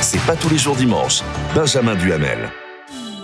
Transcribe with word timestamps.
C'est 0.00 0.20
pas 0.20 0.36
tous 0.36 0.50
les 0.50 0.58
jours 0.58 0.76
dimanche. 0.76 1.22
Benjamin 1.52 1.96
Duhamel. 1.96 2.48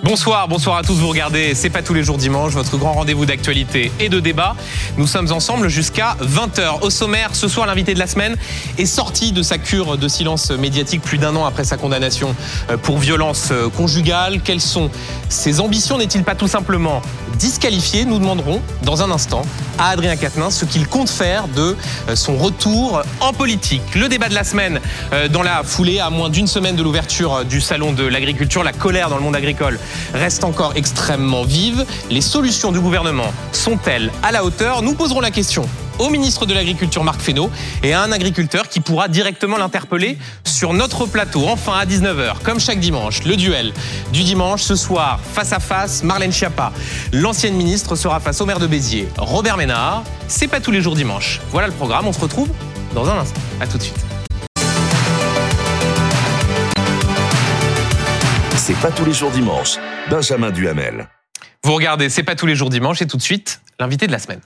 Bonsoir, 0.04 0.48
bonsoir 0.48 0.76
à 0.76 0.82
tous. 0.82 0.96
Vous 0.96 1.08
regardez 1.08 1.54
C'est 1.54 1.70
pas 1.70 1.80
tous 1.80 1.94
les 1.94 2.04
jours 2.04 2.18
dimanche, 2.18 2.52
votre 2.52 2.76
grand 2.76 2.92
rendez-vous 2.92 3.24
d'actualité 3.24 3.90
et 3.98 4.10
de 4.10 4.20
débat. 4.20 4.54
Nous 4.98 5.06
sommes 5.06 5.32
ensemble 5.32 5.70
jusqu'à 5.70 6.18
20h. 6.20 6.82
Au 6.82 6.90
sommaire, 6.90 7.30
ce 7.34 7.48
soir, 7.48 7.66
l'invité 7.66 7.94
de 7.94 7.98
la 7.98 8.06
semaine 8.06 8.36
est 8.76 8.84
sorti 8.84 9.32
de 9.32 9.40
sa 9.40 9.56
cure 9.56 9.96
de 9.96 10.06
silence 10.06 10.50
médiatique 10.50 11.00
plus 11.00 11.16
d'un 11.16 11.34
an 11.36 11.46
après 11.46 11.64
sa 11.64 11.78
condamnation 11.78 12.36
euh, 12.68 12.76
pour 12.76 12.98
violence 12.98 13.48
euh, 13.50 13.70
conjugale. 13.70 14.42
Quelles 14.44 14.60
sont 14.60 14.90
ses 15.30 15.58
ambitions? 15.58 15.96
N'est-il 15.96 16.22
pas 16.22 16.34
tout 16.34 16.48
simplement 16.48 17.00
disqualifié? 17.38 18.04
Nous 18.04 18.18
demanderons 18.18 18.60
dans 18.82 19.02
un 19.02 19.10
instant 19.10 19.40
à 19.78 19.88
Adrien 19.88 20.16
Quatennens 20.16 20.54
ce 20.54 20.66
qu'il 20.66 20.86
compte 20.86 21.08
faire 21.08 21.48
de 21.48 21.78
euh, 22.10 22.14
son 22.14 22.36
retour 22.36 23.00
en 23.20 23.32
politique. 23.32 23.94
Le 23.94 24.10
débat 24.10 24.28
de 24.28 24.34
la 24.34 24.44
semaine 24.44 24.80
dans 25.30 25.42
la 25.42 25.62
foulée, 25.62 25.98
à 25.98 26.10
moins 26.10 26.28
d'une 26.28 26.46
semaine 26.46 26.76
de 26.76 26.82
l'ouverture 26.82 27.44
du 27.46 27.62
salon 27.62 27.92
de 27.92 28.04
l'agriculture, 28.04 28.62
la 28.62 28.72
colère 28.72 29.08
dans 29.08 29.16
le 29.16 29.22
monde 29.22 29.36
agricole 29.36 29.78
reste 30.12 30.44
encore 30.44 30.72
extrêmement 30.76 31.44
vive. 31.44 31.84
Les 32.10 32.20
solutions 32.20 32.72
du 32.72 32.80
gouvernement 32.80 33.32
sont-elles 33.52 34.10
à 34.22 34.32
la 34.32 34.44
hauteur? 34.44 34.82
Nous 34.82 34.94
poserons 34.94 35.20
la 35.20 35.30
question 35.30 35.66
au 35.98 36.10
ministre 36.10 36.46
de 36.46 36.54
l'Agriculture 36.54 37.04
Marc 37.04 37.20
Fesneau 37.20 37.50
et 37.82 37.92
à 37.92 38.02
un 38.02 38.12
agriculteur 38.12 38.68
qui 38.68 38.80
pourra 38.80 39.08
directement 39.08 39.56
l'interpeller 39.56 40.18
sur 40.44 40.72
notre 40.72 41.06
plateau. 41.06 41.46
Enfin 41.48 41.74
à 41.74 41.84
19h, 41.86 42.42
comme 42.42 42.60
chaque 42.60 42.80
dimanche, 42.80 43.24
le 43.24 43.36
duel 43.36 43.72
du 44.12 44.24
dimanche 44.24 44.62
ce 44.62 44.76
soir, 44.76 45.20
face 45.32 45.52
à 45.52 45.60
face, 45.60 46.02
Marlène 46.02 46.32
Schiappa. 46.32 46.72
L'ancienne 47.12 47.54
ministre 47.54 47.96
sera 47.96 48.20
face 48.20 48.40
au 48.40 48.46
maire 48.46 48.58
de 48.58 48.66
Béziers, 48.66 49.08
Robert 49.18 49.56
Ménard. 49.56 50.04
C'est 50.28 50.48
pas 50.48 50.60
tous 50.60 50.70
les 50.70 50.80
jours 50.80 50.94
dimanche. 50.94 51.40
Voilà 51.50 51.66
le 51.66 51.74
programme, 51.74 52.06
on 52.06 52.12
se 52.12 52.20
retrouve 52.20 52.48
dans 52.94 53.08
un 53.08 53.18
instant. 53.18 53.40
À 53.60 53.66
tout 53.66 53.78
de 53.78 53.82
suite. 53.82 54.13
C'est 58.66 58.80
pas 58.80 58.90
tous 58.90 59.04
les 59.04 59.12
jours 59.12 59.30
dimanche. 59.30 59.76
Benjamin 60.08 60.50
Duhamel. 60.50 61.06
Vous 61.64 61.74
regardez, 61.74 62.08
c'est 62.08 62.22
pas 62.22 62.34
tous 62.34 62.46
les 62.46 62.54
jours 62.54 62.70
dimanche 62.70 63.02
et 63.02 63.06
tout 63.06 63.18
de 63.18 63.22
suite, 63.22 63.60
l'invité 63.78 64.06
de 64.06 64.12
la 64.12 64.18
semaine. 64.18 64.40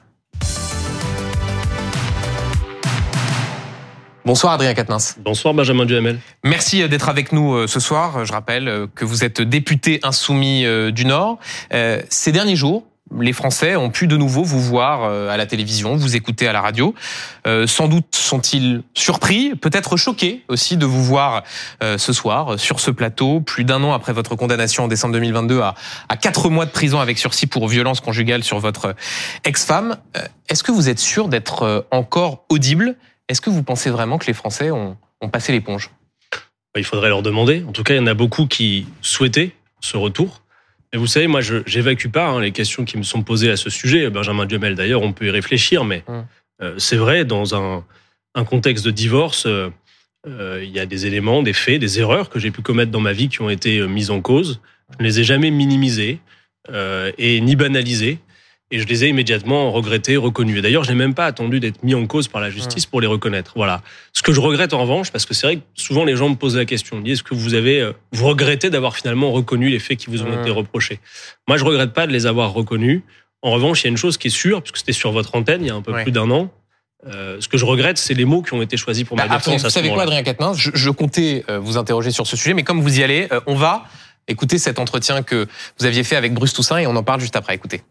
Bonsoir 4.24 4.54
Adrien 4.54 4.74
Quatennens. 4.74 5.14
Bonsoir 5.20 5.54
Benjamin 5.54 5.86
Duhamel. 5.86 6.18
Merci 6.42 6.82
euh, 6.82 6.88
d'être 6.88 7.08
avec 7.08 7.30
nous 7.30 7.54
euh, 7.54 7.68
ce 7.68 7.78
soir. 7.78 8.24
Je 8.24 8.32
rappelle 8.32 8.66
euh, 8.66 8.88
que 8.92 9.04
vous 9.04 9.22
êtes 9.22 9.40
député 9.40 10.00
insoumis 10.02 10.66
du 10.90 11.04
Nord. 11.04 11.38
Ces 12.08 12.32
derniers 12.32 12.56
jours, 12.56 12.87
les 13.18 13.32
Français 13.32 13.76
ont 13.76 13.90
pu 13.90 14.06
de 14.06 14.16
nouveau 14.16 14.42
vous 14.42 14.60
voir 14.60 15.04
euh, 15.04 15.28
à 15.28 15.36
la 15.36 15.46
télévision, 15.46 15.96
vous 15.96 16.16
écouter 16.16 16.48
à 16.48 16.52
la 16.52 16.60
radio. 16.60 16.94
Euh, 17.46 17.66
sans 17.66 17.88
doute 17.88 18.06
sont-ils 18.14 18.82
surpris, 18.94 19.54
peut-être 19.54 19.96
choqués 19.96 20.42
aussi 20.48 20.76
de 20.76 20.86
vous 20.86 21.02
voir 21.02 21.42
euh, 21.82 21.98
ce 21.98 22.12
soir 22.12 22.58
sur 22.58 22.80
ce 22.80 22.90
plateau, 22.90 23.40
plus 23.40 23.64
d'un 23.64 23.82
an 23.82 23.92
après 23.92 24.12
votre 24.12 24.36
condamnation 24.36 24.84
en 24.84 24.88
décembre 24.88 25.14
2022 25.14 25.60
à, 25.60 25.74
à 26.08 26.16
quatre 26.16 26.50
mois 26.50 26.66
de 26.66 26.70
prison 26.70 27.00
avec 27.00 27.18
sursis 27.18 27.46
pour 27.46 27.68
violence 27.68 28.00
conjugale 28.00 28.44
sur 28.44 28.58
votre 28.58 28.94
ex-femme. 29.44 29.96
Est-ce 30.48 30.62
que 30.62 30.72
vous 30.72 30.88
êtes 30.88 30.98
sûr 30.98 31.28
d'être 31.28 31.86
encore 31.90 32.44
audible? 32.48 32.96
Est-ce 33.28 33.40
que 33.40 33.50
vous 33.50 33.62
pensez 33.62 33.90
vraiment 33.90 34.18
que 34.18 34.26
les 34.26 34.32
Français 34.32 34.70
ont, 34.70 34.96
ont 35.20 35.28
passé 35.28 35.52
l'éponge? 35.52 35.90
Il 36.76 36.84
faudrait 36.84 37.08
leur 37.08 37.22
demander. 37.22 37.64
En 37.68 37.72
tout 37.72 37.82
cas, 37.82 37.94
il 37.94 37.98
y 37.98 38.00
en 38.00 38.06
a 38.06 38.14
beaucoup 38.14 38.46
qui 38.46 38.86
souhaitaient 39.02 39.52
ce 39.80 39.96
retour. 39.96 40.42
Et 40.92 40.96
vous 40.96 41.06
savez, 41.06 41.26
moi, 41.26 41.40
je 41.40 41.56
j'évacue 41.66 42.08
pas 42.08 42.28
hein, 42.28 42.40
les 42.40 42.52
questions 42.52 42.84
qui 42.84 42.96
me 42.96 43.02
sont 43.02 43.22
posées 43.22 43.50
à 43.50 43.56
ce 43.56 43.70
sujet. 43.70 44.08
Benjamin 44.10 44.46
Duhamel, 44.46 44.74
d'ailleurs, 44.74 45.02
on 45.02 45.12
peut 45.12 45.26
y 45.26 45.30
réfléchir, 45.30 45.84
mais 45.84 46.02
hum. 46.06 46.24
euh, 46.62 46.74
c'est 46.78 46.96
vrai, 46.96 47.24
dans 47.24 47.54
un, 47.54 47.84
un, 48.34 48.44
contexte 48.44 48.84
de 48.84 48.90
divorce, 48.90 49.46
euh, 49.46 49.68
euh, 50.26 50.62
il 50.64 50.70
y 50.70 50.80
a 50.80 50.86
des 50.86 51.06
éléments, 51.06 51.42
des 51.42 51.52
faits, 51.52 51.80
des 51.80 52.00
erreurs 52.00 52.30
que 52.30 52.38
j'ai 52.38 52.50
pu 52.50 52.62
commettre 52.62 52.90
dans 52.90 53.00
ma 53.00 53.12
vie 53.12 53.28
qui 53.28 53.42
ont 53.42 53.50
été 53.50 53.86
mises 53.86 54.10
en 54.10 54.20
cause. 54.20 54.60
Je 54.92 55.02
ne 55.02 55.08
les 55.08 55.20
ai 55.20 55.24
jamais 55.24 55.50
minimisées 55.50 56.18
et 57.18 57.40
ni 57.40 57.56
banalisées 57.56 58.18
et 58.70 58.80
je 58.80 58.86
les 58.86 59.04
ai 59.04 59.08
immédiatement 59.08 59.72
regrettés, 59.72 60.16
reconnus. 60.16 60.58
Et 60.58 60.60
d'ailleurs, 60.60 60.84
je 60.84 60.90
n'ai 60.90 60.96
même 60.96 61.14
pas 61.14 61.24
attendu 61.24 61.58
d'être 61.58 61.82
mis 61.82 61.94
en 61.94 62.06
cause 62.06 62.28
par 62.28 62.40
la 62.40 62.50
justice 62.50 62.84
pour 62.84 63.00
les 63.00 63.06
reconnaître. 63.06 63.52
Voilà. 63.56 63.80
Ce 64.12 64.22
que 64.22 64.32
je 64.32 64.40
regrette 64.40 64.74
en 64.74 64.82
revanche, 64.82 65.10
parce 65.10 65.24
que 65.24 65.32
c'est 65.32 65.46
vrai 65.46 65.56
que 65.56 65.62
souvent 65.74 66.04
les 66.04 66.16
gens 66.16 66.28
me 66.28 66.34
posent 66.34 66.56
la 66.56 66.66
question, 66.66 67.00
disent 67.00 67.14
est-ce 67.14 67.22
que 67.22 67.34
vous 67.34 67.54
avez, 67.54 67.80
euh, 67.80 67.92
vous 68.12 68.26
regrettez 68.26 68.68
d'avoir 68.68 68.94
finalement 68.94 69.32
reconnu 69.32 69.70
les 69.70 69.78
faits 69.78 69.96
qui 69.96 70.10
vous 70.10 70.22
ont 70.22 70.40
été 70.40 70.50
reprochés? 70.50 71.00
Moi, 71.46 71.56
je 71.56 71.64
regrette 71.64 71.94
pas 71.94 72.06
de 72.06 72.12
les 72.12 72.26
avoir 72.26 72.52
reconnus. 72.52 73.02
En 73.40 73.52
revanche, 73.52 73.82
il 73.82 73.84
y 73.84 73.88
a 73.88 73.90
une 73.90 73.96
chose 73.96 74.18
qui 74.18 74.28
est 74.28 74.30
sûre, 74.30 74.60
puisque 74.62 74.78
c'était 74.78 74.92
sur 74.92 75.12
votre 75.12 75.34
antenne 75.34 75.62
il 75.62 75.68
y 75.68 75.70
a 75.70 75.74
un 75.74 75.82
peu 75.82 75.94
plus 76.02 76.12
d'un 76.12 76.30
an. 76.30 76.50
Euh, 77.06 77.36
ce 77.40 77.48
que 77.48 77.56
je 77.56 77.64
regrette, 77.64 77.96
c'est 77.96 78.14
les 78.14 78.24
mots 78.24 78.42
qui 78.42 78.52
ont 78.52 78.60
été 78.60 78.76
choisis 78.76 79.04
pour 79.04 79.16
ma 79.16 79.28
bah, 79.28 79.36
défense. 79.36 79.62
Vous 79.62 79.70
savez 79.70 79.90
quoi, 79.90 80.02
Adrien 80.02 80.22
Quatennens? 80.22 80.58
Je, 80.58 80.72
je, 80.74 80.90
comptais 80.90 81.44
euh, 81.48 81.58
vous 81.58 81.78
interroger 81.78 82.10
sur 82.10 82.26
ce 82.26 82.36
sujet, 82.36 82.54
mais 82.54 82.64
comme 82.64 82.82
vous 82.82 82.98
y 82.98 83.02
allez, 83.02 83.28
on 83.46 83.54
va 83.54 83.84
écouter 84.26 84.58
cet 84.58 84.78
entretien 84.78 85.22
que 85.22 85.46
vous 85.78 85.86
aviez 85.86 86.04
fait 86.04 86.16
avec 86.16 86.34
Bruce 86.34 86.52
Toussaint 86.52 86.78
et 86.78 86.86
on 86.86 86.96
en 86.96 87.04
parle 87.04 87.20
juste 87.20 87.36
après. 87.36 87.54
Écoutez. 87.54 87.82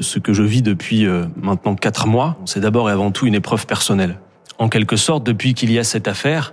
Ce 0.00 0.18
que 0.18 0.32
je 0.32 0.42
vis 0.42 0.62
depuis 0.62 1.06
euh, 1.06 1.26
maintenant 1.36 1.76
quatre 1.76 2.08
mois, 2.08 2.36
c'est 2.46 2.58
d'abord 2.58 2.90
et 2.90 2.92
avant 2.92 3.12
tout 3.12 3.26
une 3.26 3.34
épreuve 3.36 3.64
personnelle. 3.66 4.18
En 4.58 4.68
quelque 4.68 4.96
sorte, 4.96 5.22
depuis 5.22 5.54
qu'il 5.54 5.70
y 5.70 5.78
a 5.78 5.84
cette 5.84 6.08
affaire, 6.08 6.52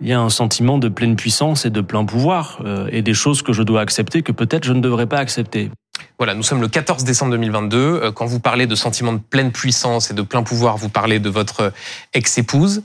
il 0.00 0.08
y 0.08 0.12
a 0.14 0.20
un 0.20 0.30
sentiment 0.30 0.78
de 0.78 0.88
pleine 0.88 1.14
puissance 1.14 1.66
et 1.66 1.70
de 1.70 1.82
plein 1.82 2.06
pouvoir, 2.06 2.60
euh, 2.64 2.88
et 2.90 3.02
des 3.02 3.12
choses 3.12 3.42
que 3.42 3.52
je 3.52 3.62
dois 3.62 3.82
accepter 3.82 4.22
que 4.22 4.32
peut-être 4.32 4.64
je 4.64 4.72
ne 4.72 4.80
devrais 4.80 5.06
pas 5.06 5.18
accepter. 5.18 5.70
Voilà, 6.16 6.34
nous 6.34 6.42
sommes 6.42 6.62
le 6.62 6.68
14 6.68 7.04
décembre 7.04 7.32
2022. 7.32 7.76
Euh, 7.76 8.10
quand 8.10 8.24
vous 8.24 8.40
parlez 8.40 8.66
de 8.66 8.74
sentiment 8.74 9.12
de 9.12 9.18
pleine 9.18 9.52
puissance 9.52 10.10
et 10.10 10.14
de 10.14 10.22
plein 10.22 10.42
pouvoir, 10.42 10.78
vous 10.78 10.88
parlez 10.88 11.18
de 11.18 11.28
votre 11.28 11.74
ex-épouse. 12.14 12.84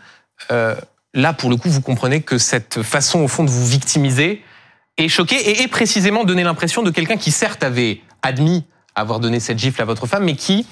là, 0.49 1.33
pour 1.33 1.49
le 1.49 1.55
coup, 1.55 1.69
vous 1.69 1.81
comprenez 1.81 2.21
que 2.21 2.37
cette 2.37 2.81
façon, 2.83 3.21
au 3.21 3.29
fond, 3.29 3.45
de 3.45 3.49
vous 3.49 3.65
victimiser 3.65 4.41
est 4.97 5.07
choquée 5.07 5.37
et 5.37 5.61
est 5.61 5.69
précisément 5.69 6.25
donné 6.25 6.43
l'impression 6.43 6.83
de 6.83 6.91
quelqu'un 6.91 7.15
qui, 7.15 7.31
certes, 7.31 7.63
avait 7.63 8.01
admis 8.21 8.65
avoir 8.95 9.19
donné 9.19 9.39
cette 9.39 9.59
gifle 9.59 9.81
à 9.81 9.85
votre 9.85 10.07
femme, 10.07 10.23
mais 10.25 10.35
qui 10.35 10.65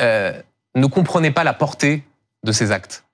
euh, 0.00 0.32
ne 0.74 0.86
comprenait 0.86 1.30
pas 1.30 1.44
la 1.44 1.52
portée 1.52 2.02
de 2.44 2.52
ces 2.52 2.72
actes. 2.72 3.04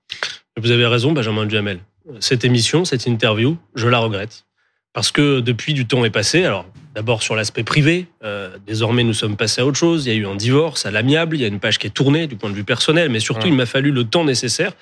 Vous 0.57 0.71
avez 0.71 0.85
raison, 0.85 1.11
Benjamin 1.11 1.45
Duhamel. 1.45 1.79
Cette 2.19 2.43
émission, 2.43 2.83
cette 2.83 3.05
interview, 3.05 3.57
je 3.75 3.87
la 3.87 3.99
regrette. 3.99 4.45
Parce 4.93 5.11
que 5.11 5.39
depuis 5.39 5.73
du 5.73 5.87
temps 5.87 6.03
est 6.03 6.09
passé, 6.09 6.43
alors 6.43 6.65
d'abord 6.95 7.23
sur 7.23 7.35
l'aspect 7.35 7.63
privé, 7.63 8.07
euh, 8.23 8.57
désormais 8.67 9.03
nous 9.03 9.13
sommes 9.13 9.37
passés 9.37 9.61
à 9.61 9.65
autre 9.65 9.77
chose, 9.77 10.05
il 10.05 10.13
y 10.13 10.15
a 10.15 10.19
eu 10.19 10.27
un 10.27 10.35
divorce 10.35 10.85
à 10.85 10.91
l'amiable, 10.91 11.37
il 11.37 11.41
y 11.41 11.45
a 11.45 11.47
une 11.47 11.59
page 11.59 11.79
qui 11.79 11.87
est 11.87 11.91
tournée 11.91 12.27
du 12.27 12.35
point 12.35 12.49
de 12.49 12.55
vue 12.55 12.65
personnel, 12.65 13.09
mais 13.09 13.21
surtout 13.21 13.47
il 13.47 13.53
m'a 13.53 13.65
fallu 13.65 13.91
le 13.91 14.03
temps 14.03 14.25
nécessaire 14.25 14.73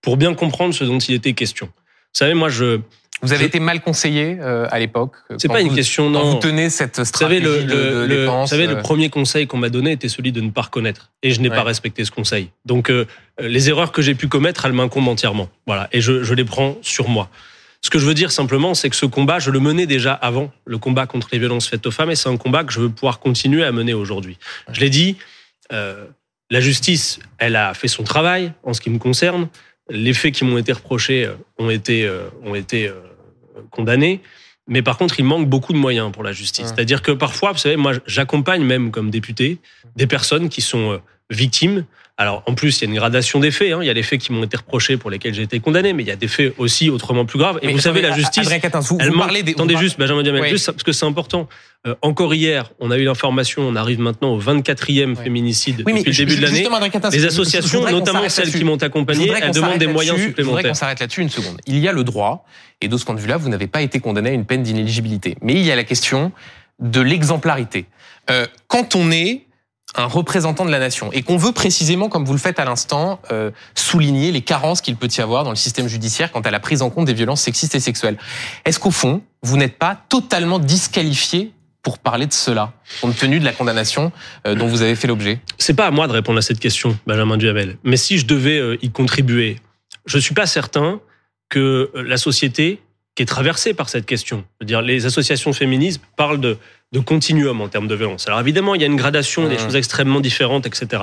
pour 0.00 0.16
bien 0.16 0.34
comprendre 0.34 0.72
ce 0.72 0.84
dont 0.84 0.98
il 0.98 1.14
était 1.14 1.32
question. 1.32 1.66
Vous 1.66 2.12
savez, 2.12 2.34
moi 2.34 2.48
je, 2.48 2.80
vous 3.22 3.32
avez 3.32 3.46
été 3.46 3.58
mal 3.58 3.80
conseillé 3.80 4.38
euh, 4.40 4.66
à 4.70 4.78
l'époque. 4.78 5.12
C'est 5.38 5.48
pas 5.48 5.60
une 5.60 5.74
question. 5.74 6.08
Non. 6.10 6.30
vous 6.30 6.38
tenez 6.38 6.70
cette 6.70 7.02
stratégie 7.04 7.40
vous 7.40 7.52
savez, 7.52 7.62
le, 7.64 8.06
de, 8.06 8.26
Vous 8.26 8.46
savez, 8.46 8.66
le 8.66 8.76
euh, 8.76 8.82
premier 8.82 9.10
conseil 9.10 9.46
qu'on 9.46 9.58
m'a 9.58 9.70
donné 9.70 9.92
était 9.92 10.08
celui 10.08 10.30
de 10.32 10.40
ne 10.40 10.50
pas 10.50 10.62
reconnaître, 10.62 11.10
et 11.22 11.30
je 11.30 11.40
n'ai 11.40 11.50
pas 11.50 11.62
respecté 11.62 12.04
ce 12.04 12.10
conseil. 12.10 12.50
Donc, 12.64 12.90
euh, 12.90 13.06
les 13.40 13.68
erreurs 13.68 13.92
que 13.92 14.02
j'ai 14.02 14.14
pu 14.14 14.28
commettre, 14.28 14.66
elles 14.66 14.72
m'incombent 14.72 15.08
entièrement. 15.08 15.48
Voilà, 15.66 15.88
et 15.92 16.00
je, 16.00 16.22
je 16.22 16.34
les 16.34 16.44
prends 16.44 16.76
sur 16.82 17.08
moi. 17.08 17.28
Ce 17.80 17.90
que 17.90 17.98
je 17.98 18.06
veux 18.06 18.14
dire 18.14 18.32
simplement, 18.32 18.74
c'est 18.74 18.90
que 18.90 18.96
ce 18.96 19.06
combat, 19.06 19.38
je 19.38 19.50
le 19.50 19.60
menais 19.60 19.86
déjà 19.86 20.12
avant, 20.12 20.50
le 20.64 20.78
combat 20.78 21.06
contre 21.06 21.28
les 21.32 21.38
violences 21.38 21.68
faites 21.68 21.86
aux 21.86 21.90
femmes, 21.90 22.10
et 22.10 22.16
c'est 22.16 22.28
un 22.28 22.36
combat 22.36 22.64
que 22.64 22.72
je 22.72 22.80
veux 22.80 22.90
pouvoir 22.90 23.18
continuer 23.18 23.64
à 23.64 23.72
mener 23.72 23.94
aujourd'hui. 23.94 24.38
Je 24.70 24.80
l'ai 24.80 24.90
dit, 24.90 25.16
euh, 25.72 26.04
la 26.50 26.60
justice, 26.60 27.18
elle 27.38 27.56
a 27.56 27.74
fait 27.74 27.88
son 27.88 28.04
travail 28.04 28.52
en 28.62 28.74
ce 28.74 28.80
qui 28.80 28.90
me 28.90 28.98
concerne. 28.98 29.48
Les 29.90 30.12
faits 30.12 30.34
qui 30.34 30.44
m'ont 30.44 30.58
été 30.58 30.72
reprochés 30.72 31.28
ont 31.58 31.70
été, 31.70 32.10
ont 32.44 32.54
été 32.54 32.90
condamnés. 33.70 34.20
Mais 34.66 34.82
par 34.82 34.98
contre, 34.98 35.18
il 35.18 35.24
manque 35.24 35.48
beaucoup 35.48 35.72
de 35.72 35.78
moyens 35.78 36.12
pour 36.12 36.22
la 36.22 36.32
justice. 36.32 36.66
C'est-à-dire 36.66 37.00
que 37.00 37.12
parfois, 37.12 37.52
vous 37.52 37.58
savez, 37.58 37.76
moi, 37.76 37.92
j'accompagne 38.06 38.62
même 38.62 38.90
comme 38.90 39.10
député 39.10 39.58
des 39.96 40.06
personnes 40.06 40.50
qui 40.50 40.60
sont 40.60 40.92
euh, 40.92 40.98
victimes 41.30 41.84
alors, 42.20 42.42
en 42.46 42.54
plus, 42.54 42.80
il 42.80 42.84
y 42.84 42.86
a 42.88 42.90
une 42.90 42.96
gradation 42.96 43.38
des 43.38 43.52
faits. 43.52 43.72
Hein. 43.72 43.78
Il 43.80 43.86
y 43.86 43.90
a 43.90 43.92
les 43.92 44.02
faits 44.02 44.20
qui 44.20 44.32
m'ont 44.32 44.42
été 44.42 44.56
reprochés 44.56 44.96
pour 44.96 45.08
lesquels 45.08 45.34
j'ai 45.34 45.42
été 45.42 45.60
condamné, 45.60 45.92
mais 45.92 46.02
il 46.02 46.08
y 46.08 46.10
a 46.10 46.16
des 46.16 46.26
faits 46.26 46.52
aussi 46.58 46.90
autrement 46.90 47.24
plus 47.24 47.38
graves. 47.38 47.60
Et 47.62 47.72
vous 47.72 47.78
savez, 47.78 48.02
la 48.02 48.10
justice. 48.10 48.48
vous, 48.48 48.98
elle 49.00 49.12
parlez 49.12 49.44
des. 49.44 49.52
Attendez 49.52 49.76
juste, 49.76 50.00
Benjamin 50.00 50.24
Diamant, 50.24 50.42
juste 50.44 50.66
parce 50.66 50.82
que 50.82 50.90
c'est 50.90 51.06
important. 51.06 51.48
Euh, 51.86 51.94
encore 52.02 52.34
hier, 52.34 52.72
on 52.80 52.90
a 52.90 52.98
eu 52.98 53.04
l'information, 53.04 53.62
on 53.62 53.76
arrive 53.76 54.00
maintenant 54.00 54.30
au 54.32 54.40
24e 54.40 55.14
féminicide 55.14 55.76
depuis 55.76 56.02
le 56.02 56.12
début 56.12 56.36
de 56.36 56.42
l'année. 56.42 56.68
Les 57.12 57.24
associations, 57.24 57.88
notamment 57.88 58.28
celles 58.28 58.50
qui 58.50 58.64
m'ont 58.64 58.76
accompagné, 58.76 59.32
elles 59.40 59.52
demandent 59.52 59.78
des 59.78 59.86
moyens 59.86 60.18
supplémentaires. 60.18 60.36
Je 60.38 60.42
voudrais 60.42 60.62
qu'on 60.64 60.74
s'arrête 60.74 60.98
là-dessus 60.98 61.22
une 61.22 61.30
seconde. 61.30 61.60
Il 61.66 61.78
y 61.78 61.86
a 61.86 61.92
le 61.92 62.02
droit, 62.02 62.44
et 62.80 62.88
de 62.88 62.96
ce 62.96 63.04
point 63.04 63.14
de 63.14 63.20
vue-là, 63.20 63.36
vous 63.36 63.48
n'avez 63.48 63.68
pas 63.68 63.80
été 63.80 64.00
condamné 64.00 64.30
à 64.30 64.32
une 64.32 64.44
peine 64.44 64.64
d'inéligibilité. 64.64 65.36
Mais 65.40 65.52
il 65.52 65.64
y 65.64 65.70
a 65.70 65.76
la 65.76 65.84
question 65.84 66.32
de 66.80 67.00
l'exemplarité. 67.00 67.86
Euh, 68.28 68.46
quand 68.66 68.96
on 68.96 69.12
est 69.12 69.46
un 69.98 70.06
représentant 70.06 70.64
de 70.64 70.70
la 70.70 70.78
nation 70.78 71.10
et 71.12 71.22
qu'on 71.22 71.36
veut 71.36 71.52
précisément, 71.52 72.08
comme 72.08 72.24
vous 72.24 72.32
le 72.32 72.38
faites 72.38 72.58
à 72.58 72.64
l'instant, 72.64 73.20
euh, 73.32 73.50
souligner 73.74 74.32
les 74.32 74.42
carences 74.42 74.80
qu'il 74.80 74.96
peut 74.96 75.08
y 75.16 75.20
avoir 75.20 75.44
dans 75.44 75.50
le 75.50 75.56
système 75.56 75.88
judiciaire 75.88 76.32
quant 76.32 76.40
à 76.40 76.50
la 76.50 76.60
prise 76.60 76.82
en 76.82 76.90
compte 76.90 77.06
des 77.06 77.14
violences 77.14 77.42
sexistes 77.42 77.74
et 77.74 77.80
sexuelles. 77.80 78.18
Est-ce 78.64 78.78
qu'au 78.78 78.90
fond, 78.90 79.22
vous 79.42 79.56
n'êtes 79.56 79.78
pas 79.78 80.00
totalement 80.08 80.58
disqualifié 80.58 81.52
pour 81.82 81.98
parler 81.98 82.26
de 82.26 82.32
cela, 82.32 82.72
compte 83.00 83.16
tenu 83.16 83.40
de 83.40 83.44
la 83.44 83.52
condamnation 83.52 84.12
euh, 84.46 84.54
dont 84.54 84.66
vous 84.66 84.82
avez 84.82 84.94
fait 84.94 85.08
l'objet? 85.08 85.40
C'est 85.58 85.74
pas 85.74 85.86
à 85.86 85.90
moi 85.90 86.06
de 86.06 86.12
répondre 86.12 86.38
à 86.38 86.42
cette 86.42 86.60
question, 86.60 86.98
Benjamin 87.06 87.36
Duhamel. 87.36 87.78
Mais 87.84 87.96
si 87.96 88.18
je 88.18 88.26
devais 88.26 88.58
euh, 88.58 88.76
y 88.82 88.90
contribuer, 88.90 89.56
je 90.06 90.18
suis 90.18 90.34
pas 90.34 90.46
certain 90.46 91.00
que 91.48 91.90
la 91.94 92.18
société 92.18 92.80
qui 93.18 93.22
est 93.22 93.26
traversée 93.26 93.74
par 93.74 93.88
cette 93.88 94.06
question. 94.06 94.44
Je 94.60 94.64
veux 94.64 94.66
dire, 94.68 94.80
les 94.80 95.04
associations 95.04 95.52
féministes 95.52 96.00
parlent 96.14 96.38
de, 96.38 96.56
de 96.92 97.00
continuum 97.00 97.60
en 97.60 97.66
termes 97.66 97.88
de 97.88 97.94
violence. 97.96 98.28
Alors 98.28 98.38
évidemment, 98.38 98.76
il 98.76 98.80
y 98.80 98.84
a 98.84 98.86
une 98.86 98.94
gradation, 98.94 99.48
des 99.48 99.58
choses 99.58 99.74
extrêmement 99.74 100.20
différentes, 100.20 100.66
etc. 100.68 101.02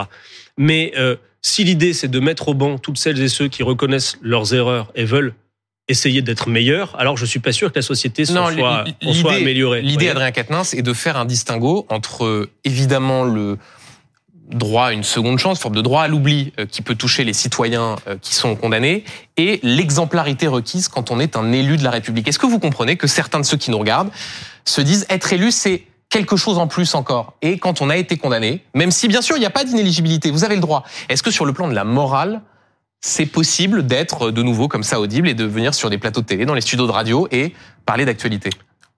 Mais 0.58 0.94
euh, 0.96 1.18
si 1.42 1.66
l'idée 1.66 1.92
c'est 1.92 2.08
de 2.08 2.20
mettre 2.22 2.48
au 2.48 2.54
banc 2.54 2.78
toutes 2.78 2.98
celles 2.98 3.22
et 3.22 3.28
ceux 3.28 3.50
qui 3.50 3.64
reconnaissent 3.64 4.18
leurs 4.22 4.54
erreurs 4.54 4.94
et 4.96 5.04
veulent 5.04 5.34
essayer 5.90 6.22
d'être 6.22 6.48
meilleurs, 6.48 6.98
alors 6.98 7.18
je 7.18 7.26
suis 7.26 7.42
pas 7.42 7.52
sûr 7.52 7.70
que 7.74 7.80
la 7.80 7.84
société 7.84 8.24
s'en 8.24 8.50
soit, 8.50 8.86
améliorée. 9.30 9.82
L'idée, 9.82 10.08
Adrien 10.08 10.32
Quatennens, 10.32 10.74
est 10.74 10.84
de 10.84 10.94
faire 10.94 11.18
un 11.18 11.26
distinguo 11.26 11.86
entre, 11.90 12.24
euh, 12.24 12.50
évidemment, 12.64 13.26
le 13.26 13.58
droit 14.50 14.88
à 14.88 14.92
une 14.92 15.04
seconde 15.04 15.40
chance, 15.40 15.60
forme 15.60 15.76
de 15.76 15.82
droit 15.82 16.04
à 16.04 16.08
l'oubli 16.08 16.54
euh, 16.60 16.66
qui 16.66 16.82
peut 16.82 16.96
toucher 16.96 17.24
les 17.24 17.34
citoyens 17.34 17.96
euh, 18.08 18.18
qui 18.22 18.36
sont 18.36 18.56
condamnés, 18.56 19.04
et 19.38 19.60
l'exemplarité 19.64 20.48
requise 20.48 20.88
quand 20.88 21.12
on 21.12 21.20
est 21.20 21.36
un 21.36 21.52
élu 21.52 21.78
de 21.78 21.84
la 21.84 21.92
République. 21.92 22.28
Est-ce 22.28 22.40
que 22.40 22.46
vous 22.46 22.60
comprenez 22.60 22.96
que 22.96 23.08
certains 23.08 23.40
de 23.40 23.46
ceux 23.46 23.58
qui 23.58 23.72
nous 23.72 23.80
regardent 23.80 24.12
se 24.64 24.82
disent 24.82 25.06
être 25.10 25.34
élu, 25.34 25.52
c'est 25.52 25.84
quelque 26.10 26.38
chose 26.38 26.58
en 26.58 26.68
plus 26.68 26.96
encore? 26.96 27.34
Et 27.42 27.58
quand 27.58 27.82
on 27.82 27.90
a 27.90 27.98
été 27.98 28.18
condamné, 28.18 28.64
même 28.74 28.92
si 28.92 29.08
bien 29.08 29.22
sûr 29.22 29.36
il 29.36 29.40
n'y 29.40 29.46
a 29.46 29.52
pas 29.52 29.64
d'inéligibilité, 29.64 30.32
vous 30.32 30.44
avez 30.44 30.56
le 30.56 30.62
droit, 30.62 30.84
est-ce 31.10 31.24
que 31.24 31.32
sur 31.32 31.46
le 31.46 31.54
plan 31.54 31.68
de 31.68 31.74
la 31.74 31.84
morale, 31.84 32.42
c'est 33.02 33.26
possible 33.26 33.86
d'être 33.86 34.32
de 34.32 34.42
nouveau 34.42 34.68
comme 34.68 34.84
ça 34.84 35.00
audible 35.00 35.28
et 35.28 35.34
de 35.34 35.46
venir 35.46 35.74
sur 35.74 35.90
des 35.90 35.98
plateaux 35.98 36.22
de 36.22 36.26
télé, 36.26 36.46
dans 36.46 36.56
les 36.56 36.62
studios 36.62 36.88
de 36.88 36.92
radio 36.92 37.28
et 37.32 37.54
parler 37.86 38.06
d'actualité? 38.06 38.50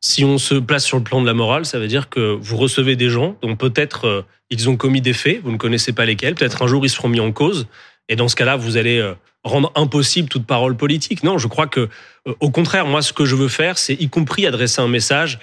Si 0.02 0.24
on 0.24 0.38
se 0.38 0.56
place 0.56 0.86
sur 0.86 0.98
le 0.98 1.04
plan 1.04 1.22
de 1.22 1.26
la 1.26 1.34
morale, 1.34 1.66
ça 1.66 1.80
veut 1.80 1.88
dire 1.88 2.10
que 2.10 2.38
vous 2.40 2.58
recevez 2.58 2.96
des 2.96 3.10
gens 3.10 3.36
dont 3.42 3.56
peut-être 3.56 4.06
euh, 4.06 4.22
ils 4.50 4.70
ont 4.70 4.78
commis 4.78 5.02
des 5.02 5.14
faits, 5.14 5.42
vous 5.44 5.52
ne 5.52 5.58
connaissez 5.58 5.92
pas 5.92 6.06
lesquels, 6.06 6.36
peut-être 6.36 6.62
un 6.62 6.68
jour 6.68 6.86
ils 6.86 6.90
seront 6.90 7.10
mis 7.10 7.20
en 7.20 7.32
cause, 7.32 7.68
et 8.10 8.16
dans 8.16 8.28
ce 8.28 8.36
cas-là, 8.36 8.56
vous 8.56 8.78
allez 8.78 9.00
euh, 9.00 9.14
rendre 9.44 9.72
impossible 9.76 10.30
toute 10.30 10.46
parole 10.46 10.78
politique. 10.78 11.24
Non, 11.24 11.38
je 11.38 11.48
crois 11.48 11.68
que, 11.68 11.90
euh, 12.28 12.34
au 12.40 12.52
contraire, 12.52 12.86
moi, 12.86 13.02
ce 13.02 13.12
que 13.12 13.26
je 13.26 13.36
veux 13.36 13.48
faire, 13.48 13.78
c'est 13.78 13.96
y 13.96 14.10
compris 14.10 14.46
adresser 14.46 14.82
un 14.82 14.88
message 14.88 15.40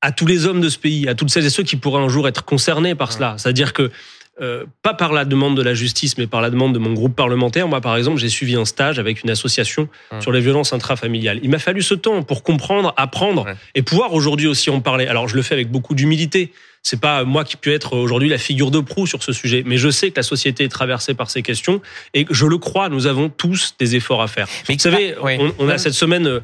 à 0.00 0.12
tous 0.12 0.26
les 0.26 0.46
hommes 0.46 0.60
de 0.60 0.68
ce 0.68 0.78
pays, 0.78 1.08
à 1.08 1.14
toutes 1.14 1.30
celles 1.30 1.46
et 1.46 1.50
ceux 1.50 1.62
qui 1.62 1.76
pourraient 1.76 2.02
un 2.02 2.08
jour 2.08 2.28
être 2.28 2.44
concernés 2.44 2.94
par 2.94 3.10
cela. 3.10 3.36
C'est-à-dire 3.38 3.72
que 3.72 3.90
euh, 4.40 4.64
pas 4.82 4.94
par 4.94 5.12
la 5.12 5.24
demande 5.24 5.56
de 5.56 5.62
la 5.62 5.74
justice, 5.74 6.18
mais 6.18 6.26
par 6.26 6.40
la 6.40 6.50
demande 6.50 6.74
de 6.74 6.78
mon 6.80 6.92
groupe 6.92 7.14
parlementaire. 7.14 7.68
Moi, 7.68 7.80
par 7.80 7.96
exemple, 7.96 8.18
j'ai 8.18 8.28
suivi 8.28 8.56
un 8.56 8.64
stage 8.64 8.98
avec 8.98 9.22
une 9.22 9.30
association 9.30 9.88
Hum. 10.10 10.20
sur 10.20 10.32
les 10.32 10.40
violences 10.40 10.72
intrafamiliales. 10.72 11.38
Il 11.42 11.50
m'a 11.50 11.58
fallu 11.60 11.82
ce 11.82 11.94
temps 11.94 12.22
pour 12.22 12.42
comprendre, 12.42 12.92
apprendre 12.96 13.44
Ouais. 13.44 13.54
et 13.74 13.82
pouvoir 13.82 14.12
aujourd'hui 14.12 14.46
aussi 14.48 14.70
en 14.70 14.80
parler. 14.80 15.06
Alors, 15.06 15.28
je 15.28 15.36
le 15.36 15.42
fais 15.42 15.54
avec 15.54 15.70
beaucoup 15.70 15.94
d'humilité. 15.94 16.52
C'est 16.82 17.00
pas 17.00 17.24
moi 17.24 17.44
qui 17.44 17.56
peux 17.56 17.72
être 17.72 17.96
aujourd'hui 17.96 18.28
la 18.28 18.36
figure 18.38 18.70
de 18.70 18.80
proue 18.80 19.06
sur 19.06 19.22
ce 19.22 19.32
sujet, 19.32 19.62
mais 19.64 19.78
je 19.78 19.88
sais 19.88 20.10
que 20.10 20.16
la 20.16 20.22
société 20.22 20.64
est 20.64 20.68
traversée 20.68 21.14
par 21.14 21.30
ces 21.30 21.40
questions 21.42 21.80
et 22.12 22.26
je 22.28 22.44
le 22.44 22.58
crois, 22.58 22.88
nous 22.90 23.06
avons 23.06 23.30
tous 23.30 23.74
des 23.78 23.96
efforts 23.96 24.20
à 24.20 24.26
faire. 24.26 24.46
Mais 24.68 24.74
Vous 24.74 24.80
savez, 24.80 25.14
ah, 25.16 25.22
ouais. 25.22 25.38
on, 25.40 25.54
on 25.60 25.68
a 25.70 25.78
cette 25.78 25.94
semaine 25.94 26.26
euh, 26.26 26.40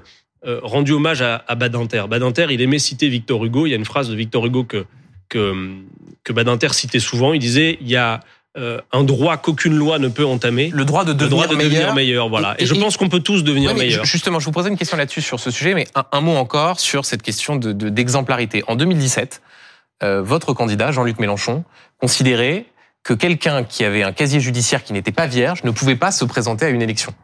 euh, 0.46 0.60
rendu 0.62 0.92
hommage 0.92 1.20
à, 1.20 1.44
à 1.46 1.56
Badinter. 1.56 2.04
Badinter, 2.08 2.46
il 2.50 2.62
aimait 2.62 2.78
citer 2.78 3.08
Victor 3.08 3.44
Hugo. 3.44 3.66
Il 3.66 3.70
y 3.70 3.72
a 3.74 3.76
une 3.76 3.84
phrase 3.84 4.08
de 4.08 4.14
Victor 4.14 4.46
Hugo 4.46 4.64
que 4.64 4.86
que, 5.28 5.54
que 6.24 6.32
Badinter 6.32 6.72
citait 6.72 7.00
souvent. 7.00 7.32
Il 7.32 7.38
disait 7.40 7.78
il 7.80 7.88
y 7.88 7.96
a 7.96 8.20
euh, 8.58 8.80
un 8.92 9.04
droit 9.04 9.36
qu'aucune 9.36 9.76
loi 9.76 9.98
ne 10.00 10.08
peut 10.08 10.24
entamer. 10.26 10.70
le 10.74 10.84
droit 10.84 11.04
de 11.04 11.10
Le 11.12 11.14
devenir, 11.14 11.30
droit 11.30 11.46
de 11.46 11.54
meilleur. 11.54 11.70
devenir 11.72 11.94
meilleur, 11.94 12.28
voilà. 12.28 12.56
Et- 12.58 12.64
Et, 12.64 12.66
je 12.66 12.74
pense 12.74 12.96
qu'on 12.96 13.08
peut 13.08 13.20
tous 13.20 13.44
devenir 13.44 13.74
Ouais, 13.76 13.90
ju- 13.90 14.00
Justement, 14.02 14.40
je 14.40 14.44
vous 14.46 14.50
posais 14.50 14.68
une 14.68 14.76
question 14.76 14.96
là-dessus 14.96 15.22
sur 15.22 15.38
ce 15.38 15.52
sujet, 15.52 15.72
mais 15.74 15.86
un, 15.94 16.04
un 16.10 16.20
mot 16.20 16.34
encore 16.36 16.80
sur 16.80 17.04
cette 17.04 17.22
question 17.22 17.54
de- 17.56 17.72
de- 17.72 17.88
d'exemplarité. 17.90 18.64
en 18.66 18.74
2017, 18.74 19.40
euh, 20.02 20.20
votre 20.20 20.52
candidat, 20.52 20.90
Jean-Luc 20.90 21.20
Mélenchon, 21.20 21.62
considérait 22.00 22.64
que 23.04 23.14
quelqu'un 23.14 23.62
qui 23.62 23.84
avait 23.84 24.02
un 24.02 24.12
casier 24.12 24.40
judiciaire 24.40 24.82
qui 24.82 24.92
n'était 24.94 25.12
pas 25.12 25.26
vierge 25.28 25.62
ne 25.62 25.70
pouvait 25.70 25.94
pas 25.96 26.10
se 26.10 26.24
présenter 26.24 26.64
à 26.66 26.70
une 26.70 26.82
élection. 26.82 27.14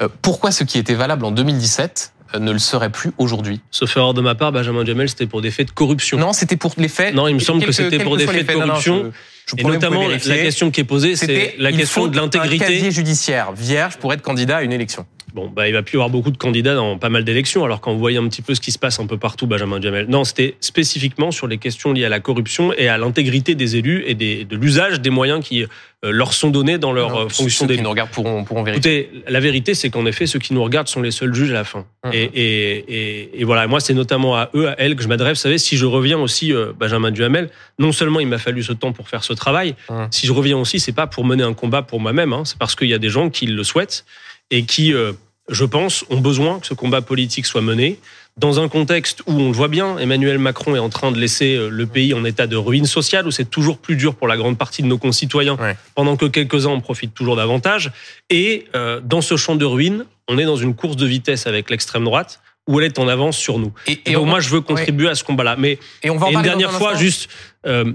Euh, 0.00 0.08
pourquoi 0.22 0.52
ce 0.52 0.62
qui 0.64 0.78
était 0.78 0.94
valable 0.94 1.24
en 1.24 1.32
2017 1.32 2.12
euh, 2.18 2.21
ne 2.38 2.52
le 2.52 2.58
serait 2.58 2.90
plus 2.90 3.12
aujourd'hui 3.18 3.60
Sauf 3.70 3.96
erreur 3.96 4.14
de 4.14 4.20
ma 4.20 4.34
part, 4.34 4.52
Benjamin 4.52 4.84
Duhamel, 4.84 5.08
c'était 5.08 5.26
pour 5.26 5.40
des 5.42 5.50
faits 5.50 5.68
de 5.68 5.72
corruption. 5.72 6.18
Non, 6.18 6.32
c'était 6.32 6.56
pour 6.56 6.72
les 6.78 6.88
faits. 6.88 7.14
Non, 7.14 7.28
il 7.28 7.34
me 7.34 7.40
semble 7.40 7.64
que 7.64 7.72
c'était 7.72 7.98
pour 7.98 8.16
des 8.16 8.26
faits 8.26 8.46
de 8.46 8.52
Non, 8.52 8.60
non, 8.60 8.66
corruption. 8.68 9.12
je- 9.46 9.56
je 9.56 9.60
Et 9.60 9.64
notamment, 9.64 10.06
la 10.08 10.18
question 10.18 10.70
qui 10.70 10.80
est 10.80 10.84
posée, 10.84 11.16
c'est 11.16 11.56
la 11.58 11.72
question 11.72 12.06
de 12.06 12.18
Un 12.18 12.28
casier 12.28 12.58
l'intégrité. 12.58 12.90
judiciaire 12.92 13.52
vierge 13.52 13.96
pour 13.96 14.12
être 14.12 14.22
candidat 14.22 14.58
à 14.58 14.62
une 14.62 14.72
élection. 14.72 15.04
Bon, 15.34 15.48
bah, 15.48 15.66
il 15.66 15.72
va 15.72 15.82
plus 15.82 15.94
y 15.94 15.96
avoir 15.96 16.10
beaucoup 16.10 16.30
de 16.30 16.36
candidats 16.36 16.74
dans 16.74 16.98
pas 16.98 17.08
mal 17.08 17.24
d'élections. 17.24 17.64
Alors 17.64 17.80
quand 17.80 17.92
vous 17.92 17.98
voyez 17.98 18.18
un 18.18 18.28
petit 18.28 18.42
peu 18.42 18.54
ce 18.54 18.60
qui 18.60 18.70
se 18.70 18.78
passe 18.78 19.00
un 19.00 19.06
peu 19.06 19.16
partout, 19.16 19.46
Benjamin 19.46 19.80
Duhamel. 19.80 20.06
Non, 20.08 20.24
c'était 20.24 20.56
spécifiquement 20.60 21.30
sur 21.30 21.46
les 21.48 21.56
questions 21.56 21.92
liées 21.94 22.04
à 22.04 22.10
la 22.10 22.20
corruption 22.20 22.72
et 22.76 22.88
à 22.88 22.98
l'intégrité 22.98 23.54
des 23.54 23.76
élus 23.76 24.04
et 24.06 24.14
des, 24.14 24.44
de 24.44 24.56
l'usage 24.56 25.00
des 25.00 25.08
moyens 25.10 25.42
qui 25.42 25.64
leur 26.10 26.32
sont 26.32 26.50
donnés 26.50 26.78
dans 26.78 26.92
leur 26.92 27.10
Non, 27.10 27.20
euh, 27.26 27.28
fonction 27.28 27.66
Ceux 27.68 27.74
qui 27.76 27.80
nous 27.82 27.88
regardent 27.90 28.10
pourront, 28.10 28.42
pourront 28.42 28.64
vérifier. 28.64 28.98
Écoutez, 29.02 29.22
la 29.28 29.38
vérité, 29.38 29.74
c'est 29.74 29.88
qu'en 29.88 30.04
effet, 30.04 30.26
ceux 30.26 30.40
qui 30.40 30.52
nous 30.52 30.62
regardent 30.64 30.88
sont 30.88 31.00
les 31.00 31.12
seuls 31.12 31.32
juges 31.32 31.50
à 31.50 31.54
la 31.54 31.64
fin. 31.64 31.86
Mhm. 32.04 32.10
Et, 32.12 32.22
et, 32.22 32.84
et, 32.88 33.40
et 33.40 33.44
voilà, 33.44 33.66
moi, 33.68 33.78
c'est 33.78 33.94
notamment 33.94 34.36
à 34.36 34.50
eux, 34.54 34.68
à 34.68 34.74
elles, 34.78 34.96
que 34.96 35.02
je 35.02 35.08
m'adresse. 35.08 35.38
Vous 35.38 35.42
savez, 35.42 35.58
si 35.58 35.76
je 35.76 35.86
reviens 35.86 36.18
aussi, 36.18 36.52
euh, 36.52 36.72
Benjamin 36.76 37.12
Duhamel, 37.12 37.50
non 37.78 37.92
seulement 37.92 38.18
il 38.18 38.26
m'a 38.26 38.38
fallu 38.38 38.62
ce 38.64 38.72
temps 38.72 38.92
pour 38.92 39.08
faire 39.08 39.22
ce 39.22 39.32
travail, 39.32 39.76
Mhm. 39.90 40.08
si 40.10 40.26
je 40.26 40.32
reviens 40.32 40.58
aussi, 40.58 40.80
c'est 40.80 40.92
pas 40.92 41.06
pour 41.06 41.24
mener 41.24 41.44
un 41.44 41.54
combat 41.54 41.82
pour 41.82 42.00
moi-même, 42.00 42.32
hein, 42.32 42.42
c'est 42.44 42.58
parce 42.58 42.74
qu'il 42.74 42.88
y 42.88 42.94
a 42.94 42.98
des 42.98 43.08
gens 43.10 43.30
qui 43.30 43.46
le 43.46 43.62
souhaitent 43.62 44.04
et 44.50 44.64
qui, 44.64 44.92
euh, 44.92 45.12
je 45.48 45.64
pense, 45.64 46.04
ont 46.10 46.18
besoin 46.20 46.58
que 46.58 46.66
ce 46.66 46.74
combat 46.74 47.00
politique 47.02 47.46
soit 47.46 47.62
mené. 47.62 47.98
Dans 48.38 48.60
un 48.60 48.68
contexte 48.68 49.22
où 49.26 49.32
on 49.32 49.48
le 49.48 49.52
voit 49.52 49.68
bien, 49.68 49.98
Emmanuel 49.98 50.38
Macron 50.38 50.74
est 50.74 50.78
en 50.78 50.88
train 50.88 51.12
de 51.12 51.18
laisser 51.18 51.54
euh, 51.54 51.68
le 51.68 51.86
pays 51.86 52.14
en 52.14 52.24
état 52.24 52.46
de 52.46 52.56
ruine 52.56 52.86
sociale, 52.86 53.26
où 53.26 53.30
c'est 53.30 53.44
toujours 53.50 53.76
plus 53.76 53.94
dur 53.94 54.14
pour 54.14 54.26
la 54.26 54.38
grande 54.38 54.56
partie 54.56 54.80
de 54.82 54.86
nos 54.86 54.96
concitoyens, 54.96 55.56
Ouais. 55.56 55.76
pendant 55.94 56.16
que 56.16 56.24
quelques-uns 56.24 56.70
en 56.70 56.80
profitent 56.80 57.12
toujours 57.14 57.36
davantage. 57.36 57.92
Et 58.30 58.64
euh, 58.74 59.00
dans 59.04 59.20
ce 59.20 59.36
champ 59.36 59.54
de 59.54 59.66
ruines, 59.66 60.06
on 60.28 60.38
est 60.38 60.44
dans 60.46 60.56
une 60.56 60.74
course 60.74 60.96
de 60.96 61.06
vitesse 61.06 61.46
avec 61.46 61.68
l'extrême 61.68 62.04
droite, 62.04 62.40
où 62.66 62.80
elle 62.80 62.86
est 62.86 62.98
en 62.98 63.06
avance 63.06 63.36
sur 63.36 63.58
nous. 63.58 63.72
Et, 63.86 64.00
Et 64.06 64.12
donc 64.14 64.22
on, 64.22 64.26
moi, 64.26 64.40
je 64.40 64.48
veux 64.48 64.62
contribuer 64.62 65.08
à 65.10 65.14
ce 65.14 65.24
combat-là. 65.24 65.56
Mais 65.58 65.78
et 66.02 66.08
on 66.08 66.16
va 66.16 66.30
une 66.30 66.40
dernière 66.42 66.72
fois, 66.72 66.94
juste, 66.94 67.28
euh, 67.66 67.92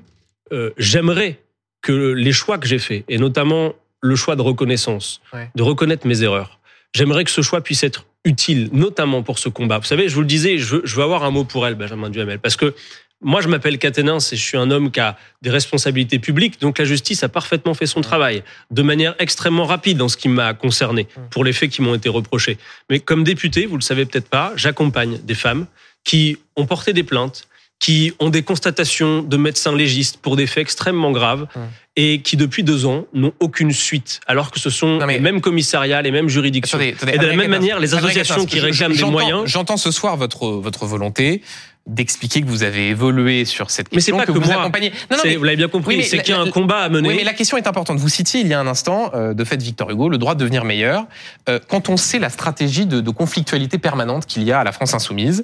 euh, 0.51 0.69
j'aimerais 0.77 1.39
que 1.81 2.11
les 2.11 2.31
choix 2.33 2.59
que 2.59 2.67
j'ai 2.67 2.79
faits, 2.79 3.05
et 3.09 3.17
notamment 3.17 3.73
le 4.01 4.15
choix 4.15 4.35
de 4.35 4.43
reconnaissance, 4.43 5.19
Ouais. 5.33 5.49
de 5.55 5.63
reconnaître 5.63 6.05
mes 6.05 6.21
erreurs, 6.21 6.59
j'aimerais 6.93 7.23
que 7.23 7.31
ce 7.31 7.41
choix 7.41 7.61
puisse 7.61 7.81
être 7.83 8.05
utile, 8.27 8.69
notamment 8.73 9.23
pour 9.23 9.39
ce 9.39 9.49
combat. 9.49 9.79
Vous 9.79 9.85
savez, 9.85 10.09
je 10.09 10.15
vous 10.15 10.21
le 10.21 10.27
disais, 10.27 10.57
je 10.57 10.75
veux, 10.75 11.03
avoir 11.03 11.23
un 11.23 11.31
mot 11.31 11.45
pour 11.45 11.65
elle, 11.65 11.75
Benjamin 11.75 12.09
Duhamel, 12.09 12.39
parce 12.39 12.55
que 12.55 12.75
moi, 13.21 13.41
je 13.41 13.47
m'appelle 13.47 13.79
Caténins 13.79 14.19
et 14.19 14.35
je 14.35 14.43
suis 14.43 14.57
un 14.57 14.69
homme 14.69 14.91
qui 14.91 14.99
a 14.99 15.17
des 15.41 15.49
responsabilités 15.49 16.19
publiques, 16.19 16.61
donc 16.61 16.77
la 16.77 16.85
justice 16.85 17.23
a 17.23 17.29
parfaitement 17.29 17.73
fait 17.73 17.87
son 17.87 18.01
travail, 18.01 18.43
de 18.69 18.83
manière 18.83 19.15
extrêmement 19.17 19.65
rapide 19.65 19.99
en 20.03 20.07
ce 20.07 20.17
qui 20.17 20.29
m'a 20.29 20.53
concerné, 20.53 21.07
pour 21.31 21.43
les 21.43 21.53
faits 21.53 21.71
qui 21.71 21.81
m'ont 21.81 21.95
été 21.95 22.09
reprochés. 22.09 22.59
Mais 22.91 22.99
comme 22.99 23.23
député, 23.23 23.65
vous 23.65 23.77
le 23.77 23.81
savez 23.81 24.05
peut-être 24.05 24.29
pas, 24.29 24.53
j'accompagne 24.55 25.19
des 25.23 25.33
femmes 25.33 25.65
qui 26.03 26.37
ont 26.55 26.67
porté 26.67 26.93
des 26.93 27.03
plaintes, 27.03 27.47
qui 27.79 28.13
ont 28.19 28.29
des 28.29 28.43
constatations 28.43 29.21
de 29.21 29.37
médecins 29.37 29.75
légistes 29.75 30.17
pour 30.17 30.35
des 30.35 30.47
faits 30.47 30.63
extrêmement 30.63 31.11
graves 31.11 31.47
Hum. 31.55 31.67
et 31.95 32.21
qui 32.21 32.35
depuis 32.37 32.63
deux 32.63 32.85
ans 32.85 33.05
n'ont 33.13 33.33
aucune 33.39 33.71
suite, 33.71 34.19
alors 34.27 34.51
que 34.51 34.59
ce 34.59 34.69
sont 34.69 34.99
les 35.05 35.19
mêmes 35.19 35.41
commissariats, 35.41 36.01
les 36.01 36.11
mêmes 36.11 36.29
juridictions. 36.29 36.77
Attendez, 36.77 36.95
attendez, 36.95 37.13
Et 37.13 37.17
de 37.17 37.25
la 37.25 37.35
même 37.35 37.51
manière, 37.51 37.79
les 37.79 37.93
associations 37.93 38.45
qui 38.45 38.59
réclament 38.59 38.95
des 38.95 39.03
moyens. 39.03 39.43
J'entends 39.45 39.77
ce 39.77 39.91
soir 39.91 40.17
votre, 40.17 40.47
votre 40.47 40.85
volonté 40.85 41.41
d'expliquer 41.87 42.41
que 42.41 42.47
vous 42.47 42.63
avez 42.63 42.89
évolué 42.89 43.45
sur 43.45 43.71
cette 43.71 43.87
Mais 43.91 44.01
c'est 44.01 44.11
question, 44.11 44.17
pas 44.17 44.25
que, 44.25 44.33
que 44.33 44.39
vous 44.39 44.51
moi. 44.51 44.61
accompagnez. 44.61 44.91
Non, 45.09 45.17
non, 45.17 45.23
mais, 45.23 45.35
vous 45.37 45.43
l'avez 45.45 45.55
bien 45.57 45.69
compris, 45.69 45.95
oui, 45.95 46.01
mais 46.01 46.07
c'est 46.07 46.21
qu'il 46.21 46.35
y 46.35 46.37
a 46.37 46.41
un 46.41 46.51
combat 46.51 46.79
à 46.79 46.89
mener. 46.89 47.07
oui, 47.07 47.15
mais 47.17 47.23
la 47.23 47.33
question 47.33 47.57
est 47.57 47.65
importante. 47.65 47.97
Vous 47.97 48.09
citiez 48.09 48.41
il 48.41 48.47
y 48.47 48.53
a 48.53 48.59
un 48.59 48.67
instant, 48.67 49.11
euh, 49.13 49.33
de 49.33 49.43
fait, 49.43 49.61
Victor 49.61 49.89
Hugo, 49.89 50.09
le 50.09 50.17
droit 50.17 50.35
de 50.35 50.39
devenir 50.39 50.65
meilleur. 50.65 51.05
Euh, 51.47 51.59
quand 51.67 51.89
on 51.89 51.95
sait 51.97 52.19
la 52.19 52.29
stratégie 52.29 52.85
de, 52.85 52.99
de 52.99 53.09
conflictualité 53.09 53.77
permanente 53.77 54.25
qu'il 54.25 54.43
y 54.43 54.51
a 54.51 54.59
à 54.59 54.63
la 54.63 54.73
France 54.73 54.93
insoumise, 54.93 55.43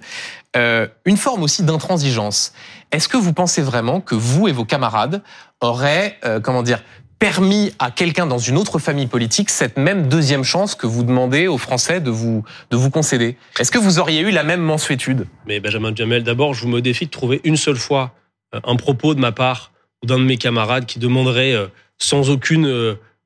euh, 0.55 0.87
une 1.05 1.17
forme 1.17 1.43
aussi 1.43 1.63
d'intransigeance. 1.63 2.53
Est-ce 2.91 3.07
que 3.07 3.17
vous 3.17 3.33
pensez 3.33 3.61
vraiment 3.61 4.01
que 4.01 4.13
vous 4.13 4.47
et 4.47 4.51
vos 4.51 4.65
camarades 4.65 5.23
auraient, 5.61 6.19
comment 6.43 6.61
dire, 6.61 6.83
permis 7.23 7.71
à 7.79 7.89
quelqu'un 7.89 8.25
dans 8.25 8.37
une 8.37 8.57
autre 8.57 8.79
famille 8.79 9.07
politique 9.07 9.49
cette 9.49 9.77
même 9.77 10.09
deuxième 10.09 10.43
chance 10.43 10.75
que 10.75 10.85
vous 10.85 11.05
demandez 11.05 11.47
aux 11.47 11.57
Français 11.57 12.01
de 12.01 12.11
vous, 12.11 12.43
de 12.69 12.75
vous 12.75 12.89
concéder. 12.89 13.37
Est-ce 13.57 13.71
que 13.71 13.77
vous 13.77 13.97
auriez 13.97 14.19
eu 14.19 14.31
la 14.31 14.43
même 14.43 14.59
mensuétude? 14.59 15.25
Mais 15.47 15.61
Benjamin 15.61 15.93
Duhamel, 15.93 16.23
d'abord, 16.23 16.53
je 16.53 16.63
vous 16.63 16.67
me 16.67 16.81
défie 16.81 17.05
de 17.05 17.11
trouver 17.11 17.39
une 17.45 17.55
seule 17.55 17.77
fois 17.77 18.11
euh, 18.53 18.59
un 18.65 18.75
propos 18.75 19.15
de 19.15 19.21
ma 19.21 19.31
part 19.31 19.71
ou 20.03 20.07
d'un 20.07 20.17
de 20.17 20.25
mes 20.25 20.35
camarades 20.35 20.85
qui 20.85 20.99
demanderait 20.99 21.53
euh, 21.53 21.67
sans 21.97 22.29
aucune, 22.29 22.65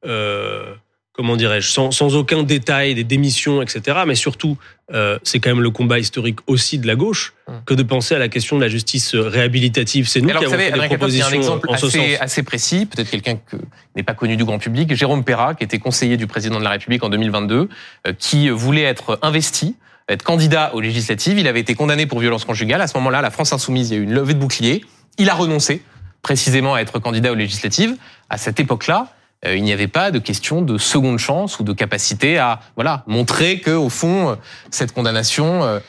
euh, 0.05 0.75
comment 1.17 1.35
dirais-je, 1.35 1.69
sans, 1.69 1.91
sans 1.91 2.15
aucun 2.15 2.43
détail 2.43 2.95
des 2.95 3.03
démissions, 3.03 3.61
etc. 3.61 3.99
Mais 4.07 4.15
surtout, 4.15 4.57
euh, 4.93 5.19
c'est 5.23 5.39
quand 5.39 5.49
même 5.49 5.61
le 5.61 5.71
combat 5.71 5.99
historique 5.99 6.39
aussi 6.47 6.77
de 6.77 6.87
la 6.87 6.95
gauche 6.95 7.33
Hum. 7.49 7.61
que 7.65 7.73
de 7.73 7.83
penser 7.83 8.13
à 8.13 8.19
la 8.19 8.27
question 8.27 8.57
de 8.57 8.61
la 8.61 8.67
justice 8.67 9.15
euh, 9.15 9.21
réhabilitative. 9.21 10.09
C'est 10.09 10.19
nous 10.19 10.29
Alors, 10.29 10.41
qui 10.41 10.47
avons 10.47 10.51
savez, 10.51 10.65
fait 10.65 10.73
des 10.73 10.79
a 10.81 10.83
un 10.83 10.87
propositions 10.87 11.37
exemple 11.37 11.69
en 11.69 11.77
ce 11.77 11.89
sens. 11.89 11.95
assez, 11.95 12.17
assez 12.17 12.43
précis, 12.43 12.85
peut-être 12.85 13.09
quelqu'un 13.09 13.35
que 13.37 13.55
n'est 13.95 14.03
pas 14.03 14.13
connu 14.13 14.35
du 14.35 14.43
grand 14.43 14.59
public, 14.59 14.93
Jérôme 14.93 15.23
Perra, 15.23 15.55
qui 15.55 15.63
était 15.63 15.79
conseiller 15.79 16.17
du 16.17 16.27
président 16.27 16.59
de 16.59 16.65
la 16.65 16.71
République 16.71 17.03
en 17.05 17.09
2022, 17.09 17.69
euh, 18.05 18.13
qui 18.19 18.49
voulait 18.49 18.83
être 18.83 19.17
investi, 19.21 19.77
être 20.09 20.23
candidat 20.23 20.75
aux 20.75 20.81
législatives. 20.81 21.39
Il 21.39 21.47
avait 21.47 21.61
été 21.61 21.73
condamné 21.73 22.05
pour 22.05 22.19
violence 22.19 22.43
conjugale. 22.43 22.81
À 22.81 22.87
ce 22.87 22.97
moment-là, 22.97 23.21
la 23.21 23.31
France 23.31 23.53
insoumise, 23.53 23.91
il 23.91 23.93
y 23.93 23.97
a 23.97 24.01
eu 24.01 24.03
une 24.03 24.13
levée 24.13 24.33
de 24.33 24.39
bouclier. 24.39 24.83
Il 25.17 25.29
a 25.29 25.33
renoncé 25.33 25.81
précisément 26.21 26.75
à 26.75 26.81
être 26.81 26.99
candidat 26.99 27.31
aux 27.31 27.35
législatives. 27.35 27.95
À 28.29 28.37
cette 28.37 28.59
époque-là, 28.59 29.13
il 29.45 29.63
n'y 29.63 29.71
avait 29.71 29.87
pas 29.87 30.11
de 30.11 30.19
question 30.19 30.61
de 30.61 30.77
seconde 30.77 31.19
chance 31.19 31.59
ou 31.59 31.63
de 31.63 31.73
capacité 31.73 32.37
à 32.37 32.59
voilà 32.75 33.03
montrer 33.07 33.59
que 33.59 33.71
au 33.71 33.89
fond 33.89 34.29
euh, 34.29 34.35
cette 34.71 34.93
condamnation 34.93 35.63
euh, 35.63 35.79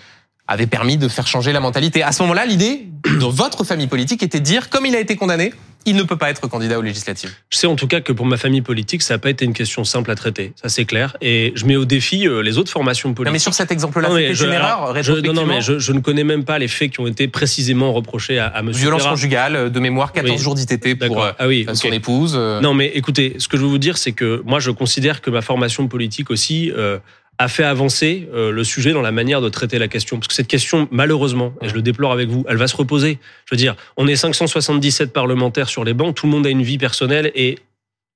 avait 0.49 0.67
permis 0.67 0.97
de 0.97 1.09
faire 1.09 1.27
changer 1.27 1.53
la 1.53 1.61
mentalité. 1.61 2.03
À 2.03 2.13
ce 2.13 2.23
moment-là, 2.23 2.47
l'idée 2.47 2.87
de 3.05 3.27
votre 3.27 3.65
famille 3.65 3.87
politique 3.87 4.23
était 4.23 4.41
de 4.41 4.45
dire 4.45 4.71
comme 4.71 4.87
il 4.87 4.97
a 4.97 5.01
été 5.01 5.15
condamné, 5.15 5.53
il 5.87 5.97
ne 5.97 6.03
peut 6.03 6.17
pas 6.17 6.31
être 6.31 6.47
candidat 6.49 6.79
aux 6.79 6.83
législatives. 6.83 7.33
Je 7.51 7.57
sais 7.57 7.67
en 7.67 7.77
tout 7.77 7.87
cas 7.87 8.01
que 8.01 8.13
pour 8.13 8.27
ma 8.27 8.37
famille 8.37 8.61
politique, 8.61 9.03
ça 9.03 9.15
n'a 9.15 9.19
pas 9.19 9.31
été 9.31 9.45
une 9.45 9.53
question 9.53 9.85
simple 9.85 10.11
à 10.11 10.15
traiter. 10.15 10.53
Ça, 10.61 10.69
c'est 10.69 10.85
clair. 10.85 11.17
Et 11.21 11.53
je 11.55 11.65
mets 11.65 11.77
au 11.77 11.85
défi 11.85 12.27
euh, 12.27 12.43
les 12.43 12.59
autres 12.59 12.71
formations 12.71 13.15
politiques. 13.15 13.27
Non, 13.27 13.33
mais 13.33 13.39
sur 13.39 13.55
cet 13.55 13.71
exemple-là, 13.71 14.09
c'était 14.11 14.45
une 14.45 14.53
erreur 14.53 14.95
Non, 15.25 15.33
non, 15.33 15.47
mais 15.47 15.61
je, 15.61 15.79
je, 15.79 15.93
ne 15.93 16.01
connais 16.01 16.25
même 16.25 16.45
pas 16.45 16.59
les 16.59 16.69
faits 16.69 16.91
qui 16.91 17.01
ont 17.01 17.07
été 17.07 17.29
précisément 17.29 17.93
reprochés 17.93 18.39
à, 18.39 18.47
à 18.47 18.61
M. 18.61 18.71
Violence 18.71 19.07
conjugale, 19.07 19.57
euh, 19.57 19.69
de 19.71 19.81
mémoire, 19.81 20.13
14 20.13 20.37
oui. 20.37 20.43
jours 20.43 20.55
d'ITT 20.55 20.99
pour 20.99 21.25
ah 21.25 21.47
oui, 21.47 21.65
okay. 21.67 21.75
son 21.75 21.93
épouse. 21.93 22.37
Non, 22.37 22.75
mais 22.75 22.89
écoutez, 22.95 23.37
ce 23.39 23.49
que 23.49 23.57
je 23.57 23.63
veux 23.63 23.69
vous 23.69 23.79
dire, 23.79 23.99
c'est 23.99 24.13
que 24.13 24.43
moi, 24.45 24.61
je 24.61 24.71
considère 24.71 25.21
que 25.21 25.31
ma 25.31 25.43
formation 25.43 25.89
politique 25.89 26.31
aussi 26.31 26.73
euh, 26.77 26.99
a 27.39 27.49
fait 27.49 27.65
avancer 27.65 28.29
euh, 28.35 28.51
le 28.51 28.65
sujet 28.65 28.93
dans 28.93 29.01
la 29.01 29.13
manière 29.13 29.41
de 29.41 29.49
traiter 29.49 29.79
la 29.79 29.89
question. 29.89 30.19
Parce 30.19 30.29
que 30.29 30.35
cette 30.35 30.49
question, 30.49 30.89
malheureusement, 30.91 31.55
et 31.63 31.69
je 31.69 31.75
le 31.75 31.83
déplore 31.83 32.13
avec 32.13 32.29
vous, 32.29 32.45
elle 32.49 32.57
va 32.57 32.67
se 32.67 32.77
reposer. 32.77 33.19
Je 33.47 33.55
veux 33.55 33.57
dire, 33.57 33.77
on 33.97 34.09
est 34.09 34.17
577 34.17 35.13
parlementaires 35.13 35.69
sur 35.69 35.85
les 35.85 35.95
bancs, 35.95 36.15
tout 36.15 36.27
le 36.27 36.33
monde 36.33 36.47
a 36.47 36.51
une 36.51 36.63
vie 36.63 36.79
personnelle 36.79 37.31
et 37.35 37.59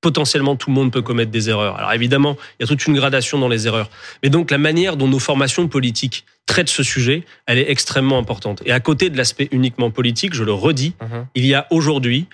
potentiellement 0.00 0.56
tout 0.56 0.68
le 0.70 0.74
monde 0.74 0.92
peut 0.92 1.02
commettre 1.02 1.30
des 1.30 1.48
erreurs. 1.48 1.76
Alors 1.76 1.92
évidemment, 1.92 2.36
il 2.58 2.62
y 2.62 2.64
a 2.64 2.66
toute 2.66 2.84
une 2.86 2.94
gradation 2.94 3.38
dans 3.38 3.48
les 3.48 3.68
erreurs. 3.68 3.88
Mais 4.24 4.30
donc 4.30 4.50
la 4.50 4.58
manière 4.58 4.96
dont 4.96 5.06
nos 5.06 5.20
formations 5.20 5.68
politiques 5.68 6.24
traitent 6.46 6.68
ce 6.68 6.82
sujet, 6.82 7.24
elle 7.46 7.58
est 7.58 7.70
extrêmement 7.70 8.18
importante. 8.18 8.62
Et 8.66 8.72
à 8.72 8.80
côté 8.80 9.10
de 9.10 9.16
l'aspect 9.16 9.48
uniquement 9.52 9.92
politique, 9.92 10.34
je 10.34 10.42
le 10.42 10.52
redis, 10.52 10.94
mmh. 11.00 11.06
il 11.36 11.46
y 11.46 11.54
a 11.54 11.66
aujourd'hui... 11.70 12.26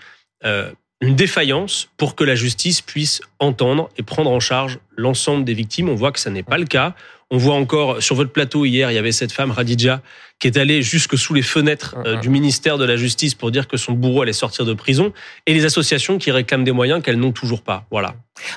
Euh, 0.45 0.73
une 1.00 1.14
défaillance 1.14 1.88
pour 1.97 2.14
que 2.14 2.25
la 2.25 2.35
justice 2.35 2.81
puisse 2.81 3.21
entendre 3.38 3.88
et 3.97 4.02
prendre 4.02 4.31
en 4.31 4.40
charge 4.40 4.78
l'ensemble 4.97 5.45
des 5.45 5.55
victimes. 5.55 5.88
On 5.88 5.95
voit 5.95 6.12
que 6.12 6.19
ça 6.19 6.31
n'est 6.31 6.43
pas 6.43 6.59
le 6.59 6.64
cas. 6.64 6.95
On 7.31 7.37
voit 7.37 7.55
encore 7.55 8.02
sur 8.02 8.17
votre 8.17 8.33
plateau 8.33 8.64
hier, 8.64 8.90
il 8.90 8.95
y 8.95 8.99
avait 8.99 9.12
cette 9.12 9.33
femme 9.33 9.50
Radija 9.50 10.02
qui 10.38 10.47
est 10.47 10.57
allée 10.57 10.83
jusque 10.83 11.19
sous 11.19 11.35
les 11.35 11.43
fenêtres 11.43 11.97
euh, 12.07 12.17
du 12.17 12.31
ministère 12.31 12.78
de 12.78 12.85
la 12.85 12.97
Justice 12.97 13.35
pour 13.35 13.50
dire 13.50 13.67
que 13.67 13.76
son 13.76 13.93
bourreau 13.93 14.23
allait 14.23 14.33
sortir 14.33 14.64
de 14.64 14.73
prison, 14.73 15.12
et 15.47 15.55
les 15.55 15.64
associations 15.64 16.19
qui 16.19 16.31
réclament 16.31 16.64
des 16.64 16.73
moyens 16.73 17.02
qu'elles 17.02 17.19
n'ont 17.19 17.33
toujours 17.33 17.62
pas. 17.62 17.87
Voilà. 17.90 18.14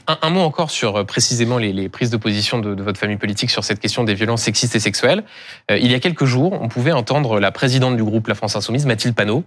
Un, 0.08 0.18
un, 0.22 0.30
mot 0.30 0.42
encore 0.42 0.72
sur 0.72 0.98
euh, 0.98 1.04
précisément 1.04 1.58
les, 1.58 1.74
les 1.74 1.90
prises 1.90 2.10
de 2.10 2.18
position 2.18 2.60
de, 2.60 2.76
de, 2.76 2.84
votre 2.84 3.00
famille 3.00 3.18
politique 3.18 3.50
sur 3.50 3.64
cette 3.64 3.80
question 3.80 4.04
des 4.04 4.14
violences 4.14 4.44
sexistes 4.44 4.76
et 4.76 4.80
sexuelles. 4.80 5.24
Euh, 5.70 5.78
il 5.78 5.92
y 5.92 5.96
a 5.96 6.00
quelques 6.00 6.26
jours, 6.26 6.58
on 6.62 6.68
pouvait 6.68 6.92
entendre 6.92 7.40
la 7.40 7.52
présidente 7.52 7.96
du 7.96 8.04
groupe 8.04 8.28
La 8.28 8.36
France 8.36 8.56
Insoumise, 8.56 8.86
Mathilde 8.86 9.16
Panot, 9.16 9.44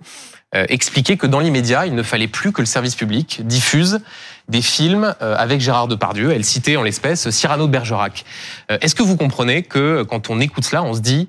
euh, 0.54 0.66
expliquer 0.68 1.16
que 1.16 1.26
dans 1.26 1.40
l'immédiat, 1.40 1.86
il 1.86 1.94
ne 1.94 2.02
fallait 2.04 2.28
plus 2.28 2.52
que 2.52 2.62
le 2.62 2.66
service 2.66 2.94
public 2.94 3.40
diffuse 3.44 4.00
des 4.48 4.62
films 4.62 5.14
euh, 5.20 5.34
avec 5.36 5.60
Gérard 5.60 5.88
Depardieu. 5.88 6.30
Elle 6.30 6.44
citait 6.44 6.76
en 6.76 6.82
l'espèce 6.82 7.28
Cyrano 7.30 7.66
de 7.66 7.72
Bergerac. 7.72 8.24
Euh, 8.70 8.78
est-ce 8.80 8.94
que 8.94 9.02
vous 9.02 9.16
comprenez 9.16 9.62
que 9.62 10.04
quand 10.04 10.30
on 10.30 10.40
écoute 10.40 10.64
cela, 10.64 10.84
on 10.84 10.94
se 10.94 11.00
dit 11.00 11.28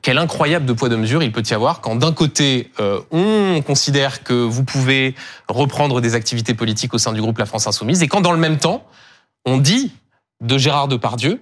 quel 0.00 0.18
incroyable 0.18 0.64
de 0.64 0.72
poids 0.72 0.88
de 0.88 0.96
mesure 0.96 1.22
il 1.22 1.32
peut 1.32 1.42
y 1.48 1.54
avoir 1.54 1.80
quand 1.80 1.96
d'un 1.96 2.12
côté 2.12 2.70
euh, 2.78 3.00
on 3.10 3.62
considère 3.62 4.22
que 4.22 4.32
vous 4.32 4.62
pouvez 4.64 5.14
reprendre 5.48 6.00
des 6.00 6.14
activités 6.14 6.54
politiques 6.54 6.94
au 6.94 6.98
sein 6.98 7.12
du 7.12 7.20
groupe 7.20 7.38
La 7.38 7.46
France 7.46 7.66
Insoumise 7.66 8.02
et 8.02 8.08
quand 8.08 8.20
dans 8.20 8.32
le 8.32 8.38
même 8.38 8.58
temps 8.58 8.86
on 9.44 9.58
dit 9.58 9.92
de 10.40 10.56
Gérard 10.56 10.88
Depardieu 10.88 11.40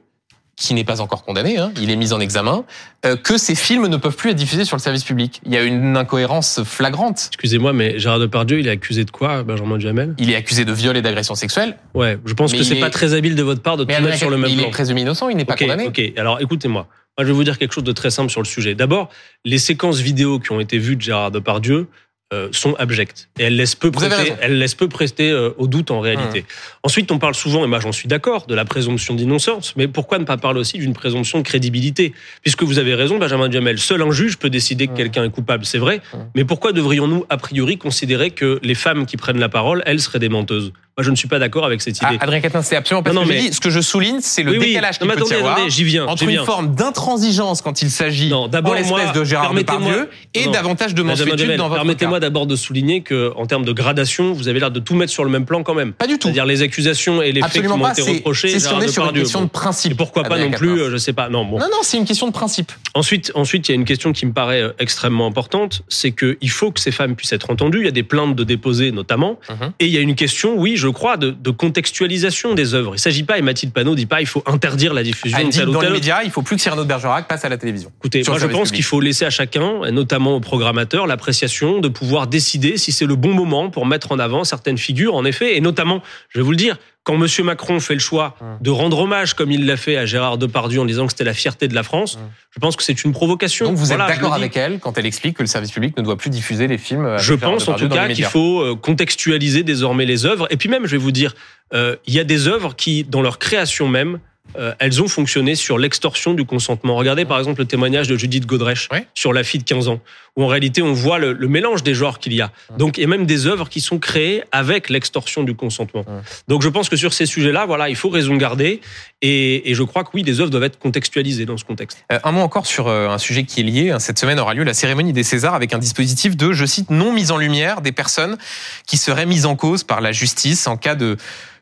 qui 0.61 0.75
n'est 0.75 0.85
pas 0.85 1.01
encore 1.01 1.25
condamné, 1.25 1.57
hein, 1.57 1.73
il 1.81 1.91
est 1.91 1.97
mis 1.97 2.13
en 2.13 2.21
examen, 2.21 2.65
euh, 3.07 3.17
que 3.17 3.39
ces 3.39 3.55
films 3.55 3.87
ne 3.87 3.97
peuvent 3.97 4.15
plus 4.15 4.31
être 4.31 4.37
diffusés 4.37 4.67
sur 4.67 4.77
le 4.77 4.83
service 4.83 5.05
public. 5.05 5.41
Il 5.47 5.55
y 5.55 5.57
a 5.57 5.63
une 5.63 5.97
incohérence 5.97 6.63
flagrante. 6.65 7.29
Excusez-moi, 7.29 7.73
mais 7.73 7.99
Gérard 7.99 8.19
Depardieu, 8.19 8.61
il 8.61 8.69
est 8.69 8.71
accusé 8.71 9.07
de 9.07 9.11
quoi, 9.11 9.43
Benjamin 9.43 9.79
Duhamel? 9.79 10.15
Il 10.19 10.31
est 10.31 10.37
accusé 10.37 10.67
de 10.67 10.73
viol 10.73 10.99
et 10.99 11.03
d'agression 11.03 11.35
sexuelle. 11.35 11.79
Ouais, 11.95 12.19
je 12.27 12.35
pense 12.35 12.53
que 12.53 12.63
c'est 12.63 12.77
est... 12.77 12.81
pas 12.81 12.91
très 12.91 13.15
habile 13.15 13.37
de 13.37 13.43
votre 13.43 13.63
part 13.63 13.79
de 13.79 13.85
tout 13.85 14.03
mettre 14.03 14.19
sur 14.19 14.29
le 14.29 14.37
même 14.37 14.51
il 14.51 14.57
plan. 14.57 14.65
Il 14.65 14.69
est 14.69 14.71
présumé 14.71 15.01
innocent, 15.01 15.31
il 15.31 15.39
n'est 15.39 15.47
pas 15.47 15.55
okay, 15.55 15.65
condamné. 15.65 15.87
Ok, 15.87 16.13
alors 16.19 16.43
écoutez-moi. 16.43 16.87
Je 17.19 17.25
vais 17.25 17.33
vous 17.33 17.45
dire 17.45 17.59
quelque 17.59 17.73
chose 17.73 17.85
de 17.85 17.93
très 17.93 18.11
simple 18.11 18.31
sur 18.31 18.41
le 18.41 18.47
sujet. 18.47 18.75
D'abord, 18.75 19.11
les 19.45 19.59
séquences 19.59 19.99
vidéo 19.99 20.39
qui 20.39 20.53
ont 20.53 20.61
été 20.61 20.79
vues 20.79 20.97
de 20.97 21.03
Gérard 21.03 21.31
Depardieu, 21.31 21.89
euh, 22.33 22.49
sont 22.53 22.75
abjectes 22.75 23.29
et 23.41 23.43
elles 23.43 23.57
laissent 23.57 23.75
peu 23.75 23.91
prêter, 23.91 24.35
elles 24.41 24.57
laissent 24.57 24.77
peu 24.77 24.89
prester 24.89 25.31
euh, 25.31 25.51
au 25.59 25.67
doute 25.67 25.91
en 25.91 25.99
réalité. 25.99 26.43
Mmh. 26.43 26.45
Ensuite, 26.85 27.11
on 27.11 27.19
parle 27.19 27.35
souvent, 27.35 27.65
et 27.65 27.67
moi 27.67 27.81
j'en 27.81 27.91
suis 27.91 28.07
d'accord, 28.07 28.47
de 28.47 28.55
la 28.55 28.65
présomption 28.65 29.15
d'innocence, 29.15 29.75
mais 29.77 29.89
pourquoi 29.89 30.21
ne 30.21 30.25
pas 30.25 30.37
parler 30.37 30.61
aussi 30.61 30.79
d'une 30.79 30.93
présomption 30.93 31.39
de 31.39 31.43
crédibilité? 31.43 32.13
Puisque 32.43 32.63
vous 32.63 32.79
avez 32.79 32.95
raison, 32.95 33.19
Benjamin 33.19 33.49
Duhamel, 33.49 33.81
seul 33.81 34.03
un 34.03 34.13
juge 34.13 34.39
peut 34.39 34.49
décider 34.49 34.87
que 34.87 34.93
mmh. 34.93 34.97
quelqu'un 34.97 35.25
est 35.25 35.31
coupable, 35.31 35.65
c'est 35.65 35.79
vrai, 35.79 35.97
mmh. 35.99 36.19
mais 36.37 36.45
pourquoi 36.45 36.73
devrions-nous 36.73 37.27
a 37.29 37.37
priori 37.37 37.79
considérer 37.79 38.31
que 38.31 38.61
les 38.63 38.77
femmes 38.77 39.07
qui 39.07 39.17
prennent 39.17 39.41
la 39.41 39.49
parole, 39.49 39.83
elles 39.85 40.01
seraient 40.01 40.21
des 40.21 40.29
menteuses? 40.29 40.73
Moi, 40.97 41.05
je 41.05 41.11
ne 41.11 41.17
suis 41.17 41.29
pas 41.29 41.39
d'accord 41.39 41.65
avec 41.65 41.81
cette 41.81 41.97
idée. 41.97 42.19
Ah, 42.21 42.25
Adrien 42.25 42.41
Catin, 42.41 42.63
c'est 42.63 42.77
absolument 42.77 43.03
pas 43.03 43.13
non, 43.13 43.23
ce 43.23 43.29
que 43.29 43.33
mais... 43.33 43.41
je 43.41 43.47
dis. 43.47 43.53
Ce 43.55 43.61
que 43.61 43.71
je 43.71 43.81
souligne, 43.81 44.19
c'est 44.21 44.43
le 44.43 44.53
oui, 44.53 44.59
décalage 44.59 44.99
qu'il 44.99 45.07
peut 45.07 45.15
attendez, 45.15 45.31
y 45.31 45.39
avoir 45.39 45.57
attendez, 45.57 45.85
viens, 45.85 46.07
entre 46.07 46.25
une 46.25 46.45
forme 46.45 46.75
d'intransigeance 46.75 47.63
quand 47.63 47.81
il 47.81 47.91
s'agit 47.91 48.33
en 48.35 48.49
l'espèce 48.49 49.13
de 49.15 49.25
Gérard 49.25 49.55
Depardieu 49.55 50.11
et 50.35 50.47
non, 50.47 50.53
davantage 50.53 50.95
de 50.95 51.03
mansuétude 51.03 51.57
dans 51.57 51.69
votre 51.69 51.81
Permettez-moi 51.81 52.20
d'abord 52.21 52.47
de 52.47 52.57
souligner 52.57 53.01
que, 53.01 53.33
en 53.37 53.47
termes 53.47 53.65
de 53.65 53.73
gradation, 53.73 54.33
vous 54.33 54.49
avez 54.49 54.61
l'air 54.61 54.71
de 54.71 54.81
tout 54.81 54.95
mettre 54.95 55.13
sur 55.13 55.25
le 55.25 55.31
même 55.31 55.45
plan 55.45 55.63
quand 55.63 55.75
même. 55.75 55.93
Pas 55.93 56.07
du 56.07 56.19
tout. 56.19 56.29
C'est-à-dire 56.29 56.47
les 56.47 56.63
accusations 56.63 57.23
et 57.23 57.33
les 57.33 57.43
absolument 57.43 57.79
faits 57.87 57.97
qui 57.97 58.03
m'ont 58.03 58.09
été 58.09 58.19
reprochés. 58.19 58.49
C'est 58.51 58.61
si 58.61 58.73
on 58.73 58.81
est 58.81 58.89
sur 58.89 59.05
une 59.07 59.13
question 59.13 59.43
de 59.43 59.49
principe. 59.49 59.93
Et 59.93 59.95
pourquoi 59.95 60.23
pas 60.23 60.39
non 60.39 60.51
plus, 60.51 60.91
je 60.91 60.97
sais 60.97 61.13
pas. 61.13 61.29
Non, 61.29 61.45
bon. 61.45 61.59
Non, 61.59 61.67
non, 61.67 61.79
c'est 61.83 61.97
une 61.97 62.05
question 62.05 62.27
de 62.29 62.33
principe. 62.33 62.73
Ensuite, 62.95 63.33
ensuite, 63.35 63.69
il 63.69 63.73
y 63.73 63.75
a 63.75 63.77
une 63.77 63.85
question 63.85 64.13
qui 64.13 64.27
me 64.27 64.33
paraît 64.33 64.63
euh, 64.63 64.73
extrêmement 64.79 65.27
importante, 65.27 65.83
c'est 65.89 66.13
qu'il 66.13 66.51
faut 66.51 66.71
que 66.71 66.81
ces 66.81 66.91
femmes 66.91 67.17
puissent 67.17 67.33
être 67.33 67.51
entendues. 67.51 67.81
Il 67.81 67.85
y 67.85 67.89
a 67.89 67.93
des 67.93 68.03
plaintes 68.03 68.37
de 68.37 68.45
déposer 68.45 68.93
notamment, 68.93 69.39
et 69.79 69.87
il 69.87 69.93
y 69.93 69.97
a 69.97 70.01
une 70.01 70.15
question, 70.15 70.55
oui, 70.57 70.77
je 70.77 70.89
crois, 70.89 71.17
de 71.17 71.51
contextualisation 71.51 72.55
des 72.55 72.75
œuvres. 72.75 72.93
Il 72.93 72.95
ne 72.95 72.99
s'agit 72.99 73.23
pas, 73.23 73.39
et 73.39 73.43
Mathilde 73.43 73.73
Panot 73.73 73.95
dit 73.95 74.07
pas, 74.07 74.21
il 74.21 74.27
faut 74.27 74.43
interdire 74.47 74.95
la 74.95 75.03
diffusion 75.03 75.39
Elle 75.39 75.47
de 75.47 75.51
dit 75.51 75.59
tel 75.59 75.69
ou 75.69 75.73
dans 75.73 75.81
les 75.81 75.91
médias, 75.91 76.23
il 76.25 76.31
faut 76.31 76.43
plus 76.43 76.57
que 76.57 76.63
Cyrano 76.63 76.83
de 76.83 76.89
Bergerac 76.89 77.29
passe 77.29 77.45
à 77.45 77.49
la 77.49 77.57
télévision. 77.57 77.91
Écoutez, 78.01 78.23
moi 78.27 78.39
je 78.39 78.47
pense 78.47 78.71
qu'il 78.71 78.85
faut 78.85 79.01
laisser 79.01 79.25
à 79.25 79.31
chacun, 79.31 79.91
notamment 79.91 80.37
aux 80.37 80.41
programmateurs, 80.41 81.07
l'appréciation 81.07 81.81
de 81.81 81.89
pouvoir 82.11 82.27
décider 82.27 82.77
si 82.77 82.91
c'est 82.91 83.07
le 83.07 83.15
bon 83.15 83.33
moment 83.33 83.71
pour 83.71 83.87
mettre 83.87 84.11
en 84.11 84.19
avant 84.19 84.43
certaines 84.43 84.79
figures, 84.79 85.15
en 85.15 85.25
effet, 85.25 85.57
et 85.57 85.61
notamment, 85.61 86.03
je 86.29 86.41
vais 86.41 86.43
vous 86.43 86.51
le 86.51 86.57
dire, 86.57 86.77
quand 87.05 87.15
M. 87.15 87.29
Macron 87.45 87.79
fait 87.79 87.95
le 87.95 88.01
choix 88.01 88.37
de 88.61 88.69
rendre 88.69 88.99
hommage, 88.99 89.35
comme 89.35 89.53
il 89.53 89.65
l'a 89.65 89.77
fait 89.77 89.97
à 89.97 90.07
Gérard 90.07 90.37
Depardieu 90.37 90.81
en 90.81 90.85
disant 90.85 91.07
que 91.07 91.13
c'était 91.13 91.23
la 91.23 91.35
fierté 91.35 91.69
de 91.69 91.75
la 91.75 91.85
France, 91.85 92.19
je 92.51 92.59
pense 92.59 92.75
que 92.75 92.83
c'est 92.83 93.05
une 93.05 93.13
provocation. 93.13 93.67
Donc 93.67 93.77
vous 93.77 93.87
voilà, 93.87 94.09
êtes 94.09 94.17
d'accord 94.17 94.35
avec 94.35 94.57
elle 94.57 94.81
quand 94.81 94.99
elle 94.99 95.07
explique 95.07 95.37
que 95.37 95.43
le 95.45 95.47
service 95.47 95.71
public 95.71 95.97
ne 95.97 96.03
doit 96.03 96.17
plus 96.17 96.31
diffuser 96.31 96.67
les 96.67 96.79
films 96.79 97.17
Je 97.19 97.35
pense 97.35 97.69
en 97.69 97.75
tout 97.75 97.89
cas 97.89 98.09
qu'il 98.09 98.25
faut 98.25 98.61
euh, 98.61 98.75
contextualiser 98.75 99.63
désormais 99.63 100.05
les 100.05 100.27
œuvres. 100.27 100.49
Et 100.51 100.57
puis 100.57 100.69
même, 100.69 100.87
je 100.87 100.91
vais 100.91 100.99
vous 100.99 101.13
dire, 101.13 101.37
euh, 101.73 101.95
il 102.09 102.15
y 102.15 102.19
a 102.19 102.25
des 102.25 102.49
œuvres 102.49 102.75
qui, 102.75 103.05
dans 103.05 103.23
leur 103.23 103.39
création 103.39 103.87
même, 103.87 104.19
euh, 104.59 104.73
elles 104.79 105.03
ont 105.03 105.09
fonctionné 105.09 105.55
sur 105.55 105.79
l'extorsion 105.79 106.35
du 106.35 106.45
consentement. 106.45 106.97
Regardez 106.97 107.25
par 107.25 107.39
exemple 107.39 107.61
le 107.61 107.67
témoignage 107.67 108.09
de 108.09 108.17
Judith 108.17 108.47
Godrèche 108.47 108.89
sur 109.15 109.33
la 109.33 109.45
fille 109.45 109.61
de 109.61 109.65
15 109.65 109.89
ans, 109.89 110.01
où 110.37 110.45
en 110.45 110.47
réalité 110.47 110.83
on 110.83 110.93
voit 110.93 111.19
le, 111.19 111.33
le 111.33 111.49
mélange 111.49 111.83
des 111.83 111.95
genres 111.95 112.19
qu'il 112.19 112.35
y 112.35 112.41
a. 112.41 112.51
Donc 112.79 112.99
a 112.99 113.07
même 113.07 113.27
des 113.27 113.47
œuvres 113.47 113.69
qui 113.69 113.81
sont 113.81 113.99
créées 113.99 114.43
avec 114.53 114.89
l'extorsion 114.89 115.43
du 115.43 115.55
consentement. 115.55 116.05
Ouais. 116.07 116.23
Donc 116.49 116.63
je 116.63 116.69
pense 116.69 116.89
que 116.89 116.97
sur 116.97 117.13
ces 117.13 117.27
sujets-là, 117.27 117.67
voilà, 117.67 117.89
il 117.89 117.97
faut 117.97 118.11
raison 118.11 118.37
garder. 118.37 118.81
Et, 119.23 119.71
et, 119.71 119.75
je 119.75 119.83
crois 119.83 120.03
que 120.03 120.11
oui, 120.15 120.23
des 120.23 120.41
œuvres 120.41 120.51
doivent 120.51 120.65
être 120.65 120.79
contextualisées 120.79 121.45
dans 121.45 121.59
ce 121.59 121.65
contexte. 121.65 122.05
Euh, 122.11 122.19
un 122.25 122.33
mot 122.33 122.41
encore 122.41 122.67
sur 122.67 122.89
euh, 122.89 123.09
un 123.09 123.19
sujet 123.19 123.45
qui 123.45 123.61
est 123.61 123.65
lié. 123.65 123.95
Cette 123.99 124.19
semaine 124.19 124.39
aura 124.41 124.55
lieu 124.55 124.65
la 124.65 124.73
cérémonie 124.73 125.13
des 125.13 125.25
Césars 125.25 125.55
avec 125.55 125.75
un 125.75 125.79
dispositif 125.79 126.37
de, 126.37 126.53
je 126.53 126.65
cite, 126.65 126.91
non 126.91 127.13
mise 127.13 127.31
en 127.31 127.37
lumière 127.37 127.83
des 127.83 127.93
personnes 127.93 128.39
qui 128.87 128.97
seraient 128.97 129.27
mises 129.27 129.45
en 129.45 129.57
cause 129.57 129.85
par 129.85 130.01
la 130.01 130.13
justice 130.13 130.67
en 130.67 130.77
cas 130.77 130.95
de 130.95 131.17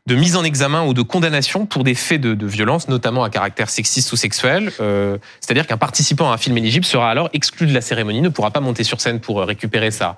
de 0.08 0.14
mise 0.16 0.36
en 0.36 0.42
examen 0.42 0.84
ou 0.84 0.94
de 0.94 1.02
condamnation 1.02 1.66
pour 1.66 1.84
des 1.84 1.94
faits 1.94 2.20
de, 2.20 2.46
violence, 2.46 2.88
notamment 2.88 3.22
à 3.22 3.30
caractère 3.30 3.70
sexiste 3.70 4.12
ou 4.12 4.16
sexuel. 4.16 4.72
Euh, 4.80 5.18
C'est-à-dire 5.40 5.66
qu'un 5.66 5.76
participant 5.76 6.30
à 6.30 6.34
un 6.34 6.38
film 6.38 6.56
éligible 6.58 6.84
sera 6.84 7.10
alors 7.10 7.28
exclu 7.32 7.66
de 7.66 7.74
la 7.74 7.80
cérémonie, 7.80 8.20
ne 8.20 8.30
pourra 8.30 8.50
pas 8.50 8.60
monter 8.60 8.84
sur 8.84 9.00
scène 9.00 9.20
pour 9.20 9.40
récupérer 9.40 9.90
sa, 9.90 10.16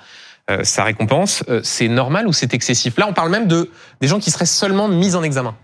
euh, 0.50 0.64
sa 0.64 0.85
récompense. 0.85 1.44
Euh, 1.49 1.61
c'est 1.62 1.88
normal 1.88 2.26
ou 2.26 2.32
c'est 2.32 2.54
excessif? 2.54 2.97
Là, 2.97 3.06
on 3.09 3.12
parle 3.12 3.30
même 3.30 3.49
de 3.49 3.70
des 4.00 4.09
gens 4.09 4.20
qui 4.20 4.30
seraient 4.30 4.47
seulement 4.47 4.88
mis 4.88 5.14
en 5.14 5.23
examen. 5.23 5.54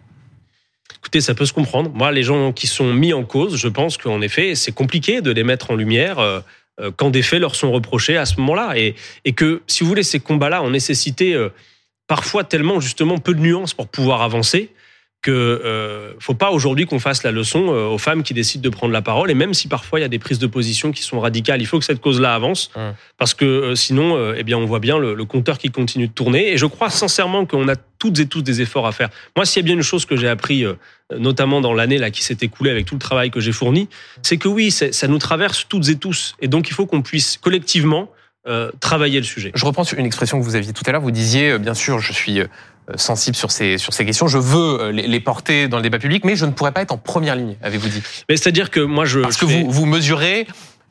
Écoutez, 0.99 1.21
ça 1.21 1.35
peut 1.35 1.47
se 1.47 1.52
comprendre. 1.52 1.90
Moi, 1.95 2.11
les 2.11 2.25
gens 2.25 2.52
qui 2.52 2.66
sont 2.66 2.92
mis 2.92 3.12
en 3.12 3.25
cause, 3.25 3.56
je 3.56 3.68
pense 3.68 3.97
qu'en 3.97 4.21
effet, 4.21 4.56
c'est 4.56 4.73
compliqué 4.73 5.21
de 5.21 5.30
les 5.30 5.45
mettre 5.45 5.71
en 5.71 5.76
lumière 5.76 6.18
euh, 6.80 6.90
quand 6.95 7.11
des 7.11 7.23
faits 7.23 7.40
leur 7.40 7.54
sont 7.54 7.73
reprochés 7.73 8.16
à 8.16 8.26
ce 8.26 8.38
moment-là. 8.40 8.76
Et, 8.76 8.95
et, 9.25 9.33
que, 9.33 9.62
si 9.66 9.83
vous 9.83 9.88
voulez, 9.88 10.02
ces 10.02 10.21
combats-là 10.21 10.62
ont 10.62 10.71
nécessité 10.71 11.35
euh, 11.35 11.49
parfois 12.06 12.44
tellement 12.44 12.80
justement 12.80 13.18
peu 13.18 13.34
de 13.34 13.40
nuances 13.40 13.75
pour 13.75 13.88
pouvoir 13.88 14.22
avancer 14.22 14.72
que 15.22 15.32
euh, 15.32 16.12
faut 16.20 16.34
pas 16.34 16.52
aujourd'hui 16.52 16.86
qu'on 16.86 17.00
fasse 17.00 17.25
la 17.25 17.32
leçon 17.32 17.75
euh, 17.75 17.86
aux 17.86 17.98
femmes 17.98 18.22
qui 18.22 18.32
décident 18.32 18.62
de 18.62 18.68
prendre 18.68 18.92
la 18.92 19.02
parole 19.02 19.28
et 19.28 19.34
même 19.34 19.54
si 19.54 19.66
parfois 19.66 19.98
il 19.98 20.02
y 20.02 20.04
a 20.04 20.08
des 20.08 20.20
prises 20.20 20.38
de 20.38 20.46
position 20.46 20.92
qui 20.92 21.02
sont 21.02 21.18
radicales, 21.18 21.60
il 21.60 21.66
faut 21.66 21.80
que 21.80 21.84
cette 21.84 22.00
cause-là 22.00 22.32
avance 22.34 22.70
mmh. 22.76 22.80
parce 23.18 23.34
que 23.34 23.44
euh, 23.44 23.75
sinon 23.75 24.16
euh, 24.16 24.34
eh 24.36 24.44
bien 24.44 24.56
on 24.56 24.66
voit 24.66 24.78
bien 24.78 24.98
le, 24.98 25.14
le, 25.14 25.25
compteur 25.25 25.58
qui 25.58 25.70
continue 25.70 26.06
de 26.06 26.12
tourner 26.12 26.52
et 26.52 26.58
je 26.58 26.66
crois 26.66 26.90
sincèrement 26.90 27.44
qu'on 27.44 27.66
a 27.66 27.75
toutes 27.98 28.20
et 28.20 28.26
tous 28.26 28.42
des 28.42 28.60
efforts 28.60 28.86
à 28.86 28.92
faire. 28.92 29.08
Moi, 29.34 29.46
s'il 29.46 29.62
y 29.62 29.64
a 29.64 29.66
bien 29.66 29.75
une 29.75 29.82
chose 29.82 30.04
que 30.04 30.16
j'ai 30.16 30.28
appris 30.28 30.64
notamment 31.18 31.60
dans 31.60 31.72
l'année 31.72 31.98
là 31.98 32.10
qui 32.10 32.22
s'est 32.22 32.36
écoulée 32.42 32.70
avec 32.70 32.84
tout 32.84 32.94
le 32.94 33.00
travail 33.00 33.30
que 33.30 33.40
j'ai 33.40 33.52
fourni, 33.52 33.88
c'est 34.22 34.36
que 34.36 34.48
oui, 34.48 34.70
ça 34.70 35.08
nous 35.08 35.18
traverse 35.18 35.66
toutes 35.68 35.88
et 35.88 35.96
tous 35.96 36.36
et 36.40 36.46
donc 36.46 36.68
il 36.68 36.75
faut 36.75 36.86
qu'on 36.86 37.02
puisse 37.02 37.38
collectivement 37.38 38.10
euh, 38.47 38.71
travailler 38.81 39.19
le 39.19 39.25
sujet. 39.26 39.50
Je 39.55 39.65
reprends 39.65 39.85
une 39.85 40.07
expression 40.07 40.38
que 40.38 40.45
vous 40.45 40.55
aviez 40.57 40.73
tout 40.73 40.85
à 40.87 40.93
l'heure. 40.93 41.00
Vous 41.00 41.11
disiez, 41.11 41.53
euh, 41.53 41.59
bien 41.59 41.75
sûr, 41.75 41.99
je 41.99 42.12
suis 42.12 42.41
euh, 42.41 42.47
sensible 42.95 43.37
sur 43.37 43.50
ces, 43.50 43.79
sur 43.79 43.93
ces 43.93 44.05
questions. 44.07 44.29
Je 44.29 44.38
veux 44.38 44.91
les, 44.91 45.21
porter 45.21 45.69
dans 45.69 45.76
le 45.79 45.83
débat 45.83 45.99
public, 45.99 46.25
mais 46.25 46.37
je 46.37 46.47
ne 46.47 46.53
pourrais 46.53 46.73
pas 46.73 46.83
être 46.83 46.93
en 46.93 46.99
première 46.99 47.35
ligne, 47.37 47.57
avez-vous 47.62 47.88
dit. 47.88 48.03
Mais 48.29 48.37
c'est-à-dire 48.37 48.71
que 48.71 48.81
moi, 48.81 49.05
je. 49.05 49.21
Parce 49.21 49.35
je 49.37 49.41
que 49.41 49.47
fais- 49.47 49.62
vous, 49.62 49.71
vous 49.71 49.87
mesurez 49.87 50.47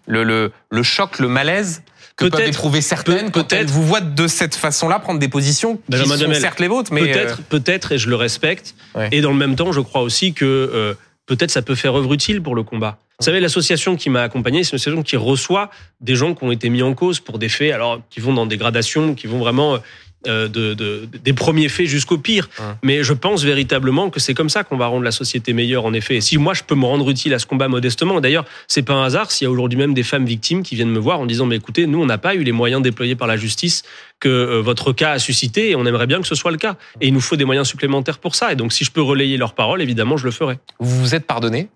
le, 0.07 0.23
le, 0.23 0.51
le 0.69 0.83
choc, 0.83 1.19
le 1.19 1.27
malaise 1.27 1.81
que 2.17 2.25
peuvent 2.25 2.47
éprouver 2.47 2.81
certaines 2.81 3.31
peut-être. 3.31 3.69
vous 3.69 3.83
voient 3.85 4.01
de 4.01 4.27
cette 4.27 4.55
façon-là 4.55 4.99
prendre 4.99 5.19
des 5.19 5.27
positions 5.27 5.79
qui 5.91 5.97
sont 5.97 6.33
certes 6.33 6.59
les 6.59 6.67
vôtres, 6.67 6.93
mais 6.93 7.01
Peut-être, 7.01 7.41
peut-être, 7.43 7.91
et 7.91 7.97
je 7.97 8.09
le 8.09 8.15
respecte. 8.15 8.75
Ouais. 8.95 9.09
Et 9.11 9.21
dans 9.21 9.31
le 9.31 9.37
même 9.37 9.55
temps, 9.55 9.71
je 9.71 9.81
crois 9.81 10.01
aussi 10.01 10.33
que 10.33 10.45
euh, 10.45 10.93
peut-être 11.25 11.51
ça 11.51 11.61
peut 11.61 11.75
faire 11.75 11.95
œuvre 11.95 12.13
utile 12.13 12.41
pour 12.41 12.55
le 12.55 12.63
combat. 12.63 12.99
Vous 13.19 13.25
savez, 13.25 13.39
l'association 13.39 13.95
qui 13.95 14.09
m'a 14.09 14.23
accompagné, 14.23 14.63
c'est 14.63 14.71
une 14.71 14.75
association 14.75 15.03
qui 15.03 15.15
reçoit 15.15 15.69
des 16.01 16.15
gens 16.15 16.35
qui 16.35 16.43
ont 16.43 16.51
été 16.51 16.69
mis 16.69 16.83
en 16.83 16.93
cause 16.93 17.21
pour 17.21 17.39
des 17.39 17.47
faits, 17.47 17.71
alors 17.71 18.01
qui 18.09 18.19
vont 18.19 18.33
dans 18.33 18.45
des 18.45 18.57
gradations, 18.57 19.15
qui 19.15 19.27
vont 19.27 19.39
vraiment 19.39 19.75
euh, 19.75 19.77
de, 20.25 20.73
de- 20.73 21.07
des 21.23 21.33
premiers 21.33 21.69
faits 21.69 21.87
jusqu'au 21.87 22.17
pire. 22.17 22.49
Ouais. 22.59 22.65
Mais 22.83 23.03
je 23.03 23.13
pense 23.13 23.43
véritablement 23.43 24.09
que 24.09 24.19
c'est 24.19 24.33
comme 24.33 24.49
ça 24.49 24.63
qu'on 24.63 24.77
va 24.77 24.87
rendre 24.87 25.03
la 25.03 25.11
société 25.11 25.53
meilleure, 25.53 25.85
en 25.85 25.93
effet. 25.93 26.17
Et 26.17 26.21
si 26.21 26.37
moi 26.37 26.53
je 26.53 26.63
peux 26.63 26.75
me 26.75 26.85
rendre 26.85 27.09
utile 27.09 27.33
à 27.33 27.39
ce 27.39 27.45
combat 27.45 27.67
modestement, 27.67 28.19
d'ailleurs, 28.21 28.45
c'est 28.67 28.81
pas 28.83 28.93
un 28.93 29.03
hasard 29.03 29.31
s'il 29.31 29.45
y 29.45 29.47
a 29.47 29.51
aujourd'hui 29.51 29.77
même 29.77 29.93
des 29.93 30.03
femmes 30.03 30.25
victimes 30.25 30.63
qui 30.63 30.75
viennent 30.75 30.89
me 30.91 30.99
voir 30.99 31.19
en 31.19 31.25
disant 31.25 31.45
mais 31.45 31.55
écoutez, 31.57 31.87
nous 31.87 32.01
on 32.01 32.05
n'a 32.05 32.17
pas 32.17 32.35
eu 32.35 32.43
les 32.43 32.51
moyens 32.51 32.81
déployés 32.81 33.15
par 33.15 33.27
la 33.27 33.37
justice 33.37 33.83
que 34.19 34.29
euh, 34.29 34.61
votre 34.61 34.93
cas 34.93 35.11
a 35.11 35.19
suscité 35.19 35.71
et 35.71 35.75
on 35.75 35.85
aimerait 35.85 36.07
bien 36.07 36.21
que 36.21 36.27
ce 36.27 36.35
soit 36.35 36.51
le 36.51 36.57
cas. 36.57 36.77
Et 37.01 37.07
il 37.07 37.13
nous 37.13 37.21
faut 37.21 37.35
des 37.35 37.45
moyens 37.45 37.67
supplémentaires 37.67 38.19
pour 38.19 38.35
ça. 38.35 38.51
Et 38.51 38.55
donc 38.55 38.73
si 38.73 38.83
je 38.85 38.91
peux 38.91 39.01
relayer 39.01 39.37
leurs 39.37 39.53
paroles, 39.53 39.81
évidemment, 39.81 40.17
je 40.17 40.25
le 40.25 40.31
ferai. 40.31 40.57
vous 40.79 40.99
vous 41.01 41.15
êtes 41.15 41.25
pardonné 41.25 41.69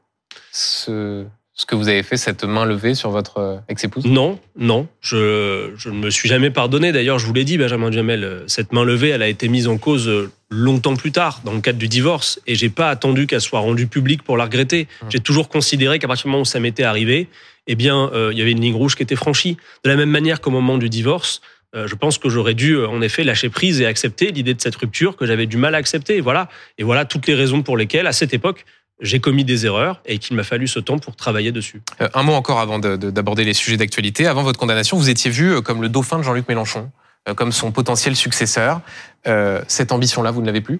ce, 0.52 1.26
ce 1.60 1.66
que 1.66 1.76
vous 1.76 1.90
avez 1.90 2.04
fait, 2.04 2.16
cette 2.16 2.46
main 2.46 2.64
levée 2.64 2.94
sur 2.94 3.10
votre 3.10 3.38
euh, 3.38 3.58
ex-épouse? 3.68 4.06
Non, 4.06 4.40
non, 4.58 4.88
je, 5.02 5.72
je 5.76 5.90
ne 5.90 5.98
me 5.98 6.10
suis 6.10 6.30
jamais 6.30 6.52
pardonné. 6.52 6.94
D'ailleurs, 6.94 7.20
je 7.20 7.26
vous 7.26 7.34
l'ai 7.34 7.44
dit, 7.44 7.58
Benjamin 7.58 7.90
Duhamel, 7.90 8.24
euh, 8.24 8.48
cette 8.48 8.72
main 8.72 8.86
levée, 8.86 9.10
elle 9.10 9.22
a 9.22 9.28
été 9.28 9.50
mise 9.50 9.68
en 9.68 9.78
cause 9.78 10.08
euh, 10.08 10.32
longtemps 10.50 10.96
plus 10.96 11.12
tard, 11.12 11.42
dans 11.44 11.52
le 11.52 11.60
cadre 11.60 11.78
du 11.78 11.90
divorce, 11.90 12.40
et 12.48 12.56
j'ai 12.56 12.70
pas 12.70 12.90
attendu 12.90 13.28
qu'elle 13.28 13.42
soit 13.42 13.60
rendue 13.60 13.88
publique 13.88 14.24
pour 14.24 14.38
la 14.38 14.46
regretter. 14.46 14.88
J'ai 15.10 15.20
toujours 15.20 15.50
considéré 15.50 16.00
qu'à 16.00 16.08
partir 16.08 16.24
du 16.24 16.30
moment 16.30 16.44
où 16.44 16.46
ça 16.46 16.62
m'était 16.62 16.84
arrivé, 16.84 17.28
eh 17.68 17.76
bien, 17.76 18.10
euh, 18.14 18.30
il 18.32 18.40
y 18.40 18.42
avait 18.42 18.52
une 18.52 18.62
ligne 18.62 18.76
rouge 18.76 18.96
qui 18.96 19.04
était 19.04 19.18
franchie. 19.18 19.58
De 19.84 19.90
la 19.90 19.98
même 19.98 20.10
manière 20.10 20.40
qu'au 20.40 20.52
moment 20.52 20.78
du 20.78 20.88
divorce, 20.88 21.42
euh, 21.76 21.88
je 21.88 21.96
pense 21.96 22.18
que 22.18 22.30
j'aurais 22.30 22.54
dû, 22.54 22.84
en 22.84 23.02
effet, 23.02 23.26
lâcher 23.26 23.50
prise 23.50 23.82
et 23.82 23.86
accepter 23.86 24.32
l'idée 24.32 24.54
de 24.54 24.62
cette 24.62 24.78
rupture 24.78 25.18
que 25.18 25.26
j'avais 25.26 25.46
du 25.46 25.58
mal 25.58 25.76
à 25.76 25.78
accepter. 25.80 26.16
Et 26.16 26.22
voilà, 26.22 26.48
et 26.78 26.84
voilà 26.84 27.04
toutes 27.04 27.28
les 27.28 27.36
raisons 27.36 27.64
pour 27.64 27.76
lesquelles, 27.76 28.08
à 28.08 28.14
cette 28.14 28.34
époque, 28.34 28.66
j'ai 29.02 29.20
commis 29.20 29.46
des 29.46 29.66
erreurs 29.66 30.02
et 30.06 30.18
qu'il 30.18 30.36
m'a 30.36 30.44
fallu 30.44 30.68
ce 30.68 30.80
temps 30.80 30.98
pour 31.00 31.16
travailler 31.16 31.52
dessus. 31.52 31.82
Euh, 32.02 32.10
Un 32.14 32.24
mot 32.24 32.34
encore 32.34 32.60
avant 32.60 32.80
de- 32.80 32.96
de- 32.98 33.12
d'aborder 33.12 33.44
les 33.46 33.54
sujets 33.54 33.78
d'actualité. 33.78 34.28
Avant 34.28 34.44
votre 34.44 34.60
condamnation, 34.60 34.98
vous 34.98 35.10
étiez 35.10 35.32
vu 35.32 35.54
euh, 35.54 35.62
comme 35.62 35.82
le 35.82 35.90
dauphin 35.90 36.18
de 36.18 36.24
Jean-Luc 36.24 36.48
Mélenchon, 36.50 36.92
euh, 37.28 37.34
comme 37.34 37.52
son 37.52 37.72
potentiel 37.72 38.16
successeur. 38.16 38.82
Euh, 39.28 39.62
cette 39.68 39.92
ambition-là, 39.92 40.32
vous 40.32 40.42
ne 40.42 40.46
l'avez 40.46 40.62
plus? 40.62 40.80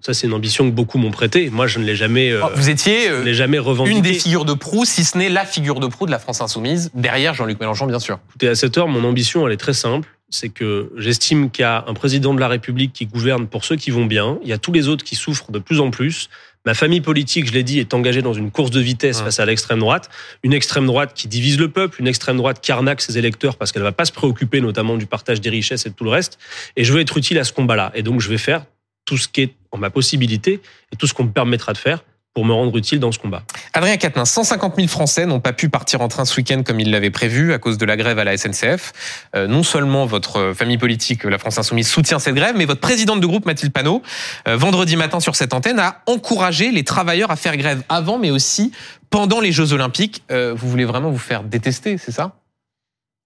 Ça, 0.00 0.12
c'est 0.12 0.26
une 0.26 0.34
ambition 0.34 0.68
que 0.68 0.74
beaucoup 0.74 0.98
m'ont 0.98 1.12
prêtée. 1.12 1.48
Moi, 1.50 1.66
je 1.66 1.78
ne 1.78 1.84
l'ai 1.84 1.96
jamais, 1.96 2.30
euh, 2.30 2.42
Vous 2.56 2.68
étiez 2.68 3.08
je 3.24 3.32
jamais 3.32 3.58
revendiqué. 3.58 3.96
une 3.96 4.02
des 4.02 4.12
figures 4.12 4.44
de 4.44 4.52
proue, 4.52 4.84
si 4.84 5.02
ce 5.04 5.16
n'est 5.16 5.30
la 5.30 5.46
figure 5.46 5.80
de 5.80 5.86
proue 5.86 6.04
de 6.04 6.10
la 6.10 6.18
France 6.18 6.40
insoumise, 6.42 6.90
derrière 6.94 7.32
Jean-Luc 7.32 7.58
Mélenchon, 7.60 7.86
bien 7.86 8.00
sûr. 8.00 8.18
Écoutez, 8.28 8.48
à 8.48 8.54
cette 8.54 8.76
heure, 8.76 8.88
mon 8.88 9.04
ambition, 9.04 9.46
elle 9.46 9.52
est 9.54 9.56
très 9.56 9.72
simple. 9.72 10.08
C'est 10.30 10.48
que 10.50 10.92
j'estime 10.98 11.48
qu'il 11.50 11.62
y 11.62 11.66
a 11.66 11.84
un 11.86 11.94
président 11.94 12.34
de 12.34 12.40
la 12.40 12.48
République 12.48 12.92
qui 12.92 13.06
gouverne 13.06 13.46
pour 13.46 13.64
ceux 13.64 13.76
qui 13.76 13.90
vont 13.92 14.04
bien. 14.04 14.38
Il 14.42 14.48
y 14.48 14.52
a 14.52 14.58
tous 14.58 14.72
les 14.72 14.88
autres 14.88 15.04
qui 15.04 15.14
souffrent 15.14 15.52
de 15.52 15.58
plus 15.60 15.80
en 15.80 15.90
plus. 15.90 16.28
Ma 16.66 16.72
famille 16.72 17.02
politique, 17.02 17.46
je 17.46 17.52
l'ai 17.52 17.62
dit, 17.62 17.78
est 17.78 17.92
engagée 17.92 18.22
dans 18.22 18.32
une 18.32 18.50
course 18.50 18.70
de 18.70 18.80
vitesse 18.80 19.18
Ouais. 19.18 19.24
face 19.24 19.38
à 19.38 19.44
l'extrême 19.44 19.80
droite. 19.80 20.08
Une 20.42 20.54
extrême 20.54 20.86
droite 20.86 21.12
qui 21.14 21.28
divise 21.28 21.58
le 21.58 21.68
peuple, 21.68 22.00
une 22.00 22.06
extrême 22.08 22.38
droite 22.38 22.60
qui 22.62 22.72
arnaque 22.72 23.02
ses 23.02 23.18
électeurs 23.18 23.56
parce 23.56 23.70
qu'elle 23.70 23.82
va 23.82 23.92
pas 23.92 24.06
se 24.06 24.12
préoccuper 24.12 24.60
notamment 24.62 24.96
du 24.96 25.04
partage 25.06 25.40
des 25.42 25.50
richesses 25.50 25.84
et 25.84 25.90
de 25.90 25.94
tout 25.94 26.04
le 26.04 26.10
reste. 26.10 26.38
Et 26.76 26.84
je 26.84 26.92
veux 26.92 27.00
être 27.00 27.16
utile 27.18 27.38
à 27.38 27.44
ce 27.44 27.52
combat-là. 27.52 27.92
Et 27.94 28.02
donc, 28.02 28.20
je 28.20 28.28
vais 28.30 28.38
faire 28.38 28.64
tout 29.04 29.18
ce 29.18 29.28
qui 29.28 29.42
est 29.42 29.54
en 29.72 29.78
ma 29.78 29.90
possibilité 29.90 30.60
et 30.92 30.96
tout 30.96 31.06
ce 31.06 31.12
qu'on 31.12 31.24
me 31.24 31.30
permettra 31.32 31.74
de 31.74 31.78
faire 31.78 32.02
pour 32.34 32.44
me 32.44 32.52
rendre 32.52 32.76
utile 32.76 32.98
dans 32.98 33.12
ce 33.12 33.18
combat. 33.18 33.44
Adrien 33.72 33.96
Quatennens, 33.96 34.28
150 34.30 34.74
000 34.76 34.88
Français 34.88 35.24
n'ont 35.24 35.38
pas 35.38 35.52
pu 35.52 35.68
partir 35.68 36.00
en 36.00 36.08
train 36.08 36.24
ce 36.24 36.36
week-end 36.36 36.62
comme 36.64 36.80
ils 36.80 36.90
l'avaient 36.90 37.10
prévu 37.10 37.52
à 37.52 37.58
cause 37.58 37.78
de 37.78 37.86
la 37.86 37.96
grève 37.96 38.18
à 38.18 38.24
la 38.24 38.36
SNCF. 38.36 38.92
Euh, 39.36 39.46
non 39.46 39.62
seulement 39.62 40.04
votre 40.04 40.38
euh, 40.38 40.54
famille 40.54 40.78
politique, 40.78 41.24
euh, 41.24 41.30
la 41.30 41.38
France 41.38 41.58
Insoumise, 41.58 41.88
soutient 41.88 42.18
cette 42.18 42.34
grève, 42.34 42.56
mais 42.56 42.64
votre 42.64 42.80
présidente 42.80 43.20
de 43.20 43.26
groupe, 43.26 43.46
Mathilde 43.46 43.72
Panot, 43.72 44.02
euh, 44.48 44.56
vendredi 44.56 44.96
matin 44.96 45.20
sur 45.20 45.36
cette 45.36 45.54
antenne, 45.54 45.78
a 45.78 46.02
encouragé 46.06 46.72
les 46.72 46.82
travailleurs 46.82 47.30
à 47.30 47.36
faire 47.36 47.56
grève 47.56 47.82
avant, 47.88 48.18
mais 48.18 48.32
aussi 48.32 48.72
pendant 49.10 49.40
les 49.40 49.52
Jeux 49.52 49.72
Olympiques. 49.72 50.24
Euh, 50.32 50.54
vous 50.56 50.68
voulez 50.68 50.84
vraiment 50.84 51.10
vous 51.10 51.18
faire 51.18 51.44
détester, 51.44 51.98
c'est 51.98 52.10
ça? 52.10 52.32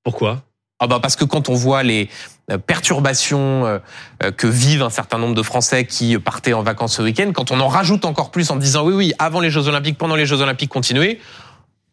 Pourquoi? 0.04 0.42
Ah 0.80 0.86
bah 0.86 1.00
parce 1.00 1.16
que 1.16 1.24
quand 1.24 1.48
on 1.48 1.54
voit 1.54 1.82
les 1.82 2.08
perturbations 2.56 3.66
euh, 3.66 3.78
euh, 4.22 4.30
que 4.30 4.46
vivent 4.46 4.82
un 4.82 4.90
certain 4.90 5.18
nombre 5.18 5.34
de 5.34 5.42
Français 5.42 5.84
qui 5.84 6.16
partaient 6.18 6.54
en 6.54 6.62
vacances 6.62 6.96
ce 6.96 7.02
week-end, 7.02 7.32
quand 7.34 7.50
on 7.50 7.60
en 7.60 7.68
rajoute 7.68 8.04
encore 8.04 8.30
plus 8.30 8.50
en 8.50 8.56
disant 8.56 8.86
oui 8.86 8.94
oui 8.94 9.12
avant 9.18 9.40
les 9.40 9.50
Jeux 9.50 9.68
Olympiques, 9.68 9.98
pendant 9.98 10.16
les 10.16 10.24
Jeux 10.24 10.40
Olympiques, 10.40 10.70
continuez, 10.70 11.18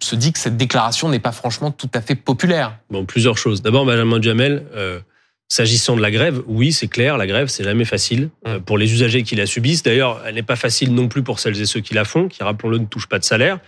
on 0.02 0.06
se 0.06 0.16
dit 0.16 0.32
que 0.32 0.40
cette 0.40 0.58
déclaration 0.58 1.10
n'est 1.10 1.20
pas 1.20 1.32
franchement 1.32 1.72
tout 1.72 1.90
à 1.94 2.02
fait 2.02 2.16
populaire. 2.16 2.78
Bon, 2.90 3.06
plusieurs 3.06 3.38
choses. 3.38 3.62
D'abord, 3.62 3.86
Benjamin 3.86 4.20
Duhamel, 4.20 4.66
euh, 4.76 5.00
s'agissant 5.48 5.96
de 5.96 6.02
la 6.02 6.12
grève, 6.12 6.42
oui, 6.48 6.74
c'est 6.74 6.88
clair, 6.88 7.18
la 7.18 7.28
grève, 7.28 7.48
c'est 7.48 7.64
jamais 7.64 7.86
facile 7.86 8.30
euh, 8.48 8.60
pour 8.60 8.78
les 8.78 8.92
usagers 8.92 9.24
qui 9.24 9.36
la 9.36 9.46
subissent. 9.46 9.84
D'ailleurs, 9.84 10.22
elle 10.26 10.36
n'est 10.36 10.44
pas 10.44 10.56
facile 10.56 10.94
non 10.94 11.08
plus 11.08 11.24
pour 11.24 11.40
celles 11.40 11.60
et 11.60 11.66
ceux 11.66 11.82
qui 11.82 11.94
la 11.94 12.06
font, 12.06 12.28
qui, 12.28 12.44
rappelons-le, 12.44 12.80
ne 12.80 12.86
touchent 12.86 13.10
pas 13.10 13.20
de 13.20 13.24
salaire. 13.24 13.60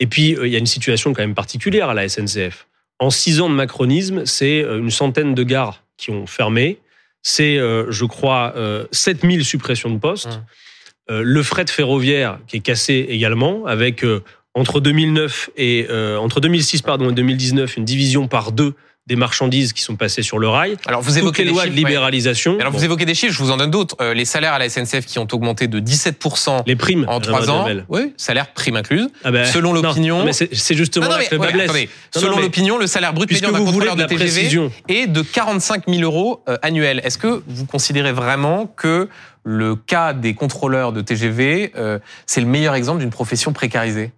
Et 0.00 0.06
puis, 0.06 0.34
euh, 0.36 0.46
il 0.46 0.52
y 0.52 0.56
a 0.56 0.58
une 0.58 0.66
situation 0.66 1.12
quand 1.12 1.22
même 1.22 1.34
particulière 1.34 1.88
à 1.88 1.94
la 1.94 2.08
SNCF. 2.08 2.66
En 2.98 3.10
six 3.10 3.40
ans 3.40 3.48
de 3.48 3.54
macronisme, 3.54 4.26
c'est 4.26 4.62
euh, 4.62 4.78
une 4.78 4.90
centaine 4.90 5.34
de 5.34 5.42
gares 5.42 5.83
qui 5.96 6.10
ont 6.10 6.26
fermé. 6.26 6.78
C'est, 7.22 7.58
euh, 7.58 7.90
je 7.90 8.04
crois, 8.04 8.52
euh, 8.56 8.86
7000 8.92 9.44
suppressions 9.44 9.90
de 9.90 9.98
postes. 9.98 10.28
Mmh. 10.28 10.44
Euh, 11.10 11.22
le 11.22 11.42
fret 11.42 11.66
ferroviaire 11.66 12.38
qui 12.46 12.56
est 12.56 12.60
cassé 12.60 13.06
également, 13.10 13.66
avec 13.66 14.04
euh, 14.04 14.22
entre 14.54 14.80
2009 14.80 15.50
et 15.56 15.86
euh, 15.90 16.16
entre 16.16 16.40
2006 16.40 16.80
pardon 16.80 17.10
et 17.10 17.12
2019 17.12 17.76
une 17.76 17.84
division 17.84 18.26
par 18.26 18.52
deux 18.52 18.74
des 19.06 19.16
marchandises 19.16 19.72
qui 19.74 19.82
sont 19.82 19.96
passées 19.96 20.22
sur 20.22 20.38
le 20.38 20.48
rail. 20.48 20.76
Alors 20.86 21.02
vous 21.02 21.10
Toutes 21.10 21.18
évoquez 21.18 21.42
les 21.44 21.48
des 21.50 21.54
lois 21.54 21.62
de 21.64 21.68
chiffres, 21.68 21.82
ouais. 21.82 21.88
libéralisation. 21.88 22.58
Alors 22.58 22.72
Bon, 22.72 22.78
vous 22.78 22.84
évoquez 22.84 23.04
des 23.04 23.14
chiffres, 23.14 23.34
je 23.34 23.38
vous 23.38 23.50
en 23.50 23.58
donne 23.58 23.70
d'autres. 23.70 23.96
Euh, 24.00 24.14
les 24.14 24.24
salaires 24.24 24.54
à 24.54 24.58
la 24.58 24.68
SNCF 24.68 25.04
qui 25.04 25.18
ont 25.18 25.26
augmenté 25.30 25.66
de 25.68 25.78
17% 25.78 26.62
les 26.66 26.74
primes 26.76 27.04
en 27.08 27.18
Benjamin 27.18 27.38
trois 27.38 27.50
ans. 27.50 27.64
Duhamel. 27.64 27.84
Oui, 27.90 28.14
salaire 28.16 28.52
prime 28.54 28.76
incluse. 28.76 29.08
Ah 29.22 29.30
ben, 29.30 29.44
Selon 29.44 29.72
l'opinion- 29.74 30.24
c'est 30.32 30.74
justement 30.74 31.06
Non, 31.06 31.12
non, 31.12 31.18
mais, 31.30 31.36
ouais, 31.38 31.62
attendez. 31.64 31.90
Non, 32.14 32.20
Selon 32.22 32.38
l'opinion, 32.38 32.78
le 32.78 32.86
salaire 32.86 33.12
brut 33.12 33.30
médian 33.30 33.52
d'un 33.52 33.58
contrôleur 33.58 33.96
de 33.96 34.02
de, 34.04 34.06
TGV 34.08 34.30
précision. 34.32 34.72
est 34.88 35.06
de 35.06 35.20
45 35.22 35.84
000 35.88 36.00
euros 36.02 36.42
euh, 36.48 36.56
annuels. 36.62 37.00
Est-ce 37.04 37.18
que 37.18 37.42
vous 37.46 37.66
considérez 37.66 38.12
vraiment 38.12 38.66
que 38.66 39.08
le 39.42 39.76
cas 39.76 40.14
des 40.14 40.32
contrôleurs 40.32 40.92
de 40.92 41.02
TGV, 41.02 41.72
euh, 41.76 41.98
c'est 42.24 42.40
le 42.40 42.46
meilleur 42.46 42.74
exemple 42.74 43.00
d'une 43.00 43.10
profession 43.10 43.52
précarisée? 43.52 44.12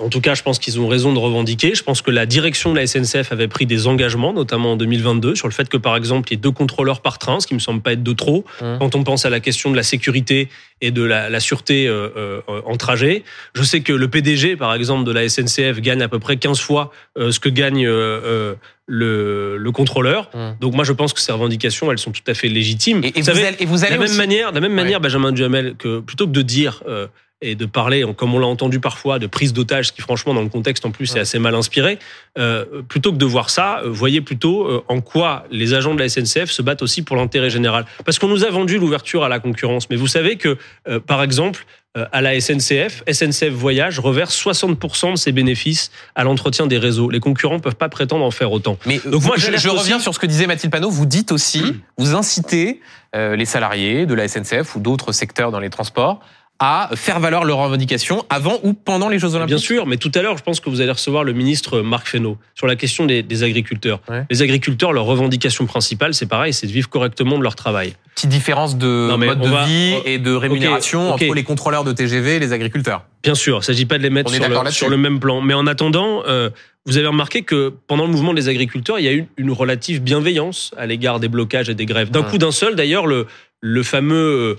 En 0.00 0.08
tout 0.08 0.20
cas, 0.20 0.34
je 0.34 0.42
pense 0.42 0.58
qu'ils 0.58 0.80
ont 0.80 0.88
raison 0.88 1.12
de 1.12 1.18
revendiquer. 1.18 1.74
Je 1.74 1.82
pense 1.84 2.02
que 2.02 2.10
la 2.10 2.26
direction 2.26 2.72
de 2.72 2.78
la 2.78 2.86
SNCF 2.86 3.30
avait 3.30 3.46
pris 3.46 3.64
des 3.64 3.86
engagements, 3.86 4.32
notamment 4.32 4.72
en 4.72 4.76
2022, 4.76 5.36
sur 5.36 5.46
le 5.46 5.52
fait 5.52 5.68
que, 5.68 5.76
par 5.76 5.96
exemple, 5.96 6.28
il 6.28 6.32
y 6.32 6.34
ait 6.34 6.40
deux 6.40 6.50
contrôleurs 6.50 7.00
par 7.00 7.18
train, 7.18 7.38
ce 7.38 7.46
qui 7.46 7.54
me 7.54 7.60
semble 7.60 7.80
pas 7.80 7.92
être 7.92 8.02
de 8.02 8.12
trop. 8.12 8.44
Mmh. 8.60 8.78
Quand 8.80 8.96
on 8.96 9.04
pense 9.04 9.24
à 9.24 9.30
la 9.30 9.38
question 9.40 9.70
de 9.70 9.76
la 9.76 9.84
sécurité 9.84 10.48
et 10.80 10.90
de 10.90 11.02
la, 11.02 11.30
la 11.30 11.40
sûreté 11.40 11.86
euh, 11.86 12.08
euh, 12.16 12.40
en 12.66 12.76
trajet, 12.76 13.22
je 13.54 13.62
sais 13.62 13.80
que 13.80 13.92
le 13.92 14.08
PDG, 14.08 14.56
par 14.56 14.74
exemple, 14.74 15.04
de 15.04 15.12
la 15.12 15.28
SNCF 15.28 15.80
gagne 15.80 16.02
à 16.02 16.08
peu 16.08 16.18
près 16.18 16.36
15 16.38 16.58
fois 16.58 16.90
euh, 17.16 17.30
ce 17.30 17.38
que 17.38 17.48
gagne 17.48 17.86
le, 17.86 19.56
le 19.56 19.72
contrôleur. 19.72 20.30
Mmh. 20.34 20.60
Donc 20.60 20.74
moi, 20.74 20.84
je 20.84 20.92
pense 20.92 21.12
que 21.12 21.20
ces 21.20 21.32
revendications, 21.32 21.92
elles 21.92 21.98
sont 21.98 22.10
tout 22.12 22.22
à 22.26 22.34
fait 22.34 22.48
légitimes. 22.48 23.02
Et, 23.04 23.08
et 23.08 23.20
vous, 23.20 23.22
savez, 23.26 23.44
allez, 23.46 23.56
et 23.60 23.66
vous 23.66 23.76
de 23.76 23.82
la 23.82 23.90
même 23.90 24.02
aussi- 24.02 24.16
manière, 24.16 24.50
de 24.50 24.54
la 24.56 24.60
même 24.60 24.72
Ouais. 24.72 24.82
manière, 24.82 25.00
Benjamin 25.00 25.32
Duhamel, 25.32 25.74
que 25.78 26.00
plutôt 26.00 26.26
que 26.26 26.32
de 26.32 26.42
dire 26.42 26.82
euh, 26.88 27.06
et 27.40 27.54
de 27.54 27.66
parler, 27.66 28.04
comme 28.16 28.34
on 28.34 28.38
l'a 28.40 28.46
entendu 28.48 28.80
parfois, 28.80 29.18
de 29.20 29.26
prise 29.28 29.52
d'otage, 29.52 29.88
ce 29.88 29.92
qui 29.92 30.00
franchement 30.02 30.34
dans 30.34 30.42
le 30.42 30.48
contexte 30.48 30.84
en 30.84 30.90
plus 30.90 31.12
Ouais. 31.12 31.18
est 31.18 31.20
assez 31.20 31.38
mal 31.38 31.54
inspiré, 31.54 31.98
euh, 32.36 32.64
plutôt 32.88 33.12
que 33.12 33.16
de 33.18 33.24
voir 33.24 33.48
ça, 33.50 33.80
euh, 33.84 33.88
voyez 33.90 34.20
plutôt 34.20 34.66
euh, 34.66 34.82
en 34.88 35.00
quoi 35.00 35.44
les 35.50 35.72
agents 35.74 35.94
de 35.94 36.00
la 36.00 36.08
SNCF 36.08 36.50
se 36.50 36.62
battent 36.62 36.82
aussi 36.82 37.02
pour 37.02 37.14
l'intérêt 37.16 37.48
général. 37.50 37.84
Parce 38.04 38.18
qu'on 38.18 38.26
nous 38.28 38.44
a 38.44 38.50
vendu 38.50 38.78
l'ouverture 38.78 39.22
à 39.22 39.28
la 39.28 39.38
concurrence, 39.38 39.88
mais 39.88 39.94
vous 39.96 40.08
savez 40.08 40.36
que, 40.36 40.58
euh, 40.88 40.98
par 40.98 41.22
exemple, 41.22 41.64
euh, 41.96 42.06
à 42.12 42.20
la 42.20 42.34
SNCF, 42.40 43.04
SNCF 43.06 43.50
Voyage 43.52 44.00
reverse 44.00 44.34
60% 44.34 45.12
de 45.12 45.16
ses 45.16 45.30
bénéfices 45.32 45.90
à 46.16 46.24
l'entretien 46.24 46.66
des 46.66 46.76
réseaux. 46.78 47.08
Les 47.08 47.20
concurrents 47.20 47.60
peuvent 47.60 47.76
pas 47.76 47.88
prétendre 47.88 48.24
en 48.24 48.30
faire 48.32 48.50
autant. 48.50 48.78
Mais 48.84 48.96
Donc 49.04 49.22
vous- 49.22 49.28
moi, 49.28 49.36
je, 49.38 49.46
reviens 49.68 49.96
aussi- 49.96 50.02
sur 50.02 50.12
ce 50.12 50.18
que 50.18 50.26
disait 50.26 50.46
Mathilde 50.48 50.72
Panot. 50.72 50.90
Vous 50.90 51.06
dites 51.06 51.30
aussi, 51.32 51.62
vous 51.96 52.14
incitez 52.16 52.80
les 53.14 53.46
salariés 53.46 54.04
de 54.04 54.12
la 54.14 54.28
SNCF 54.28 54.76
ou 54.76 54.80
d'autres 54.80 55.12
secteurs 55.12 55.50
dans 55.50 55.60
les 55.60 55.70
transports 55.70 56.20
à 56.60 56.90
faire 56.96 57.20
valoir 57.20 57.44
leurs 57.44 57.58
revendications 57.58 58.24
avant 58.30 58.58
ou 58.64 58.72
pendant 58.72 59.08
les 59.08 59.20
Jeux 59.20 59.34
Olympiques. 59.36 59.48
Bien 59.54 59.58
sûr, 59.58 59.86
mais 59.86 59.96
tout 59.96 60.10
à 60.16 60.22
l'heure, 60.22 60.36
je 60.36 60.42
pense 60.42 60.58
que 60.58 60.68
vous 60.68 60.80
allez 60.80 60.90
recevoir 60.90 61.22
le 61.22 61.32
ministre 61.32 61.82
Marc 61.82 62.08
Fesneau 62.08 62.36
sur 62.56 62.66
la 62.66 62.74
question 62.74 63.06
des, 63.06 63.22
des 63.22 63.42
agriculteurs. 63.44 64.00
Ouais. 64.08 64.24
Les 64.28 64.42
agriculteurs, 64.42 64.92
leur 64.92 65.04
revendication 65.04 65.66
principale, 65.66 66.14
c'est 66.14 66.26
pareil, 66.26 66.52
c'est 66.52 66.66
de 66.66 66.72
vivre 66.72 66.88
correctement 66.88 67.38
de 67.38 67.44
leur 67.44 67.54
travail. 67.54 67.94
Petite 68.16 68.30
différence 68.30 68.76
de 68.76 68.86
Non, 69.10 69.18
mode 69.18 69.40
de 69.40 69.48
va- 69.48 69.64
vie 69.66 69.94
on- 70.00 70.08
et 70.08 70.18
de 70.18 70.32
rémunération 70.34 71.12
entre 71.12 71.32
les 71.32 71.44
contrôleurs 71.44 71.84
de 71.84 71.92
TGV 71.92 72.36
et 72.36 72.38
les 72.40 72.52
agriculteurs. 72.52 73.04
Bien 73.22 73.36
sûr, 73.36 73.56
il 73.56 73.58
ne 73.58 73.64
s'agit 73.64 73.86
pas 73.86 73.98
de 73.98 74.02
les 74.02 74.10
mettre 74.10 74.30
sur 74.32 74.48
le, 74.48 74.52
là-dessus. 74.54 74.74
sur 74.78 74.88
le 74.88 74.96
même 74.96 75.20
plan. 75.20 75.40
Mais 75.40 75.54
en 75.54 75.66
attendant, 75.68 76.22
euh, 76.26 76.50
vous 76.86 76.96
avez 76.96 77.06
remarqué 77.06 77.42
que 77.42 77.72
pendant 77.86 78.04
le 78.06 78.10
mouvement 78.10 78.34
des 78.34 78.48
agriculteurs, 78.48 78.98
il 78.98 79.04
y 79.04 79.08
a 79.08 79.12
eu 79.12 79.28
une 79.36 79.52
relative 79.52 80.02
bienveillance 80.02 80.72
à 80.76 80.86
l'égard 80.86 81.20
des 81.20 81.28
blocages 81.28 81.68
et 81.68 81.74
des 81.74 81.86
grèves. 81.86 82.10
D'un 82.10 82.24
coup 82.24 82.38
d'un 82.38 82.50
seul, 82.50 82.74
d'ailleurs, 82.74 83.06
le, 83.06 83.26
le 83.60 83.82
fameux 83.84 84.16
euh, 84.16 84.56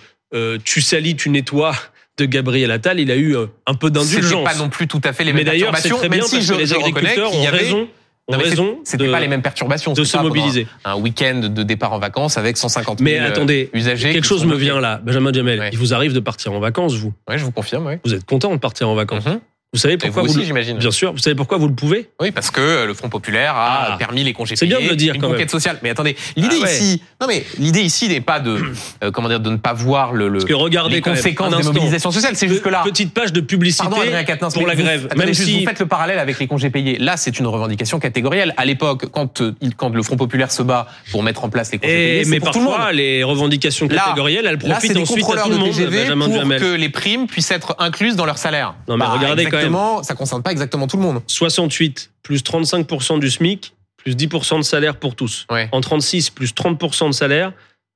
tu 0.64 0.82
salis, 0.82 1.16
tu 1.16 1.30
nettoies 1.30 1.76
de 2.20 2.26
Gabriel 2.26 2.72
Attal, 2.72 3.00
il 3.00 3.12
a 3.12 3.16
eu 3.16 3.36
euh, 3.36 3.48
un 3.66 3.74
peu 3.74 3.90
d'indulgence. 3.90 4.44
pas 4.44 4.56
non 4.56 4.70
plus 4.70 4.88
tout 4.88 5.02
à 5.04 5.14
fait 5.14 5.24
les 5.24 5.34
Mais 5.34 5.44
mêmes 5.44 5.54
c'est 5.54 5.60
perturbations, 5.60 5.98
très 5.98 6.10
même 6.10 6.20
bien 6.20 6.28
si 6.28 6.36
parce 6.36 6.48
je, 6.48 6.54
que 6.54 6.60
les 6.60 6.74
agriculteurs 6.74 7.34
ont 7.34 7.46
raison, 7.46 7.88
ont 8.28 8.38
mais 8.38 8.44
raison 8.44 8.80
C'était 8.84 9.10
pas 9.10 9.20
les 9.20 9.28
mêmes 9.28 9.42
perturbations. 9.42 9.94
de 9.94 10.04
se 10.04 10.18
pas 10.18 10.24
mobiliser. 10.24 10.68
Un, 10.86 10.96
week-end 10.98 11.40
de 11.50 11.64
départ 11.64 11.94
en 11.94 12.00
vacances 12.00 12.38
avec 12.38 12.58
150 12.58 13.00
000 13.00 13.06
Mais 13.10 13.20
attendez, 13.20 13.70
usagers. 13.74 14.12
quelque 14.12 14.28
chose 14.28 14.46
me 14.46 14.56
vient 14.56 14.80
là, 14.80 15.00
Benjamin 15.04 15.32
Jamel. 15.34 15.60
Ouais. 15.60 15.70
Il 15.72 15.78
vous 15.78 15.94
arrive 15.94 16.14
de 16.14 16.20
partir 16.20 16.54
en 16.54 16.60
vacances, 16.60 16.96
vous. 16.96 17.14
Ouais, 17.28 17.38
je 17.38 17.46
vous 17.46 17.52
confirme. 17.52 17.86
Ouais. 17.86 18.00
Vous 18.04 18.14
êtes 18.14 18.26
content 18.26 18.52
de 18.52 18.60
partir 18.60 18.90
en 18.90 18.96
vacances. 18.96 19.26
Mhm. 19.26 19.40
Vous 19.72 19.80
savez 19.80 19.98
pourquoi 19.98 20.24
vous 20.24 20.30
vous, 20.34 20.40
aussi, 20.40 20.52
le-. 20.52 20.74
Bien 20.80 20.90
sûr. 20.90 21.12
Vous 21.12 21.20
savez 21.20 21.36
pourquoi 21.36 21.60
vous 21.60 21.68
le 21.68 21.76
pouvez 21.76 22.10
Oui, 22.20 22.32
parce 22.32 22.50
que 22.50 22.60
euh, 22.60 22.86
le 22.88 22.96
Front 22.96 23.08
populaire 23.10 23.56
a 23.56 23.90
Ah. 23.94 23.98
permis 24.00 24.24
les 24.24 24.34
congés 24.34 24.56
C'est 24.56 24.66
bien 24.66 24.78
de 24.78 24.80
payés, 24.80 24.90
le 24.90 24.96
dire, 24.96 25.14
une 25.14 25.22
quand 25.22 25.28
conquête 25.28 25.42
même. 25.42 25.50
sociale. 25.50 25.78
Mais 25.84 25.92
attendez, 25.92 26.16
l'idée 26.36 26.56
Ah 26.62 26.64
ouais. 26.66 26.72
ici, 26.74 27.04
non 27.22 27.28
mais 27.28 27.46
l'idée 27.60 27.82
ici 27.82 28.10
n'est 28.10 28.20
pas 28.20 28.40
de, 28.40 28.58
euh, 29.04 29.12
comment 29.12 29.30
dire, 29.30 29.40
de 29.40 29.50
ne 29.52 29.58
pas 29.58 29.74
voir 29.74 30.14
le, 30.14 30.28
le 30.28 30.40
Parce 30.40 30.46
que 30.46 30.54
regardez 30.56 30.96
les 30.96 31.02
conséquences 31.02 31.56
des 31.56 31.62
mobilisations 31.62 32.10
sociales. 32.10 32.36
C'est 32.36 32.48
jusque 32.48 32.66
là. 32.66 32.82
Petite 32.84 33.14
page 33.14 33.32
de 33.32 33.42
publicité 33.42 33.84
Pardon, 33.84 33.98
pour 33.98 34.66
la 34.68 34.74
vous- 34.74 34.82
grève. 34.82 35.06
attendez, 35.06 35.20
Même 35.26 35.34
juste, 35.36 35.48
si 35.48 35.60
vous 35.60 35.66
faites 35.68 35.80
le 35.80 35.86
parallèle 35.86 36.18
avec 36.18 36.40
les 36.40 36.48
congés 36.48 36.72
payés. 36.72 36.98
Là, 36.98 37.16
c'est 37.16 37.38
une 37.40 37.46
revendication 37.46 38.00
catégorielle. 38.00 38.56
À 38.58 38.66
l'époque, 38.66 39.06
quand 39.12 39.42
euh, 39.42 39.54
quand 39.78 39.90
le 39.90 40.02
Front 40.02 40.18
populaire 40.18 40.52
se 40.52 40.64
bat 40.64 40.88
pour 41.12 41.22
mettre 41.22 41.44
en 41.44 41.50
place 41.50 41.72
les 41.72 41.78
congés 41.78 41.94
Et- 41.94 42.22
payés, 42.22 42.26
mais 42.32 42.40
pour 42.40 42.50
tout 42.52 42.58
le 42.60 42.66
monde. 42.66 42.74
parfois, 42.74 42.92
les 42.92 43.24
revendications 43.24 43.88
catégorielles, 43.88 44.48
elles 44.48 44.58
profitent 44.58 44.98
ensuite 44.98 45.26
à 45.30 45.44
tout 45.44 45.50
le 45.50 45.56
de 45.56 46.14
monde, 46.16 46.32
pour 46.32 46.58
que 46.58 46.76
les 46.76 46.90
primes 46.90 47.28
puissent 47.28 47.52
être 47.52 47.76
incluses 47.78 48.16
dans 48.16 48.26
leur 48.26 48.40
salaire. 48.40 48.74
Non, 48.88 48.98
mais 48.98 49.06
Bah, 49.06 49.12
regardez 49.12 49.46
même. 49.60 49.68
exactement, 49.68 50.04
ça 50.04 50.16
concerne 50.16 50.44
pas 50.44 50.52
exactement 50.52 50.88
tout 50.88 50.98
le 50.98 51.04
monde. 51.04 51.22
68 51.28 52.12
plus 52.24 52.44
35% 52.44 53.20
du 53.20 53.30
SMIC, 53.30 53.74
plus 53.98 54.16
10% 54.16 54.58
de 54.58 54.64
salaire 54.64 54.96
pour 54.98 55.16
tous. 55.16 55.46
Ouais. 55.52 55.70
En 55.72 55.82
36 55.82 56.30
plus 56.30 56.54
30% 56.54 57.08
de 57.08 57.12
salaire, 57.14 57.52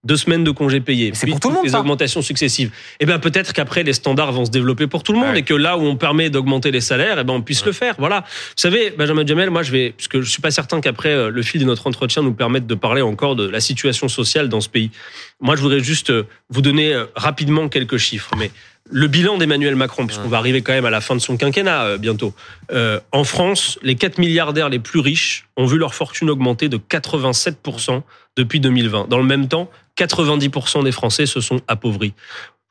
deux 0.06 0.18
semaines 0.18 0.44
de 0.44 0.52
congés 0.52 0.82
payés. 0.82 1.12
C'est 1.14 1.28
pour 1.28 1.40
tout 1.40 1.48
le 1.48 1.56
monde, 1.56 1.64
les 1.64 1.70
ça. 1.72 1.80
augmentations 1.80 2.22
successives. 2.22 2.72
Eh 3.00 3.06
bien, 3.06 3.20
peut-être 3.20 3.54
qu'après, 3.54 3.84
les 3.84 3.94
standards 3.94 4.34
vont 4.34 4.44
se 4.44 4.52
développer 4.52 4.86
pour 4.86 5.02
tout 5.02 5.14
le 5.14 5.20
monde 5.20 5.30
Ouais. 5.30 5.40
et 5.40 5.44
que 5.44 5.54
là 5.54 5.78
où 5.78 5.82
on 5.84 5.96
permet 5.96 6.30
d'augmenter 6.30 6.72
les 6.72 6.82
salaires, 6.82 7.18
eh 7.20 7.24
ben, 7.24 7.34
on 7.36 7.42
puisse 7.42 7.64
le 7.64 7.72
faire. 7.72 7.96
Voilà. 8.00 8.26
Vous 8.28 8.54
savez, 8.58 8.90
Benjamin 8.98 9.26
Jamel, 9.26 9.50
moi, 9.50 9.64
je 9.64 9.72
vais, 9.72 9.94
puisque 9.96 10.20
je 10.20 10.30
suis 10.30 10.42
pas 10.42 10.52
certain 10.52 10.82
qu'après, 10.82 11.14
euh, 11.14 11.30
le 11.30 11.42
fil 11.42 11.62
de 11.62 11.66
notre 11.66 11.88
entretien 11.88 12.22
nous 12.22 12.34
permette 12.34 12.68
de 12.68 12.76
parler 12.76 13.02
encore 13.02 13.38
de 13.38 13.48
la 13.48 13.62
situation 13.62 14.10
sociale 14.10 14.50
dans 14.50 14.60
ce 14.60 14.68
pays. 14.68 14.92
Moi, 15.40 15.56
je 15.56 15.62
voudrais 15.62 15.80
juste 15.80 16.10
euh, 16.10 16.24
vous 16.50 16.62
donner 16.62 16.94
euh, 16.94 17.06
rapidement 17.16 17.70
quelques 17.70 17.98
chiffres. 17.98 18.32
Mais 18.38 18.52
le 18.92 19.08
bilan 19.08 19.38
d'Emmanuel 19.38 19.76
Macron, 19.76 20.06
puisqu'on 20.06 20.28
va 20.28 20.38
arriver 20.38 20.62
quand 20.62 20.74
même 20.74 20.86
à 20.86 20.90
la 20.90 21.02
fin 21.02 21.16
de 21.16 21.22
son 21.22 21.38
quinquennat 21.38 21.84
euh, 21.84 21.98
bientôt. 21.98 22.34
Euh, 22.72 23.00
en 23.12 23.24
France, 23.24 23.80
les 23.82 23.96
4 23.96 24.18
milliardaires 24.18 24.70
les 24.70 24.80
plus 24.80 25.00
riches 25.00 25.48
ont 25.56 25.66
vu 25.66 25.78
leur 25.78 25.96
fortune 25.96 26.30
augmenter 26.30 26.70
de 26.70 26.78
87% 26.78 28.02
depuis 28.36 28.60
2020. 28.60 29.08
Dans 29.08 29.18
le 29.18 29.24
même 29.24 29.48
temps, 29.48 29.70
90% 29.98 30.84
des 30.84 30.92
Français 30.92 31.26
se 31.26 31.40
sont 31.40 31.62
appauvris. 31.68 32.14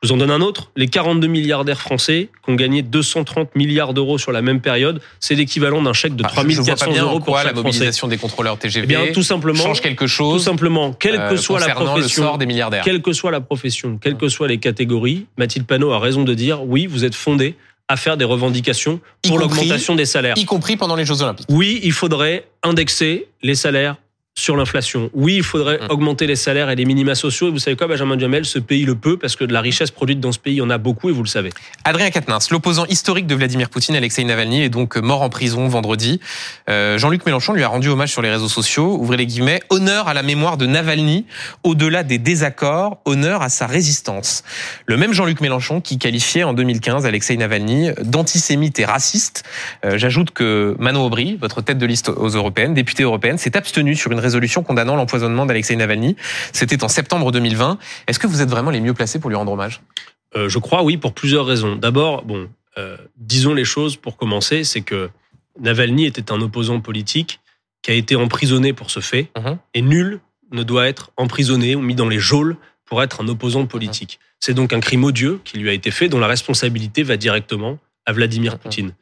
Je 0.03 0.09
vous 0.09 0.15
en 0.15 0.17
donne 0.17 0.33
un 0.33 0.41
autre. 0.41 0.73
Les 0.75 0.89
42 0.89 1.29
milliardaires 1.29 1.81
français 1.81 2.29
qui 2.45 2.51
ont 2.51 2.57
gagné 2.57 2.83
230 2.83 3.55
milliards 3.55 3.95
d'euros 3.95 4.19
sur 4.19 4.33
la 4.33 4.43
même 4.43 4.61
période, 4.61 5.01
c'est 5.21 5.37
l'équivalent 5.37 5.81
d'un 5.81 5.93
chèque 5.93 6.17
de 6.17 6.25
Bah, 6.25 6.31
je- 6.35 6.41
je 6.51 6.61
vois 6.61 6.75
pas 6.75 6.87
3400 6.87 6.93
bien 6.93 7.05
en 7.05 7.11
euros 7.11 7.21
pour 7.21 7.37
la 7.37 7.43
chaque 7.43 7.53
Français. 7.53 7.63
mobilisation 7.65 8.09
des 8.09 8.17
contrôleurs 8.19 8.59
TGV 8.59 8.83
Eh 8.85 8.87
bien, 8.89 9.13
tout 9.13 9.23
simplement, 9.23 9.63
change 9.63 9.81
quelque 9.81 10.05
tout 10.05 10.09
chose 10.11 10.43
simplement, 10.43 10.93
quelle 10.93 11.17
que 11.19 11.35
euh, 11.35 11.37
soit 11.37 11.61
la 11.61 11.69
le 11.69 11.75
profession, 11.75 12.23
sort 12.25 12.39
des 12.39 12.47
milliardaires. 12.47 12.83
quelle 12.83 13.01
que 13.01 13.13
soit 13.13 13.31
la 13.31 13.41
profession, 13.41 13.97
quelles 14.03 14.17
que 14.17 14.29
soient 14.29 14.49
les 14.49 14.59
catégories, 14.59 15.27
Mathilde 15.39 15.67
Panot 15.67 15.93
a 15.93 16.01
raison 16.01 16.25
de 16.25 16.35
dire 16.35 16.65
oui, 16.65 16.87
vous 16.87 17.05
êtes 17.05 17.15
fondé 17.15 17.55
à 17.87 17.97
faire 17.97 18.17
des 18.17 18.25
revendications 18.25 19.01
pour 19.23 19.39
l'augmentation 19.39 19.95
des 19.95 20.05
salaires. 20.07 20.35
Y 20.37 20.47
compris 20.47 20.77
pendant 20.77 20.97
les 20.97 21.05
Jeux 21.05 21.23
Olympiques. 21.23 21.47
Oui, 21.49 21.79
il 21.85 21.93
faudrait 21.93 22.49
indexer 22.65 23.29
les 23.43 23.55
salaires 23.55 23.97
sur 24.35 24.57
l'inflation. 24.57 25.11
Oui, 25.13 25.37
il 25.37 25.43
faudrait 25.43 25.79
Mm. 25.79 25.91
augmenter 25.91 26.27
les 26.27 26.37
salaires 26.37 26.71
et 26.71 26.75
les 26.77 26.87
minima 26.87 27.15
sociaux. 27.15 27.49
Et 27.49 27.51
vous 27.51 27.59
savez 27.59 27.77
quoi, 27.77 27.87
Benjamin 27.87 28.17
Duhamel, 28.17 28.47
ce 28.47 28.59
pays 28.59 28.85
le 28.85 28.95
peut 28.95 29.19
parce 29.19 29.37
que 29.37 29.45
de 29.45 29.53
la 29.53 29.61
richesse 29.61 29.91
produite 29.91 30.21
dans 30.21 30.33
ce 30.33 30.39
pays, 30.39 30.55
il 30.55 30.59
y 30.59 30.63
en 30.63 30.71
a 30.71 30.79
beaucoup 30.79 31.11
et 31.11 31.13
vous 31.13 31.23
le 31.23 31.29
savez. 31.29 31.51
Adrien 31.85 32.11
Quatennens, 32.11 32.51
l'opposant 32.51 32.87
historique 32.87 33.27
de 33.27 33.35
Vladimir 33.35 33.69
Poutine, 33.69 33.95
Alexei 33.95 34.25
Navalny, 34.25 34.63
est 34.63 34.69
donc 34.71 34.97
mort 34.97 35.21
en 35.21 35.29
prison 35.29 35.69
vendredi. 35.69 36.19
Euh, 36.71 36.97
Jean-Luc 36.97 37.27
Mélenchon 37.27 37.53
lui 37.53 37.63
a 37.63 37.69
rendu 37.69 37.89
hommage 37.91 38.11
sur 38.11 38.23
les 38.23 38.31
réseaux 38.31 38.49
sociaux. 38.49 38.97
Ouvrez 38.99 39.19
les 39.19 39.27
guillemets. 39.27 39.61
Honneur 39.69 40.09
à 40.09 40.15
la 40.15 40.23
mémoire 40.23 40.57
de 40.57 40.65
Navalny. 40.65 41.27
Au-delà 41.63 42.03
des 42.03 42.19
désaccords, 42.19 43.01
honneur 43.05 43.43
à 43.43 43.51
sa 43.51 43.67
résistance. 43.67 44.45
Le 44.87 44.97
même 44.97 45.13
Jean-Luc 45.13 45.43
Mélenchon 45.43 45.83
qui 45.83 45.99
qualifiait 45.99 46.45
en 46.45 46.55
2015 46.55 47.05
Alexei 47.05 47.37
Navalny 47.37 47.91
d'antisémite 48.03 48.79
et 48.81 48.87
raciste. 48.87 49.45
Euh, 49.85 49.99
J'ajoute 49.99 50.31
que 50.31 50.75
Manon 50.79 51.05
Aubry, 51.05 51.37
votre 51.41 51.61
tête 51.61 51.79
de 51.79 51.87
liste 51.87 52.09
aux 52.09 52.29
européennes, 52.31 52.73
députée 52.73 53.03
européenne, 53.03 53.37
s'est 53.37 53.57
abstenue 53.59 53.95
sur 53.95 54.11
une 54.11 54.22
résolution 54.23 54.63
condamnant 54.63 54.97
l'empoisonnement 54.97 55.45
d'Alexei 55.47 55.77
Navalny. 55.77 56.17
C'était 56.53 56.83
en 56.85 56.89
septembre 56.89 57.31
2020. 57.33 57.79
Est-ce 58.07 58.19
que 58.19 58.27
vous 58.27 58.41
êtes 58.43 58.49
vraiment 58.49 58.71
les 58.71 58.81
mieux 58.81 58.95
placés 58.95 59.19
pour 59.19 59.29
lui 59.31 59.37
rendre 59.37 59.53
hommage? 59.53 59.81
Euh, 60.37 60.49
je 60.49 60.59
crois 60.59 60.83
oui 60.83 60.97
pour 60.97 61.13
plusieurs 61.13 61.45
raisons. 61.45 61.77
D'abord, 61.77 62.23
bon, 62.25 62.49
euh, 62.79 62.97
disons 63.19 63.53
les 63.55 63.65
choses 63.67 63.97
pour 63.97 64.17
commencer, 64.17 64.65
c'est 64.65 64.81
que 64.81 65.11
Navalny 65.61 66.07
était 66.07 66.33
un 66.33 66.41
opposant 66.41 66.81
politique 66.81 67.41
qui 67.83 67.91
a 67.91 67.95
été 67.95 68.17
emprisonné 68.17 68.73
pour 68.73 68.91
ce 68.91 69.01
fait, 69.01 69.29
Mhm. 69.39 69.59
et 69.75 69.83
nul 69.83 70.21
ne 70.53 70.63
doit 70.63 70.87
être 70.89 71.11
emprisonné 71.17 71.75
ou 71.75 71.83
mis 71.83 71.95
dans 71.95 72.09
les 72.09 72.19
geôles 72.21 72.57
pour 72.87 73.03
être 73.03 73.21
un 73.23 73.29
opposant 73.29 73.67
politique. 73.67 74.19
C'est 74.41 74.55
donc 74.55 74.73
un 74.73 74.81
crime 74.81 75.05
odieux 75.05 75.41
qui 75.45 75.59
lui 75.59 75.69
a 75.69 75.73
été 75.73 75.91
fait, 75.91 76.09
dont 76.09 76.19
la 76.19 76.27
responsabilité 76.27 77.03
va 77.03 77.17
directement 77.17 77.79
à 78.07 78.13
Vladimir 78.13 78.53
Mhm. 78.53 78.59
Poutine. 78.59 78.93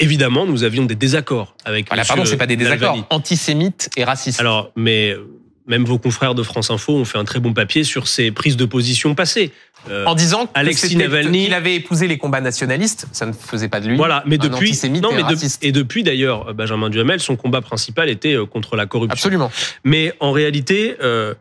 Évidemment, 0.00 0.46
nous 0.46 0.64
avions 0.64 0.84
des 0.84 0.94
désaccords 0.96 1.54
avec. 1.64 1.86
Voilà, 1.88 2.02
monsieur 2.02 2.14
pardon, 2.14 2.28
c'est 2.28 2.36
pas 2.36 2.46
des 2.46 2.56
désaccords. 2.56 2.96
Navalny. 2.96 3.04
Antisémite 3.10 3.90
et 3.96 4.04
raciste. 4.04 4.40
Alors, 4.40 4.72
mais 4.74 5.10
euh, 5.10 5.24
même 5.66 5.84
vos 5.84 5.98
confrères 5.98 6.34
de 6.34 6.42
France 6.42 6.70
Info 6.70 6.94
ont 6.94 7.04
fait 7.04 7.18
un 7.18 7.24
très 7.24 7.38
bon 7.38 7.52
papier 7.52 7.84
sur 7.84 8.08
ses 8.08 8.30
prises 8.32 8.56
de 8.56 8.64
position 8.64 9.14
passées. 9.14 9.52
Euh, 9.88 10.04
en 10.04 10.14
disant 10.14 10.46
qu'il 10.46 11.54
avait 11.54 11.74
épousé 11.76 12.06
les 12.06 12.18
combats 12.18 12.40
nationalistes, 12.42 13.06
ça 13.12 13.24
ne 13.24 13.32
faisait 13.32 13.68
pas 13.68 13.80
de 13.80 13.88
lui. 13.88 13.96
Voilà, 13.96 14.22
mais 14.26 14.34
un 14.34 14.38
depuis, 14.48 14.68
antisémite 14.70 15.02
non, 15.02 15.10
et 15.12 15.14
mais 15.16 15.22
de- 15.22 15.26
raciste. 15.28 15.64
et 15.64 15.72
depuis 15.72 16.02
d'ailleurs, 16.02 16.52
Benjamin 16.52 16.90
Duhamel, 16.90 17.20
son 17.20 17.36
combat 17.36 17.62
principal 17.62 18.10
était 18.10 18.34
euh, 18.34 18.44
contre 18.46 18.76
la 18.76 18.86
corruption. 18.86 19.12
Absolument. 19.14 19.50
Mais 19.84 20.12
en 20.20 20.32
réalité, 20.32 20.96
euh, 21.02 21.10
euh, 21.10 21.34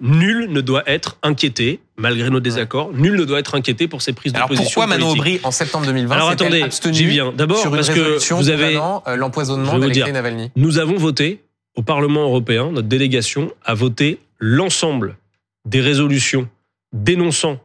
nul 0.00 0.48
ne 0.50 0.60
doit 0.60 0.82
être 0.88 1.16
inquiété, 1.22 1.80
malgré 1.96 2.28
nos 2.30 2.40
désaccords, 2.40 2.92
nul 2.92 3.14
ne 3.14 3.24
doit 3.24 3.38
être 3.38 3.54
inquiété 3.54 3.86
pour 3.88 4.02
ses 4.02 4.12
prises 4.12 4.32
de 4.32 4.36
Alors 4.36 4.48
position. 4.48 4.64
pourquoi 4.66 4.86
Manon. 4.86 5.10
Aubry, 5.12 5.40
en 5.44 5.50
septembre 5.50 5.86
2020, 5.86 6.14
Alors 6.14 6.28
attendez, 6.28 6.64
j'y 6.90 7.06
viens. 7.06 7.32
D'abord 7.32 7.62
parce 7.70 7.90
que 7.90 8.34
vous 8.34 8.48
avez, 8.50 8.76
euh, 8.76 9.16
l'empoisonnement 9.16 9.78
d'Alexei. 9.78 10.10
Navalny 10.12 10.50
nous 10.56 10.78
avons 10.78 10.96
voté 10.96 11.42
au 11.76 11.82
Parlement 11.82 12.22
européen, 12.22 12.70
notre 12.72 12.88
délégation 12.88 13.52
a 13.64 13.74
voté 13.74 14.18
l'ensemble 14.38 15.16
des 15.66 15.80
résolutions 15.80 16.48
dénonçant 16.92 17.60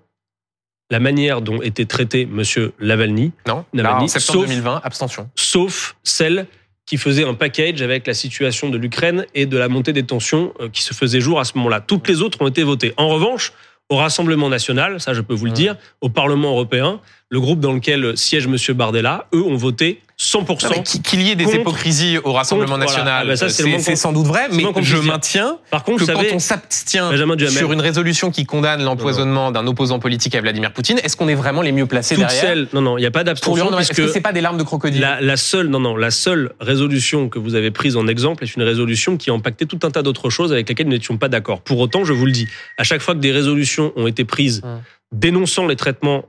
la 0.89 0.99
manière 0.99 1.41
dont 1.41 1.61
était 1.61 1.85
traité 1.85 2.25
Monsieur 2.25 2.73
Lavalny, 2.79 3.31
Non, 3.47 3.63
Navalny, 3.73 3.99
Là, 3.99 4.03
en 4.03 4.07
septembre 4.09 4.39
sauf- 4.41 4.47
2020, 4.49 4.81
abstention. 4.83 5.29
sauf 5.35 5.95
celle 6.03 6.47
qui 6.91 6.97
faisait 6.97 7.23
un 7.23 7.35
package 7.35 7.81
avec 7.81 8.05
la 8.05 8.13
situation 8.13 8.67
de 8.67 8.77
l'Ukraine 8.77 9.25
et 9.33 9.45
de 9.45 9.57
la 9.57 9.69
montée 9.69 9.93
des 9.93 10.03
tensions 10.03 10.53
euh, 10.59 10.67
qui 10.67 10.83
se 10.83 10.93
faisait 10.93 11.21
jour 11.21 11.39
à 11.39 11.45
ce 11.45 11.53
moment-là. 11.55 11.79
Toutes 11.79 12.05
les 12.09 12.21
autres 12.21 12.41
ont 12.41 12.49
été 12.49 12.63
votées. 12.63 12.93
En 12.97 13.07
revanche, 13.07 13.53
au 13.87 13.95
Rassemblement 13.95 14.49
national, 14.49 14.99
ça 14.99 15.13
je 15.13 15.21
peux 15.21 15.33
vous 15.33 15.45
le 15.45 15.53
dire, 15.53 15.77
au 16.01 16.09
Parlement 16.09 16.49
européen, 16.49 16.99
le 17.29 17.39
groupe 17.39 17.61
dans 17.61 17.71
lequel 17.71 18.17
siège 18.17 18.45
Monsieur 18.49 18.73
Bardella, 18.73 19.29
eux 19.33 19.41
ont 19.41 19.55
voté 19.55 20.01
100%. 20.21 20.63
Non, 20.65 20.69
mais 20.69 20.83
qu'il 20.83 21.21
y 21.23 21.31
ait 21.31 21.35
des 21.35 21.45
contre- 21.45 21.57
hypocrisies 21.61 22.19
au 22.23 22.31
Rassemblement 22.33 22.75
contre, 22.75 22.85
voilà. 22.85 22.97
national, 23.03 23.23
Ah 23.23 23.27
bah 23.27 23.35
ça, 23.35 23.49
c'est 23.49 23.95
sans 23.95 24.13
doute 24.13 24.27
vrai, 24.27 24.49
mais 24.51 24.63
je 24.83 24.97
maintiens 24.97 25.57
Par 25.71 25.83
contre, 25.83 25.97
que 25.97 26.03
vous 26.03 26.11
quand 26.11 26.19
savez, 26.21 26.33
on 26.35 26.39
s'abstient 26.39 27.09
sur 27.49 27.73
une 27.73 27.81
résolution 27.81 28.29
qui 28.29 28.45
condamne 28.45 28.83
l'empoisonnement 28.83 29.51
d'un 29.51 29.65
opposant 29.65 29.97
politique 29.97 30.35
à 30.35 30.41
Vladimir 30.41 30.73
Poutine, 30.73 30.99
est-ce 31.03 31.17
qu'on 31.17 31.27
est 31.27 31.33
vraiment 31.35 31.63
les 31.63 31.71
mieux 31.71 31.87
placés 31.87 32.13
toutes 32.15 32.25
derrière 32.25 32.41
celles, 32.41 32.67
non, 32.73 32.81
non, 32.81 32.97
il 32.99 33.01
n'y 33.01 33.07
a 33.07 33.11
pas 33.11 33.23
d'abstention 33.23 33.75
Est-ce 33.79 33.93
que 33.93 34.07
c'est 34.09 34.21
pas 34.21 34.31
des 34.33 34.41
larmes 34.41 34.57
de 34.59 34.63
crocodile 34.63 35.01
La, 35.01 35.19
la 35.21 35.37
seule, 35.37 35.67
non, 35.69 35.79
non, 35.79 35.95
la 35.97 36.11
seule 36.11 36.51
résolution 36.59 37.27
que 37.27 37.39
vous 37.39 37.55
avez 37.55 37.71
prise 37.71 37.97
en 37.97 38.05
exemple 38.07 38.43
est 38.43 38.55
une 38.55 38.63
résolution 38.63 39.17
qui 39.17 39.31
a 39.31 39.33
impacté 39.33 39.65
tout 39.65 39.79
un 39.83 39.89
tas 39.89 40.03
d'autres 40.03 40.29
choses 40.29 40.53
avec 40.53 40.69
lesquelles 40.69 40.85
nous 40.87 40.93
n'étions 40.93 41.17
pas 41.17 41.29
d'accord. 41.29 41.61
Pour 41.61 41.79
autant, 41.79 42.03
je 42.05 42.13
vous 42.13 42.27
le 42.27 42.31
dis, 42.31 42.47
à 42.77 42.83
chaque 42.83 43.01
fois 43.01 43.15
que 43.15 43.19
des 43.19 43.31
résolutions 43.31 43.91
ont 43.95 44.05
été 44.05 44.23
prises 44.23 44.61
Hum. 44.63 44.81
dénonçant 45.11 45.65
les 45.65 45.75
traitements 45.75 46.25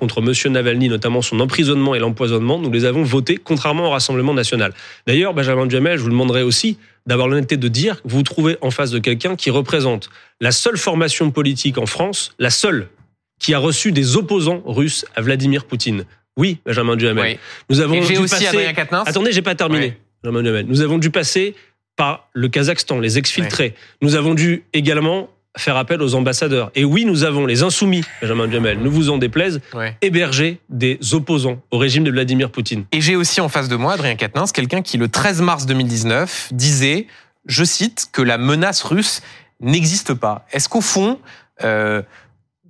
contre 0.00 0.20
Monsieur 0.20 0.50
Navalny, 0.50 0.88
notamment 0.88 1.22
son 1.22 1.38
emprisonnement 1.38 1.94
et 1.94 2.00
l'empoisonnement, 2.00 2.58
nous 2.58 2.72
les 2.72 2.84
avons 2.84 3.04
votées, 3.04 3.36
contrairement 3.36 3.86
au 3.86 3.90
Rassemblement 3.90 4.34
national. 4.34 4.72
D'ailleurs, 5.06 5.34
Benjamin 5.34 5.66
Duhamel, 5.66 5.98
je 5.98 6.02
vous 6.02 6.10
demanderai 6.10 6.42
aussi 6.42 6.78
d'avoir 7.06 7.28
l'honnêteté 7.28 7.56
de 7.56 7.68
dire 7.68 8.02
que 8.02 8.08
vous 8.08 8.16
vous 8.16 8.22
trouvez 8.24 8.56
en 8.60 8.72
face 8.72 8.90
de 8.90 8.98
quelqu'un 8.98 9.36
qui 9.36 9.50
représente 9.50 10.10
la 10.40 10.50
seule 10.50 10.76
formation 10.76 11.30
politique 11.30 11.78
en 11.78 11.86
France, 11.86 12.34
la 12.38 12.50
seule, 12.50 12.88
qui 13.38 13.54
a 13.54 13.58
reçu 13.58 13.92
des 13.92 14.16
opposants 14.16 14.62
russes 14.66 15.04
à 15.14 15.20
Vladimir 15.20 15.64
Poutine. 15.66 16.04
Oui, 16.36 16.58
Benjamin 16.64 16.96
Duhamel. 16.96 17.24
Oui. 17.24 17.38
Nous 17.68 17.80
avons 17.80 17.94
Et 17.94 18.00
dû 18.00 18.18
aussi 18.18 18.44
passer... 18.44 18.74
Attendez, 19.06 19.32
j'ai 19.32 19.42
pas 19.42 19.54
terminé. 19.54 19.96
Duhamel. 20.24 20.66
Nous 20.66 20.80
avons 20.80 20.98
dû 20.98 21.10
passer 21.10 21.54
par 21.96 22.28
le 22.32 22.48
Kazakhstan, 22.48 22.98
les 22.98 23.18
exfiltrés. 23.18 23.74
Nous 24.00 24.14
avons 24.14 24.34
dû 24.34 24.64
également 24.72 25.28
faire 25.56 25.76
appel 25.76 26.00
aux 26.02 26.14
ambassadeurs. 26.14 26.70
Et 26.74 26.84
oui, 26.84 27.04
nous 27.04 27.24
avons 27.24 27.44
les 27.46 27.62
insoumis, 27.62 28.02
Benjamin 28.22 28.46
Duhamel, 28.46 28.78
nous 28.78 28.90
vous 28.90 29.10
en 29.10 29.18
déplaise, 29.18 29.60
Ouais. 29.74 29.96
hébergé 30.00 30.60
des 30.68 30.98
opposants 31.12 31.60
au 31.70 31.78
régime 31.78 32.04
de 32.04 32.10
Vladimir 32.10 32.50
Poutine. 32.50 32.84
Et 32.92 33.00
j'ai 33.00 33.16
aussi 33.16 33.40
en 33.40 33.48
face 33.48 33.68
de 33.68 33.76
moi 33.76 33.94
Adrien 33.94 34.14
Quatennens, 34.14 34.52
quelqu'un 34.52 34.82
qui 34.82 34.96
le 34.96 35.08
13 35.08 35.42
mars 35.42 35.66
2019 35.66 36.50
disait, 36.52 37.06
je 37.46 37.64
cite, 37.64 38.06
que 38.12 38.22
la 38.22 38.38
menace 38.38 38.82
russe 38.82 39.22
n'existe 39.60 40.14
pas. 40.14 40.46
Est-ce 40.52 40.68
qu'au 40.68 40.80
fond, 40.80 41.18
euh, 41.64 42.02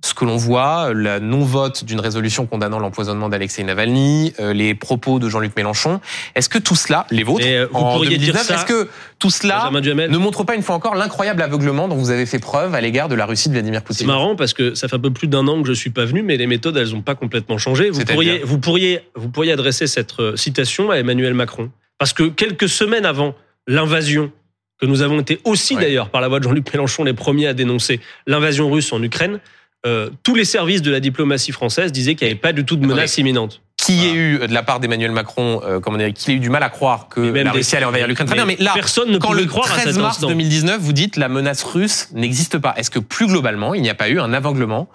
ce 0.03 0.13
que 0.13 0.25
l'on 0.25 0.37
voit, 0.37 0.93
le 0.93 1.19
non-vote 1.19 1.85
d'une 1.85 1.99
résolution 1.99 2.45
condamnant 2.45 2.79
l'empoisonnement 2.79 3.29
d'Alexei 3.29 3.63
Navalny, 3.63 4.33
euh, 4.39 4.53
les 4.53 4.73
propos 4.73 5.19
de 5.19 5.29
Jean-Luc 5.29 5.55
Mélenchon, 5.55 6.01
est-ce 6.35 6.49
que 6.49 6.57
tout 6.57 6.75
cela, 6.75 7.05
les 7.11 7.23
vôtres, 7.23 7.45
euh, 7.47 7.67
vous 7.71 7.79
en 7.79 7.93
pourriez 7.93 8.17
dire 8.17 8.33
2019, 8.33 8.43
ça, 8.43 8.55
est-ce 8.55 8.65
que 8.65 8.89
tout 9.19 9.29
cela 9.29 9.69
ne 9.71 10.17
montre 10.17 10.43
pas 10.43 10.55
une 10.55 10.63
fois 10.63 10.75
encore 10.75 10.95
l'incroyable 10.95 11.41
aveuglement 11.41 11.87
dont 11.87 11.95
vous 11.95 12.09
avez 12.09 12.25
fait 12.25 12.39
preuve 12.39 12.73
à 12.73 12.81
l'égard 12.81 13.09
de 13.09 13.15
la 13.15 13.25
Russie 13.25 13.49
de 13.49 13.53
Vladimir 13.53 13.81
C'est 13.81 13.87
Poutine? 13.87 14.07
marrant 14.07 14.35
parce 14.35 14.53
que 14.53 14.73
ça 14.73 14.87
fait 14.87 14.95
un 14.95 14.99
peu 14.99 15.11
plus 15.11 15.27
d'un 15.27 15.47
an 15.47 15.61
que 15.61 15.67
je 15.67 15.73
suis 15.73 15.91
pas 15.91 16.05
venu, 16.05 16.23
mais 16.23 16.37
les 16.37 16.47
méthodes, 16.47 16.77
elles 16.77 16.91
n'ont 16.91 17.01
pas 17.01 17.15
complètement 17.15 17.57
changé. 17.59 17.91
Vous 17.91 18.03
pourriez, 18.03 18.39
vous 18.39 18.57
pourriez, 18.57 19.01
vous 19.15 19.29
pourriez 19.29 19.51
adresser 19.51 19.85
cette 19.85 20.19
euh, 20.19 20.35
citation 20.35 20.89
à 20.89 20.97
Emmanuel 20.97 21.35
Macron, 21.35 21.69
parce 21.99 22.13
que 22.13 22.23
quelques 22.23 22.69
semaines 22.69 23.05
avant 23.05 23.35
l'invasion 23.67 24.31
que 24.79 24.87
nous 24.87 25.03
avons 25.03 25.19
été 25.19 25.39
aussi 25.43 25.75
d'ailleurs 25.75 26.09
par 26.09 26.21
la 26.21 26.27
voix 26.27 26.39
de 26.39 26.43
Jean-Luc 26.43 26.73
Mélenchon 26.73 27.03
les 27.03 27.13
premiers 27.13 27.45
à 27.45 27.53
dénoncer 27.53 27.99
l'invasion 28.25 28.71
russe 28.71 28.91
en 28.91 29.03
Ukraine, 29.03 29.39
euh, 29.85 30.09
tous 30.23 30.35
les 30.35 30.45
services 30.45 30.81
de 30.81 30.91
la 30.91 30.99
diplomatie 30.99 31.51
française 31.51 31.91
disaient 31.91 32.15
qu'il 32.15 32.27
n'y 32.27 32.31
avait 32.31 32.39
pas 32.39 32.53
du 32.53 32.65
tout 32.65 32.75
de 32.75 32.85
menace 32.85 33.17
imminente. 33.17 33.61
Qui 33.77 33.93
y 33.93 34.05
ait 34.05 34.13
eu 34.13 34.37
de 34.37 34.53
la 34.53 34.61
part 34.61 34.79
d'Emmanuel 34.79 35.11
Macron, 35.11 35.59
euh, 35.63 35.79
comment 35.79 35.97
dire, 35.97 36.13
qu'il 36.13 36.33
ait 36.33 36.37
eu 36.37 36.39
du 36.39 36.51
mal 36.51 36.61
à 36.61 36.69
croire 36.69 37.07
que 37.09 37.19
même 37.19 37.45
la 37.45 37.51
Russie 37.51 37.75
allait 37.75 37.85
envahir 37.85 38.07
l'Ukraine. 38.07 38.27
Très 38.27 38.35
bien, 38.35 38.45
mais 38.45 38.57
là, 38.59 38.73
personne 38.75 39.09
ne 39.09 39.17
quand 39.17 39.33
le 39.33 39.45
croire 39.45 39.71
à 39.71 39.77
13 39.79 39.93
cet 39.93 40.01
mars 40.01 40.15
instant. 40.17 40.27
2019, 40.27 40.79
vous 40.79 40.93
dites 40.93 41.17
la 41.17 41.29
menace 41.29 41.63
russe 41.63 42.09
n'existe 42.13 42.59
pas. 42.59 42.75
Est-ce 42.77 42.91
que 42.91 42.99
plus 42.99 43.25
globalement, 43.25 43.73
il 43.73 43.81
n'y 43.81 43.89
a 43.89 43.95
pas 43.95 44.09
eu 44.09 44.19
un 44.19 44.33
aveuglement 44.33 44.87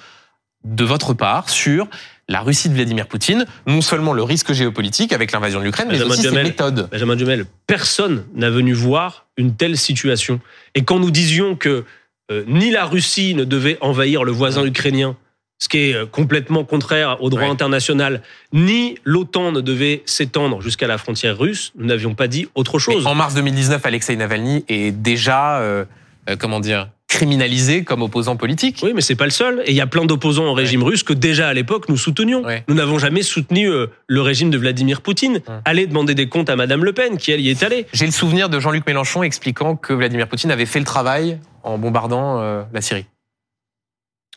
de 0.64 0.85
votre 0.85 1.14
part 1.14 1.51
sur 1.51 1.88
la 2.29 2.40
Russie 2.40 2.68
de 2.68 2.75
Vladimir 2.75 3.07
Poutine, 3.07 3.46
non 3.66 3.81
seulement 3.81 4.12
le 4.12 4.22
risque 4.22 4.53
géopolitique 4.53 5.12
avec 5.12 5.33
l'invasion 5.33 5.61
de 5.61 5.64
l'Ukraine, 5.64 5.88
mais 5.90 6.03
aussi 6.03 6.22
ses 6.22 6.29
Duhamel. 6.29 6.46
méthodes? 6.46 6.88
Benjamin 6.90 7.16
Duhamel, 7.16 7.46
personne 7.66 8.25
n'a 8.35 8.51
venu 8.51 8.72
voir 8.72 9.27
une 9.37 9.55
telle 9.55 9.77
situation. 9.77 10.40
Et 10.75 10.83
quand 10.83 10.99
nous 10.99 11.11
disions 11.11 11.55
que 11.55 11.85
euh, 12.31 12.45
ni 12.47 12.71
la 12.71 12.85
Russie 12.87 13.35
ne 13.35 13.45
devait 13.45 13.79
envahir 13.81 14.25
le 14.25 14.33
voisin 14.33 14.65
ukrainien, 14.65 15.17
ce 15.59 15.69
qui 15.69 15.79
est 15.79 15.95
euh, 15.95 16.07
complètement 16.07 16.65
contraire 16.65 17.17
au 17.23 17.31
droit 17.31 17.43
Ouais. 17.45 17.49
international, 17.49 18.21
ni 18.53 18.99
l'OTAN 19.05 19.53
ne 19.53 19.61
devait 19.61 20.03
s'étendre 20.05 20.61
jusqu'à 20.61 20.87
la 20.87 20.99
frontière 20.99 21.39
russe, 21.39 21.73
nous 21.77 21.87
n'avions 21.87 22.15
pas 22.15 22.29
dit 22.29 22.49
autre 22.55 22.75
Mais 22.75 22.81
chose. 22.95 23.07
En 23.07 23.15
mars 23.15 23.35
2019, 23.35 23.85
Alexei 23.87 24.17
Navalny 24.17 24.65
est 24.69 24.91
déjà, 24.91 25.61
euh, 25.61 25.85
euh, 26.29 26.37
comment 26.39 26.61
dire, 26.61 26.89
criminalisé 27.09 27.85
comme 27.85 28.03
opposant 28.03 28.37
politique. 28.37 28.81
Oui, 28.83 28.91
mais 28.95 29.01
c'est 29.01 29.15
pas 29.15 29.25
le 29.25 29.31
seul. 29.31 29.62
Et 29.65 29.71
il 29.71 29.77
y 29.77 29.81
a 29.81 29.87
plein 29.87 30.05
d'opposants 30.05 30.45
au 30.47 30.53
régime 30.53 30.83
russe 30.83 31.05
que 31.05 31.12
déjà 31.15 31.49
à 31.49 31.55
l'époque 31.55 31.89
nous 31.89 31.97
soutenions. 31.97 32.43
Ouais. 32.45 32.65
Nous 32.69 32.75
n'avons 32.75 32.99
jamais 32.99 33.23
soutenu 33.23 33.71
le 34.07 34.21
régime 34.21 34.51
de 34.51 34.59
Vladimir 34.59 35.01
Poutine. 35.01 35.35
Ouais. 35.35 35.55
Allez 35.65 35.87
demander 35.87 36.15
des 36.15 36.29
comptes 36.29 36.51
à 36.51 36.57
Madame 36.57 36.85
Le 36.85 36.93
Pen, 36.93 37.17
qui 37.17 37.31
elle 37.31 37.41
y 37.41 37.49
est 37.49 37.62
allée. 37.62 37.87
J'ai 37.95 38.05
le 38.07 38.12
souvenir 38.12 38.49
de 38.51 38.59
Jean-Luc 38.61 38.85
Mélenchon 38.87 39.23
expliquant 39.23 39.77
que 39.77 39.95
Vladimir 39.95 40.27
Poutine 40.29 40.51
avait 40.51 40.67
fait 40.67 40.81
le 40.81 40.85
travail 40.85 41.39
en 41.66 41.79
bombardant 41.79 42.40
euh, 42.40 42.62
la 42.72 42.81
Syrie. 42.81 43.07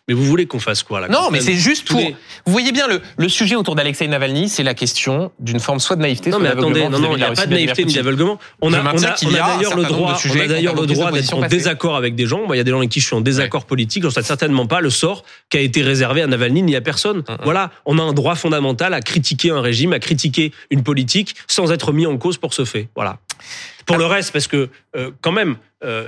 Mais 0.08 0.16
vous 0.16 0.24
voulez 0.24 0.48
qu'on 0.48 0.58
fasse 0.60 0.82
quoi 0.82 1.00
là 1.02 1.08
Non, 1.08 1.30
mais 1.32 1.40
c'est 1.40 1.54
juste 1.54 1.88
pour. 1.88 2.00
les- 2.00 2.16
Vous 2.48 2.52
voyez 2.52 2.72
bien 2.72 2.88
le, 2.88 3.00
le 3.18 3.30
sujet 3.30 3.56
autour 3.56 3.76
d'Alexei 3.76 4.08
Navalny, 4.08 4.50
c'est 4.50 4.64
la 4.64 4.74
question 4.74 5.32
d'une 5.40 5.60
forme 5.60 5.80
soit 5.80 5.96
de 5.98 6.02
naïveté, 6.02 6.32
Non 6.32 6.38
soit 6.40 6.44
mais 6.48 6.50
attendez, 6.50 6.90
non 6.90 7.12
il 7.14 7.18
n'y 7.18 7.24
a 7.24 7.32
pas 7.34 7.46
de 7.46 7.54
naïveté 7.54 7.86
ni 7.86 7.94
d'aveuglement. 7.94 8.40
On 8.60 8.74
a, 8.74 8.80
on 8.82 9.04
a, 9.04 9.16
on 9.24 9.30
d'ailleurs 9.30 9.76
le 9.78 9.84
droit, 9.84 10.18
on 10.28 10.40
a 10.40 10.48
d'ailleurs 10.48 10.74
le 10.74 10.88
d'être 10.88 11.34
en 11.36 11.48
désaccord 11.48 11.96
avec 11.96 12.16
des 12.16 12.26
gens. 12.26 12.44
Moi, 12.48 12.56
il 12.56 12.58
y 12.58 12.62
a 12.62 12.64
des 12.64 12.72
gens 12.72 12.80
avec 12.80 12.90
qui 12.90 13.02
je 13.02 13.06
suis 13.06 13.16
en 13.16 13.22
désaccord 13.22 13.66
politique. 13.66 14.02
Je 14.02 14.08
ne 14.20 14.24
certainement 14.24 14.66
pas 14.66 14.82
le 14.82 14.90
sort 14.90 15.24
qui 15.52 15.58
a 15.58 15.62
été 15.62 15.84
réservé 15.84 16.24
à 16.24 16.28
Navalny 16.28 16.64
ni 16.64 16.76
à 16.76 16.82
personne. 16.82 17.24
Voilà, 17.44 17.70
on 17.86 18.00
a 18.00 18.02
un 18.02 18.14
droit 18.14 18.34
fondamental 18.34 18.96
à 18.96 19.02
critiquer 19.02 19.52
un 19.52 19.62
régime, 19.62 19.94
à 19.94 20.00
critiquer 20.00 20.54
une 20.72 20.82
politique 20.82 21.36
sans 21.48 21.72
être 21.72 21.94
mis 21.94 22.08
en 22.08 22.18
cause 22.18 22.40
pour 22.40 22.56
ce 22.56 22.66
fait. 22.66 22.90
Voilà. 22.96 23.20
Pour 23.86 23.98
le 24.00 24.06
reste, 24.08 24.32
parce 24.32 24.48
que 24.48 24.70
euh, 24.96 25.12
quand 25.22 25.32
même, 25.32 25.56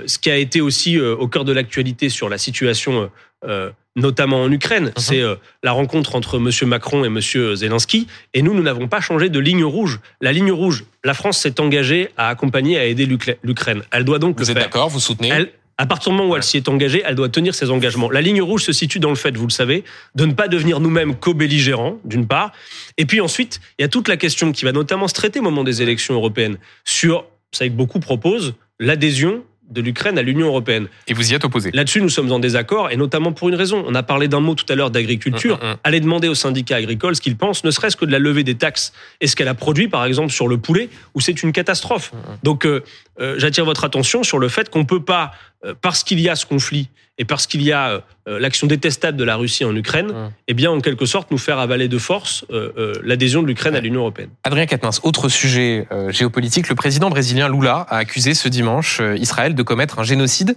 ce 0.06 0.18
qui 0.18 0.30
a 0.30 0.36
été 0.36 0.60
aussi 0.60 0.98
euh, 0.98 1.14
au 1.16 1.28
cœur 1.28 1.44
de 1.44 1.52
l'actualité 1.52 2.08
sur 2.08 2.28
la 2.28 2.38
situation, 2.38 3.02
euh, 3.02 3.06
euh, 3.44 3.70
notamment 3.96 4.42
en 4.42 4.50
Ukraine, 4.52 4.92
c'est 4.96 5.20
euh, 5.20 5.34
la 5.62 5.72
rencontre 5.72 6.14
entre 6.14 6.36
M. 6.36 6.68
Macron 6.68 7.04
et 7.04 7.08
M. 7.08 7.20
Zelensky. 7.54 8.06
Et 8.34 8.42
nous, 8.42 8.54
nous 8.54 8.62
n'avons 8.62 8.88
pas 8.88 9.00
changé 9.00 9.28
de 9.28 9.38
ligne 9.38 9.64
rouge. 9.64 10.00
La 10.20 10.32
ligne 10.32 10.52
rouge, 10.52 10.84
la 11.04 11.14
France 11.14 11.38
s'est 11.38 11.60
engagée 11.60 12.08
à 12.16 12.28
accompagner, 12.28 12.78
à 12.78 12.84
aider 12.86 13.06
l'Ukraine. 13.06 13.82
Elle 13.90 14.04
doit 14.04 14.18
donc 14.18 14.38
Vous 14.38 14.44
le 14.44 14.50
êtes 14.50 14.56
faire. 14.56 14.64
d'accord, 14.66 14.88
vous 14.88 15.00
soutenez? 15.00 15.28
Elle, 15.28 15.50
à 15.78 15.86
partir 15.86 16.12
du 16.12 16.18
moment 16.18 16.30
où 16.32 16.36
elle 16.36 16.42
s'y 16.42 16.58
est 16.58 16.68
engagée, 16.68 17.02
elle 17.04 17.16
doit 17.16 17.28
tenir 17.28 17.54
ses 17.54 17.70
engagements. 17.70 18.10
La 18.10 18.20
ligne 18.20 18.40
rouge 18.40 18.62
se 18.62 18.72
situe 18.72 19.00
dans 19.00 19.08
le 19.08 19.16
fait, 19.16 19.36
vous 19.36 19.46
le 19.46 19.52
savez, 19.52 19.84
de 20.14 20.24
ne 20.26 20.32
pas 20.32 20.46
devenir 20.48 20.80
nous-mêmes 20.80 21.16
co-belligérants, 21.16 21.98
d'une 22.04 22.26
part. 22.26 22.52
Et 22.98 23.04
puis 23.06 23.20
ensuite, 23.20 23.60
il 23.78 23.82
y 23.82 23.84
a 23.84 23.88
toute 23.88 24.06
la 24.08 24.16
question 24.16 24.52
qui 24.52 24.64
va 24.64 24.72
notamment 24.72 25.08
se 25.08 25.14
traiter 25.14 25.40
au 25.40 25.42
moment 25.42 25.64
des 25.64 25.82
élections 25.82 26.14
européennes 26.14 26.58
sur, 26.84 27.22
vous 27.22 27.58
savez 27.58 27.70
que 27.70 27.74
beaucoup 27.76 28.00
proposent, 28.00 28.54
l'adhésion 28.78 29.42
de 29.72 29.80
l'Ukraine 29.80 30.18
à 30.18 30.22
l'Union 30.22 30.46
européenne. 30.46 30.88
Et 31.08 31.14
vous 31.14 31.32
y 31.32 31.34
êtes 31.34 31.44
opposé. 31.44 31.70
Là-dessus, 31.72 32.00
nous 32.00 32.08
sommes 32.08 32.30
en 32.30 32.38
désaccord, 32.38 32.90
et 32.90 32.96
notamment 32.96 33.32
pour 33.32 33.48
une 33.48 33.54
raison. 33.54 33.84
On 33.86 33.94
a 33.94 34.02
parlé 34.02 34.28
d'un 34.28 34.40
mot 34.40 34.54
tout 34.54 34.66
à 34.68 34.74
l'heure 34.74 34.90
d'agriculture. 34.90 35.58
Mm, 35.62 35.66
mm, 35.66 35.70
mm. 35.72 35.76
Allez 35.84 36.00
demander 36.00 36.28
aux 36.28 36.34
syndicats 36.34 36.76
agricoles 36.76 37.16
ce 37.16 37.20
qu'ils 37.20 37.36
pensent, 37.36 37.64
ne 37.64 37.70
serait-ce 37.70 37.96
que 37.96 38.04
de 38.04 38.12
la 38.12 38.18
levée 38.18 38.44
des 38.44 38.54
taxes 38.54 38.92
et 39.20 39.26
ce 39.26 39.36
qu'elle 39.36 39.48
a 39.48 39.54
produit, 39.54 39.88
par 39.88 40.04
exemple, 40.04 40.30
sur 40.30 40.48
le 40.48 40.58
poulet, 40.58 40.88
où 41.14 41.20
c'est 41.20 41.42
une 41.42 41.52
catastrophe. 41.52 42.12
Donc, 42.42 42.66
euh, 42.66 42.82
euh, 43.20 43.34
j'attire 43.38 43.64
votre 43.64 43.84
attention 43.84 44.22
sur 44.22 44.38
le 44.38 44.48
fait 44.48 44.68
qu'on 44.68 44.80
ne 44.80 44.84
peut 44.84 45.04
pas, 45.04 45.32
euh, 45.64 45.74
parce 45.80 46.04
qu'il 46.04 46.20
y 46.20 46.28
a 46.28 46.36
ce 46.36 46.46
conflit 46.46 46.88
et 47.18 47.24
parce 47.24 47.46
qu'il 47.46 47.62
y 47.62 47.72
a 47.72 48.02
euh, 48.26 48.38
l'action 48.38 48.66
détestable 48.66 49.18
de 49.18 49.24
la 49.24 49.36
Russie 49.36 49.64
en 49.64 49.76
Ukraine, 49.76 50.32
eh 50.48 50.54
bien, 50.54 50.70
en 50.70 50.80
quelque 50.80 51.04
sorte, 51.04 51.30
nous 51.30 51.38
faire 51.38 51.58
avaler 51.58 51.88
de 51.88 51.98
force 51.98 52.46
euh, 52.50 52.72
euh, 52.78 52.94
l'adhésion 53.04 53.42
de 53.42 53.46
l'Ukraine 53.46 53.74
à 53.76 53.80
l'Union 53.80 54.00
européenne. 54.00 54.30
Adrien 54.44 54.64
Quatennens, 54.64 55.00
autre 55.02 55.28
sujet 55.28 55.86
euh, 55.92 56.10
géopolitique, 56.10 56.68
le 56.68 56.74
président 56.74 57.10
brésilien 57.10 57.48
Lula 57.48 57.86
a 57.90 57.98
accusé 57.98 58.32
ce 58.32 58.48
dimanche 58.48 59.00
euh, 59.00 59.16
Israël 59.18 59.54
de 59.54 59.62
commettre 59.62 59.98
un 59.98 60.04
génocide 60.04 60.56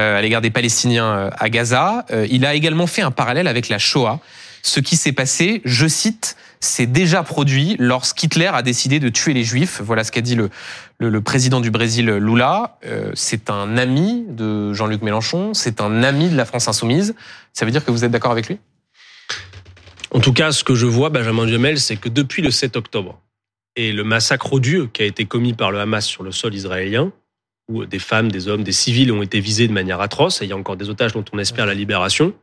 euh, 0.00 0.18
à 0.18 0.22
l'égard 0.22 0.40
des 0.40 0.50
Palestiniens 0.50 1.12
euh, 1.12 1.30
à 1.38 1.50
Gaza. 1.50 2.06
Euh, 2.10 2.26
il 2.30 2.46
a 2.46 2.54
également 2.54 2.86
fait 2.86 3.02
un 3.02 3.10
parallèle 3.10 3.46
avec 3.46 3.68
la 3.68 3.78
Shoah. 3.78 4.20
Ce 4.62 4.80
qui 4.80 4.96
s'est 4.96 5.12
passé, 5.12 5.60
je 5.64 5.86
cite, 5.86 6.36
s'est 6.64 6.86
déjà 6.86 7.22
produit 7.22 7.76
lorsqu'Hitler 7.78 8.46
a 8.46 8.62
décidé 8.62 9.00
de 9.00 9.08
tuer 9.08 9.34
les 9.34 9.44
Juifs. 9.44 9.80
Voilà 9.82 10.04
ce 10.04 10.12
qu'a 10.12 10.20
dit 10.20 10.36
le, 10.36 11.20
président 11.20 11.60
du 11.60 11.70
Brésil, 11.70 12.06
Lula. 12.06 12.78
Euh, 12.84 13.10
c'est 13.14 13.50
un 13.50 13.76
ami 13.76 14.24
de 14.28 14.72
Jean-Luc 14.72 15.02
Mélenchon, 15.02 15.54
c'est 15.54 15.80
un 15.80 16.02
ami 16.02 16.28
de 16.28 16.36
la 16.36 16.44
France 16.44 16.68
insoumise. 16.68 17.14
Ça 17.52 17.64
veut 17.64 17.70
dire 17.70 17.84
que 17.84 17.90
vous 17.90 18.04
êtes 18.04 18.12
d'accord 18.12 18.32
avec 18.32 18.48
lui? 18.48 18.58
En 20.12 20.20
tout 20.20 20.32
cas, 20.32 20.52
ce 20.52 20.62
que 20.62 20.74
je 20.74 20.86
vois, 20.86 21.10
Benjamin 21.10 21.46
Duhamel, 21.46 21.80
c'est 21.80 21.96
que 21.96 22.08
depuis 22.08 22.42
le 22.42 22.50
7 22.50 22.76
octobre 22.76 23.20
et 23.76 23.92
le 23.92 24.04
massacre 24.04 24.52
odieux 24.52 24.88
qui 24.92 25.02
a 25.02 25.06
été 25.06 25.24
commis 25.24 25.54
par 25.54 25.70
le 25.70 25.80
Hamas 25.80 26.04
sur 26.04 26.22
le 26.22 26.30
sol 26.30 26.54
israélien, 26.54 27.10
où 27.68 27.86
des 27.86 27.98
femmes, 27.98 28.30
des 28.30 28.48
hommes, 28.48 28.62
des 28.62 28.72
civils 28.72 29.10
ont 29.10 29.22
été 29.22 29.40
visés 29.40 29.66
de 29.66 29.72
manière 29.72 30.00
atroce, 30.00 30.42
et 30.42 30.44
il 30.44 30.48
y 30.48 30.52
a 30.52 30.56
encore 30.56 30.76
des 30.76 30.90
otages 30.90 31.12
dont 31.12 31.24
on 31.32 31.38
espère 31.38 31.64
la 31.64 31.74
libération, 31.74 32.34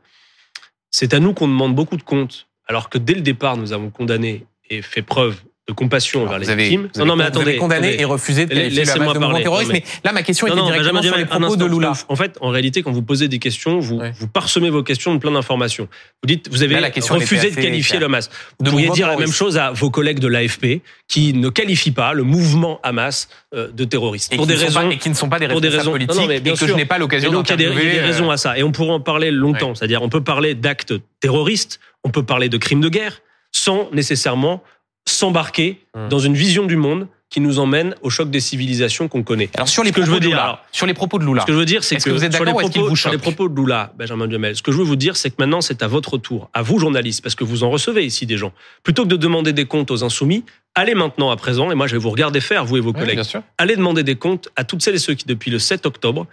c'est 0.90 1.14
à 1.14 1.20
nous 1.20 1.32
qu'on 1.32 1.46
demande 1.46 1.74
beaucoup 1.74 1.96
de 1.96 2.02
comptes, 2.02 2.48
alors 2.70 2.88
que 2.88 2.98
dès 2.98 3.14
le 3.14 3.20
départ, 3.20 3.56
nous 3.56 3.72
avons 3.72 3.90
condamné 3.90 4.44
et 4.70 4.80
fait 4.80 5.02
preuve 5.02 5.34
de 5.68 5.74
compassion 5.74 6.24
envers 6.24 6.38
les 6.38 6.50
avez, 6.50 6.62
victimes. 6.64 6.88
vous 6.94 7.00
avez- 7.00 7.10
vous 7.30 7.40
avez 7.40 7.56
condamné 7.58 7.88
attendez. 7.88 8.02
et 8.02 8.04
refusé 8.04 8.46
de 8.46 8.54
Laissez-moi 8.54 9.12
de 9.14 9.18
parler. 9.20 9.42
terroriste. 9.42 9.70
Non, 9.70 9.78
Mais 9.78 9.84
là, 10.04 10.12
ma 10.12 10.22
question 10.24 10.46
Non, 10.48 10.54
était 10.54 10.62
non, 10.62 10.66
directement 10.70 11.02
sur 11.02 11.16
les 11.16 11.24
propos 11.26 11.54
de 11.56 11.64
Lula. 11.64 11.92
En 12.08 12.16
fait, 12.16 12.38
en 12.40 12.48
réalité, 12.48 12.82
quand 12.82 12.90
vous 12.90 13.02
posez 13.02 13.28
des 13.28 13.38
questions, 13.38 13.78
vous, 13.78 13.98
Ouais. 13.98 14.12
vous 14.18 14.26
parsemez 14.26 14.68
vos 14.70 14.82
questions 14.82 15.14
de 15.14 15.20
plein 15.20 15.30
d'informations. 15.30 15.86
Vous 16.22 16.26
dites, 16.26 16.48
vous 16.50 16.62
avez 16.64 16.74
Là, 16.74 16.80
la 16.80 16.90
question, 16.90 17.14
refusé 17.14 17.50
de 17.50 17.54
qualifier 17.56 18.00
le 18.00 18.06
Hamas. 18.06 18.28
De 18.28 18.34
Vous 18.64 18.70
pourriez 18.70 18.86
mouvement 18.88 18.94
dire 18.94 19.08
la 19.08 19.16
même 19.16 19.30
chose 19.32 19.58
à 19.58 19.70
vos 19.70 19.90
collègues 19.90 20.18
de 20.18 20.26
l'AFP 20.28 20.80
qui 21.06 21.34
ne 21.34 21.48
qualifient 21.50 21.92
pas 21.92 22.14
le 22.14 22.24
mouvement 22.24 22.80
Hamas 22.82 23.28
euh, 23.54 23.68
de 23.70 23.84
terroriste. 23.84 24.32
Et 24.32 24.36
pour 24.36 24.46
des 24.48 24.54
raisons. 24.54 24.80
pas- 24.88 24.92
et 24.94 24.96
qui 24.98 25.08
ne 25.10 25.14
sont 25.14 25.28
pas 25.28 25.38
des 25.38 25.46
pour 25.48 25.60
des 25.60 25.68
raisons- 25.68 25.84
non, 25.86 25.90
politiques 25.92 26.16
non, 26.20 26.26
mais 26.26 26.36
et 26.38 26.40
bien 26.40 26.54
que 26.54 26.66
je 26.66 26.72
n'ai 26.72 26.84
pas 26.84 26.96
Et 26.96 27.00
l'occasion 27.00 27.30
donc, 27.30 27.46
il 27.48 27.50
y 27.50 27.54
a 27.54 27.56
des- 27.56 27.64
d'interviewer, 27.66 28.00
raisons 28.00 28.28
euh, 28.30 28.34
à 28.34 28.36
ça. 28.38 28.58
Et 28.58 28.62
on 28.64 28.72
pourrait 28.72 28.90
en 28.94 29.00
parler 29.00 29.30
longtemps. 29.30 29.74
C'est-à-dire, 29.76 30.02
on 30.02 30.08
peut 30.08 30.22
parler 30.24 30.54
d'actes 30.56 30.94
terroristes, 31.20 31.78
on 32.04 32.10
peut 32.10 32.24
parler 32.24 32.48
de 32.48 32.56
crimes 32.56 32.80
de 32.80 32.88
guerre, 32.88 33.20
sans 33.52 33.90
nécessairement 33.92 34.62
s'embarquer 35.06 35.80
Hum. 35.94 36.08
dans 36.08 36.20
une 36.20 36.34
vision 36.34 36.66
du 36.66 36.76
monde 36.76 37.08
qui 37.30 37.40
nous 37.40 37.58
emmène 37.60 37.94
au 38.02 38.10
choc 38.10 38.28
des 38.30 38.40
civilisations 38.40 39.06
qu'on 39.08 39.22
connaît. 39.22 39.50
Alors 39.54 39.68
sur 39.68 39.82
les 39.84 39.90
Ce 39.90 39.94
que 39.94 40.02
je 40.02 40.06
propos 40.06 40.14
veux 40.14 40.20
de 40.20 40.26
dire, 40.26 40.36
Lula, 40.36 40.42
alors, 40.44 40.64
sur 40.72 40.86
les 40.86 40.94
propos 40.94 41.18
de 41.18 41.24
Lula, 41.24 41.42
Ce 41.42 41.46
que 41.46 41.52
je 41.52 41.58
veux 41.58 41.64
dire, 41.64 41.84
c'est 41.84 41.96
Est-ce 41.96 42.04
que, 42.04 42.10
que 42.10 42.14
vous 42.14 42.24
êtes 42.24 42.34
sur, 42.34 42.44
les 42.44 42.52
propos, 42.52 42.88
vous 42.88 42.96
sur 42.96 43.10
les 43.10 43.18
propos 43.18 43.48
de 43.48 43.54
Lula, 43.54 43.92
Benjamin 43.96 44.26
Duhamel, 44.26 44.56
ce 44.56 44.62
que 44.62 44.72
je 44.72 44.76
veux 44.76 44.84
vous 44.84 44.96
dire, 44.96 45.16
c'est 45.16 45.30
que 45.30 45.36
maintenant, 45.38 45.60
c'est 45.60 45.82
à 45.82 45.86
votre 45.88 46.18
tour, 46.18 46.50
à 46.54 46.62
vous 46.62 46.78
journalistes, 46.80 47.22
parce 47.22 47.36
que 47.36 47.44
vous 47.44 47.62
en 47.64 47.70
recevez 47.70 48.04
ici 48.04 48.26
des 48.26 48.36
gens. 48.36 48.52
Plutôt 48.82 49.04
que 49.04 49.08
de 49.08 49.16
demander 49.16 49.52
des 49.52 49.64
comptes 49.64 49.92
aux 49.92 50.02
insoumis, 50.04 50.44
allez 50.76 50.94
maintenant 50.94 51.30
à 51.30 51.36
présent, 51.36 51.70
et 51.70 51.74
moi 51.76 51.86
je 51.86 51.92
vais 51.92 51.98
vous 52.00 52.10
regarder 52.10 52.40
faire, 52.40 52.64
vous 52.64 52.76
et 52.76 52.80
vos 52.80 52.92
collègues, 52.92 53.14
bien 53.14 53.24
sûr. 53.24 53.42
allez 53.58 53.76
demander 53.76 54.02
des 54.02 54.16
comptes 54.16 54.48
à 54.56 54.64
toutes 54.64 54.82
celles 54.82 54.96
et 54.96 54.98
ceux 54.98 55.14
qui, 55.14 55.24
depuis 55.26 55.50
le 55.50 55.58
7 55.60 55.86
octobre, 55.86 56.26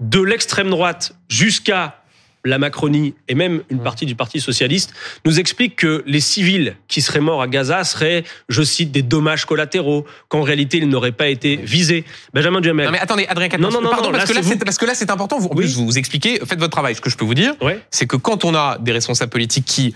de 0.00 0.20
l'extrême 0.20 0.70
droite 0.70 1.16
jusqu'à 1.28 1.99
la 2.44 2.58
Macronie 2.58 3.14
et 3.28 3.34
même 3.34 3.62
une 3.70 3.80
partie 3.82 4.06
du 4.06 4.14
Parti 4.14 4.40
socialiste 4.40 4.92
nous 5.26 5.38
expliquent 5.40 5.76
que 5.76 6.02
les 6.06 6.20
civils 6.20 6.74
qui 6.88 7.02
seraient 7.02 7.20
morts 7.20 7.42
à 7.42 7.48
Gaza 7.48 7.84
seraient, 7.84 8.24
je 8.48 8.62
cite, 8.62 8.90
des 8.92 9.02
dommages 9.02 9.44
collatéraux, 9.44 10.06
qu'en 10.28 10.42
réalité 10.42 10.78
ils 10.78 10.88
n'auraient 10.88 11.12
pas 11.12 11.28
été 11.28 11.56
visés. 11.56 12.04
Benjamin 12.32 12.60
Duhamel. 12.60 12.86
Non 12.86 12.92
mais 12.92 12.98
attendez, 12.98 13.26
Adrien 13.28 13.48
Quatennens, 13.48 13.72
Non, 13.72 13.80
non, 13.80 13.84
non, 13.84 13.90
pardon, 13.90 14.06
non, 14.10 14.12
parce, 14.18 14.32
là, 14.34 14.40
que 14.40 14.48
là, 14.48 14.56
parce 14.64 14.78
que 14.78 14.86
là 14.86 14.94
c'est 14.94 15.10
important, 15.10 15.38
vous, 15.38 15.48
en 15.48 15.50
Oui. 15.54 15.64
plus 15.64 15.76
vous 15.76 15.84
vous 15.86 15.98
expliquez, 15.98 16.38
faites 16.46 16.58
votre 16.58 16.70
travail. 16.72 16.94
Ce 16.94 17.00
que 17.00 17.10
je 17.10 17.16
peux 17.16 17.24
vous 17.24 17.34
dire, 17.34 17.54
Ouais. 17.60 17.80
c'est 17.90 18.06
que 18.06 18.16
quand 18.16 18.44
on 18.44 18.54
a 18.54 18.78
des 18.78 18.92
responsables 18.92 19.30
politiques 19.30 19.64
qui 19.66 19.94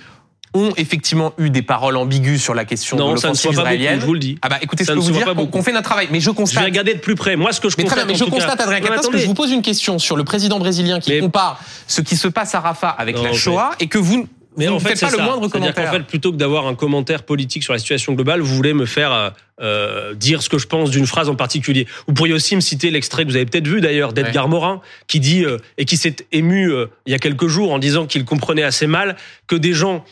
ont 0.55 0.73
effectivement 0.77 1.33
eu 1.39 1.51
des 1.51 1.63
paroles 1.63 1.97
ambiguës 1.97 2.41
sur 2.41 2.55
la 2.55 2.65
question 2.65 2.97
de 2.97 3.03
Non, 3.03 3.17
ça 3.17 3.29
ne 3.29 3.33
l'offensive 3.33 3.51
pas 3.51 3.57
beaucoup, 3.57 3.61
israélienne, 3.67 4.01
je 4.01 4.07
vous 4.07 4.15
le 4.15 4.21
dis. 4.21 4.39
ah 4.41 4.49
bah 4.49 4.59
écoutez, 4.63 4.85
Ça 4.85 4.93
je 4.93 4.99
peux 4.99 5.05
ne 5.05 5.13
vous 5.13 5.19
dire 5.19 5.35
qu'on, 5.51 5.63
fait 5.63 5.73
notre 5.73 5.85
travail, 5.89 6.09
mais 6.11 6.21
je 6.21 6.25
Je 6.27 6.31
vais 6.31 6.37
constate 6.37 6.65
regarder 6.65 6.95
de 6.95 7.01
plus 7.01 7.17
près. 7.17 7.37
Moi, 7.37 7.53
ce 7.53 7.61
que 7.61 7.69
je 7.69 7.75
Mais 7.77 7.85
constate, 7.85 8.07
mais 8.07 8.13
en 8.15 8.17
je 8.17 8.25
constate, 8.25 8.61
Adrien 8.61 8.81
Quatennens, 8.81 9.09
que 9.09 9.19
je 9.19 9.27
vous 9.27 9.35
pose 9.35 9.51
une 9.51 9.63
question 9.63 9.99
sur 9.99 10.17
le 10.17 10.25
président 10.25 10.59
brésilien 10.59 11.01
qui 11.01 11.11
Mais- 11.11 11.19
compare 11.21 11.61
ce 11.89 12.01
qui 12.01 12.17
se 12.17 12.29
passe 12.29 12.55
à 12.55 12.61
Rafah 12.61 12.91
avec 12.91 13.17
Non, 13.17 13.25
la 13.25 13.33
Shoah 13.33 13.71
et 13.81 13.89
que 13.89 13.99
vous, 13.99 14.29
Mais 14.57 14.67
vous 14.67 14.73
en 14.73 14.75
ne 14.77 14.81
fait, 14.81 14.99
pas 15.01 15.11
le 15.11 15.17
ça. 15.17 15.23
moindre 15.25 15.49
commentaire. 15.49 15.87
qu'en 15.87 15.91
fait, 15.93 16.03
plutôt 16.05 16.31
que 16.31 16.37
d'avoir 16.37 16.69
un 16.69 16.77
commentaire 16.77 17.25
politique 17.25 17.65
sur 17.65 17.73
la 17.73 17.79
situation 17.81 18.13
globale, 18.13 18.41
vous 18.41 18.55
voulez 18.55 18.73
me 18.75 18.87
faire 18.87 19.13
euh, 19.13 19.31
euh, 19.61 20.15
dire 20.15 20.43
ce 20.43 20.49
que 20.49 20.59
je 20.59 20.67
pense 20.69 20.91
d'une 20.91 21.07
phrase 21.07 21.29
en 21.29 21.35
particulier. 21.35 21.87
Vous 22.07 22.15
pourriez 22.15 22.33
aussi 22.35 22.55
me 22.55 22.61
citer 22.61 22.91
l'extrait 22.91 23.25
que 23.25 23.31
vous 23.31 23.37
avez 23.37 23.47
peut-être 23.47 23.67
vu 23.67 23.81
d'ailleurs 23.81 24.13
d'Edgar 24.13 24.49
Morin, 24.49 24.81
qui 25.09 25.19
dit 25.21 25.45
euh, 25.45 25.59
et 25.79 25.85
qui 25.85 25.97
s'est 25.97 26.17
ému 26.33 26.71
euh, 26.71 26.87
il 27.07 27.13
y 27.13 27.15
a 27.15 27.19
quelques 27.19 27.49
jours 27.49 27.73
en 27.73 27.79
disant 27.81 28.07
qu'il 28.07 28.25
comprenait 28.25 28.63
assez 28.63 28.87
mal 28.87 29.17
que 29.49 29.57
des 29.57 29.73
gens 29.73 30.05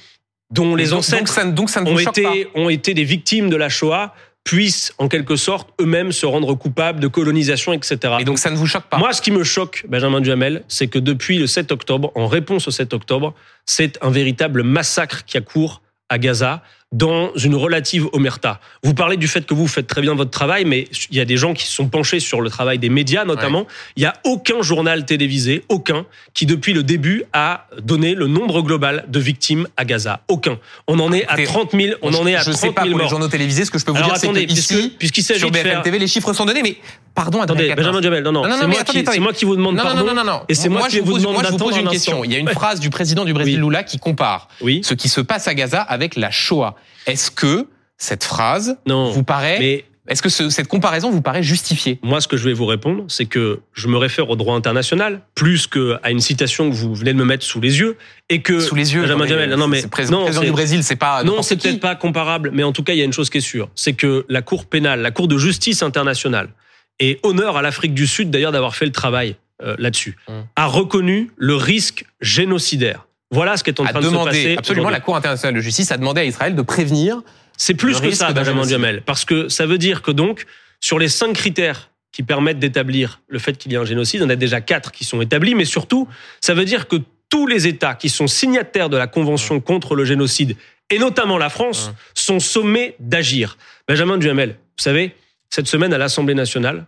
dont 0.53 0.77
les 0.77 0.91
donc, 0.91 1.01
ancêtres 1.01 1.19
donc 1.19 1.29
ça, 1.29 1.45
donc 1.45 1.71
ça 1.71 1.81
ne 1.81 1.91
vous 1.91 2.01
ont 2.01 2.05
pas? 2.05 2.11
été, 2.11 2.49
ont 2.55 2.69
été 2.69 2.95
des 2.95 3.05
victimes 3.05 3.51
de 3.51 3.57
la 3.57 3.69
Shoah 3.69 4.15
puissent 4.45 4.93
en 4.99 5.09
quelque 5.09 5.37
sorte 5.37 5.71
eux-mêmes 5.81 6.13
se 6.13 6.27
rendre 6.27 6.55
coupables 6.55 7.01
de 7.01 7.07
colonisation, 7.09 7.73
etc. 7.73 8.17
Et 8.21 8.25
donc 8.25 8.39
ça 8.39 8.51
ne 8.51 8.57
vous 8.57 8.67
choque 8.67 8.85
pas? 8.85 8.99
Moi, 8.99 9.13
ce 9.13 9.23
qui 9.23 9.31
me 9.31 9.45
choque, 9.45 9.85
Benjamin 9.89 10.21
Duhamel, 10.21 10.65
c'est 10.69 10.89
que 10.89 10.99
depuis 10.99 11.39
le 11.39 11.47
7 11.47 11.71
octobre, 11.71 12.11
en 12.17 12.27
réponse 12.27 12.67
au 12.69 12.71
7 12.71 12.93
octobre, 12.93 13.35
c'est 13.67 13.99
un 14.03 14.11
véritable 14.11 14.63
massacre 14.63 15.25
qui 15.25 15.37
a 15.37 15.41
cours 15.41 15.83
à 16.09 16.19
Gaza 16.19 16.63
dans 16.93 17.31
une 17.37 17.55
relative 17.55 18.07
omerta. 18.13 18.61
Vous 18.83 18.95
parlez 18.95 19.17
du 19.17 19.27
fait 19.27 19.47
que 19.47 19.55
vous 19.55 19.67
faites 19.67 19.87
très 19.87 20.03
bien 20.03 20.15
votre 20.15 20.31
travail, 20.31 20.65
mais 20.67 20.89
il 21.11 21.17
y 21.17 21.21
a 21.21 21.25
des 21.25 21.37
gens 21.39 21.55
qui 21.55 21.65
se 21.67 21.73
sont 21.73 21.89
penchés 21.89 22.21
sur 22.21 22.41
le 22.43 22.51
travail 22.51 22.79
des 22.79 22.91
médias 22.91 23.25
notamment. 23.25 23.67
Il 23.97 24.01
n'y 24.01 24.07
a 24.07 24.15
aucun 24.25 24.63
journal 24.63 25.05
télévisé, 25.07 25.65
aucun, 25.69 26.05
qui 26.35 26.45
depuis 26.47 26.75
le 26.75 26.83
début 26.83 27.25
a 27.33 27.67
donné 27.83 28.15
le 28.15 28.27
nombre 28.27 28.61
global 28.63 29.05
de 29.09 29.19
victimes 29.19 29.67
à 29.77 29.85
Gaza. 29.85 30.21
Aucun. 30.29 30.59
On 30.87 30.99
en 30.99 31.13
est 31.13 31.27
à 31.27 31.33
Écoutez, 31.35 31.45
30 31.45 31.71
000, 31.73 31.95
on 32.03 32.13
en 32.15 32.27
est 32.27 32.35
à 32.37 32.41
je 32.43 32.51
30 32.51 32.57
sais 32.61 32.73
pas 32.73 32.83
000 32.83 32.93
pour 32.95 33.03
les 33.05 33.09
journaux 33.09 33.29
télévisés, 33.29 33.65
ce 33.65 33.71
que 33.71 33.79
je 33.79 33.85
peux 33.85 33.93
vous 33.93 33.97
Alors 33.99 34.11
dire, 34.13 34.19
c'est 34.19 34.29
que 34.29 34.53
ici, 34.53 34.95
puisqu'il 34.99 35.23
s'agit 35.23 35.41
sur 35.41 35.51
de 35.51 35.57
faire... 35.57 35.83
TV, 35.83 35.99
les 35.99 36.07
chiffres 36.07 36.33
sont 36.35 36.45
donnés, 36.45 36.63
mais 36.63 36.77
pardon, 37.15 37.41
Attendez. 37.41 37.75
Benjamin 37.75 38.01
Duhamel, 38.01 38.23
non, 38.23 38.33
non, 38.33 38.43
Non, 38.43 38.49
non, 38.49 38.57
c'est 38.61 38.67
moi, 38.67 38.85
qui- 38.85 39.21
moi 39.21 39.33
vous 39.43 39.57
demande 39.57 39.77
Non, 39.77 39.83
non, 39.85 39.91
pardon. 39.95 40.07
non, 40.07 40.15
non, 40.15 40.25
non. 40.25 40.41
Et 40.49 40.55
c'est 40.55 40.69
moi, 40.69 40.89
qui 40.89 41.01
vous 41.01 41.13
pose, 41.13 41.23
demande 41.23 41.35
moi, 41.35 41.45
je 41.47 41.51
vous 41.53 41.57
pose 41.57 41.77
une 41.77 41.87
un 41.87 41.91
question. 41.91 42.23
Il 42.25 42.33
y 42.33 42.37
a 42.37 42.39
une 42.39 42.49
phrase 42.51 42.81
du 42.81 42.91
président 42.91 43.25
du 43.25 43.33
Brésil. 43.33 43.61
Lula, 43.61 43.83
qui 43.83 43.99
compare 43.99 44.49
ce 44.61 44.95
qui 44.95 45.09
se 45.09 45.21
passe 45.21 45.49
à 45.49 45.55
Gaza 45.55 45.81
avec 45.81 46.17
la 46.17 46.31
Shoah. 46.31 46.75
Est-ce 47.07 47.31
que 47.31 47.67
cette 47.97 48.25
phrase 48.25 48.77
Non. 48.87 49.11
vous 49.11 49.23
paraît, 49.23 49.59
Mais 49.61 49.85
est-ce 50.09 50.21
que 50.23 50.29
ce- 50.29 50.51
cette 50.51 50.67
comparaison 50.69 51.11
vous 51.11 51.23
paraît 51.23 51.43
justifiée? 51.43 51.99
Moi, 52.03 52.21
ce 52.21 52.27
que 52.29 52.37
je 52.37 52.45
vais 52.45 52.53
vous 52.53 52.67
répondre, 52.67 53.05
c'est 53.09 53.27
que 53.27 53.61
je 53.73 53.87
me 53.89 53.97
réfère 53.97 54.29
au 54.31 54.37
droit 54.37 54.57
international 54.57 55.21
plus 55.37 55.67
qu'à 55.69 56.11
une 56.11 56.21
citation 56.21 56.69
que 56.69 56.75
vous 56.75 56.95
venez 56.95 57.13
de 57.13 57.19
me 57.19 57.25
mettre 57.25 57.45
sous 57.45 57.61
les 57.61 57.79
yeux 57.79 57.97
et 58.29 58.43
que 58.43 58.59
sous 58.61 58.75
les 58.75 58.95
yeux 58.95 59.03
Benjamin 59.07 59.47
non, 59.57 59.69
mais 59.69 59.79
c'est 59.79 59.83
le 59.85 59.89
président, 59.91 60.19
non, 60.19 60.25
président 60.25 60.45
du 60.45 60.51
Brésil, 60.53 60.83
c'est 60.83 60.97
pas 60.97 61.23
non, 61.23 61.43
c'est 61.43 61.57
peut-être 61.57 61.81
pas 61.81 61.95
comparable, 61.95 62.51
mais 62.53 62.65
en 62.65 62.73
tout 62.73 62.83
cas, 62.83 62.93
il 62.95 62.99
y 62.99 63.03
a 63.03 63.05
une 63.05 63.13
chose 63.13 63.31
qui 63.31 63.39
est 63.39 63.41
sûre, 63.43 63.69
c'est 63.77 63.93
que 63.93 64.25
la 64.29 64.43
Cour 64.43 64.67
pénale, 64.67 65.01
la 65.03 65.11
Cour 65.13 65.29
de 65.29 65.39
justice 65.39 65.83
internationale, 65.83 66.49
et 66.99 67.21
honneur 67.23 67.57
à 67.57 67.63
l'Afrique 67.63 67.95
du 67.95 68.07
Sud 68.09 68.31
d'ailleurs 68.31 68.53
d'avoir 68.53 68.75
fait 68.75 68.85
le 68.87 68.93
travail 68.93 69.37
euh, 69.63 69.77
là-dessus, 69.79 70.17
Hum. 70.27 70.45
a 70.57 70.67
reconnu 70.67 71.31
le 71.37 71.55
risque 71.55 72.05
génocidaire. 72.21 73.07
Voilà 73.33 73.57
ce 73.57 73.65
qui 73.65 73.71
est 73.71 73.81
en 73.81 73.85
train 73.85 74.01
de 74.01 74.07
se 74.09 74.15
passer. 74.15 74.57
absolument 74.59 74.91
la 74.91 75.01
Cour 75.01 75.17
internationale 75.17 75.55
de 75.55 75.61
justice 75.61 75.91
a 75.91 75.97
demandé 75.97 76.21
à 76.21 76.25
Israël 76.25 76.55
de 76.55 76.63
prévenir 76.63 77.21
C'est 77.57 77.75
plus 77.75 78.01
que 78.01 78.11
ça, 78.11 78.33
Benjamin. 78.33 78.65
Duhamel, 78.67 79.03
parce 79.03 79.25
que 79.25 79.49
ça 79.49 79.67
veut 79.67 79.79
dire 79.79 80.03
que 80.03 80.11
donc, 80.11 80.45
sur 80.81 80.99
les 80.99 81.09
cinq 81.09 81.33
critères 81.33 81.91
qui 82.13 82.23
permettent 82.23 82.59
d'établir 82.59 83.21
le 83.29 83.39
fait 83.39 83.55
qu'il 83.55 83.73
y 83.73 83.77
a 83.77 83.81
un 83.81 83.87
génocide, 83.87 84.23
on 84.23 84.29
a 84.29 84.37
déjà 84.37 84.61
quatre 84.61 84.93
qui 84.93 85.05
sont 85.05 85.23
établis, 85.23 85.55
mais 85.55 85.65
surtout, 85.65 86.07
ça 86.43 86.53
veut 86.53 86.67
dire 86.67 86.87
que 86.87 86.97
tous 87.31 87.47
les 87.47 87.67
États 87.67 87.95
qui 87.95 88.11
sont 88.11 88.27
signataires 88.27 88.91
de 88.91 88.99
la 88.99 89.07
Convention 89.07 89.61
contre 89.61 89.95
le 89.95 90.05
génocide, 90.05 90.57
et 90.91 90.99
notamment 90.99 91.39
la 91.39 91.49
France, 91.49 91.91
sont 92.15 92.39
sommés 92.39 92.95
d'agir. 93.01 93.57
Benjamin 93.89 94.19
Duhamel, 94.19 94.51
vous 94.51 94.83
savez, 94.83 95.15
cette 95.49 95.67
semaine 95.67 95.95
à 95.95 95.99
l'Assemblée 95.99 96.35
nationale, 96.35 96.85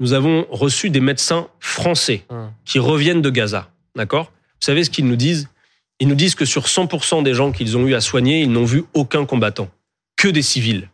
nous 0.00 0.12
avons 0.12 0.46
reçu 0.50 0.90
des 0.90 1.00
médecins 1.00 1.48
français 1.60 2.24
qui 2.66 2.78
reviennent 2.78 3.22
de 3.22 3.30
Gaza. 3.30 3.70
D'accord? 3.96 4.26
Vous 4.60 4.66
savez 4.66 4.84
ce 4.84 4.90
qu'ils 4.90 5.06
nous 5.06 5.16
disent? 5.16 5.48
Ils 6.00 6.08
nous 6.08 6.14
disent 6.14 6.34
que 6.34 6.44
sur 6.44 6.66
100% 6.66 7.22
des 7.22 7.34
gens 7.34 7.52
qu'ils 7.52 7.76
ont 7.76 7.86
eu 7.86 7.94
à 7.94 8.00
soigner, 8.00 8.42
ils 8.42 8.50
n'ont 8.50 8.64
vu 8.64 8.84
aucun 8.94 9.24
combattant. 9.26 9.68
Que 10.16 10.28
des 10.28 10.42
civils. 10.42 10.88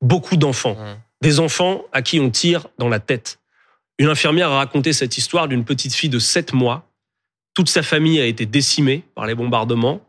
Beaucoup 0.00 0.36
d'enfants. 0.36 0.74
Mmh. 0.74 0.96
Des 1.22 1.40
enfants 1.40 1.82
à 1.92 2.02
qui 2.02 2.20
on 2.20 2.30
tire 2.30 2.66
dans 2.78 2.88
la 2.88 3.00
tête. 3.00 3.38
Une 3.98 4.08
infirmière 4.08 4.50
a 4.50 4.58
raconté 4.58 4.92
cette 4.92 5.16
histoire 5.16 5.48
d'une 5.48 5.64
petite 5.64 5.94
fille 5.94 6.10
de 6.10 6.18
7 6.18 6.52
mois. 6.52 6.88
Toute 7.54 7.68
sa 7.68 7.82
famille 7.82 8.20
a 8.20 8.26
été 8.26 8.46
décimée 8.46 9.04
par 9.14 9.26
les 9.26 9.34
bombardements. 9.34 10.00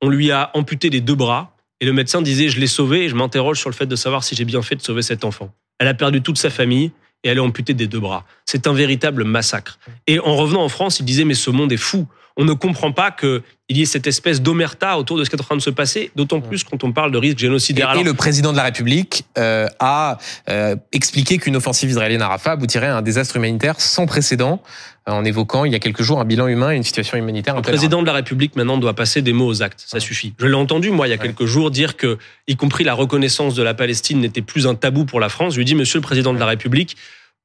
On 0.00 0.08
lui 0.08 0.30
a 0.30 0.50
amputé 0.54 0.90
les 0.90 1.00
deux 1.00 1.14
bras. 1.14 1.56
Et 1.80 1.86
le 1.86 1.92
médecin 1.92 2.22
disait, 2.22 2.48
je 2.48 2.60
l'ai 2.60 2.66
sauvée 2.66 3.04
et 3.04 3.08
je 3.08 3.14
m'interroge 3.14 3.58
sur 3.58 3.68
le 3.68 3.74
fait 3.74 3.86
de 3.86 3.96
savoir 3.96 4.24
si 4.24 4.34
j'ai 4.34 4.44
bien 4.44 4.62
fait 4.62 4.76
de 4.76 4.82
sauver 4.82 5.02
cet 5.02 5.24
enfant. 5.24 5.52
Elle 5.78 5.88
a 5.88 5.94
perdu 5.94 6.22
toute 6.22 6.38
sa 6.38 6.48
famille 6.48 6.92
et 7.24 7.28
elle 7.28 7.38
est 7.38 7.40
amputée 7.40 7.74
des 7.74 7.86
deux 7.86 8.00
bras. 8.00 8.24
C'est 8.44 8.66
un 8.66 8.72
véritable 8.72 9.24
massacre. 9.24 9.78
Et 10.06 10.18
en 10.18 10.36
revenant 10.36 10.62
en 10.62 10.68
France, 10.68 11.00
il 11.00 11.04
disait, 11.04 11.24
mais 11.24 11.34
ce 11.34 11.50
monde 11.50 11.72
est 11.72 11.76
fou. 11.76 12.06
On 12.38 12.44
ne 12.44 12.52
comprend 12.52 12.92
pas 12.92 13.10
qu'il 13.10 13.42
y 13.70 13.80
ait 13.80 13.86
cette 13.86 14.06
espèce 14.06 14.42
d'omerta 14.42 14.98
autour 14.98 15.16
de 15.16 15.24
ce 15.24 15.30
qui 15.30 15.36
est 15.36 15.40
en 15.40 15.44
train 15.44 15.56
de 15.56 15.62
se 15.62 15.70
passer, 15.70 16.10
d'autant 16.16 16.42
plus 16.42 16.64
quand 16.64 16.84
on 16.84 16.92
parle 16.92 17.10
de 17.10 17.16
risque 17.16 17.38
Et, 17.38 17.40
génocidaire. 17.40 17.88
et 17.88 17.92
Alors, 17.92 18.04
le 18.04 18.12
président 18.12 18.52
de 18.52 18.58
la 18.58 18.64
République 18.64 19.24
euh, 19.38 19.66
a 19.80 20.18
euh, 20.50 20.76
expliqué 20.92 21.38
qu'une 21.38 21.56
offensive 21.56 21.88
israélienne 21.88 22.20
à 22.20 22.28
Rafah 22.28 22.52
aboutirait 22.52 22.88
à 22.88 22.98
un 22.98 23.02
désastre 23.02 23.36
humanitaire 23.36 23.80
sans 23.80 24.04
précédent, 24.06 24.62
en 25.06 25.24
évoquant 25.24 25.64
il 25.64 25.72
y 25.72 25.74
a 25.74 25.78
quelques 25.78 26.02
jours 26.02 26.20
un 26.20 26.24
bilan 26.24 26.48
humain 26.48 26.72
et 26.72 26.76
une 26.76 26.82
situation 26.82 27.16
humanitaire 27.16 27.54
Le 27.54 27.62
président 27.62 28.00
de 28.02 28.06
la 28.06 28.12
République 28.12 28.56
maintenant 28.56 28.76
doit 28.78 28.94
passer 28.94 29.22
des 29.22 29.32
mots 29.32 29.46
aux 29.46 29.62
actes, 29.62 29.84
ça 29.86 30.00
suffit. 30.00 30.34
Je 30.38 30.46
l'ai 30.46 30.54
entendu 30.54 30.90
moi 30.90 31.06
il 31.06 31.10
y 31.10 31.12
a 31.12 31.16
Ouais. 31.16 31.22
quelques 31.22 31.46
jours 31.46 31.70
dire 31.70 31.96
que, 31.96 32.18
y 32.48 32.56
compris 32.56 32.84
la 32.84 32.94
reconnaissance 32.94 33.54
de 33.54 33.62
la 33.62 33.74
Palestine 33.74 34.20
n'était 34.20 34.42
plus 34.42 34.66
un 34.66 34.74
tabou 34.74 35.04
pour 35.04 35.20
la 35.20 35.28
France. 35.28 35.54
Je 35.54 35.58
lui 35.58 35.64
dis, 35.64 35.74
Monsieur 35.74 35.98
le 35.98 36.02
président 36.02 36.34
de 36.34 36.38
la 36.38 36.46
République, 36.46 36.96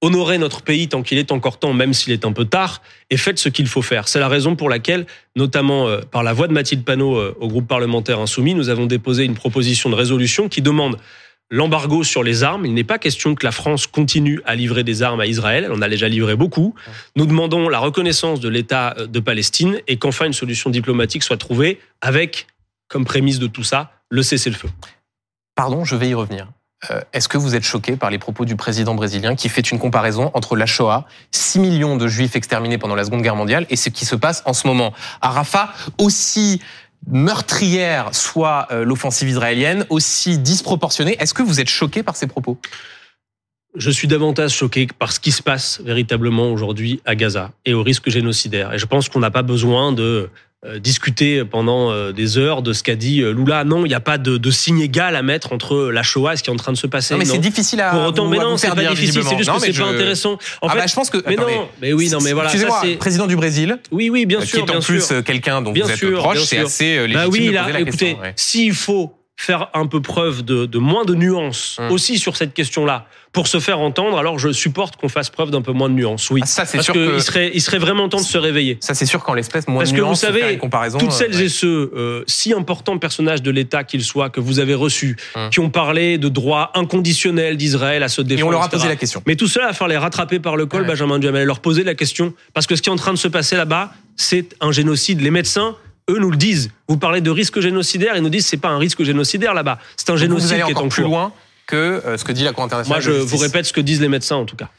honorez 0.01 0.37
notre 0.39 0.63
pays 0.63 0.87
tant 0.89 1.03
qu'il 1.03 1.19
est 1.19 1.31
encore 1.31 1.59
temps, 1.59 1.73
même 1.73 1.93
s'il 1.93 2.11
est 2.11 2.25
un 2.25 2.33
peu 2.33 2.45
tard, 2.45 2.81
et 3.11 3.17
faites 3.17 3.37
ce 3.37 3.49
qu'il 3.49 3.67
faut 3.67 3.83
faire. 3.83 4.07
C'est 4.07 4.19
la 4.19 4.27
raison 4.27 4.55
pour 4.55 4.67
laquelle, 4.67 5.05
notamment 5.35 5.87
euh, 5.87 6.01
par 6.01 6.23
la 6.23 6.33
voix 6.33 6.47
de 6.47 6.53
Mathilde 6.53 6.83
Panot 6.83 7.15
euh, 7.15 7.37
au 7.39 7.47
groupe 7.47 7.67
parlementaire 7.67 8.19
insoumis, 8.19 8.55
nous 8.55 8.69
avons 8.69 8.87
déposé 8.87 9.23
une 9.23 9.35
proposition 9.35 9.89
de 9.91 9.95
résolution 9.95 10.49
qui 10.49 10.61
demande 10.63 10.97
l'embargo 11.51 12.03
sur 12.03 12.23
les 12.23 12.43
armes. 12.43 12.65
Il 12.65 12.73
n'est 12.73 12.83
pas 12.83 12.97
question 12.97 13.35
que 13.35 13.45
la 13.45 13.51
France 13.51 13.85
continue 13.85 14.41
à 14.45 14.55
livrer 14.55 14.83
des 14.83 15.03
armes 15.03 15.19
à 15.19 15.27
Israël. 15.27 15.65
Elle 15.65 15.73
en 15.73 15.81
a 15.81 15.89
déjà 15.89 16.07
livré 16.07 16.35
beaucoup. 16.35 16.73
Nous 17.15 17.27
demandons 17.27 17.69
la 17.69 17.77
reconnaissance 17.77 18.39
de 18.39 18.49
l'État 18.49 18.95
de 18.97 19.19
Palestine 19.19 19.79
et 19.87 19.97
qu'enfin 19.97 20.25
une 20.25 20.33
solution 20.33 20.69
diplomatique 20.69 21.21
soit 21.21 21.37
trouvée 21.37 21.79
avec, 22.01 22.47
comme 22.87 23.05
prémisse 23.05 23.37
de 23.37 23.47
tout 23.47 23.63
ça, 23.63 23.91
le 24.09 24.23
cessez-le-feu. 24.23 24.69
Pardon, 25.55 25.83
je 25.85 25.95
vais 25.95 26.09
y 26.09 26.13
revenir. 26.13 26.47
Euh, 26.89 27.01
Est-ce 27.13 27.27
que 27.27 27.37
vous 27.37 27.55
êtes 27.55 27.63
choqué 27.63 27.95
par 27.95 28.09
les 28.09 28.17
propos 28.17 28.45
du 28.45 28.55
président 28.55 28.95
brésilien 28.95 29.35
qui 29.35 29.49
fait 29.49 29.69
une 29.69 29.77
comparaison 29.77 30.31
entre 30.33 30.55
la 30.55 30.65
Shoah, 30.65 31.05
6 31.31 31.59
millions 31.59 31.95
de 31.95 32.07
juifs 32.07 32.35
exterminés 32.35 32.79
pendant 32.79 32.95
la 32.95 33.03
Seconde 33.03 33.21
Guerre 33.21 33.35
mondiale, 33.35 33.67
et 33.69 33.75
ce 33.75 33.89
qui 33.89 34.05
se 34.05 34.15
passe 34.15 34.41
en 34.45 34.53
ce 34.53 34.65
moment? 34.65 34.93
À 35.21 35.29
Rafah, 35.29 35.73
aussi 35.99 36.59
meurtrière 37.07 38.13
soit 38.13 38.67
euh, 38.71 38.85
l'offensive 38.85 39.29
israélienne, 39.29 39.85
aussi 39.89 40.37
disproportionnée 40.37 41.15
Est-ce 41.19 41.33
que 41.33 41.43
vous 41.43 41.59
êtes 41.59 41.69
choqué 41.69 42.03
par 42.03 42.15
ces 42.15 42.27
propos? 42.27 42.57
Je 43.75 43.89
suis 43.89 44.07
davantage 44.07 44.51
choqué 44.51 44.87
par 44.99 45.13
ce 45.13 45.19
qui 45.19 45.31
se 45.31 45.41
passe 45.41 45.81
véritablement 45.81 46.51
aujourd'hui 46.51 47.01
à 47.05 47.15
Gaza 47.15 47.51
et 47.65 47.73
au 47.73 47.83
risque 47.83 48.09
génocidaire. 48.09 48.73
Et 48.73 48.77
je 48.77 48.85
pense 48.85 49.07
qu'on 49.07 49.19
n'a 49.19 49.31
pas 49.31 49.43
besoin 49.43 49.93
de 49.93 50.29
discuter 50.79 51.43
pendant 51.43 51.91
euh, 51.91 52.11
des 52.11 52.37
heures 52.37 52.61
de 52.61 52.71
ce 52.71 52.83
qu'a 52.83 52.95
dit 52.95 53.21
euh, 53.21 53.33
Lula. 53.33 53.63
Non, 53.63 53.83
il 53.85 53.89
n'y 53.89 53.95
a 53.95 53.99
pas 53.99 54.17
de, 54.19 54.37
de 54.37 54.51
signe 54.51 54.79
égal 54.79 55.15
à 55.15 55.23
mettre 55.23 55.53
entre 55.53 55.89
la 55.91 56.03
Shoah 56.03 56.33
et 56.33 56.37
ce 56.37 56.43
qui 56.43 56.49
est 56.49 56.53
en 56.53 56.57
train 56.57 56.71
de 56.71 56.77
se 56.77 56.85
passer. 56.87 57.13
Non, 57.15 57.17
mais 57.19 57.25
c'est 57.25 57.39
difficile 57.39 57.81
à 57.81 57.89
Pour 57.91 58.03
autant, 58.03 58.27
mais 58.27 58.37
non, 58.37 58.57
c'est 58.57 58.69
pas 58.69 58.75
difficile, 58.75 59.23
c'est 59.23 59.37
juste 59.37 59.49
Non, 59.49 59.55
que 59.57 59.61
c'est 59.65 59.73
pas 59.73 59.85
intéressant. 59.89 60.33
En 60.61 60.67
ah 60.67 60.73
fait, 60.73 60.77
bah, 60.79 60.85
je 60.87 60.93
pense 60.93 61.09
que. 61.09 61.17
mais 61.25 61.33
attendez. 61.33 61.55
non, 61.55 61.67
mais 61.81 61.93
oui, 61.93 62.09
non, 62.09 62.19
mais 62.21 62.33
voilà, 62.33 62.49
Excusez-moi, 62.49 62.79
c'est. 62.83 62.95
président 62.95 63.27
du 63.27 63.35
Brésil, 63.35 63.79
Oui, 63.91 64.09
oui, 64.09 64.25
bien 64.25 64.39
euh, 64.39 64.45
sûr, 64.45 64.59
qui 64.63 64.71
est 64.71 64.75
en 64.75 64.79
bien 64.79 64.81
plus 64.81 65.11
euh, 65.11 65.21
quelqu'un 65.21 65.61
dont 65.61 65.71
Bien 65.71 65.85
vous 65.85 65.91
êtes 65.91 65.97
sûr, 65.97 66.19
proche, 66.19 66.43
c'est 66.43 66.59
assez 66.59 66.97
euh, 66.97 67.07
Bah 67.11 67.25
légitime 67.25 67.31
oui, 67.31 67.47
de 67.47 67.53
là, 67.53 67.61
poser 67.61 67.73
la 67.73 67.79
écoutez, 67.79 67.97
question. 68.05 68.21
ouais. 68.21 68.33
s'il 68.35 68.73
faut 68.73 69.13
faire 69.41 69.69
un 69.73 69.87
peu 69.87 70.01
preuve 70.01 70.43
de, 70.43 70.65
de 70.65 70.77
moins 70.77 71.03
de 71.05 71.15
nuances 71.15 71.77
Hum. 71.79 71.91
aussi 71.91 72.17
sur 72.19 72.37
cette 72.37 72.53
question-là 72.53 73.07
pour 73.33 73.47
se 73.47 73.59
faire 73.61 73.79
entendre, 73.79 74.17
alors 74.17 74.37
je 74.37 74.51
supporte 74.51 74.97
qu'on 74.97 75.07
fasse 75.07 75.29
preuve 75.29 75.51
d'un 75.51 75.61
peu 75.61 75.71
moins 75.71 75.87
de 75.89 75.93
nuances. 75.95 76.29
Oui, 76.31 76.41
Ah, 76.43 76.45
ça, 76.45 76.65
c'est 76.65 76.77
parce 76.77 76.85
sûr 76.85 76.93
qu'il 76.93 77.05
que 77.07 77.19
serait, 77.19 77.49
il 77.53 77.61
serait 77.61 77.77
vraiment 77.79 78.09
temps 78.09 78.19
de 78.19 78.23
se 78.25 78.37
réveiller. 78.37 78.77
ça, 78.81 78.93
c'est 78.93 79.05
sûr 79.05 79.23
qu'en 79.23 79.33
l'espèce, 79.33 79.67
moins 79.69 79.79
Parce 79.79 79.91
de 79.91 79.95
que 79.95 80.01
vous 80.01 80.07
nuances, 80.07 80.19
savez, 80.19 80.41
faire 80.41 80.49
une 80.49 80.57
comparaison, 80.59 80.97
Toutes 80.97 81.09
euh, 81.09 81.11
celles 81.11 81.33
ouais. 81.35 81.45
et 81.45 81.49
ceux, 81.49 81.91
euh, 81.95 82.23
si 82.27 82.53
importants 82.53 82.97
personnages 82.97 83.41
de 83.41 83.49
l'État 83.49 83.83
qu'ils 83.85 84.03
soient, 84.03 84.29
que 84.29 84.41
vous 84.41 84.59
avez 84.59 84.75
reçus, 84.75 85.15
Hum. 85.35 85.49
qui 85.49 85.59
ont 85.61 85.69
parlé 85.69 86.17
de 86.17 86.27
droit 86.29 86.71
inconditionnel 86.75 87.55
d'Israël 87.57 88.03
à 88.03 88.09
se 88.09 88.21
défendre, 88.21 88.39
Et 88.41 88.43
on 88.49 88.51
leur 88.51 88.61
a 88.63 88.65
etc. 88.65 88.77
posé 88.77 88.87
la 88.89 88.95
question. 88.97 89.23
Mais 89.25 89.35
tout 89.37 89.47
cela, 89.47 89.67
va 89.67 89.73
falloir 89.73 89.89
les 89.89 89.97
rattraper 89.97 90.39
par 90.39 90.55
le 90.57 90.65
col, 90.65 90.81
Ouais. 90.81 90.87
Benjamin 90.87 91.17
Duhamel, 91.17 91.47
leur 91.47 91.61
poser 91.61 91.83
la 91.83 91.95
question. 91.95 92.33
Parce 92.53 92.67
que 92.67 92.75
ce 92.75 92.81
qui 92.81 92.89
est 92.89 92.93
en 92.93 92.97
train 92.97 93.13
de 93.13 93.17
se 93.17 93.27
passer 93.29 93.55
là-bas, 93.55 93.91
c'est 94.17 94.55
un 94.59 94.71
génocide. 94.73 95.21
Les 95.21 95.31
médecins, 95.31 95.75
eux, 96.09 96.19
nous 96.19 96.31
le 96.31 96.37
disent. 96.37 96.71
Vous 96.87 96.97
parlez 96.97 97.21
de 97.21 97.31
risque 97.31 97.59
génocidaire, 97.59 98.15
ils 98.15 98.23
nous 98.23 98.29
disent 98.29 98.47
c'est 98.47 98.57
pas 98.57 98.69
un 98.69 98.77
risque 98.77 99.03
génocidaire 99.03 99.53
là-bas, 99.53 99.79
c'est 99.97 100.09
un 100.09 100.13
Donc, 100.13 100.19
génocide 100.19 100.47
vous 100.47 100.53
allez 100.53 100.63
qui 100.63 100.69
est 100.69 100.73
encore 100.73 100.85
en 100.85 100.89
plus 100.89 101.03
cours. 101.03 101.11
loin 101.11 101.33
que 101.67 101.75
euh, 101.75 102.17
ce 102.17 102.25
que 102.25 102.31
dit 102.31 102.43
la 102.43 102.51
Cour 102.53 102.65
internationale. 102.65 103.01
Moi, 103.01 103.13
je 103.13 103.17
de 103.17 103.23
vous 103.23 103.37
répète 103.37 103.65
ce 103.65 103.73
que 103.73 103.81
disent 103.81 104.01
les 104.01 104.09
médecins 104.09 104.35
en 104.35 104.45
tout 104.45 104.55
cas. 104.55 104.69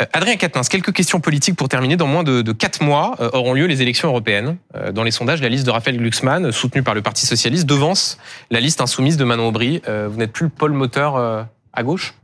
Euh, 0.00 0.04
Adrien 0.12 0.36
Quatennens, 0.36 0.68
quelques 0.68 0.92
questions 0.92 1.20
politiques 1.20 1.56
pour 1.56 1.68
terminer. 1.68 1.96
Dans 1.96 2.06
moins 2.06 2.24
de, 2.24 2.42
de 2.42 2.52
4 2.52 2.82
mois 2.82 3.16
euh, 3.20 3.30
auront 3.32 3.54
lieu 3.54 3.66
les 3.66 3.80
élections 3.80 4.08
européennes. 4.08 4.58
Euh, 4.74 4.92
dans 4.92 5.02
les 5.02 5.10
sondages, 5.10 5.40
la 5.40 5.48
liste 5.48 5.64
de 5.64 5.70
Raphaël 5.70 5.96
Glucksmann, 5.96 6.52
soutenue 6.52 6.82
par 6.82 6.94
le 6.94 7.02
Parti 7.02 7.26
Socialiste, 7.26 7.66
devance 7.66 8.18
la 8.50 8.60
liste 8.60 8.80
insoumise 8.80 9.16
de 9.16 9.24
Manon 9.24 9.48
Aubry. 9.48 9.80
Vous 9.86 10.16
n'êtes 10.16 10.32
plus 10.32 10.44
le 10.44 10.50
pôle 10.50 10.72
moteur 10.72 11.16
à 11.16 11.82
gauche? 11.82 12.14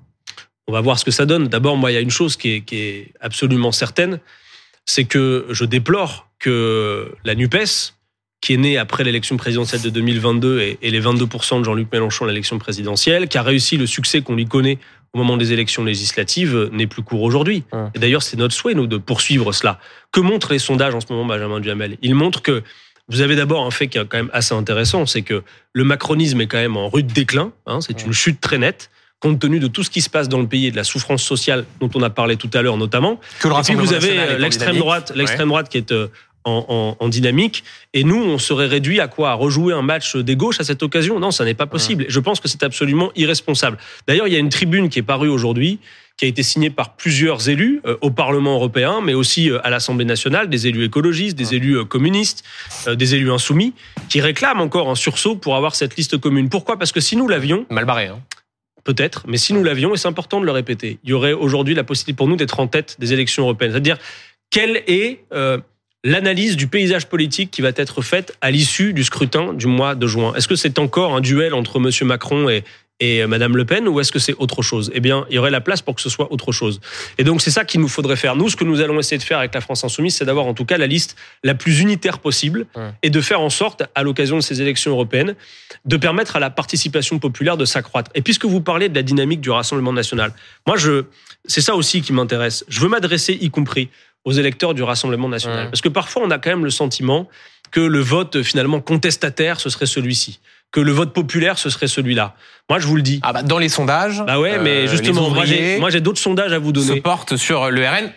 On 0.67 0.73
va 0.73 0.83
voir 0.83 0.99
ce 0.99 1.05
que 1.05 1.11
ça 1.11 1.25
donne. 1.25 1.49
D'abord, 1.49 1.77
moi, 1.77 1.91
il 1.91 1.95
y 1.95 1.97
a 1.97 2.01
une 2.01 2.11
chose 2.11 2.37
qui 2.37 2.51
est, 2.51 2.61
qui 2.61 2.77
est 2.77 3.13
absolument 3.21 3.73
certaine, 3.73 4.19
c'est 4.85 5.05
que 5.05 5.47
je 5.51 5.65
déplore 5.65 6.29
que 6.39 7.15
la 7.25 7.35
NUPES, 7.35 7.95
qui 8.41 8.55
est 8.55 8.57
née 8.57 8.79
après 8.79 9.05
l'élection 9.05 9.37
présidentielle 9.37 9.83
de 9.83 9.91
2022 9.91 10.61
et, 10.61 10.79
et 10.81 10.91
les 10.91 11.01
22% 11.01 11.61
de 11.61 11.65
Jean-Luc 11.65 11.89
Mélenchon 11.93 12.25
à 12.25 12.29
l'élection 12.29 12.59
présidentielle, 12.59 13.29
qui 13.29 13.39
a 13.39 13.43
réussi 13.43 13.77
le 13.77 13.87
succès 13.87 14.23
qu'on 14.23 14.35
lui 14.35 14.47
connaît 14.47 14.79
au 15.15 15.19
moment 15.19 15.37
des 15.37 15.53
élections 15.53 15.85
législatives, 15.85 16.55
euh, 16.55 16.69
n'est 16.73 16.87
plus 16.87 17.03
court 17.03 17.23
aujourd'hui. 17.23 17.65
Hum. 17.73 17.91
Et 17.95 17.99
d'ailleurs, 17.99 18.23
c'est 18.23 18.37
notre 18.37 18.55
souhait, 18.55 18.75
nous, 18.75 18.87
de 18.87 18.99
poursuivre 18.99 19.53
cela. 19.53 19.81
Que 20.13 20.21
montrent 20.21 20.53
les 20.53 20.59
sondages 20.59 20.95
en 20.95 21.01
ce 21.01 21.07
moment, 21.11 21.25
Benjamin 21.25 21.61
Duhamel? 21.61 21.97
Ils 22.03 22.15
montrent 22.15 22.43
que 22.43 22.63
vous 23.09 23.23
avez 23.23 23.37
d'abord 23.37 23.65
un 23.65 23.71
fait 23.71 23.89
qui 23.89 23.99
est 23.99 24.05
quand 24.07 24.19
même 24.19 24.31
assez 24.33 24.55
intéressant, 24.55 25.07
c'est 25.07 25.23
que 25.23 25.43
le 25.73 25.85
macronisme 25.85 26.41
est 26.43 26.47
quand 26.47 26.59
même 26.59 26.77
en 26.77 26.89
rude 26.89 27.07
déclin. 27.07 27.53
hein, 27.67 27.81
c'est 27.81 28.05
une 28.05 28.13
chute 28.13 28.39
très 28.41 28.59
nette, 28.59 28.91
compte 29.21 29.41
tenu 29.41 29.61
de 29.61 29.67
tout 29.67 29.83
ce 29.83 29.91
qui 29.91 30.03
se 30.03 30.11
passe 30.11 30.29
dans 30.29 30.41
le 30.41 30.47
pays 30.47 30.67
et 30.67 30.71
de 30.71 30.77
la 30.77 30.85
souffrance 30.85 31.23
sociale 31.23 31.65
dont 31.81 31.91
on 31.95 32.03
a 32.03 32.11
parlé 32.11 32.37
tout 32.37 32.51
à 32.53 32.63
l'heure 32.63 32.77
notamment. 32.77 33.19
Que 33.41 33.49
le 33.49 33.55
Et 33.55 33.63
puis 33.63 33.75
vous 33.75 33.95
avez 33.95 34.19
euh, 34.19 34.39
l'extrême 34.39 34.77
droite, 34.77 35.13
l'extrême 35.15 35.49
droite 35.49 35.69
qui 35.69 35.79
est 35.79 35.91
euh, 35.91 36.09
en, 36.49 36.65
en- 36.69 36.97
en 36.99 37.09
dynamique. 37.09 37.63
Et 37.95 38.03
nous, 38.05 38.17
on 38.35 38.39
serait 38.39 38.67
réduit 38.67 39.01
à 39.01 39.09
quoi? 39.09 39.31
À 39.31 39.35
rejouer 39.35 39.73
un 39.75 39.83
match 39.83 40.17
des 40.17 40.37
gauches 40.37 40.61
à 40.61 40.65
cette 40.65 40.83
occasion? 40.83 41.21
Non, 41.21 41.31
ça 41.31 41.45
n'est 41.45 41.55
pas 41.55 41.67
possible. 41.67 42.07
Je 42.09 42.21
pense 42.21 42.41
que 42.41 42.49
c'est 42.49 42.63
absolument 42.63 43.11
irresponsable. 43.17 43.79
D'ailleurs, 44.07 44.27
il 44.29 44.33
y 44.33 44.37
a 44.37 44.41
une 44.41 44.49
tribune 44.49 44.89
qui 44.89 44.99
est 44.99 45.03
parue 45.15 45.29
aujourd'hui, 45.29 45.79
qui 46.17 46.25
a 46.25 46.29
été 46.29 46.43
signée 46.43 46.71
par 46.71 46.97
plusieurs 46.97 47.49
élus 47.49 47.81
euh, 47.87 47.97
au 48.01 48.11
Parlement 48.11 48.55
européen, 48.55 49.01
mais 49.01 49.15
aussi 49.15 49.51
euh, 49.51 49.65
à 49.65 49.71
l'Assemblée 49.71 50.05
nationale, 50.05 50.49
des 50.49 50.67
élus 50.67 50.85
écologistes, 50.85 51.37
des 51.39 51.55
élus 51.55 51.77
euh, 51.79 51.85
communistes, 51.85 52.43
des 52.93 53.15
élus 53.15 53.31
insoumis, 53.31 53.73
qui 54.09 54.21
réclament 54.21 54.61
encore 54.61 54.91
un 54.91 54.97
sursaut 54.97 55.37
pour 55.37 55.55
avoir 55.55 55.77
cette 55.77 55.97
liste 55.97 56.19
commune. 56.19 56.49
Pourquoi? 56.49 56.77
Parce 56.77 56.91
que 56.91 57.01
si 57.01 57.15
nous 57.17 57.29
l'avions, 57.29 57.67
Mal 57.71 57.85
barré. 57.85 58.07
Hein. 58.07 58.19
peut-être, 58.83 59.27
mais 59.29 59.37
si 59.37 59.53
nous 59.53 59.63
l'avions, 59.63 59.95
et 59.95 59.97
c'est 59.97 60.09
important 60.09 60.41
de 60.41 60.47
le 60.47 60.51
répéter, 60.53 60.99
il 61.05 61.11
y 61.11 61.13
aurait 61.13 61.35
aujourd'hui 61.35 61.75
la 61.77 61.85
possibilité 61.85 62.17
pour 62.17 62.27
nous 62.27 62.37
d'être 62.37 62.59
en 62.59 62.67
tête 62.67 62.97
des 62.99 63.13
élections 63.13 63.45
européennes. 63.45 63.71
C'est-à-dire, 63.73 63.99
quelle 64.51 64.83
est 64.89 65.21
l'analyse 66.05 66.57
du 66.57 66.69
paysage 66.69 67.07
politique 67.07 67.51
qui 67.51 67.63
va 67.63 67.71
être 67.75 68.03
faite 68.03 68.37
à 68.41 68.51
l'issue 68.51 68.93
du 68.93 69.05
scrutin 69.05 69.53
du 69.53 69.67
mois 69.67 69.95
de 69.95 70.07
juin 70.07 70.33
Est-ce 70.35 70.49
que 70.49 70.57
c'est 70.57 70.79
encore 70.79 71.15
un 71.15 71.21
duel 71.21 71.55
entre 71.55 71.77
M. 71.79 71.91
Macron 72.07 72.49
et, 72.49 72.63
et 73.01 73.27
Mme 73.27 73.57
Le 73.57 73.65
Pen 73.65 73.89
ou 73.89 73.99
est-ce 74.01 74.13
que 74.13 74.19
c'est 74.19 74.35
autre 74.39 74.63
chose? 74.63 74.91
Eh 74.95 75.01
bien, 75.01 75.27
il 75.29 75.37
y 75.37 75.39
aurait 75.39 75.51
la 75.51 75.61
place 75.61 75.83
pour 75.83 75.95
que 75.97 76.01
ce 76.01 76.09
soit 76.09 76.33
autre 76.33 76.53
chose. 76.53 76.81
Et 77.19 77.25
donc, 77.25 77.41
c'est 77.41 77.51
ça 77.51 77.65
qu'il 77.65 77.81
nous 77.81 77.89
faudrait 77.89 78.17
faire. 78.17 78.37
Nous, 78.37 78.49
ce 78.49 78.57
que 78.57 78.65
nous 78.65 78.81
allons 78.81 78.99
essayer 79.01 79.19
de 79.19 79.23
faire 79.25 79.39
avec 79.39 79.55
la 79.55 79.61
France 79.61 79.83
Insoumise, 79.85 80.17
c'est 80.17 80.25
d'avoir 80.25 80.47
en 80.47 80.55
tout 80.55 80.65
cas 80.65 80.79
la 80.79 80.87
liste 80.87 81.17
la 81.45 81.55
plus 81.55 81.81
unitaire 81.81 82.19
possible 82.21 82.67
Ouais. 82.77 82.91
et 83.03 83.11
de 83.11 83.21
faire 83.21 83.41
en 83.41 83.51
sorte, 83.51 83.83
à 83.95 84.03
l'occasion 84.05 84.37
de 84.37 84.43
ces 84.43 84.63
élections 84.63 84.91
européennes, 84.93 85.35
de 85.85 85.97
permettre 85.97 86.37
à 86.37 86.41
la 86.41 86.51
participation 86.51 87.19
populaire 87.19 87.57
de 87.57 87.65
s'accroître. 87.65 88.11
Et 88.15 88.23
puisque 88.23 88.45
vous 88.45 88.61
parlez 88.61 88.89
de 88.89 88.95
la 88.95 89.03
dynamique 89.03 89.41
du 89.41 89.51
Rassemblement 89.51 89.93
national, 89.93 90.33
moi, 90.67 90.77
je, 90.77 91.05
c'est 91.45 91.61
ça 91.61 91.75
aussi 91.75 92.03
qui 92.03 92.13
m'intéresse. 92.13 92.65
Je 92.69 92.81
veux 92.81 92.89
m'adresser, 92.89 93.37
y 93.41 93.51
compris 93.51 93.89
aux 94.29 94.33
électeurs 94.33 94.75
du 94.75 94.83
Rassemblement 94.83 95.29
national. 95.29 95.67
Mmh. 95.67 95.71
Parce 95.71 95.81
que 95.81 95.89
parfois, 95.89 96.23
on 96.23 96.31
a 96.31 96.39
quand 96.39 96.51
même 96.51 96.65
le 96.65 96.71
sentiment 96.71 97.29
que 97.71 97.81
le 97.81 98.01
vote, 98.01 98.43
finalement, 98.43 98.79
contestataire, 98.81 99.59
ce 99.59 99.71
serait 99.71 99.87
celui-ci. 99.87 100.39
Que 100.71 100.81
le 100.81 100.93
vote 100.93 101.15
populaire, 101.15 101.59
ce 101.59 101.71
serait 101.71 101.89
celui-là. 101.89 102.35
Moi, 102.69 102.79
je 102.79 102.87
vous 102.87 102.97
le 102.97 103.01
dis. 103.01 103.21
Ah 103.23 103.33
bah, 103.33 103.43
dans 103.43 103.57
les 103.59 103.71
sondages, 103.71 104.23
Bah 104.27 104.39
ouais, 104.39 104.59
euh, 104.59 104.63
mais 104.63 104.83
les 104.83 104.89
justement, 104.89 105.31
moi, 105.31 105.47
j'ai, 105.47 106.01
d'autres 106.03 106.21
sondages 106.21 106.53
à 106.53 106.59
vous 106.59 106.75
se 106.75 106.89
donner. 106.89 107.01
portent 107.01 107.39
sur 107.39 107.71
le 107.71 107.87
RN. 107.87 108.13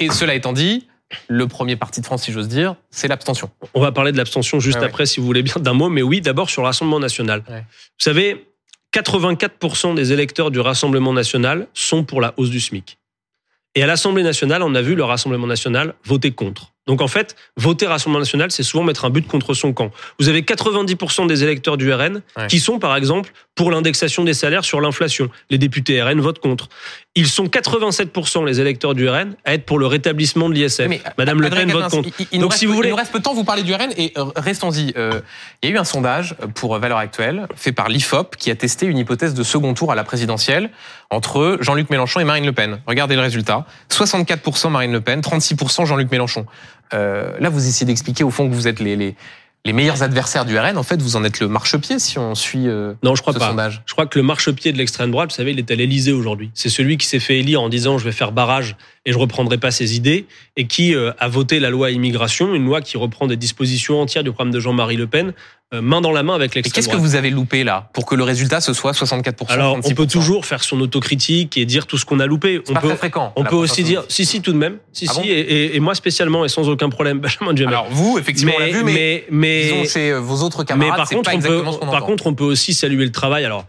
Et 0.00 0.10
cela 0.10 0.34
étant 0.34 0.52
dit, 0.52 0.88
le 1.28 1.46
premier 1.46 1.76
parti 1.76 2.00
de 2.00 2.06
France, 2.06 2.24
si 2.24 2.32
j'ose 2.32 2.48
dire, 2.48 2.74
c'est 2.90 3.06
l'abstention. 3.06 3.48
On 3.74 3.80
va 3.80 3.92
parler 3.92 4.10
de 4.10 4.16
l'abstention 4.16 4.58
juste 4.58 4.78
Ah 4.78 4.82
ouais. 4.82 4.86
après, 4.88 5.06
si 5.06 5.20
vous 5.20 5.26
voulez 5.26 5.44
bien, 5.44 5.54
d'un 5.60 5.72
mot. 5.72 5.88
Mais 5.88 6.02
oui, 6.02 6.20
d'abord 6.20 6.50
sur 6.50 6.62
le 6.62 6.66
Rassemblement 6.66 6.98
national. 6.98 7.44
Ouais. 7.48 7.60
Vous 7.60 8.02
savez, 8.02 8.44
84% 8.92 9.94
des 9.94 10.12
électeurs 10.12 10.50
du 10.50 10.58
Rassemblement 10.58 11.12
national 11.12 11.68
sont 11.74 12.02
pour 12.02 12.20
la 12.20 12.34
hausse 12.38 12.50
du 12.50 12.58
SMIC. 12.58 12.98
Et 13.74 13.82
à 13.82 13.86
l'Assemblée 13.86 14.22
nationale, 14.22 14.62
on 14.62 14.74
a 14.74 14.82
vu 14.82 14.94
le 14.94 15.04
Rassemblement 15.04 15.46
national 15.46 15.94
voter 16.04 16.32
contre. 16.32 16.72
Donc 16.88 17.00
en 17.02 17.06
fait, 17.06 17.36
voter 17.56 17.86
Rassemblement 17.86 18.18
national, 18.18 18.50
c'est 18.50 18.62
souvent 18.64 18.82
mettre 18.82 19.04
un 19.04 19.10
but 19.10 19.28
contre 19.28 19.54
son 19.54 19.72
camp. 19.72 19.90
Vous 20.18 20.28
avez 20.28 20.42
90% 20.42 21.26
des 21.28 21.44
électeurs 21.44 21.76
du 21.76 21.92
RN 21.92 22.22
Ouais. 22.36 22.46
qui 22.48 22.58
sont, 22.58 22.78
par 22.80 22.96
exemple, 22.96 23.30
pour 23.54 23.70
l'indexation 23.70 24.24
des 24.24 24.34
salaires 24.34 24.64
sur 24.64 24.80
l'inflation. 24.80 25.28
Les 25.50 25.58
députés 25.58 26.02
RN 26.02 26.20
votent 26.20 26.38
contre. 26.38 26.68
Ils 27.14 27.26
sont 27.26 27.46
87% 27.46 28.44
les 28.46 28.60
électeurs 28.60 28.94
du 28.94 29.08
RN 29.08 29.34
à 29.44 29.54
être 29.54 29.64
pour 29.66 29.78
le 29.78 29.86
rétablissement 29.86 30.48
de 30.48 30.54
l'ISF. 30.54 30.86
Mais, 30.88 31.00
Madame 31.18 31.40
Le 31.40 31.46
Adrien 31.48 31.66
Pen 31.66 31.72
vote 31.72 31.90
contre. 31.90 32.08
il- 32.32 32.40
Donc 32.40 32.50
reste- 32.52 32.60
si 32.60 32.66
vous 32.66 32.74
voulez, 32.74 32.88
Il 32.88 32.92
nous 32.92 32.96
reste 32.96 33.12
peu 33.12 33.18
de 33.18 33.24
temps, 33.24 33.34
vous 33.34 33.44
parlez 33.44 33.62
du 33.64 33.74
RN 33.74 33.90
et 33.96 34.12
euh, 34.16 34.24
restons-y. 34.36 34.94
Euh, 34.96 35.20
il 35.62 35.68
y 35.68 35.72
a 35.72 35.74
eu 35.74 35.78
un 35.78 35.84
sondage 35.84 36.36
pour 36.54 36.78
Valeurs 36.78 36.98
Actuelles 36.98 37.46
fait 37.56 37.72
par 37.72 37.88
l'IFOP 37.88 38.36
qui 38.36 38.50
a 38.50 38.54
testé 38.54 38.86
une 38.86 38.96
hypothèse 38.98 39.34
de 39.34 39.42
second 39.42 39.74
tour 39.74 39.90
à 39.92 39.94
la 39.96 40.04
présidentielle 40.04 40.70
entre 41.10 41.58
Jean-Luc 41.60 41.90
Mélenchon 41.90 42.20
et 42.20 42.24
Marine 42.24 42.46
Le 42.46 42.52
Pen. 42.52 42.80
Regardez 42.86 43.16
le 43.16 43.20
résultat. 43.22 43.66
64% 43.90 44.70
Marine 44.70 44.92
Le 44.92 45.00
Pen, 45.00 45.20
36% 45.20 45.84
Jean-Luc 45.86 46.10
Mélenchon. 46.10 46.46
Euh, 46.94 47.32
là, 47.38 47.48
vous 47.48 47.66
essayez 47.66 47.86
d'expliquer 47.86 48.24
au 48.24 48.30
fond 48.30 48.48
que 48.48 48.54
vous 48.54 48.68
êtes 48.68 48.80
les, 48.80 48.96
les, 48.96 49.14
les 49.64 49.72
meilleurs 49.72 50.02
adversaires 50.02 50.44
du 50.44 50.58
RN. 50.58 50.78
En 50.78 50.82
fait, 50.82 51.00
vous 51.00 51.16
en 51.16 51.24
êtes 51.24 51.40
le 51.40 51.48
marchepied 51.48 51.98
si 51.98 52.18
on 52.18 52.34
suit 52.34 52.68
euh, 52.68 52.94
non, 53.02 53.14
je 53.14 53.22
crois 53.22 53.34
ce 53.34 53.38
pas. 53.38 53.48
sondage. 53.48 53.82
Je 53.86 53.92
crois 53.92 54.06
que 54.06 54.18
le 54.18 54.24
marchepied 54.24 54.72
de 54.72 54.78
l'extrême 54.78 55.10
droite, 55.10 55.30
vous 55.30 55.36
savez, 55.36 55.52
il 55.52 55.58
est 55.58 55.70
à 55.70 55.74
l'Élysée 55.74 56.12
aujourd'hui. 56.12 56.50
C'est 56.54 56.68
celui 56.68 56.96
qui 56.96 57.06
s'est 57.06 57.20
fait 57.20 57.38
élire 57.38 57.60
en 57.60 57.68
disant 57.68 57.98
je 57.98 58.04
vais 58.04 58.12
faire 58.12 58.32
barrage 58.32 58.76
et 59.08 59.12
je 59.12 59.18
reprendrai 59.18 59.56
pas 59.56 59.70
ses 59.70 59.96
idées 59.96 60.26
et 60.56 60.66
qui 60.66 60.94
euh, 60.94 61.12
a 61.18 61.28
voté 61.28 61.60
la 61.60 61.70
loi 61.70 61.90
immigration, 61.90 62.54
une 62.54 62.66
loi 62.66 62.82
qui 62.82 62.98
reprend 62.98 63.26
des 63.26 63.36
dispositions 63.36 64.00
entières 64.02 64.22
du 64.22 64.30
programme 64.32 64.52
de 64.52 64.60
Jean-Marie 64.60 64.96
Le 64.96 65.06
Pen, 65.06 65.32
euh, 65.72 65.80
main 65.80 66.00
dans 66.02 66.12
la 66.12 66.22
main 66.22 66.34
avec 66.34 66.54
l'extrême 66.54 66.74
qu'est-ce 66.84 66.94
que 66.94 67.00
vous 67.00 67.14
avez 67.14 67.30
loupé 67.30 67.64
là 67.64 67.88
pour 67.94 68.04
que 68.06 68.14
le 68.14 68.22
résultat 68.22 68.60
ce 68.60 68.72
soit 68.74 68.92
64% 68.92 69.46
Alors, 69.48 69.76
on 69.76 69.80
36%? 69.80 69.94
peut 69.94 70.06
toujours 70.06 70.44
faire 70.46 70.62
son 70.62 70.78
autocritique 70.80 71.56
et 71.56 71.64
dire 71.64 71.86
tout 71.86 71.96
ce 71.96 72.04
qu'on 72.04 72.20
a 72.20 72.26
loupé. 72.26 72.60
On 72.68 72.74
pas 72.74 72.80
peut, 72.80 72.88
très 72.88 72.96
fréquent. 72.98 73.32
on 73.36 73.44
peut 73.44 73.56
aussi 73.56 73.82
dire 73.82 74.04
si 74.08 74.26
si 74.26 74.42
tout 74.42 74.52
de 74.52 74.58
même, 74.58 74.76
si 74.92 75.06
Ah 75.08 75.12
si 75.14 75.18
bon? 75.20 75.24
et, 75.26 75.30
et- 75.30 75.76
et 75.76 75.80
moi 75.80 75.94
spécialement 75.94 76.44
et 76.44 76.48
sans 76.48 76.68
aucun 76.68 76.90
problème, 76.90 77.18
Benjamin 77.22 77.54
Duhamel. 77.54 77.74
Alors 77.74 77.88
vous, 77.90 78.18
effectivement, 78.18 78.52
on 78.56 78.60
l'a 78.60 78.68
vu, 78.68 78.84
mais, 78.84 78.92
mais, 78.92 79.24
mais- 79.30 79.82
disons 79.84 80.00
euh, 80.00 80.20
vos 80.20 80.42
autres 80.42 80.60
Mais 80.60 80.66
camarades, 80.66 80.96
par 80.96 81.08
c'est 81.08 81.14
contre, 81.14 81.30
pas 81.30 81.36
on 81.36 81.40
peut, 81.40 81.62
par 81.62 81.74
entend. 81.94 82.00
contre, 82.06 82.26
on 82.26 82.34
peut 82.34 82.44
aussi 82.44 82.74
saluer 82.74 83.04
le 83.04 83.12
travail. 83.12 83.44
Alors, 83.46 83.64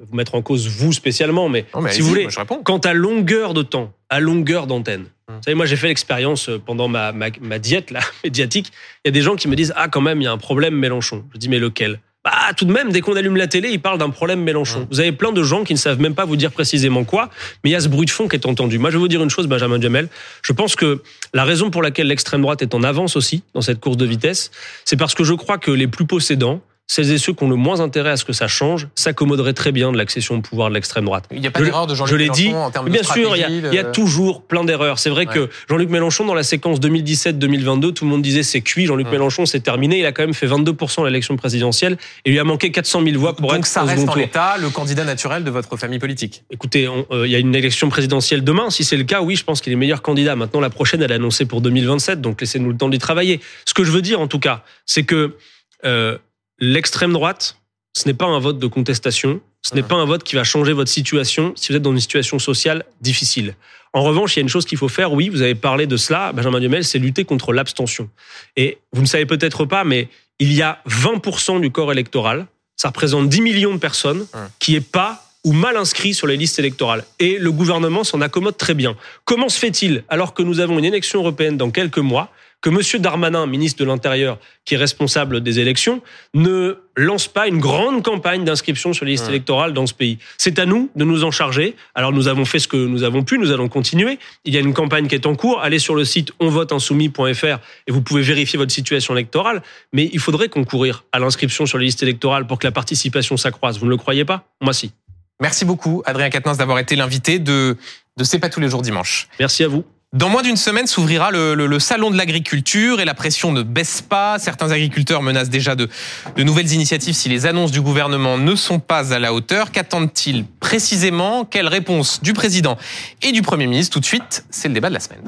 vous 0.00 0.16
mettre 0.16 0.34
en 0.34 0.42
cause 0.42 0.68
vous 0.68 0.92
spécialement, 0.92 1.48
mais, 1.48 1.66
Non, 1.74 1.82
mais 1.82 1.92
si 1.92 2.00
vous 2.00 2.08
voulez, 2.08 2.22
moi, 2.22 2.30
je 2.30 2.38
réponds. 2.38 2.62
quant 2.62 2.78
à 2.78 2.94
longueur 2.94 3.52
de 3.54 3.62
temps, 3.62 3.92
à 4.08 4.20
longueur 4.20 4.66
d'antenne. 4.66 5.06
Hum. 5.28 5.36
Vous 5.36 5.42
savez, 5.44 5.54
moi, 5.54 5.66
j'ai 5.66 5.76
fait 5.76 5.88
l'expérience 5.88 6.48
euh, 6.48 6.58
pendant 6.58 6.88
ma, 6.88 7.12
ma, 7.12 7.26
ma 7.40 7.58
diète 7.58 7.90
là, 7.90 8.00
médiatique. 8.24 8.72
Il 9.04 9.08
y 9.08 9.10
a 9.10 9.12
des 9.12 9.22
gens 9.22 9.36
qui 9.36 9.48
me 9.48 9.56
disent 9.56 9.72
Ah, 9.76 9.88
quand 9.88 10.00
même, 10.00 10.20
il 10.20 10.24
y 10.24 10.26
a 10.26 10.32
un 10.32 10.38
problème 10.38 10.74
Mélenchon. 10.74 11.24
Je 11.34 11.38
dis 11.38 11.48
Mais 11.48 11.58
lequel? 11.58 12.00
Bah, 12.24 12.52
tout 12.56 12.64
de 12.64 12.72
même, 12.72 12.92
dès 12.92 13.00
qu'on 13.00 13.16
allume 13.16 13.36
la 13.36 13.48
télé, 13.48 13.70
ils 13.70 13.80
parlent 13.82 13.98
d'un 13.98 14.10
problème 14.10 14.40
Mélenchon. 14.42 14.80
Hum. 14.80 14.86
Vous 14.90 15.00
avez 15.00 15.12
plein 15.12 15.32
de 15.32 15.42
gens 15.42 15.64
qui 15.64 15.74
ne 15.74 15.78
savent 15.78 16.00
même 16.00 16.14
pas 16.14 16.24
vous 16.24 16.36
dire 16.36 16.52
précisément 16.52 17.04
quoi, 17.04 17.28
mais 17.62 17.70
il 17.70 17.72
y 17.72 17.76
a 17.76 17.80
ce 17.80 17.88
bruit 17.88 18.06
de 18.06 18.10
fond 18.10 18.28
qui 18.28 18.36
est 18.36 18.46
entendu. 18.46 18.78
Moi, 18.78 18.90
je 18.90 18.96
vais 18.96 19.00
vous 19.00 19.08
dire 19.08 19.22
une 19.22 19.30
chose, 19.30 19.46
Benjamin 19.46 19.78
Duhamel. 19.78 20.08
Je 20.42 20.52
pense 20.52 20.74
que 20.74 21.02
la 21.34 21.44
raison 21.44 21.70
pour 21.70 21.82
laquelle 21.82 22.06
l'extrême 22.06 22.40
droite 22.42 22.62
est 22.62 22.74
en 22.74 22.82
avance 22.82 23.16
aussi 23.16 23.42
dans 23.54 23.60
cette 23.60 23.80
course 23.80 23.96
de 23.96 24.06
vitesse, 24.06 24.52
c'est 24.84 24.96
parce 24.96 25.14
que 25.14 25.24
je 25.24 25.34
crois 25.34 25.58
que 25.58 25.70
les 25.70 25.88
plus 25.88 26.06
possédants, 26.06 26.62
celles 26.92 27.10
et 27.10 27.16
ceux 27.16 27.32
qui 27.32 27.42
ont 27.42 27.48
le 27.48 27.56
moins 27.56 27.80
intérêt 27.80 28.10
à 28.10 28.16
ce 28.18 28.24
que 28.26 28.34
ça 28.34 28.48
change, 28.48 28.86
s'accommoderaient 28.94 29.54
très 29.54 29.72
bien 29.72 29.92
de 29.92 29.96
l'accession 29.96 30.34
au 30.36 30.40
pouvoir 30.42 30.68
de 30.68 30.74
l'extrême 30.74 31.06
droite. 31.06 31.24
Il 31.32 31.40
n'y 31.40 31.46
a 31.46 31.50
pas 31.50 31.62
d'erreur 31.62 31.86
de 31.86 31.94
Jean-Luc 31.94 32.18
Mélenchon 32.20 32.32
dit. 32.42 32.52
en 32.54 32.70
termes 32.70 32.86
de 32.86 32.90
Bien 32.90 33.02
sûr, 33.02 33.16
il 33.16 33.40
y 33.40 33.44
a, 33.44 33.46
stratégie, 33.46 33.62
il 33.70 33.74
y 33.74 33.78
a 33.78 33.82
de- 33.84 33.90
toujours 33.92 34.42
plein 34.42 34.62
d'erreurs. 34.62 34.98
C'est 34.98 35.08
vrai 35.08 35.26
Ouais. 35.26 35.32
que 35.34 35.48
Jean-Luc 35.70 35.88
Mélenchon, 35.88 36.26
dans 36.26 36.34
la 36.34 36.42
séquence 36.42 36.80
2017-2022, 36.80 37.92
tout 37.92 38.04
le 38.04 38.10
monde 38.10 38.20
disait 38.20 38.42
c'est 38.42 38.60
cuit. 38.60 38.84
Jean-Luc 38.86 39.06
Ouais. 39.06 39.12
Mélenchon, 39.12 39.46
c'est 39.46 39.60
terminé. 39.60 40.00
Il 40.00 40.04
a 40.06 40.12
quand 40.12 40.22
même 40.22 40.34
fait 40.34 40.46
22% 40.46 41.02
à 41.02 41.06
l'élection 41.06 41.36
présidentielle 41.36 41.96
et 42.24 42.30
il 42.30 42.32
lui 42.32 42.38
a 42.38 42.44
manqué 42.44 42.70
400 42.70 43.02
000 43.04 43.18
voix 43.18 43.34
pour 43.34 43.48
Donc 43.50 43.60
être 43.60 43.66
ça 43.66 43.84
reste 43.84 44.06
en 44.08 44.14
l'état 44.14 44.56
le 44.60 44.68
candidat 44.68 45.04
naturel 45.04 45.44
de 45.44 45.50
votre 45.50 45.76
famille 45.78 45.98
politique. 45.98 46.42
Écoutez, 46.50 46.86
euh, 47.10 47.26
il 47.26 47.30
y 47.32 47.36
a 47.36 47.38
une 47.38 47.54
élection 47.54 47.88
présidentielle 47.88 48.44
demain. 48.44 48.68
Si 48.70 48.84
c'est 48.84 48.96
le 48.98 49.04
cas, 49.04 49.22
oui, 49.22 49.36
je 49.36 49.44
pense 49.44 49.60
qu'il 49.62 49.72
est 49.72 49.76
meilleur 49.76 50.02
candidat. 50.02 50.36
Maintenant, 50.36 50.60
la 50.60 50.70
prochaine, 50.70 51.00
elle 51.02 51.10
est 51.10 51.14
annoncée 51.14 51.46
pour 51.46 51.62
2027, 51.62 52.20
donc 52.20 52.40
laissez-nous 52.40 52.70
le 52.70 52.76
temps 52.76 52.88
d'y 52.90 52.98
travailler. 52.98 53.40
Ce 53.64 53.72
que 53.72 53.82
je 53.84 53.90
veux 53.90 54.02
dire, 54.02 54.20
en 54.20 54.26
tout 54.26 54.38
cas, 54.38 54.62
c'est 54.84 55.04
que 55.04 55.36
euh, 55.84 56.18
l'extrême 56.58 57.12
droite, 57.12 57.56
ce 57.96 58.06
n'est 58.06 58.14
pas 58.14 58.26
un 58.26 58.38
vote 58.38 58.58
de 58.58 58.66
contestation. 58.66 59.40
Ce 59.62 59.74
n'est 59.74 59.82
Mhm. 59.82 59.88
pas 59.88 59.94
un 59.96 60.04
vote 60.06 60.24
qui 60.24 60.34
va 60.34 60.44
changer 60.44 60.72
votre 60.72 60.90
situation 60.90 61.52
si 61.56 61.68
vous 61.70 61.76
êtes 61.76 61.82
dans 61.82 61.92
une 61.92 62.00
situation 62.00 62.38
sociale 62.38 62.84
difficile. 63.00 63.54
En 63.92 64.02
revanche, 64.02 64.34
il 64.34 64.38
y 64.38 64.40
a 64.40 64.42
une 64.42 64.48
chose 64.48 64.64
qu'il 64.64 64.78
faut 64.78 64.88
faire. 64.88 65.12
Oui, 65.12 65.28
vous 65.28 65.42
avez 65.42 65.54
parlé 65.54 65.86
de 65.86 65.96
cela, 65.96 66.32
Benjamin 66.32 66.58
Duhamel, 66.58 66.84
c'est 66.84 66.98
lutter 66.98 67.24
contre 67.24 67.52
l'abstention. 67.52 68.08
Et 68.56 68.78
vous 68.92 69.02
ne 69.02 69.06
savez 69.06 69.26
peut-être 69.26 69.64
pas, 69.66 69.84
mais 69.84 70.08
il 70.38 70.52
y 70.52 70.62
a 70.62 70.80
20% 70.86 71.60
du 71.60 71.70
corps 71.70 71.92
électoral, 71.92 72.46
ça 72.76 72.88
représente 72.88 73.28
10 73.28 73.42
millions 73.42 73.72
de 73.74 73.78
personnes, 73.78 74.20
Mhm. 74.34 74.48
qui 74.58 74.74
est 74.74 74.80
pas 74.80 75.24
ou 75.44 75.52
mal 75.52 75.76
inscrits 75.76 76.14
sur 76.14 76.26
les 76.26 76.36
listes 76.36 76.58
électorales. 76.58 77.04
Et 77.18 77.38
le 77.38 77.52
gouvernement 77.52 78.04
s'en 78.04 78.20
accommode 78.20 78.56
très 78.56 78.74
bien. 78.74 78.96
Comment 79.24 79.48
se 79.48 79.58
fait-il, 79.58 80.04
alors 80.08 80.34
que 80.34 80.42
nous 80.42 80.60
avons 80.60 80.78
une 80.78 80.84
élection 80.84 81.20
européenne 81.20 81.56
dans 81.56 81.70
quelques 81.70 81.98
mois, 81.98 82.30
que 82.62 82.70
M. 82.70 83.02
Darmanin, 83.02 83.44
ministre 83.46 83.80
de 83.80 83.84
l'Intérieur, 83.84 84.38
qui 84.64 84.74
est 84.74 84.78
responsable 84.78 85.40
des 85.42 85.58
élections, 85.58 86.00
ne 86.32 86.76
lance 86.94 87.26
pas 87.26 87.48
une 87.48 87.58
grande 87.58 88.04
campagne 88.04 88.44
d'inscription 88.44 88.92
sur 88.92 89.04
les 89.04 89.12
listes 89.12 89.28
électorales 89.28 89.72
dans 89.72 89.86
ce 89.86 89.92
pays? 89.92 90.18
C'est 90.38 90.60
à 90.60 90.64
nous 90.64 90.88
de 90.94 91.04
nous 91.04 91.24
en 91.24 91.32
charger. 91.32 91.74
Alors 91.96 92.12
nous 92.12 92.28
avons 92.28 92.44
fait 92.44 92.60
ce 92.60 92.68
que 92.68 92.76
nous 92.76 93.02
avons 93.02 93.24
pu, 93.24 93.38
nous 93.38 93.50
allons 93.50 93.68
continuer. 93.68 94.20
Il 94.44 94.54
y 94.54 94.56
a 94.56 94.60
une 94.60 94.74
campagne 94.74 95.08
qui 95.08 95.16
est 95.16 95.26
en 95.26 95.34
cours. 95.34 95.60
Allez 95.60 95.80
sur 95.80 95.96
le 95.96 96.04
site 96.04 96.30
onvoteinsoumis.fr 96.38 97.58
et 97.88 97.90
vous 97.90 98.00
pouvez 98.00 98.22
vérifier 98.22 98.58
votre 98.58 98.72
situation 98.72 99.14
électorale. 99.14 99.60
Mais 99.92 100.08
il 100.12 100.20
faudrait 100.20 100.48
concourir 100.48 101.04
à 101.10 101.18
l'inscription 101.18 101.66
sur 101.66 101.78
les 101.78 101.86
listes 101.86 102.04
électorales 102.04 102.46
pour 102.46 102.60
que 102.60 102.66
la 102.66 102.72
participation 102.72 103.36
s'accroisse. 103.36 103.78
Vous 103.78 103.86
ne 103.86 103.90
le 103.90 103.96
croyez 103.96 104.24
pas? 104.24 104.46
Moi 104.60 104.72
si. 104.72 104.92
Merci 105.40 105.64
beaucoup, 105.64 106.02
Adrien 106.06 106.30
Quatennens, 106.30 106.58
d'avoir 106.58 106.78
été 106.78 106.96
l'invité 106.96 107.38
de, 107.38 107.76
de 108.16 108.24
C'est 108.24 108.38
pas 108.38 108.48
tous 108.48 108.60
les 108.60 108.68
jours 108.68 108.82
dimanche. 108.82 109.28
Merci 109.40 109.64
à 109.64 109.68
vous. 109.68 109.84
Dans 110.12 110.28
moins 110.28 110.42
d'une 110.42 110.58
semaine 110.58 110.86
s'ouvrira 110.86 111.30
le, 111.30 111.54
le, 111.54 111.66
le, 111.66 111.78
salon 111.78 112.10
de 112.10 112.18
l'agriculture 112.18 113.00
et 113.00 113.06
la 113.06 113.14
pression 113.14 113.50
ne 113.50 113.62
baisse 113.62 114.02
pas. 114.02 114.38
Certains 114.38 114.70
agriculteurs 114.70 115.22
menacent 115.22 115.48
déjà 115.48 115.74
de, 115.74 115.88
de 116.36 116.42
nouvelles 116.42 116.70
initiatives 116.72 117.14
si 117.14 117.30
les 117.30 117.46
annonces 117.46 117.72
du 117.72 117.80
gouvernement 117.80 118.36
ne 118.36 118.54
sont 118.54 118.78
pas 118.78 119.14
à 119.14 119.18
la 119.18 119.32
hauteur. 119.32 119.72
Qu'attendent-ils 119.72 120.44
précisément? 120.60 121.46
Quelle 121.46 121.66
réponse 121.66 122.22
du 122.22 122.34
président 122.34 122.76
et 123.22 123.32
du 123.32 123.40
Premier 123.40 123.66
ministre? 123.66 123.94
Tout 123.94 124.00
de 124.00 124.04
suite, 124.04 124.44
c'est 124.50 124.68
le 124.68 124.74
débat 124.74 124.90
de 124.90 124.94
la 124.94 125.00
semaine. 125.00 125.22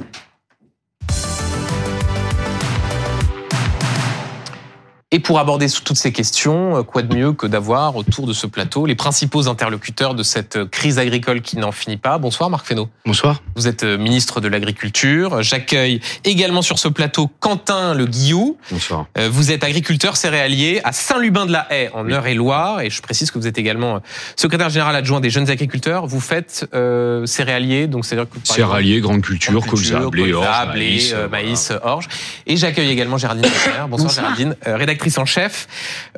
Et 5.15 5.21
pour 5.21 5.39
aborder 5.39 5.69
toutes 5.71 5.97
ces 5.97 6.11
questions, 6.11 6.83
quoi 6.83 7.03
de 7.03 7.15
mieux 7.15 7.33
que 7.33 7.47
d'avoir 7.47 7.95
autour 7.95 8.27
de 8.27 8.33
ce 8.33 8.49
plateau 8.49 8.85
les 8.85 8.97
principaux 8.97 9.47
interlocuteurs 9.47 10.17
de 10.17 10.25
cette 10.25 10.65
crise 10.65 10.99
agricole 10.99 11.41
qui 11.41 11.57
n'en 11.57 11.71
finit 11.71 11.99
pas. 11.99 12.19
Bonsoir 12.19 12.51
Marc 12.51 12.67
Fesneau. 12.67 12.89
Bonsoir. 13.07 13.41
Vous 13.55 13.69
êtes 13.69 13.85
ministre 13.85 14.41
de 14.41 14.49
l'Agriculture. 14.49 15.41
J'accueille 15.41 16.01
également 16.25 16.63
sur 16.63 16.81
ce 16.81 16.89
plateau 16.89 17.31
Quentin 17.39 17.95
Le 17.95 18.07
Guillou. 18.07 18.59
Bonsoir. 18.73 19.07
Vous 19.31 19.53
êtes 19.53 19.63
agriculteur 19.63 20.17
céréalier 20.17 20.81
à 20.83 20.91
Saint-Lubin-de-la-Haye 20.91 21.91
en 21.95 22.09
Eure-et-Loire. 22.09 22.81
Et 22.81 22.91
je 22.91 23.01
précise 23.01 23.31
que 23.31 23.39
vous 23.39 23.47
êtes 23.47 23.57
également 23.57 24.01
secrétaire 24.35 24.69
général 24.69 24.97
adjoint 24.97 25.21
des 25.21 25.31
jeunes 25.31 25.49
agriculteurs. 25.49 26.09
Vous 26.09 26.19
faites 26.19 26.67
euh, 26.75 27.25
céréalier, 27.25 27.87
donc 27.87 28.05
c'est-à-dire 28.05 28.29
que... 28.29 28.37
Céréalier, 28.43 29.01
grande 29.01 29.23
culture, 29.23 29.53
grande 29.53 29.69
culture 29.69 30.01
colza, 30.01 30.11
blé, 30.11 30.33
orge, 30.33 30.73
blé, 30.73 30.81
maïs, 30.81 31.13
euh, 31.15 31.29
maïs 31.29 31.67
voilà. 31.69 31.87
orge. 31.87 32.09
Et 32.49 32.57
j'accueille 32.57 32.91
également 32.91 33.17
Géraldine 33.17 33.49
Bonsoir, 33.49 33.89
Bonsoir 33.89 34.11
Géraldine, 34.11 34.57
euh, 34.67 34.77
en 35.19 35.25
chef 35.25 35.69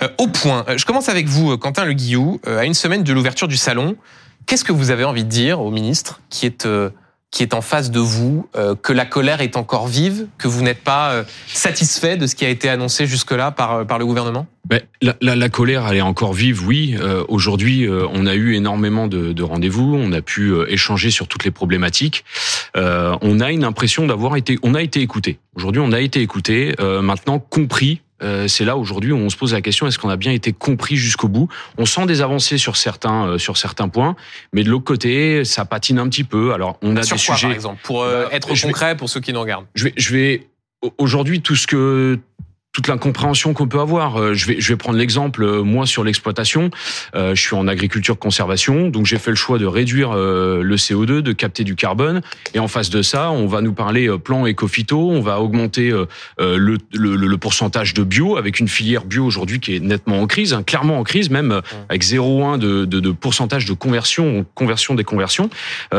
euh, 0.02 0.08
au 0.18 0.28
point. 0.28 0.64
Je 0.76 0.84
commence 0.84 1.08
avec 1.08 1.26
vous, 1.26 1.56
Quentin 1.58 1.84
Le 1.84 1.92
Guillou. 1.92 2.40
Euh, 2.46 2.58
à 2.58 2.64
une 2.64 2.74
semaine 2.74 3.02
de 3.02 3.12
l'ouverture 3.12 3.48
du 3.48 3.56
salon, 3.56 3.96
qu'est-ce 4.46 4.64
que 4.64 4.72
vous 4.72 4.90
avez 4.90 5.04
envie 5.04 5.24
de 5.24 5.28
dire 5.28 5.60
au 5.60 5.70
ministre 5.70 6.20
qui 6.30 6.46
est 6.46 6.66
euh, 6.66 6.90
qui 7.32 7.42
est 7.42 7.54
en 7.54 7.60
face 7.60 7.90
de 7.90 7.98
vous, 7.98 8.48
que 8.82 8.92
la 8.92 9.04
colère 9.04 9.42
est 9.42 9.56
encore 9.56 9.88
vive, 9.88 10.28
que 10.38 10.48
vous 10.48 10.62
n'êtes 10.62 10.82
pas 10.82 11.24
satisfait 11.48 12.16
de 12.16 12.26
ce 12.26 12.34
qui 12.34 12.46
a 12.46 12.48
été 12.48 12.68
annoncé 12.68 13.04
jusque-là 13.04 13.50
par, 13.50 13.84
par 13.84 13.98
le 13.98 14.06
gouvernement? 14.06 14.46
Ben, 14.68 14.80
la, 15.00 15.48
colère, 15.48 15.86
elle 15.88 15.98
est 15.98 16.02
encore 16.02 16.32
vive, 16.32 16.66
oui. 16.66 16.96
Euh, 16.98 17.24
Aujourd'hui, 17.28 17.86
euh, 17.86 18.04
on 18.12 18.26
a 18.26 18.34
eu 18.34 18.54
énormément 18.54 19.06
de, 19.06 19.32
de 19.32 19.42
rendez-vous, 19.44 19.94
on 19.94 20.10
a 20.10 20.22
pu 20.22 20.48
euh, 20.48 20.66
échanger 20.68 21.10
sur 21.10 21.28
toutes 21.28 21.44
les 21.44 21.52
problématiques. 21.52 22.24
on 22.74 23.40
a 23.40 23.52
une 23.52 23.62
impression 23.62 24.06
d'avoir 24.06 24.34
été, 24.36 24.58
on 24.62 24.74
a 24.74 24.82
été 24.82 25.00
écouté. 25.00 25.38
Aujourd'hui, 25.54 25.80
on 25.84 25.92
a 25.92 26.00
été 26.00 26.20
écouté, 26.20 26.74
maintenant 26.80 27.38
compris 27.38 28.00
euh, 28.22 28.48
c'est 28.48 28.64
là 28.64 28.76
aujourd'hui 28.76 29.12
où 29.12 29.16
on 29.16 29.28
se 29.28 29.36
pose 29.36 29.52
la 29.52 29.60
question 29.60 29.86
est-ce 29.86 29.98
qu'on 29.98 30.08
a 30.08 30.16
bien 30.16 30.32
été 30.32 30.52
compris 30.52 30.96
jusqu'au 30.96 31.28
bout? 31.28 31.48
On 31.76 31.84
sent 31.84 32.06
des 32.06 32.22
avancées 32.22 32.58
sur 32.58 32.76
certains 32.76 33.26
euh, 33.26 33.38
sur 33.38 33.56
certains 33.56 33.88
points, 33.88 34.16
mais 34.52 34.64
de 34.64 34.70
l'autre 34.70 34.84
côté, 34.84 35.44
ça 35.44 35.64
patine 35.64 35.98
un 35.98 36.08
petit 36.08 36.24
peu. 36.24 36.52
Alors 36.52 36.78
on 36.82 36.96
a 36.96 37.02
sur 37.02 37.16
des 37.16 37.22
quoi, 37.24 37.34
sujets 37.34 37.48
par 37.48 37.54
exemple? 37.54 37.80
Pour 37.82 38.02
euh, 38.02 38.24
bah, 38.24 38.30
être 38.32 38.48
concret 38.48 38.92
vais, 38.92 38.96
pour 38.96 39.10
ceux 39.10 39.20
qui 39.20 39.32
nous 39.32 39.40
regardent. 39.40 39.66
Je 39.74 39.84
vais 39.84 39.92
je 39.96 40.14
vais 40.14 40.46
aujourd'hui 40.98 41.42
tout 41.42 41.56
ce 41.56 41.66
que 41.66 42.18
toute 42.76 42.88
l'incompréhension 42.88 43.54
qu'on 43.54 43.66
peut 43.66 43.80
avoir. 43.80 44.20
Euh, 44.20 44.34
je 44.34 44.46
vais, 44.48 44.60
je 44.60 44.68
vais 44.68 44.76
prendre 44.76 44.98
l'exemple, 44.98 45.42
euh, 45.42 45.62
moi, 45.62 45.86
sur 45.86 46.04
l'exploitation. 46.04 46.70
Euh, 47.14 47.34
je 47.34 47.40
suis 47.40 47.56
en 47.56 47.68
agriculture 47.68 48.18
conservation, 48.18 48.90
donc 48.90 49.06
j'ai 49.06 49.16
fait 49.16 49.30
le 49.30 49.36
choix 49.36 49.58
de 49.58 49.64
réduire 49.64 50.12
le 50.12 50.76
CO2, 50.76 51.20
de 51.20 51.32
capter 51.32 51.64
du 51.64 51.74
carbone. 51.74 52.20
Et 52.52 52.58
en 52.58 52.68
face 52.68 52.90
de 52.90 53.00
ça, 53.00 53.30
on 53.30 53.46
va 53.46 53.62
nous 53.62 53.72
parler 53.72 54.10
plan 54.22 54.44
éco-phyto, 54.44 55.10
on 55.10 55.22
va 55.22 55.40
augmenter 55.40 55.90
le, 56.38 56.76
le, 56.92 57.16
le, 57.16 57.38
pourcentage 57.38 57.94
de 57.94 58.02
bio, 58.02 58.36
avec 58.36 58.60
une 58.60 58.68
filière 58.68 59.04
bio 59.04 59.24
aujourd'hui 59.24 59.60
qui 59.60 59.76
est 59.76 59.80
nettement 59.80 60.20
en 60.20 60.26
crise, 60.26 60.52
hein, 60.52 60.62
clairement 60.62 60.98
en 60.98 61.04
crise, 61.04 61.30
même 61.30 61.62
avec 61.88 62.04
0,1 62.04 62.58
de, 62.58 62.84
de, 62.84 63.00
de, 63.00 63.10
pourcentage 63.10 63.64
de 63.64 63.72
conversion, 63.72 64.44
conversion 64.54 64.94
des 64.94 65.04
conversions. 65.04 65.48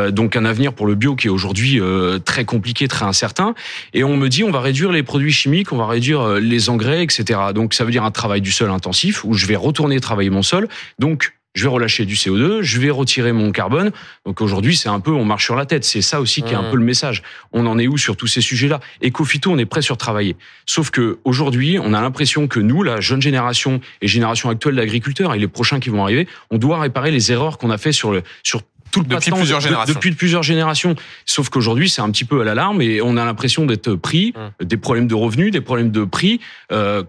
donc 0.10 0.36
un 0.36 0.46
avenir 0.46 0.74
pour 0.74 0.86
le 0.86 0.96
bio 0.96 1.16
qui 1.16 1.28
est 1.28 1.32
aujourd'hui 1.32 1.80
très 2.26 2.46
compliqué, 2.46 2.88
très 2.88 3.06
incertain. 3.06 3.56
Et 3.94 4.04
on 4.04 4.18
me 4.18 4.28
dit, 4.28 4.44
on 4.44 4.52
va 4.52 4.62
réduire 4.62 4.92
les 4.92 5.04
produits 5.04 5.32
chimiques, 5.32 5.72
on 5.72 5.78
va 5.78 5.88
réduire 5.88 6.36
les 6.36 6.67
engrais, 6.70 7.04
etc. 7.04 7.40
Donc 7.54 7.74
ça 7.74 7.84
veut 7.84 7.92
dire 7.92 8.04
un 8.04 8.12
travail 8.12 8.42
du 8.42 8.52
sol 8.52 8.70
intensif 8.70 9.24
où 9.24 9.34
je 9.34 9.46
vais 9.46 9.56
retourner 9.56 10.00
travailler 10.00 10.30
mon 10.30 10.44
sol. 10.44 10.68
Donc 11.00 11.34
je 11.58 11.64
vais 11.64 11.70
relâcher 11.70 12.06
du 12.06 12.14
CO2, 12.14 12.62
je 12.62 12.80
vais 12.80 12.92
retirer 12.92 13.32
mon 13.32 13.52
carbone. 13.52 13.92
Donc 14.26 14.42
aujourd'hui, 14.42 14.76
c'est 14.76 14.90
un 14.90 15.00
peu 15.00 15.12
on 15.12 15.26
marche 15.26 15.46
sur 15.46 15.56
la 15.56 15.66
tête. 15.66 15.84
C'est 15.84 16.04
ça 16.04 16.22
aussi 16.22 16.44
qui 16.44 16.54
est 16.54 16.56
un 16.56 16.70
peu 16.70 16.78
le 16.78 16.84
message. 16.84 17.24
On 17.52 17.66
en 17.66 17.80
est 17.80 17.88
où 17.88 17.98
sur 17.98 18.16
tous 18.16 18.28
ces 18.28 18.42
sujets-là? 18.42 18.80
Ecofito, 19.04 19.52
on 19.52 19.58
est 19.58 19.66
prêt 19.66 19.82
sur 19.82 19.98
travailler. 19.98 20.36
Sauf 20.68 20.92
que 20.92 21.18
aujourd'hui, 21.24 21.80
on 21.82 21.94
a 21.94 22.02
l'impression 22.02 22.48
que 22.48 22.60
nous, 22.60 22.84
la 22.84 23.02
jeune 23.02 23.24
génération 23.24 23.82
et 24.02 24.08
génération 24.08 24.50
actuelle 24.50 24.76
d'agriculteurs 24.76 25.34
et 25.34 25.40
les 25.40 25.48
prochains 25.48 25.80
qui 25.80 25.90
vont 25.90 26.04
arriver, 26.04 26.28
on 26.52 26.60
doit 26.60 26.80
réparer 26.80 27.10
les 27.10 27.32
erreurs 27.32 27.58
qu'on 27.58 27.72
a 27.72 27.80
fait 27.80 27.92
sur 27.92 28.12
le 28.12 28.22
sur 28.44 28.62
tout 28.92 29.02
le 29.02 29.08
depuis 29.08 29.32
plusieurs 29.32 29.62
générations. 29.62 29.94
depuis 29.94 30.12
plusieurs 30.14 30.44
générations. 30.44 30.96
Sauf 31.26 31.50
qu'aujourd'hui, 31.50 31.90
c'est 31.90 32.02
un 32.02 32.12
petit 32.12 32.26
peu 32.26 32.42
à 32.42 32.44
l'alarme 32.44 32.82
et 32.82 33.02
on 33.02 33.18
a 33.18 33.26
l'impression 33.26 33.66
d'être 33.66 33.96
pris, 33.96 34.34
mmh. 34.36 34.66
des 34.66 34.78
problèmes 34.78 35.08
de 35.08 35.16
revenus, 35.16 35.52
des 35.52 35.62
problèmes 35.62 35.92
de 35.92 36.06
prix. 36.06 36.40
Euh, 36.72 37.04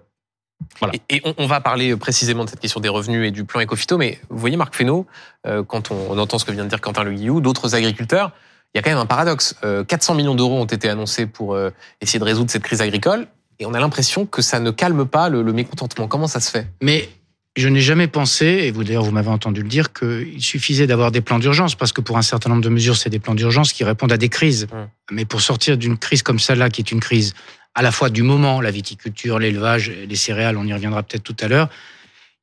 voilà. 0.81 0.95
Et, 1.09 1.17
et 1.17 1.23
on, 1.25 1.35
on, 1.39 1.47
va 1.47 1.61
parler 1.61 1.97
précisément 1.97 2.45
de 2.45 2.51
cette 2.51 2.61
question 2.61 2.81
des 2.81 2.89
revenus 2.89 3.29
et 3.29 3.31
du 3.31 3.45
plan 3.45 3.61
Ecofito, 3.61 3.97
mais 3.99 4.21
vous 4.29 4.39
voyez, 4.39 4.57
Marc 4.57 4.75
Fesneau, 4.75 5.07
euh, 5.47 5.63
quand 5.63 5.91
on, 5.91 5.97
on, 6.11 6.19
entend 6.19 6.39
ce 6.39 6.45
que 6.45 6.53
vient 6.53 6.65
de 6.65 6.69
dire 6.69 6.81
Quentin 6.81 7.05
Le 7.05 7.13
Guillou, 7.13 7.41
d'autres 7.41 7.75
agriculteurs, 7.75 8.33
il 8.75 8.79
y 8.79 8.81
a 8.81 8.83
quand 8.83 8.91
même 8.91 8.99
un 8.99 9.07
paradoxe. 9.07 9.57
Euh, 9.65 9.85
400 9.85 10.15
millions 10.15 10.35
d'euros 10.35 10.61
ont 10.61 10.67
été 10.67 10.89
annoncés 10.89 11.27
pour 11.27 11.55
euh, 11.55 11.71
essayer 12.01 12.19
de 12.19 12.25
résoudre 12.25 12.51
cette 12.51 12.63
crise 12.63 12.81
agricole, 12.81 13.29
et 13.59 13.67
on 13.67 13.75
a 13.75 13.81
l'impression 13.81 14.27
que 14.27 14.43
ça 14.43 14.61
ne 14.61 14.71
calme 14.71 15.07
pas 15.07 15.29
le, 15.29 15.43
le 15.43 15.53
mécontentement. 15.53 16.07
Comment 16.07 16.29
ça 16.29 16.41
se 16.41 16.51
fait? 16.51 16.69
Mais 16.83 17.09
je 17.57 17.69
n'ai 17.69 17.81
jamais 17.81 18.07
pensé, 18.07 18.47
et 18.47 18.71
vous 18.71 18.85
d'ailleurs 18.85 19.03
vous 19.03 19.11
m'avez 19.11 19.31
entendu 19.31 19.63
le 19.63 19.69
dire, 19.69 19.93
qu'il 19.93 20.43
suffisait 20.43 20.87
d'avoir 20.87 21.11
des 21.11 21.21
plans 21.21 21.39
d'urgence, 21.39 21.75
parce 21.75 21.93
que 21.93 22.01
pour 22.01 22.17
un 22.17 22.23
certain 22.23 22.51
nombre 22.51 22.63
de 22.63 22.69
mesures, 22.69 22.97
c'est 22.97 23.11
des 23.11 23.19
plans 23.19 23.35
d'urgence 23.35 23.73
qui 23.73 23.85
répondent 23.85 24.13
à 24.13 24.17
des 24.17 24.29
crises. 24.29 24.67
Mmh. 24.67 24.77
Mais 25.13 25.25
pour 25.25 25.41
sortir 25.41 25.77
d'une 25.77 25.99
crise 25.99 26.23
comme 26.23 26.39
celle-là, 26.39 26.71
qui 26.71 26.81
est 26.81 26.93
une 26.93 27.01
crise 27.01 27.35
à 27.75 27.83
la 27.83 27.91
fois 27.91 28.11
du 28.11 28.23
moment, 28.23 28.61
la 28.61 28.71
viticulture, 28.71 29.39
l'élevage, 29.39 29.91
les 29.91 30.17
céréales, 30.17 30.57
on 30.57 30.65
y 30.65 30.73
reviendra 30.73 31.03
peut-être 31.03 31.23
tout 31.23 31.37
à 31.41 31.49
l'heure, 31.49 31.69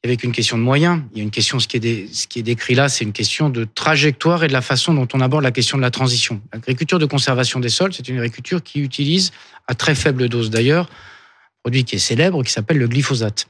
avait 0.06 0.18
qu'une 0.18 0.32
question 0.32 0.58
de 0.58 0.64
moyens. 0.64 1.02
Il 1.12 1.18
y 1.18 1.22
a 1.22 1.24
une 1.24 1.32
question, 1.32 1.60
ce 1.60 1.68
qui 1.68 1.78
est, 1.78 1.80
des, 1.80 2.08
ce 2.12 2.28
qui 2.28 2.40
est 2.40 2.44
décrit 2.44 2.76
là, 2.76 2.90
c'est 2.90 3.04
une 3.04 3.14
question 3.14 3.50
de 3.50 3.66
trajectoire 3.66 4.44
et 4.44 4.48
de 4.48 4.54
la 4.54 4.62
façon 4.62 4.94
dont 4.94 5.08
on 5.14 5.20
aborde 5.20 5.44
la 5.44 5.52
question 5.52 5.78
de 5.78 5.82
la 5.82 5.92
transition. 5.92 6.42
L'agriculture 6.54 7.00
de 7.00 7.06
conservation 7.06 7.60
des 7.60 7.70
sols, 7.70 7.94
c'est 7.94 8.08
une 8.08 8.18
agriculture 8.18 8.64
qui 8.64 8.80
utilise, 8.80 9.32
à 9.68 9.76
très 9.76 9.96
faible 9.96 10.30
dose 10.30 10.50
d'ailleurs, 10.50 10.86
un 10.86 11.64
produit 11.64 11.84
qui 11.84 11.96
est 11.96 12.00
célèbre, 12.00 12.44
qui 12.44 12.52
s'appelle 12.52 12.78
le 12.78 12.88
glyphosate. 12.88 13.48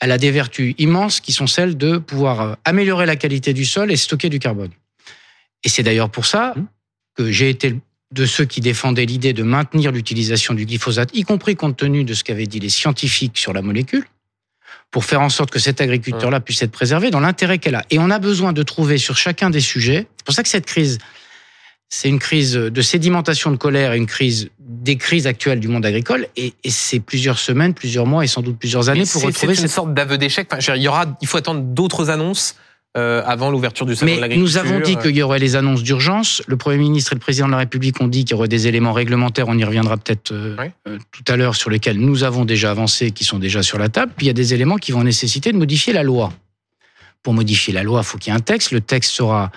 Elle 0.00 0.12
a 0.12 0.18
des 0.18 0.30
vertus 0.30 0.74
immenses 0.78 1.20
qui 1.20 1.32
sont 1.32 1.46
celles 1.46 1.76
de 1.76 1.98
pouvoir 1.98 2.56
améliorer 2.64 3.06
la 3.06 3.16
qualité 3.16 3.52
du 3.52 3.64
sol 3.64 3.90
et 3.92 3.96
stocker 3.96 4.28
du 4.28 4.38
carbone. 4.38 4.70
Et 5.64 5.68
c'est 5.68 5.82
d'ailleurs 5.82 6.10
pour 6.10 6.26
ça 6.26 6.54
que 7.16 7.30
j'ai 7.30 7.50
été 7.50 7.76
de 8.12 8.26
ceux 8.26 8.44
qui 8.44 8.60
défendaient 8.60 9.04
l'idée 9.04 9.32
de 9.32 9.42
maintenir 9.42 9.92
l'utilisation 9.92 10.54
du 10.54 10.66
glyphosate, 10.66 11.10
y 11.14 11.22
compris 11.22 11.54
compte 11.54 11.76
tenu 11.76 12.04
de 12.04 12.14
ce 12.14 12.24
qu'avaient 12.24 12.46
dit 12.46 12.58
les 12.58 12.68
scientifiques 12.68 13.38
sur 13.38 13.52
la 13.52 13.62
molécule, 13.62 14.04
pour 14.90 15.04
faire 15.04 15.20
en 15.20 15.28
sorte 15.28 15.50
que 15.50 15.60
cette 15.60 15.80
agriculture-là 15.80 16.40
puisse 16.40 16.62
être 16.62 16.72
préservée 16.72 17.10
dans 17.10 17.20
l'intérêt 17.20 17.58
qu'elle 17.58 17.76
a. 17.76 17.84
Et 17.90 17.98
on 18.00 18.10
a 18.10 18.18
besoin 18.18 18.52
de 18.52 18.62
trouver 18.64 18.98
sur 18.98 19.16
chacun 19.16 19.50
des 19.50 19.60
sujets, 19.60 20.08
c'est 20.16 20.24
pour 20.24 20.34
ça 20.34 20.42
que 20.42 20.48
cette 20.48 20.66
crise, 20.66 20.98
c'est 21.90 22.08
une 22.08 22.20
crise 22.20 22.54
de 22.54 22.82
sédimentation 22.82 23.50
de 23.50 23.56
colère 23.56 23.92
et 23.92 23.96
une 23.96 24.06
crise 24.06 24.50
des 24.58 24.96
crises 24.96 25.26
actuelles 25.26 25.60
du 25.60 25.68
monde 25.68 25.84
agricole, 25.84 26.28
et, 26.36 26.54
et 26.64 26.70
c'est 26.70 27.00
plusieurs 27.00 27.38
semaines, 27.38 27.74
plusieurs 27.74 28.06
mois 28.06 28.24
et 28.24 28.28
sans 28.28 28.40
doute 28.40 28.58
plusieurs 28.58 28.88
années 28.88 29.04
pour 29.12 29.22
retrouver 29.22 29.56
cette 29.56 29.70
sorte 29.70 29.92
d'aveu 29.92 30.16
d'échec. 30.16 30.48
Enfin, 30.52 30.74
il 30.76 30.82
y 30.82 30.88
aura, 30.88 31.04
il 31.20 31.28
faut 31.28 31.36
attendre 31.36 31.60
d'autres 31.60 32.08
annonces 32.08 32.54
euh, 32.96 33.22
avant 33.26 33.50
l'ouverture 33.50 33.86
du 33.86 33.94
salon 33.94 34.10
Mais 34.10 34.16
de 34.16 34.20
l'agriculture. 34.22 34.62
nous 34.62 34.68
avons 34.72 34.80
dit 34.80 34.96
qu'il 34.96 35.16
y 35.16 35.22
aurait 35.22 35.38
les 35.40 35.54
annonces 35.56 35.82
d'urgence. 35.82 36.42
Le 36.46 36.56
Premier 36.56 36.78
ministre 36.78 37.12
et 37.12 37.16
le 37.16 37.20
Président 37.20 37.46
de 37.46 37.52
la 37.52 37.58
République 37.58 38.00
ont 38.00 38.08
dit 38.08 38.24
qu'il 38.24 38.36
y 38.36 38.38
aurait 38.38 38.48
des 38.48 38.68
éléments 38.68 38.92
réglementaires. 38.92 39.48
On 39.48 39.58
y 39.58 39.64
reviendra 39.64 39.96
peut-être 39.96 40.32
euh, 40.32 40.56
oui. 40.58 40.66
euh, 40.88 40.98
tout 41.12 41.24
à 41.26 41.36
l'heure 41.36 41.54
sur 41.56 41.70
lesquels 41.70 41.98
nous 41.98 42.24
avons 42.24 42.44
déjà 42.44 42.70
avancé, 42.70 43.10
qui 43.10 43.24
sont 43.24 43.38
déjà 43.38 43.62
sur 43.62 43.78
la 43.78 43.88
table. 43.88 44.12
Puis 44.16 44.26
il 44.26 44.28
y 44.28 44.30
a 44.30 44.34
des 44.34 44.54
éléments 44.54 44.76
qui 44.76 44.92
vont 44.92 45.04
nécessiter 45.04 45.52
de 45.52 45.58
modifier 45.58 45.92
la 45.92 46.02
loi. 46.02 46.32
Pour 47.22 47.34
modifier 47.34 47.74
la 47.74 47.82
loi, 47.82 48.00
il 48.02 48.06
faut 48.06 48.16
qu'il 48.18 48.32
y 48.32 48.34
ait 48.34 48.38
un 48.38 48.42
texte. 48.42 48.70
Le 48.72 48.80
texte 48.80 49.12
sera 49.12 49.50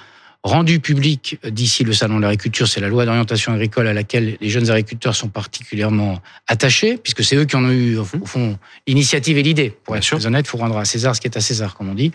rendu 0.43 0.79
public 0.79 1.37
d'ici 1.47 1.83
le 1.83 1.93
salon 1.93 2.17
de 2.17 2.21
l'agriculture. 2.21 2.67
C'est 2.67 2.81
la 2.81 2.89
loi 2.89 3.05
d'orientation 3.05 3.53
agricole 3.53 3.87
à 3.87 3.93
laquelle 3.93 4.37
les 4.41 4.49
jeunes 4.49 4.69
agriculteurs 4.69 5.15
sont 5.15 5.29
particulièrement 5.29 6.19
attachés, 6.47 6.97
puisque 6.97 7.23
c'est 7.23 7.37
eux 7.37 7.45
qui 7.45 7.55
en 7.55 7.63
ont 7.63 7.71
eu, 7.71 7.97
au 7.97 8.03
fond, 8.03 8.59
l'initiative 8.85 9.37
et 9.37 9.43
l'idée. 9.43 9.73
Pour 9.85 9.95
être 9.95 10.25
honnête, 10.25 10.45
il 10.45 10.49
faut 10.49 10.57
rendre 10.57 10.77
à 10.77 10.85
César 10.85 11.15
ce 11.15 11.21
qui 11.21 11.27
est 11.27 11.37
à 11.37 11.41
César, 11.41 11.75
comme 11.75 11.89
on 11.89 11.95
dit. 11.95 12.11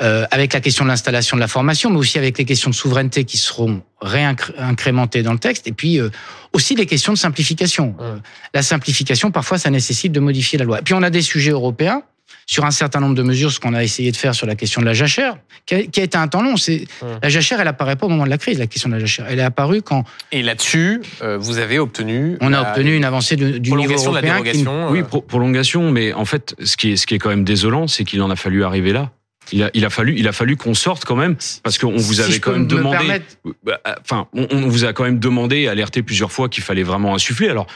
euh, 0.00 0.26
avec 0.30 0.52
la 0.52 0.60
question 0.60 0.84
de 0.84 0.88
l'installation 0.90 1.36
de 1.36 1.40
la 1.40 1.48
formation, 1.48 1.90
mais 1.90 1.96
aussi 1.96 2.18
avec 2.18 2.38
les 2.38 2.44
questions 2.44 2.70
de 2.70 2.74
souveraineté 2.74 3.24
qui 3.24 3.36
seront 3.36 3.82
réincrémentées 4.00 5.22
dans 5.22 5.32
le 5.32 5.38
texte, 5.38 5.66
et 5.66 5.72
puis 5.72 5.98
euh, 5.98 6.10
aussi 6.52 6.76
les 6.76 6.86
questions 6.86 7.12
de 7.12 7.18
simplification. 7.18 7.96
Euh, 8.00 8.16
la 8.54 8.62
simplification, 8.62 9.30
parfois, 9.30 9.58
ça 9.58 9.70
nécessite 9.70 10.12
de 10.12 10.20
modifier 10.20 10.58
la 10.58 10.64
loi. 10.64 10.78
Et 10.78 10.82
puis 10.82 10.94
on 10.94 11.02
a 11.02 11.10
des 11.10 11.22
sujets 11.22 11.50
européens 11.50 12.02
sur 12.46 12.64
un 12.64 12.70
certain 12.70 13.00
nombre 13.00 13.14
de 13.14 13.22
mesures, 13.22 13.52
ce 13.52 13.60
qu'on 13.60 13.74
a 13.74 13.82
essayé 13.82 14.10
de 14.10 14.16
faire 14.16 14.34
sur 14.34 14.46
la 14.46 14.54
question 14.54 14.80
de 14.80 14.86
la 14.86 14.94
jachère, 14.94 15.36
qui 15.66 15.74
a, 15.74 15.82
qui 15.82 16.00
a 16.00 16.02
été 16.04 16.16
un 16.18 16.28
temps 16.28 16.42
long. 16.42 16.56
C'est 16.56 16.84
la 17.22 17.28
jachère, 17.28 17.60
elle 17.60 17.68
apparaît 17.68 17.96
pas 17.96 18.06
au 18.06 18.08
moment 18.08 18.24
de 18.24 18.30
la 18.30 18.38
crise. 18.38 18.58
La 18.58 18.66
question 18.66 18.88
de 18.88 18.94
la 18.94 19.00
jachère, 19.00 19.26
elle 19.28 19.38
est 19.38 19.42
apparue 19.42 19.82
quand. 19.82 20.04
Et 20.32 20.42
là-dessus, 20.42 21.00
euh, 21.22 21.36
vous 21.38 21.58
avez 21.58 21.78
obtenu. 21.78 22.36
On 22.40 22.52
a 22.52 22.60
obtenu 22.70 22.96
une 22.96 23.04
avancée 23.04 23.36
de, 23.36 23.58
du 23.58 23.72
niveau 23.72 23.94
prolongation 23.94 24.12
de 24.12 24.16
la 24.18 24.22
européen. 24.34 24.52
qui- 24.52 24.62
dérogation. 24.62 24.90
Oui, 24.92 25.00
euh, 25.00 25.04
pro- 25.04 25.20
prolongation, 25.22 25.90
mais 25.90 26.12
en 26.12 26.24
fait, 26.24 26.54
ce 26.64 26.76
qui 26.76 26.92
est, 26.92 26.96
ce 26.96 27.06
qui 27.06 27.14
est 27.14 27.18
quand 27.18 27.30
même 27.30 27.44
désolant, 27.44 27.86
c'est 27.86 28.04
qu'il 28.04 28.22
en 28.22 28.30
a 28.30 28.36
fallu 28.36 28.64
arriver 28.64 28.92
là. 28.92 29.10
Il 29.52 29.62
a, 29.62 29.70
il 29.74 29.84
a 29.84 29.90
fallu, 29.90 30.14
il 30.16 30.26
a 30.28 30.32
fallu 30.32 30.56
qu'on 30.56 30.74
sorte 30.74 31.04
quand 31.04 31.16
même, 31.16 31.36
parce 31.62 31.78
qu'on 31.78 31.96
vous 31.96 32.14
Si 32.14 32.20
avait 32.22 32.38
quand 32.38 32.52
même 32.52 32.62
me 32.62 32.66
demandé. 32.68 32.98
permettre- 32.98 33.36
Bah, 33.64 33.80
Enfin, 34.00 34.26
on, 34.34 34.46
on 34.50 34.68
vous 34.68 34.84
a 34.84 34.92
quand 34.92 35.04
même 35.04 35.18
demandé, 35.18 35.68
alerté 35.68 36.02
plusieurs 36.02 36.30
fois 36.32 36.48
qu'il 36.48 36.62
fallait 36.62 36.82
vraiment 36.82 37.14
insuffler. 37.14 37.48
Alors, 37.48 37.66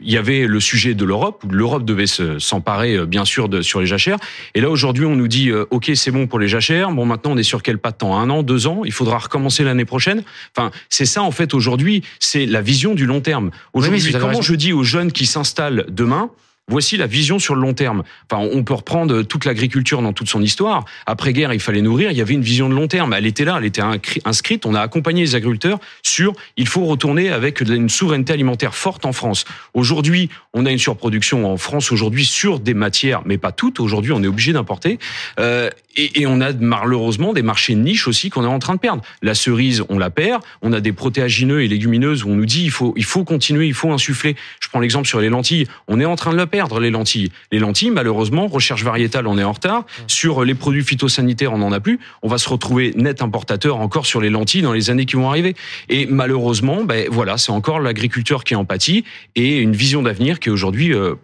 il 0.00 0.10
y 0.12 0.16
avait 0.16 0.46
le 0.46 0.60
sujet 0.60 0.94
de 0.94 1.04
l'Europe, 1.04 1.44
où 1.44 1.50
l'Europe 1.50 1.84
devait 1.84 2.06
se- 2.06 2.38
s'emparer, 2.38 2.94
euh, 2.96 3.06
bien 3.06 3.24
sûr, 3.24 3.48
de, 3.48 3.62
sur 3.62 3.80
les 3.80 3.86
jachères. 3.86 4.18
Et 4.54 4.60
là, 4.60 4.70
aujourd'hui, 4.70 5.04
on 5.04 5.16
nous 5.16 5.28
dit, 5.28 5.50
euh, 5.50 5.64
OK, 5.70 5.90
c'est 5.94 6.10
bon 6.10 6.26
pour 6.26 6.38
les 6.38 6.48
jachères. 6.48 6.90
Bon, 6.90 7.04
maintenant, 7.06 7.32
on 7.32 7.36
est 7.36 7.42
sur 7.42 7.62
quel 7.62 7.78
pas 7.78 7.90
de 7.90 7.96
temps? 7.96 8.18
Un 8.18 8.30
an, 8.30 8.42
deux 8.42 8.66
ans? 8.66 8.82
Il 8.84 8.92
faudra 8.92 9.18
recommencer 9.18 9.64
l'année 9.64 9.84
prochaine? 9.84 10.22
Enfin, 10.56 10.70
c'est 10.88 11.04
ça, 11.06 11.22
en 11.22 11.30
fait, 11.30 11.54
aujourd'hui, 11.54 12.02
c'est 12.20 12.46
la 12.46 12.62
vision 12.62 12.94
du 12.94 13.06
long 13.06 13.20
terme. 13.20 13.50
Aujourd'hui, 13.72 14.12
comment 14.12 14.40
je 14.42 14.54
dis 14.54 14.72
aux 14.72 14.84
jeunes 14.84 15.12
qui 15.12 15.26
s'installent 15.26 15.86
demain, 15.88 16.30
Voici 16.68 16.98
la 16.98 17.06
vision 17.06 17.38
sur 17.38 17.54
le 17.54 17.62
long 17.62 17.72
terme. 17.72 18.02
Enfin, 18.30 18.46
on 18.52 18.62
peut 18.62 18.74
reprendre 18.74 19.22
toute 19.22 19.46
l'agriculture 19.46 20.02
dans 20.02 20.12
toute 20.12 20.28
son 20.28 20.42
histoire. 20.42 20.84
Après 21.06 21.32
guerre, 21.32 21.54
il 21.54 21.60
fallait 21.60 21.80
nourrir. 21.80 22.10
Il 22.10 22.18
y 22.18 22.20
avait 22.20 22.34
une 22.34 22.42
vision 22.42 22.68
de 22.68 22.74
long 22.74 22.88
terme. 22.88 23.14
Elle 23.14 23.24
était 23.24 23.46
là, 23.46 23.56
elle 23.58 23.64
était 23.64 23.82
inscrite. 24.26 24.66
On 24.66 24.74
a 24.74 24.80
accompagné 24.80 25.22
les 25.22 25.34
agriculteurs 25.34 25.78
sur 26.02 26.34
il 26.58 26.68
faut 26.68 26.84
retourner 26.84 27.30
avec 27.30 27.62
une 27.62 27.88
souveraineté 27.88 28.34
alimentaire 28.34 28.74
forte 28.74 29.06
en 29.06 29.14
France. 29.14 29.46
Aujourd'hui, 29.72 30.28
on 30.52 30.66
a 30.66 30.70
une 30.70 30.78
surproduction 30.78 31.50
en 31.50 31.56
France 31.56 31.90
aujourd'hui 31.90 32.26
sur 32.26 32.60
des 32.60 32.74
matières, 32.74 33.22
mais 33.24 33.38
pas 33.38 33.52
toutes. 33.52 33.80
Aujourd'hui, 33.80 34.12
on 34.12 34.22
est 34.22 34.26
obligé 34.28 34.52
d'importer. 34.52 34.98
Euh, 35.40 35.70
et, 35.96 36.20
et 36.20 36.26
on 36.26 36.40
a 36.42 36.52
malheureusement 36.52 37.32
des 37.32 37.42
marchés 37.42 37.74
de 37.74 37.80
niche 37.80 38.06
aussi 38.08 38.28
qu'on 38.28 38.44
est 38.44 38.48
en 38.48 38.58
train 38.58 38.74
de 38.74 38.80
perdre. 38.80 39.02
La 39.22 39.34
cerise, 39.34 39.84
on 39.88 39.98
la 39.98 40.10
perd. 40.10 40.42
On 40.60 40.74
a 40.74 40.80
des 40.80 40.92
protéagineux 40.92 41.62
et 41.62 41.68
légumineuses 41.68 42.24
où 42.24 42.28
on 42.28 42.36
nous 42.36 42.46
dit 42.46 42.64
il 42.64 42.70
faut 42.70 42.92
il 42.96 43.04
faut 43.04 43.24
continuer, 43.24 43.66
il 43.66 43.74
faut 43.74 43.90
insuffler. 43.90 44.36
Je 44.60 44.68
prends 44.68 44.80
l'exemple 44.80 45.08
sur 45.08 45.20
les 45.20 45.30
lentilles. 45.30 45.66
On 45.88 45.98
est 45.98 46.04
en 46.04 46.16
train 46.16 46.32
de 46.32 46.36
la 46.36 46.46
perdre 46.46 46.57
les 46.80 46.90
lentilles. 46.90 47.30
Les 47.52 47.58
lentilles, 47.58 47.90
malheureusement, 47.90 48.46
recherche 48.46 48.82
variétale, 48.82 49.26
on 49.26 49.38
est 49.38 49.44
en 49.44 49.52
retard. 49.52 49.86
Sur 50.06 50.44
les 50.44 50.54
produits 50.54 50.84
phytosanitaires, 50.84 51.52
on 51.52 51.58
n'en 51.58 51.72
a 51.72 51.80
plus. 51.80 51.98
On 52.22 52.28
va 52.28 52.38
se 52.38 52.48
retrouver 52.48 52.92
net 52.96 53.22
importateur 53.22 53.78
encore 53.78 54.06
sur 54.06 54.20
les 54.20 54.30
lentilles 54.30 54.62
dans 54.62 54.72
les 54.72 54.90
années 54.90 55.06
qui 55.06 55.16
vont 55.16 55.28
arriver. 55.28 55.54
Et 55.88 56.06
malheureusement, 56.06 56.84
ben 56.84 57.06
voilà, 57.10 57.38
c'est 57.38 57.52
encore 57.52 57.80
l'agriculteur 57.80 58.44
qui 58.44 58.54
en 58.54 58.64
pâtit 58.64 59.04
et 59.36 59.58
une 59.58 59.74
vision 59.74 60.02
d'avenir 60.02 60.40
qui 60.40 60.48
est 60.48 60.52
aujourd'hui 60.52 60.92
euh, 60.92 61.14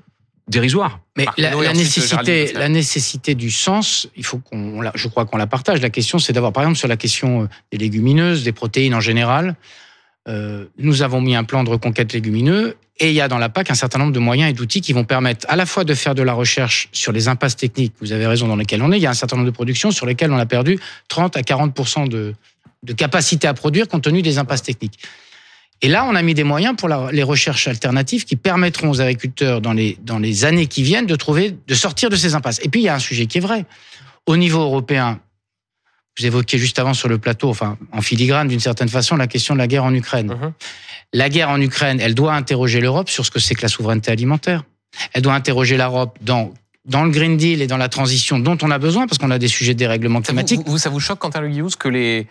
dérisoire. 0.48 1.00
Mais 1.16 1.26
la, 1.38 1.54
la 1.54 1.72
nécessité, 1.72 2.44
Bessner. 2.44 2.58
la 2.58 2.68
nécessité 2.68 3.34
du 3.34 3.50
sens, 3.50 4.08
il 4.16 4.24
faut 4.24 4.38
qu'on, 4.38 4.80
je 4.94 5.08
crois 5.08 5.24
qu'on 5.26 5.36
la 5.36 5.46
partage. 5.46 5.80
La 5.80 5.90
question, 5.90 6.18
c'est 6.18 6.32
d'avoir, 6.32 6.52
par 6.52 6.64
exemple, 6.64 6.78
sur 6.78 6.88
la 6.88 6.96
question 6.96 7.42
euh, 7.42 7.46
des 7.72 7.78
légumineuses, 7.78 8.44
des 8.44 8.52
protéines 8.52 8.94
en 8.94 9.00
général, 9.00 9.56
euh, 10.28 10.66
nous 10.78 11.02
avons 11.02 11.20
mis 11.20 11.34
un 11.36 11.44
plan 11.44 11.64
de 11.64 11.70
reconquête 11.70 12.12
légumineux 12.12 12.76
et 13.00 13.08
il 13.08 13.14
y 13.14 13.20
a 13.20 13.28
dans 13.28 13.38
la 13.38 13.48
PAC 13.48 13.70
un 13.70 13.74
certain 13.74 13.98
nombre 13.98 14.12
de 14.12 14.18
moyens 14.20 14.50
et 14.50 14.52
d'outils 14.52 14.80
qui 14.80 14.92
vont 14.92 15.04
permettre 15.04 15.44
à 15.50 15.56
la 15.56 15.66
fois 15.66 15.84
de 15.84 15.94
faire 15.94 16.14
de 16.14 16.22
la 16.22 16.32
recherche 16.32 16.88
sur 16.92 17.12
les 17.12 17.28
impasses 17.28 17.56
techniques, 17.56 17.92
vous 18.00 18.12
avez 18.12 18.26
raison, 18.26 18.46
dans 18.48 18.56
lesquelles 18.56 18.82
on 18.82 18.92
est. 18.92 18.98
Il 18.98 19.02
y 19.02 19.06
a 19.06 19.10
un 19.10 19.14
certain 19.14 19.36
nombre 19.36 19.50
de 19.50 19.54
productions 19.54 19.90
sur 19.90 20.06
lesquelles 20.06 20.32
on 20.32 20.38
a 20.38 20.46
perdu 20.46 20.78
30 21.08 21.36
à 21.36 21.42
40 21.42 22.08
de, 22.08 22.34
de 22.84 22.92
capacité 22.92 23.48
à 23.48 23.54
produire 23.54 23.88
compte 23.88 24.04
tenu 24.04 24.22
des 24.22 24.38
impasses 24.38 24.62
techniques. 24.62 24.98
Et 25.82 25.88
là, 25.88 26.06
on 26.08 26.14
a 26.14 26.22
mis 26.22 26.34
des 26.34 26.44
moyens 26.44 26.76
pour 26.76 26.88
la- 26.88 27.10
les 27.12 27.24
recherches 27.24 27.66
alternatives 27.68 28.24
qui 28.24 28.36
permettront 28.36 28.90
aux 28.90 29.00
agriculteurs 29.00 29.60
dans 29.60 29.72
les, 29.72 29.98
dans 30.02 30.18
les 30.20 30.44
années 30.44 30.66
qui 30.66 30.82
viennent 30.84 31.06
de 31.06 31.16
trouver, 31.16 31.56
de 31.66 31.74
sortir 31.74 32.08
de 32.10 32.16
ces 32.16 32.34
impasses. 32.34 32.60
Et 32.62 32.68
puis, 32.68 32.80
il 32.80 32.84
y 32.84 32.88
a 32.88 32.94
un 32.94 33.00
sujet 33.00 33.26
qui 33.26 33.38
est 33.38 33.40
vrai. 33.42 33.66
Au 34.26 34.36
niveau 34.36 34.60
européen, 34.60 35.20
vous 36.18 36.26
évoquiez 36.26 36.58
juste 36.58 36.78
avant 36.78 36.94
sur 36.94 37.08
le 37.08 37.18
plateau, 37.18 37.50
enfin, 37.50 37.76
en 37.92 38.00
filigrane 38.00 38.48
d'une 38.48 38.60
certaine 38.60 38.88
façon, 38.88 39.16
la 39.16 39.26
question 39.26 39.54
de 39.54 39.58
la 39.58 39.66
guerre 39.66 39.84
en 39.84 39.92
Ukraine. 39.94 40.28
Mhm. 40.28 40.52
La 41.12 41.28
guerre 41.28 41.50
en 41.50 41.60
Ukraine, 41.60 42.00
elle 42.00 42.14
doit 42.14 42.34
interroger 42.34 42.80
l'Europe 42.80 43.08
sur 43.08 43.24
ce 43.24 43.30
que 43.30 43.38
c'est 43.40 43.54
que 43.54 43.62
la 43.62 43.68
souveraineté 43.68 44.10
alimentaire. 44.10 44.62
Elle 45.12 45.22
doit 45.22 45.34
interroger 45.34 45.76
l'Europe 45.76 46.16
dans, 46.22 46.52
dans 46.84 47.04
le 47.04 47.10
Green 47.10 47.36
Deal 47.36 47.62
et 47.62 47.66
dans 47.66 47.76
la 47.76 47.88
transition 47.88 48.38
dont 48.38 48.58
on 48.62 48.70
a 48.70 48.78
besoin, 48.78 49.06
parce 49.06 49.18
qu'on 49.18 49.30
a 49.30 49.38
des 49.38 49.48
sujets 49.48 49.74
de 49.74 49.78
dérèglement 49.78 50.18
Ça 50.18 50.32
vous, 50.32 50.38
climatique. 50.38 50.60
vous- 50.66 50.78
ça 50.78 50.90
vous 50.90 51.00
choque, 51.00 51.18
Quentin 51.18 51.40
Le 51.40 51.76
que 51.76 51.88
les 51.88 52.26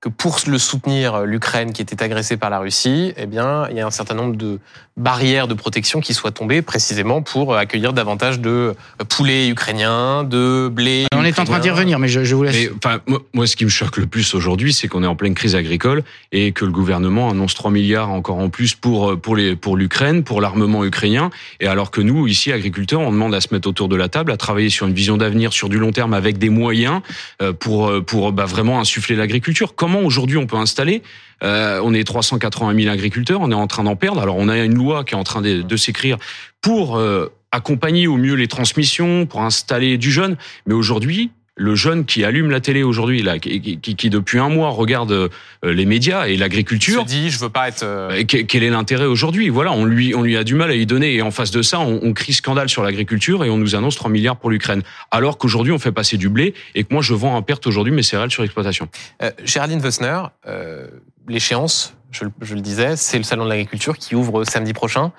que 0.00 0.08
pour 0.08 0.38
le 0.46 0.58
soutenir 0.58 1.22
l'Ukraine 1.22 1.72
qui 1.72 1.82
était 1.82 2.00
agressée 2.04 2.36
par 2.36 2.50
la 2.50 2.60
Russie, 2.60 3.12
eh 3.16 3.26
bien, 3.26 3.66
il 3.70 3.76
y 3.76 3.80
a 3.80 3.86
un 3.86 3.90
certain 3.90 4.14
nombre 4.14 4.36
de 4.36 4.60
barrières 4.98 5.48
de 5.48 5.54
protection 5.54 6.00
qui 6.00 6.12
soient 6.12 6.32
tombées 6.32 6.60
précisément 6.60 7.22
pour 7.22 7.56
accueillir 7.56 7.92
davantage 7.92 8.40
de 8.40 8.74
poulets 9.08 9.48
ukrainiens, 9.48 10.24
de 10.24 10.68
blé. 10.68 11.06
On 11.14 11.24
est 11.24 11.38
en 11.38 11.44
train 11.44 11.60
d'y 11.60 11.70
revenir, 11.70 11.98
mais 11.98 12.08
je, 12.08 12.24
je 12.24 12.34
vous 12.34 12.42
laisse. 12.42 12.54
Mais 12.54 12.70
enfin, 12.84 13.00
moi, 13.06 13.20
moi, 13.32 13.46
ce 13.46 13.56
qui 13.56 13.64
me 13.64 13.70
choque 13.70 13.96
le 13.96 14.06
plus 14.06 14.34
aujourd'hui, 14.34 14.72
c'est 14.72 14.88
qu'on 14.88 15.02
est 15.02 15.06
en 15.06 15.16
pleine 15.16 15.34
crise 15.34 15.54
agricole 15.54 16.02
et 16.32 16.52
que 16.52 16.64
le 16.64 16.72
gouvernement 16.72 17.30
annonce 17.30 17.54
3 17.54 17.70
milliards 17.70 18.10
encore 18.10 18.38
en 18.38 18.50
plus 18.50 18.74
pour 18.74 19.10
euh, 19.10 19.16
pour 19.16 19.36
les 19.36 19.56
pour 19.56 19.76
l'Ukraine, 19.76 20.24
pour 20.24 20.40
l'armement 20.40 20.84
ukrainien. 20.84 21.30
Et 21.60 21.66
alors 21.66 21.90
que 21.90 22.00
nous, 22.00 22.26
ici, 22.26 22.52
agriculteurs, 22.52 23.00
on 23.00 23.12
demande 23.12 23.34
à 23.34 23.40
se 23.40 23.48
mettre 23.52 23.68
autour 23.68 23.88
de 23.88 23.96
la 23.96 24.08
table, 24.08 24.32
à 24.32 24.36
travailler 24.36 24.70
sur 24.70 24.86
une 24.86 24.94
vision 24.94 25.16
d'avenir, 25.16 25.52
sur 25.52 25.68
du 25.68 25.78
long 25.78 25.92
terme, 25.92 26.14
avec 26.14 26.38
des 26.38 26.50
moyens 26.50 27.00
euh, 27.40 27.52
pour 27.52 27.88
euh, 27.88 28.00
pour 28.00 28.32
bah, 28.32 28.46
vraiment 28.46 28.80
insuffler 28.80 29.16
l'agriculture. 29.16 29.74
Comment 29.74 30.00
aujourd'hui 30.00 30.36
on 30.36 30.46
peut 30.46 30.56
installer 30.56 31.02
euh, 31.42 31.80
on 31.84 31.94
est 31.94 32.04
380 32.04 32.74
000 32.82 32.92
agriculteurs, 32.92 33.40
on 33.40 33.50
est 33.50 33.54
en 33.54 33.66
train 33.66 33.84
d'en 33.84 33.96
perdre. 33.96 34.20
Alors 34.20 34.36
on 34.38 34.48
a 34.48 34.58
une 34.58 34.74
loi 34.74 35.04
qui 35.04 35.14
est 35.14 35.18
en 35.18 35.24
train 35.24 35.40
de, 35.42 35.62
de 35.62 35.76
s'écrire 35.76 36.16
pour 36.60 36.96
euh, 36.96 37.30
accompagner 37.52 38.06
au 38.06 38.16
mieux 38.16 38.34
les 38.34 38.48
transmissions, 38.48 39.26
pour 39.26 39.42
installer 39.42 39.96
du 39.98 40.10
jeune. 40.10 40.36
Mais 40.66 40.74
aujourd'hui, 40.74 41.30
le 41.60 41.74
jeune 41.74 42.04
qui 42.04 42.22
allume 42.24 42.50
la 42.52 42.60
télé 42.60 42.84
aujourd'hui, 42.84 43.20
là, 43.20 43.40
qui, 43.40 43.60
qui- 43.80 43.96
qui 43.96 44.10
depuis 44.10 44.38
un 44.38 44.48
mois 44.48 44.68
regarde 44.70 45.10
euh, 45.10 45.28
les 45.64 45.86
médias 45.86 46.26
et 46.28 46.36
l'agriculture, 46.36 47.02
se 47.02 47.06
dit, 47.08 47.30
je 47.30 47.38
veux 47.40 47.48
pas 47.48 47.66
être. 47.66 47.82
euh, 47.82 48.10
euh, 48.12 48.22
que- 48.24 48.42
quel 48.42 48.62
est 48.62 48.70
l'intérêt 48.70 49.06
aujourd'hui? 49.06 49.48
Voilà, 49.48 49.72
on 49.72 49.84
lui, 49.84 50.14
on 50.14 50.22
lui 50.22 50.36
a 50.36 50.44
du 50.44 50.54
mal 50.54 50.70
à 50.70 50.74
y 50.76 50.86
donner. 50.86 51.14
Et 51.14 51.22
en 51.22 51.32
face 51.32 51.50
de 51.50 51.62
ça, 51.62 51.80
on, 51.80 51.98
on 52.04 52.12
crie 52.12 52.32
scandale 52.32 52.68
sur 52.68 52.84
l'agriculture 52.84 53.44
et 53.44 53.50
on 53.50 53.56
nous 53.58 53.74
annonce 53.74 53.96
3 53.96 54.08
milliards 54.08 54.36
pour 54.36 54.50
l'Ukraine. 54.50 54.82
Alors 55.10 55.36
qu'aujourd'hui, 55.36 55.72
on 55.72 55.80
fait 55.80 55.90
passer 55.90 56.16
du 56.16 56.28
blé 56.28 56.54
et 56.76 56.84
que 56.84 56.92
moi, 56.94 57.02
je 57.02 57.12
vends 57.14 57.34
en 57.34 57.42
perte 57.42 57.66
aujourd'hui 57.66 57.92
mes 57.92 58.04
céréales 58.04 58.30
sur 58.30 58.44
exploitation. 58.44 58.86
Euh, 59.24 59.32
Géraldine 59.44 59.80
Wessner, 59.80 60.20
euh, 60.46 60.86
l'échéance, 61.28 61.94
je, 62.10 62.24
le- 62.24 62.32
je 62.40 62.54
le 62.54 62.60
disais, 62.60 62.96
c'est 62.96 63.18
le 63.18 63.24
salon 63.24 63.44
de 63.44 63.48
l'agriculture 63.50 63.96
qui 63.98 64.14
ouvre 64.14 64.44
samedi 64.44 64.72
prochain. 64.72 65.12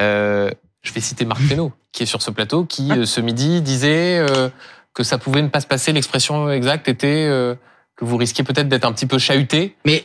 Euh, 0.00 0.50
je 0.82 0.92
vais 0.92 1.00
citer 1.00 1.24
Marc 1.24 1.40
Fesneau, 1.40 1.72
qui 1.92 2.04
est 2.04 2.06
sur 2.06 2.22
ce 2.22 2.30
plateau, 2.30 2.64
qui 2.64 2.90
euh, 2.92 3.04
ce 3.06 3.20
midi 3.20 3.60
disait 3.62 4.18
euh, 4.18 4.48
que 4.94 5.02
ça 5.02 5.18
pouvait 5.18 5.42
ne 5.42 5.48
pas 5.48 5.60
se 5.60 5.66
passer. 5.66 5.92
L'expression 5.92 6.50
exacte 6.50 6.88
était 6.88 7.26
euh, 7.28 7.54
que 7.96 8.04
vous 8.04 8.16
risquiez 8.16 8.44
peut-être 8.44 8.68
d'être 8.68 8.84
un 8.84 8.92
petit 8.92 9.06
peu 9.06 9.18
chahuté. 9.18 9.76
Mais 9.84 9.98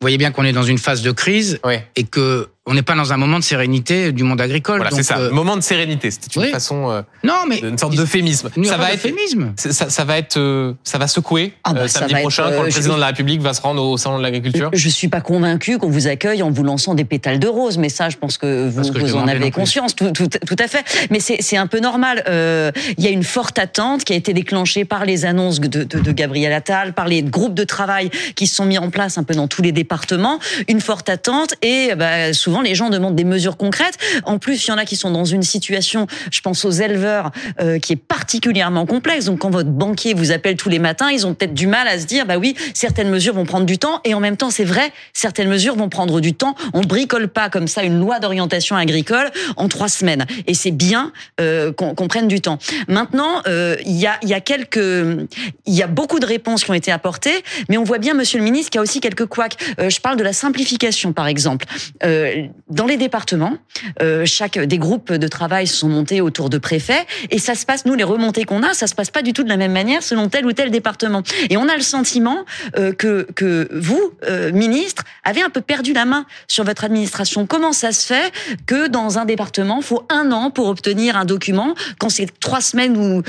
vous 0.00 0.04
voyez 0.04 0.18
bien 0.18 0.30
qu'on 0.30 0.44
est 0.44 0.52
dans 0.52 0.62
une 0.62 0.78
phase 0.78 1.02
de 1.02 1.10
crise 1.10 1.58
Ouais, 1.64 1.86
et 1.96 2.04
que 2.04 2.48
on 2.66 2.74
n'est 2.74 2.82
pas 2.82 2.94
dans 2.94 3.10
un 3.12 3.16
moment 3.16 3.38
de 3.38 3.44
sérénité 3.44 4.12
du 4.12 4.22
monde 4.22 4.40
agricole. 4.40 4.76
voilà, 4.80 4.94
c'est 4.94 5.02
ça. 5.02 5.18
euh, 5.18 5.30
Moment 5.30 5.56
de 5.56 5.62
sérénité. 5.62 6.10
C'était 6.10 6.28
une 6.36 6.42
oui. 6.42 6.50
façon, 6.50 6.90
euh, 6.90 7.02
non, 7.24 7.34
mais 7.48 7.58
une 7.58 7.78
sorte 7.78 7.96
d'euphémisme. 7.96 8.50
Ça 8.64 8.76
va 8.76 8.92
être, 8.92 9.08
ça, 9.56 9.88
ça 9.88 10.04
va 10.04 10.18
être, 10.18 10.36
euh, 10.36 10.74
ça 10.84 10.98
va 10.98 11.08
secouer 11.08 11.54
Ah 11.64 11.72
bah, 11.72 11.80
euh, 11.82 11.88
ça 11.88 12.00
samedi 12.00 12.14
va 12.14 12.20
prochain 12.20 12.44
euh, 12.44 12.56
quand 12.56 12.62
le 12.62 12.68
je- 12.68 12.74
président 12.74 12.96
de 12.96 13.00
la 13.00 13.06
République 13.06 13.40
va 13.40 13.54
se 13.54 13.62
rendre 13.62 13.82
au 13.82 13.96
salon 13.96 14.18
de 14.18 14.22
l'agriculture. 14.22 14.68
Je 14.74 14.88
suis 14.90 15.08
pas 15.08 15.22
convaincu 15.22 15.78
qu'on 15.78 15.88
vous 15.88 16.06
accueille 16.06 16.42
en 16.42 16.50
vous 16.50 16.62
lançant 16.62 16.94
des 16.94 17.04
pétales 17.06 17.38
de 17.38 17.48
rose, 17.48 17.78
mais 17.78 17.88
ça, 17.88 18.10
je 18.10 18.18
pense 18.18 18.36
que 18.36 18.68
vous, 18.68 18.92
que 18.92 19.12
en 19.14 19.26
avez 19.26 19.50
conscience, 19.50 19.96
tout, 19.96 20.10
tout, 20.12 20.28
tout 20.28 20.56
à 20.58 20.68
fait. 20.68 20.84
Mais 21.10 21.18
c'est 21.20 21.56
un 21.56 21.66
peu 21.66 21.80
normal. 21.80 22.22
Euh, 22.28 22.70
Il 22.98 23.04
y 23.04 23.06
a 23.08 23.10
une 23.10 23.24
forte 23.24 23.58
attente 23.58 24.04
qui 24.04 24.12
a 24.12 24.16
été 24.16 24.34
déclenchée 24.34 24.84
par 24.84 25.06
les 25.06 25.24
annonces 25.24 25.60
de, 25.60 25.82
de, 25.84 25.98
de 25.98 26.12
Gabriel 26.12 26.52
Attal, 26.52 26.92
par 26.92 27.08
les 27.08 27.22
groupes 27.22 27.54
de 27.54 27.64
travail 27.64 28.10
qui 28.36 28.46
se 28.46 28.54
sont 28.54 28.66
mis 28.66 28.76
en 28.78 28.90
place 28.90 29.16
un 29.16 29.22
peu 29.24 29.34
dans 29.34 29.48
tous 29.48 29.62
les 29.62 29.72
départements. 29.72 30.38
Une 30.68 30.80
forte 30.82 31.08
attente 31.08 31.54
et 31.62 31.94
bah, 31.96 32.32
souvent 32.34 32.49
les 32.60 32.74
gens 32.74 32.90
demandent 32.90 33.14
des 33.14 33.24
mesures 33.24 33.56
concrètes. 33.56 33.96
En 34.24 34.38
plus, 34.38 34.66
il 34.66 34.70
y 34.70 34.72
en 34.72 34.78
a 34.78 34.84
qui 34.84 34.96
sont 34.96 35.10
dans 35.10 35.24
une 35.24 35.42
situation, 35.42 36.06
je 36.32 36.40
pense 36.40 36.64
aux 36.64 36.70
éleveurs, 36.70 37.30
euh, 37.60 37.78
qui 37.78 37.92
est 37.92 37.96
particulièrement 37.96 38.86
complexe. 38.86 39.26
Donc 39.26 39.40
quand 39.40 39.50
votre 39.50 39.70
banquier 39.70 40.14
vous 40.14 40.32
appelle 40.32 40.56
tous 40.56 40.68
les 40.68 40.78
matins, 40.80 41.10
ils 41.10 41.26
ont 41.26 41.34
peut-être 41.34 41.54
du 41.54 41.66
mal 41.66 41.86
à 41.86 41.98
se 41.98 42.06
dire, 42.06 42.26
bah 42.26 42.38
oui, 42.38 42.56
certaines 42.74 43.10
mesures 43.10 43.34
vont 43.34 43.44
prendre 43.44 43.66
du 43.66 43.78
temps. 43.78 44.00
Et 44.04 44.14
en 44.14 44.20
même 44.20 44.36
temps, 44.36 44.50
c'est 44.50 44.64
vrai, 44.64 44.92
certaines 45.12 45.48
mesures 45.48 45.76
vont 45.76 45.88
prendre 45.88 46.20
du 46.20 46.34
temps. 46.34 46.54
On 46.74 46.80
bricole 46.80 47.28
pas 47.28 47.50
comme 47.50 47.68
ça 47.68 47.84
une 47.84 48.00
loi 48.00 48.18
d'orientation 48.18 48.74
agricole 48.74 49.30
en 49.56 49.68
trois 49.68 49.88
semaines. 49.88 50.26
Et 50.46 50.54
c'est 50.54 50.72
bien 50.72 51.12
euh, 51.40 51.72
qu'on 51.72 51.94
qu'on 52.00 52.08
prenne 52.08 52.28
du 52.28 52.40
temps. 52.40 52.58
Maintenant, 52.88 53.42
euh, 53.46 53.76
il 53.84 53.96
y 53.96 54.06
a, 54.06 54.18
y 54.22 54.32
a 54.32 54.40
quelques, 54.40 54.76
il 54.76 55.74
y 55.74 55.82
a 55.82 55.86
beaucoup 55.86 56.18
de 56.18 56.24
réponses 56.24 56.64
qui 56.64 56.70
ont 56.70 56.74
été 56.74 56.90
apportées, 56.90 57.44
mais 57.68 57.76
on 57.76 57.84
voit 57.84 57.98
bien, 57.98 58.14
Monsieur 58.14 58.38
le 58.38 58.44
Ministre, 58.44 58.70
qu'il 58.70 58.78
y 58.78 58.80
a 58.80 58.82
aussi 58.82 59.00
quelques 59.00 59.26
couacs. 59.26 59.56
Euh, 59.78 59.90
je 59.90 60.00
parle 60.00 60.16
de 60.16 60.24
la 60.24 60.32
simplification, 60.32 61.12
par 61.12 61.26
exemple. 61.26 61.66
Euh, 62.04 62.39
dans 62.68 62.86
les 62.86 62.96
départements, 62.96 63.56
euh, 64.02 64.24
chaque 64.26 64.58
des 64.58 64.78
groupes 64.78 65.12
de 65.12 65.28
travail 65.28 65.66
sont 65.66 65.88
montés 65.88 66.20
autour 66.20 66.50
de 66.50 66.58
préfets 66.58 67.06
et 67.30 67.38
ça 67.38 67.54
se 67.54 67.66
passe. 67.66 67.84
Nous, 67.86 67.94
les 67.94 68.04
remontées 68.04 68.44
qu'on 68.44 68.62
a, 68.62 68.74
ça 68.74 68.86
se 68.86 68.94
passe 68.94 69.10
pas 69.10 69.22
du 69.22 69.32
tout 69.32 69.42
de 69.42 69.48
la 69.48 69.56
même 69.56 69.72
manière 69.72 70.02
selon 70.02 70.28
tel 70.28 70.46
ou 70.46 70.52
tel 70.52 70.70
département. 70.70 71.22
Et 71.48 71.56
on 71.56 71.68
a 71.68 71.76
le 71.76 71.82
sentiment 71.82 72.44
euh, 72.76 72.92
que 72.92 73.26
que 73.34 73.68
vous, 73.72 74.12
euh, 74.24 74.52
ministre, 74.52 75.04
avez 75.24 75.42
un 75.42 75.50
peu 75.50 75.60
perdu 75.60 75.92
la 75.92 76.04
main 76.04 76.26
sur 76.48 76.64
votre 76.64 76.84
administration. 76.84 77.46
Comment 77.46 77.72
ça 77.72 77.92
se 77.92 78.06
fait 78.06 78.32
que 78.66 78.88
dans 78.88 79.18
un 79.18 79.24
département, 79.24 79.80
faut 79.80 80.06
un 80.10 80.32
an 80.32 80.50
pour 80.50 80.68
obtenir 80.68 81.16
un 81.16 81.24
document 81.24 81.74
quand 81.98 82.08
c'est 82.08 82.28
trois 82.40 82.60
semaines 82.60 82.96
ou 82.96 83.22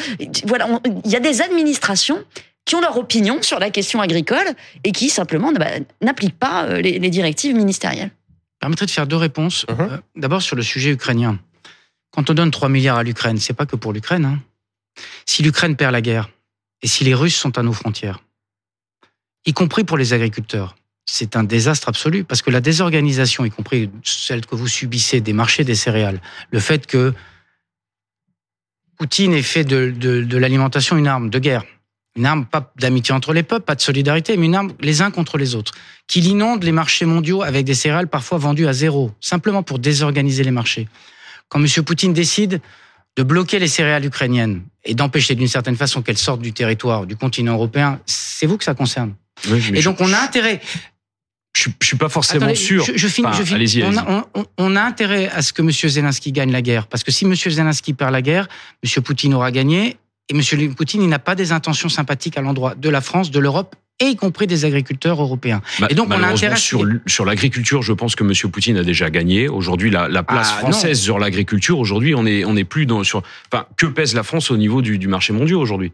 voilà, 0.46 0.68
il 1.06 1.12
y 1.12 1.16
a 1.16 1.20
des 1.20 1.42
administrations 1.42 2.24
qui 2.66 2.76
ont 2.76 2.82
leur 2.82 2.98
opinion 2.98 3.42
sur 3.42 3.60
la 3.60 3.70
question 3.70 4.02
agricole 4.02 4.56
et 4.84 4.92
qui 4.92 5.10
simplement 5.10 5.52
bah, 5.52 5.66
n'appliquent 6.02 6.38
pas 6.38 6.66
euh, 6.66 6.82
les, 6.82 7.10
directives 7.10 7.56
ministérielles. 7.56 8.12
Permettrait 8.62 8.86
de 8.86 8.92
faire 8.92 9.08
deux 9.08 9.18
réponses. 9.18 9.66
Mhm. 9.70 9.80
Euh, 9.80 9.98
d'abord 10.16 10.42
sur 10.42 10.56
le 10.56 10.62
sujet 10.62 10.92
ukrainien. 10.92 11.40
Quand 12.12 12.30
on 12.30 12.34
donne 12.34 12.52
3 12.52 12.70
milliards 12.70 12.98
à 12.98 13.04
l'Ukraine, 13.04 13.38
c'est 13.38 13.54
pas 13.54 13.66
que 13.66 13.76
pour 13.76 13.92
l'Ukraine. 13.92 14.26
Hein. 14.26 14.40
Si 15.26 15.44
l'Ukraine 15.44 15.76
perd 15.76 15.92
la 15.92 16.02
guerre 16.02 16.30
et 16.82 16.88
si 16.88 17.04
les 17.04 17.14
Russes 17.14 17.36
sont 17.36 17.58
à 17.58 17.64
nos 17.64 17.74
frontières, 17.74 18.20
y 19.46 19.54
compris 19.54 19.84
pour 19.84 19.98
les 19.98 20.14
agriculteurs, 20.14 20.76
c'est 21.06 21.36
un 21.36 21.44
désastre 21.44 21.90
absolu 21.90 22.24
parce 22.24 22.42
que 22.42 22.52
la 22.52 22.62
désorganisation, 22.62 23.46
y 23.46 23.50
compris 23.50 23.90
celle 24.04 24.46
que 24.46 24.56
vous 24.56 24.68
subissez 24.68 25.22
des 25.22 25.34
marchés 25.34 25.64
des 25.64 25.76
céréales, 25.76 26.22
le 26.52 26.60
fait 26.60 26.86
que 26.86 27.14
Poutine 28.98 29.34
ait 29.34 29.42
fait 29.42 29.64
de, 29.64 29.90
de 29.90 30.38
l'alimentation 30.38 30.98
une 30.98 31.08
arme 31.08 31.32
de 31.32 31.40
guerre, 31.40 31.64
une 32.16 32.26
arme 32.26 32.46
pas 32.46 32.74
d'amitié 32.78 33.14
entre 33.14 33.34
les 33.34 33.44
peuples, 33.44 33.66
pas 33.66 33.76
de 33.76 33.82
solidarité, 33.82 34.36
mais 34.38 34.48
une 34.48 34.56
arme 34.56 34.74
les 34.80 35.02
uns 35.02 35.12
contre 35.12 35.38
les 35.38 35.56
autres, 35.56 35.74
qu'il 36.08 36.28
inonde 36.28 36.64
les 36.64 36.72
marchés 36.72 37.06
mondiaux 37.06 37.42
avec 37.42 37.66
des 37.66 37.74
céréales 37.74 38.08
parfois 38.08 38.38
vendues 38.38 38.68
à 38.68 38.74
zéro, 38.74 39.12
simplement 39.22 39.64
pour 39.64 39.80
désorganiser 39.80 40.44
les 40.44 40.52
marchés. 40.52 40.88
Quand 41.48 41.64
M. 41.64 41.84
Poutine 41.84 42.14
décide 42.14 42.62
de 43.18 43.24
bloquer 43.24 43.60
les 43.60 43.68
céréales 43.68 44.06
ukrainiennes 44.06 44.64
et 44.84 44.94
d'empêcher 44.94 45.36
d'une 45.36 45.48
certaine 45.48 45.76
façon 45.76 46.02
qu'elles 46.02 46.18
sortent 46.18 46.42
du 46.42 46.54
territoire 46.54 47.06
du 47.06 47.16
continent 47.16 47.54
européen, 47.54 48.00
c'est 48.06 48.46
vous 48.46 48.58
que 48.58 48.64
ça 48.64 48.74
concerne. 48.74 49.14
et 49.74 49.82
donc 49.82 50.00
on 50.02 50.12
a 50.14 50.20
intérêt. 50.20 50.62
Je, 51.54 51.70
je 51.82 51.86
suis 51.86 51.98
pas 51.98 52.08
forcément 52.08 52.56
sûr. 52.56 52.86
Je, 52.96 53.08
finis. 53.08 53.28
je 53.34 53.84
On, 53.84 53.98
a, 53.98 54.26
on, 54.58 54.76
a, 54.78 54.82
intérêt 54.82 55.28
à 55.30 55.42
ce 55.42 55.52
que 55.52 55.62
M. 55.62 55.70
Zelensky 55.70 56.32
gagne 56.32 56.52
la 56.52 56.62
guerre, 56.62 56.88
parce 56.88 57.04
que 57.04 57.12
si 57.12 57.26
M. 57.26 57.36
Zelensky 57.36 57.94
perd 57.94 58.14
la 58.14 58.22
guerre, 58.22 58.48
M. 58.84 59.04
Poutine 59.04 59.34
aura 59.34 59.52
gagné, 59.52 59.98
et 60.32 60.34
M. 60.34 60.74
Poutine, 60.74 61.02
il 61.02 61.10
n'a 61.10 61.20
pas 61.20 61.36
des 61.36 61.52
intentions 61.52 61.90
sympathiques 61.90 62.38
à 62.38 62.42
l'endroit 62.42 62.76
de 62.76 62.90
la 62.90 63.02
France, 63.02 63.32
de 63.32 63.40
l'Europe 63.40 63.76
et 64.00 64.06
y 64.06 64.16
compris 64.16 64.48
des 64.48 64.66
agriculteurs 64.66 65.22
européens. 65.22 65.62
Bah, 65.80 65.88
et 65.90 65.94
donc 65.94 66.08
on 66.10 66.24
a 66.24 66.28
intérêt 66.28 66.56
sur 66.56 66.84
sur 67.06 67.26
l'agriculture, 67.26 67.84
je 67.84 67.94
pense 67.94 68.16
que 68.16 68.24
M. 68.24 68.34
Poutine 68.52 68.78
a 68.78 68.84
déjà 68.84 69.10
gagné. 69.10 69.48
Aujourd'hui, 69.48 69.92
la, 69.92 70.08
la, 70.08 70.24
place 70.24 70.52
ah, 70.56 70.60
française 70.60 71.00
sur 71.00 71.20
l'agriculture, 71.20 71.78
aujourd'hui, 71.78 72.16
on 72.16 72.26
est 72.26 72.46
on 72.46 72.56
est 72.56 72.64
plus 72.64 72.86
dans 72.86 73.04
sur. 73.04 73.22
Enfin, 73.52 73.66
que 73.78 73.86
pèse 73.86 74.16
la 74.16 74.24
France 74.24 74.50
au 74.50 74.58
niveau 74.58 74.82
du, 74.82 74.98
du 74.98 75.08
marché 75.08 75.34
mondial 75.34 75.58
aujourd'hui? 75.58 75.92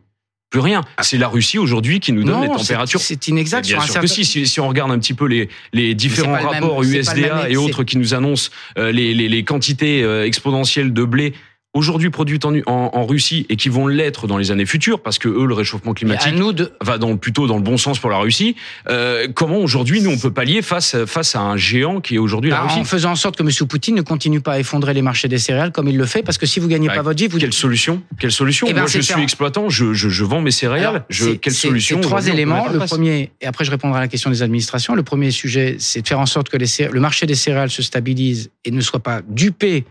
Plus 0.50 0.62
rien. 0.62 0.82
Ah. 0.96 1.04
C'est 1.04 1.18
la 1.18 1.28
Russie 1.28 1.58
aujourd'hui 1.58 2.00
qui 2.00 2.14
nous 2.14 2.24
donne 2.24 2.42
les 2.42 2.48
températures. 2.48 3.02
C'est 3.02 3.28
inexact. 3.28 3.68
Bien 3.68 3.82
sûr 3.82 4.00
que 4.00 4.08
si, 4.08 4.24
si, 4.24 4.60
on 4.62 4.68
regarde 4.70 4.92
un 4.92 5.00
petit 5.00 5.14
peu 5.14 5.26
les, 5.26 5.50
les 5.74 5.94
différents 5.94 6.40
rapports 6.40 6.84
USDA 6.84 7.50
et 7.50 7.58
autres 7.58 7.84
qui 7.84 7.98
nous 7.98 8.14
annoncent 8.14 8.52
euh, 8.78 8.94
les, 8.94 9.14
les, 9.14 9.28
les, 9.28 9.44
quantités 9.44 10.04
euh, 10.04 10.26
exponentielles 10.26 10.94
de 10.94 11.04
blé 11.04 11.34
aujourd'hui 11.78 12.10
produites 12.10 12.46
en, 12.46 12.54
en, 12.66 13.06
Russie 13.06 13.46
et 13.50 13.56
qui 13.56 13.70
vont 13.70 13.88
l'être 13.88 14.28
dans 14.28 14.38
les 14.38 14.52
années 14.52 14.66
futures 14.66 15.00
parce 15.00 15.20
que 15.20 15.30
eux 15.30 15.46
le 15.46 15.54
réchauffement 15.54 15.94
climatique 15.94 16.34
va 16.82 16.98
dans 16.98 17.16
plutôt 17.16 17.48
dans 17.48 17.56
le 17.56 17.62
bon 17.62 17.78
sens 17.78 18.00
pour 18.00 18.10
la 18.10 18.18
Russie. 18.18 18.56
Euh, 18.90 19.28
comment 19.34 19.58
aujourd'hui 19.58 20.02
nous 20.02 20.12
on 20.12 20.18
peut 20.18 20.32
pallier 20.32 20.62
face 20.62 20.96
face 21.06 21.36
à 21.36 21.42
un 21.42 21.56
géant 21.56 22.02
qui 22.02 22.16
est 22.16 22.18
aujourd'hui 22.18 22.50
la 22.50 22.58
bah, 22.58 22.64
Russie? 22.64 22.80
En 22.80 22.84
faisant 22.84 23.12
en 23.12 23.16
sorte 23.16 23.38
que 23.38 23.44
M. 23.44 23.50
Poutine 23.68 23.96
ne 23.96 24.02
continue 24.02 24.42
pas 24.42 24.54
à 24.54 24.60
effondrer 24.60 24.94
les 24.94 25.02
marchés 25.02 25.28
des 25.28 25.38
céréales 25.38 25.72
comme 25.72 25.88
il 25.88 25.98
le 25.98 26.06
fait 26.06 26.24
parce 26.24 26.38
que 26.38 26.46
si 26.46 26.60
vous 26.60 26.68
gagnez 26.68 26.88
pas 26.88 27.02
votre 27.02 27.20
vie, 27.20 27.28
vous 27.28 27.38
quelle 27.38 27.54
solution? 27.54 28.02
Quelle 28.20 28.32
solution? 28.32 28.68
Eh 28.70 28.74
ben, 28.74 28.82
Moi 28.82 28.90
je 28.90 29.00
suis 29.00 29.22
exploitant, 29.22 29.70
je, 29.70 29.94
je, 29.94 30.10
je, 30.10 30.24
vends 30.26 30.42
mes 30.42 30.52
céréales. 30.52 31.06
je, 31.10 31.32
quelle 31.32 31.54
solution 31.54 32.02
Trois 32.02 32.28
éléments. 32.28 32.68
Le 32.68 32.80
premier 32.80 33.32
et 33.42 33.46
après 33.46 33.64
je 33.64 33.72
répondrai 33.72 34.00
à 34.00 34.02
la 34.02 34.08
question 34.08 34.30
des 34.30 34.42
administrations. 34.42 34.96
Le 34.96 35.04
premier 35.04 35.32
sujet 35.32 35.78
c'est 35.80 36.02
de 36.02 36.08
faire 36.08 36.20
en 36.20 36.26
sorte 36.26 36.50
que 36.50 36.58
les, 36.58 36.68
le 36.92 37.00
marché 37.00 37.26
des 37.26 37.36
céréales 37.36 37.70
se 37.70 37.82
stabilise 37.82 38.50
et 38.66 38.72
ne 38.72 38.82
soit 38.82 39.00
pas 39.00 39.22
dupé 39.28 39.86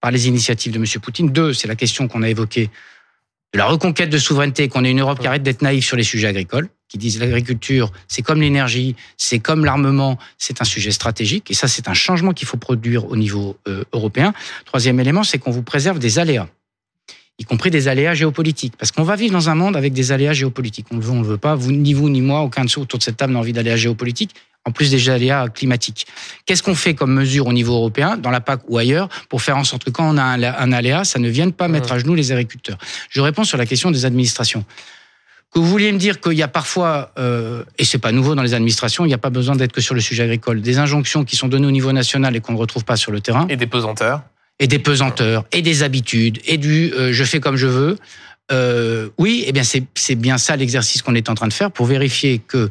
par 0.00 0.10
les 0.10 0.28
initiatives 0.28 0.72
de 0.72 0.78
M. 0.78 0.84
Poutine. 1.02 1.30
Deux, 1.30 1.52
c'est 1.52 1.68
la 1.68 1.76
question 1.76 2.08
qu'on 2.08 2.22
a 2.22 2.28
évoquée 2.28 2.70
de 3.52 3.58
la 3.58 3.66
reconquête 3.66 4.10
de 4.10 4.18
souveraineté, 4.18 4.68
qu'on 4.68 4.84
ait 4.84 4.90
une 4.90 5.00
Europe 5.00 5.18
qui 5.18 5.26
arrête 5.26 5.42
d'être 5.42 5.62
naïve 5.62 5.84
sur 5.84 5.96
les 5.96 6.04
sujets 6.04 6.28
agricoles, 6.28 6.68
qui 6.88 6.98
disent 6.98 7.18
l'agriculture, 7.18 7.90
c'est 8.06 8.22
comme 8.22 8.40
l'énergie, 8.40 8.94
c'est 9.16 9.40
comme 9.40 9.64
l'armement, 9.64 10.18
c'est 10.38 10.60
un 10.62 10.64
sujet 10.64 10.92
stratégique. 10.92 11.50
Et 11.50 11.54
ça, 11.54 11.66
c'est 11.66 11.88
un 11.88 11.94
changement 11.94 12.32
qu'il 12.32 12.46
faut 12.46 12.56
produire 12.56 13.06
au 13.06 13.16
niveau 13.16 13.56
euh, 13.66 13.84
européen. 13.92 14.32
Troisième 14.66 15.00
élément, 15.00 15.24
c'est 15.24 15.38
qu'on 15.38 15.50
vous 15.50 15.62
préserve 15.62 15.98
des 15.98 16.18
aléas 16.18 16.48
y 17.40 17.44
compris 17.44 17.70
des 17.70 17.88
aléas 17.88 18.14
géopolitiques. 18.14 18.76
Parce 18.76 18.92
qu'on 18.92 19.02
va 19.02 19.16
vivre 19.16 19.32
dans 19.32 19.48
un 19.48 19.54
monde 19.54 19.76
avec 19.76 19.94
des 19.94 20.12
aléas 20.12 20.34
géopolitiques. 20.34 20.86
On 20.92 20.96
le 20.96 21.02
veut, 21.02 21.12
on 21.12 21.22
le 21.22 21.26
veut 21.26 21.38
pas. 21.38 21.54
Vous, 21.54 21.72
ni 21.72 21.94
vous, 21.94 22.10
ni 22.10 22.20
moi, 22.20 22.42
aucun 22.42 22.64
de 22.64 22.70
ceux 22.70 22.82
autour 22.82 22.98
de 22.98 23.02
cette 23.02 23.16
table 23.16 23.32
n'a 23.32 23.38
envie 23.38 23.54
d'aléas 23.54 23.76
géopolitiques 23.76 24.34
en 24.66 24.72
plus 24.72 24.90
des 24.90 25.08
aléas 25.08 25.48
climatiques. 25.48 26.06
Qu'est-ce 26.44 26.62
qu'on 26.62 26.74
fait 26.74 26.94
comme 26.94 27.14
mesure 27.14 27.46
au 27.46 27.52
niveau 27.54 27.74
européen, 27.74 28.18
dans 28.18 28.28
la 28.28 28.42
PAC 28.42 28.60
ou 28.68 28.76
ailleurs, 28.76 29.08
pour 29.30 29.40
faire 29.40 29.56
en 29.56 29.64
sorte 29.64 29.84
que 29.84 29.90
quand 29.90 30.06
on 30.06 30.18
a 30.18 30.22
un, 30.22 30.72
aléa, 30.72 31.04
ça 31.04 31.18
ne 31.18 31.30
vienne 31.30 31.52
pas 31.52 31.66
mettre 31.66 31.92
à 31.92 31.98
genoux 31.98 32.14
les 32.14 32.30
agriculteurs? 32.30 32.76
Je 33.08 33.22
réponds 33.22 33.44
sur 33.44 33.56
la 33.56 33.64
question 33.64 33.90
des 33.90 34.04
administrations. 34.04 34.66
Que 35.50 35.58
vous 35.58 35.66
vouliez 35.66 35.90
me 35.90 35.98
dire 35.98 36.20
qu'il 36.20 36.34
y 36.34 36.42
a 36.42 36.48
parfois, 36.48 37.10
euh, 37.18 37.64
et 37.78 37.84
c'est 37.86 37.98
pas 37.98 38.12
nouveau 38.12 38.34
dans 38.34 38.42
les 38.42 38.52
administrations, 38.52 39.06
il 39.06 39.08
n'y 39.08 39.14
a 39.14 39.18
pas 39.18 39.30
besoin 39.30 39.56
d'être 39.56 39.72
que 39.72 39.80
sur 39.80 39.94
le 39.94 40.02
sujet 40.02 40.24
agricole, 40.24 40.60
des 40.60 40.78
injonctions 40.78 41.24
qui 41.24 41.36
sont 41.36 41.48
données 41.48 41.66
au 41.66 41.72
niveau 41.72 41.92
national 41.92 42.36
et 42.36 42.40
qu'on 42.40 42.52
ne 42.52 42.58
retrouve 42.58 42.84
pas 42.84 42.96
sur 42.96 43.12
le 43.12 43.22
terrain. 43.22 43.46
Et 43.48 43.56
des 43.56 43.66
pesanteurs. 43.66 44.20
Et 44.60 44.66
des 44.66 44.78
pesanteurs, 44.78 45.44
et 45.52 45.62
des 45.62 45.82
habitudes, 45.82 46.38
et 46.46 46.58
du 46.58 46.92
euh, 46.92 47.12
je 47.12 47.24
fais 47.24 47.40
comme 47.40 47.56
je 47.56 47.66
veux. 47.66 47.96
Euh, 48.52 49.08
oui, 49.16 49.44
eh 49.46 49.52
bien 49.52 49.62
c'est 49.62 50.14
bien 50.16 50.36
ça 50.36 50.54
l'exercice 50.56 51.02
qu'on 51.02 51.14
est 51.14 51.28
en 51.28 51.34
train 51.34 51.48
de 51.48 51.52
faire 51.52 51.70
pour 51.70 51.86
vérifier 51.86 52.40
que 52.46 52.68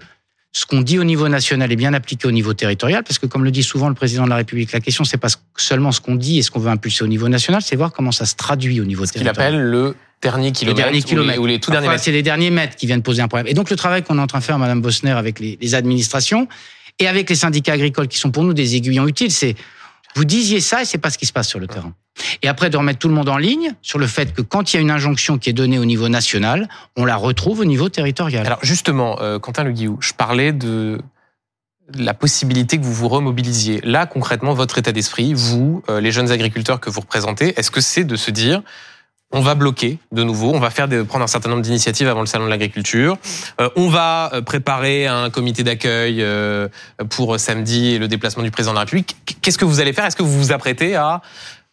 ce 0.52 0.66
qu'on 0.66 0.82
dit 0.82 1.00
au 1.00 1.04
niveau 1.04 1.28
national 1.28 1.72
est 1.72 1.76
bien 1.76 1.94
appliqué 1.94 2.28
au 2.28 2.32
niveau 2.32 2.54
territorial, 2.54 3.04
parce 3.04 3.18
que 3.18 3.26
comme 3.26 3.44
le 3.44 3.52
dit 3.52 3.64
souvent 3.64 3.88
le 3.88 3.96
président 3.96 4.26
de 4.26 4.30
la 4.30 4.36
République, 4.36 4.72
la 4.72 4.82
question 4.82 5.04
c'est 5.04 5.18
pas 5.18 5.30
seulement 5.58 5.92
ce 5.92 6.02
qu'on 6.02 6.16
dit 6.16 6.40
et 6.40 6.42
ce 6.42 6.52
qu'on 6.52 6.60
veut 6.60 6.70
impulser 6.70 7.04
au 7.04 7.08
niveau 7.08 7.28
national, 7.28 7.62
c'est 7.62 7.76
voir 7.76 7.92
comment 7.92 8.12
ça 8.12 8.26
se 8.26 8.36
traduit 8.36 8.82
au 8.82 8.86
niveau 8.86 9.06
ce 9.06 9.14
territorial. 9.14 9.36
Ce 9.36 9.40
qu'il 9.40 9.60
appelle 9.60 9.70
le 9.70 9.96
dernier 10.22 10.52
kilomètre, 10.52 10.78
le 10.78 10.84
dernier 10.84 11.02
kilomètre. 11.02 11.42
Ou, 11.42 11.46
les, 11.46 11.60
tout 11.60 11.72
derniers 11.72 11.88
mètres. 11.88 12.04
C'est 12.04 12.12
les 12.12 12.24
derniers 12.24 12.52
mètres 12.52 12.76
qui 12.76 12.86
viennent 12.86 13.04
poser 13.04 13.22
un 13.22 13.28
problème. 13.28 13.48
Et 13.48 13.54
donc 13.54 13.70
le 13.70 13.76
travail 13.76 14.04
qu'on 14.04 14.18
est 14.18 14.22
en 14.22 14.28
train 14.28 14.40
de 14.40 14.44
faire, 14.44 14.60
Madame 14.60 14.82
Bosner, 14.82 15.12
avec 15.12 15.40
les, 15.40 15.58
les 15.62 15.76
administrations 15.76 16.48
et 17.00 17.08
avec 17.08 17.30
les 17.30 17.36
syndicats 17.36 17.74
agricoles 17.74 18.08
qui 18.08 18.18
sont 18.18 18.32
pour 18.32 18.44
nous 18.44 18.54
des 18.54 18.76
aiguillons 18.76 19.08
utiles, 19.08 19.32
c'est 19.32 19.56
vous 20.16 20.26
disiez 20.26 20.60
ça 20.60 20.82
et 20.82 20.86
c'est 20.86 20.98
pas 20.98 21.10
ce 21.10 21.18
qui 21.18 21.26
se 21.26 21.34
passe 21.34 21.48
sur 21.48 21.60
le 21.60 21.68
terrain. 21.68 21.94
Et 22.42 22.48
après 22.48 22.70
de 22.70 22.78
remettre 22.78 23.00
tout 23.00 23.08
le 23.08 23.14
monde 23.14 23.30
en 23.30 23.38
ligne 23.38 23.74
sur 23.82 24.00
le 24.00 24.08
fait 24.08 24.34
que 24.34 24.42
quand 24.42 24.74
il 24.74 24.78
y 24.78 24.80
a 24.80 24.82
une 24.82 24.92
injonction 24.92 25.38
qui 25.38 25.50
est 25.50 25.54
donnée 25.54 25.80
au 25.80 25.86
niveau 25.86 26.10
national, 26.10 26.68
on 26.98 27.06
la 27.06 27.16
retrouve 27.16 27.60
au 27.60 27.66
niveau 27.66 27.90
territorial. 27.90 28.46
Alors 28.46 28.60
justement, 28.62 29.22
euh, 29.22 29.40
Quentin 29.40 29.64
Le 29.64 29.72
Guillou, 29.72 29.98
je 30.02 30.14
parlais 30.14 30.52
de 30.52 31.00
la 31.96 32.14
possibilité 32.14 32.78
que 32.78 32.84
vous 32.84 32.94
vous 32.94 33.08
remobilisiez. 33.08 33.82
Là, 33.84 34.06
concrètement, 34.06 34.54
votre 34.54 34.78
état 34.78 34.92
d'esprit, 34.92 35.34
vous, 35.34 35.84
euh, 35.90 36.02
les 36.02 36.12
jeunes 36.12 36.32
agriculteurs 36.32 36.80
que 36.80 36.90
vous 36.90 37.02
représentez, 37.02 37.54
est-ce 37.58 37.72
que 37.72 37.82
c'est 37.82 38.04
de 38.04 38.16
se 38.16 38.32
dire 38.32 38.62
on 39.32 39.42
va 39.42 39.56
bloquer 39.56 40.00
de 40.12 40.24
nouveau, 40.24 40.52
on 40.54 40.60
va 40.60 40.70
faire 40.70 40.88
prendre 41.06 41.24
un 41.24 41.28
certain 41.28 41.50
nombre 41.50 41.62
d'initiatives 41.62 42.08
avant 42.08 42.22
le 42.22 42.26
salon 42.26 42.46
de 42.46 42.50
l'agriculture. 42.50 43.18
Euh, 43.62 43.70
on 43.76 43.88
va 43.88 44.32
euh, 44.34 44.42
préparer 44.42 45.06
un 45.06 45.30
comité 45.30 45.64
d'accueil 45.64 46.22
euh, 46.22 46.68
pour 47.10 47.40
samedi 47.40 47.92
et 47.92 48.00
le 48.00 48.08
déplacement 48.08 48.44
du 48.44 48.52
président 48.52 48.72
de 48.72 48.78
la 48.78 48.82
République. 48.82 49.16
Qu'est-ce 49.42 49.58
que 49.58 49.66
vous 49.66 49.80
allez 49.80 49.94
faire? 49.94 50.06
Est-ce 50.06 50.16
que 50.16 50.24
vous 50.24 50.38
vous 50.38 50.52
apprêtez 50.52 50.96
à 50.96 51.22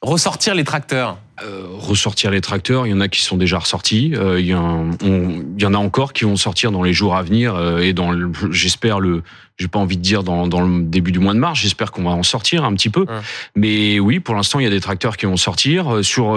ressortir 0.03 0.55
les 0.55 0.65
tracteurs? 0.65 1.19
Ressortir 1.43 2.31
les 2.31 2.41
tracteurs, 2.41 2.87
il 2.87 2.91
y 2.91 2.95
en 2.95 3.01
a 3.01 3.09
qui 3.09 3.21
sont 3.21 3.37
déjà 3.37 3.59
ressortis, 3.59 4.15
il, 4.39 4.47
y 4.47 4.55
en, 4.55 4.91
il 5.03 5.61
y 5.61 5.67
en 5.67 5.75
a 5.75 5.79
encore 5.79 6.15
qui 6.15 6.25
vont 6.25 6.37
sortir 6.37 6.73
dans 6.73 6.83
les 6.83 6.95
jours 6.95 7.15
à 7.15 7.23
venir 7.23 7.61
et 7.79 7.93
dans 7.93 8.11
j'espère 8.51 9.01
le 9.01 9.23
j'ai 9.59 9.69
pas 9.69 9.79
envie 9.79 9.97
de 9.97 10.03
dire 10.03 10.23
dans, 10.23 10.47
dans, 10.47 10.61
le 10.61 10.83
début 10.83 11.13
du 11.13 11.19
mois 11.19 11.35
de 11.35 11.39
mars. 11.39 11.61
J'espère 11.61 11.93
qu'on 11.93 12.05
va 12.05 12.11
en 12.11 12.23
sortir 12.23 12.65
un 12.65 12.75
petit 12.75 12.91
peu. 12.91 13.07
Mais 13.55 13.99
oui, 13.99 14.21
pour 14.21 14.35
l'instant, 14.35 14.59
il 14.61 14.65
y 14.65 14.67
a 14.67 14.71
des 14.71 14.81
tracteurs 14.81 15.17
qui 15.17 15.27
vont 15.27 15.37
sortir. 15.37 16.05
Sur 16.05 16.37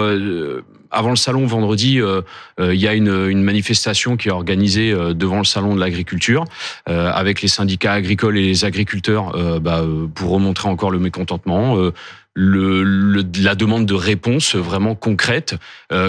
avant 0.90 1.10
le 1.10 1.16
salon 1.16 1.46
vendredi, 1.46 2.00
euh, 2.00 2.22
euh, 2.58 2.74
il 2.74 2.80
y 2.80 2.88
a 2.88 2.94
une, 2.94 3.28
une, 3.28 3.42
manifestation 3.42 4.16
qui 4.16 4.28
est 4.28 4.32
organisée 4.32 4.92
euh, 4.92 5.14
devant 5.14 5.38
le 5.38 5.44
salon 5.44 5.74
de 5.74 5.80
l'agriculture 5.80 6.44
avec 6.86 7.42
les 7.42 7.48
syndicats 7.48 7.92
agricoles 7.92 8.38
et 8.38 8.46
les 8.46 8.64
agriculteurs 8.64 9.60
bah, 9.60 9.84
pour 10.14 10.30
remontrer 10.30 10.68
encore 10.68 10.90
le 10.90 10.98
mécontentement. 10.98 11.76
Le, 12.34 12.82
le, 12.82 13.24
la 13.42 13.54
demande 13.54 13.86
de 13.86 13.94
réponse 13.94 14.54
vraiment 14.56 14.94
concrète, 14.94 15.56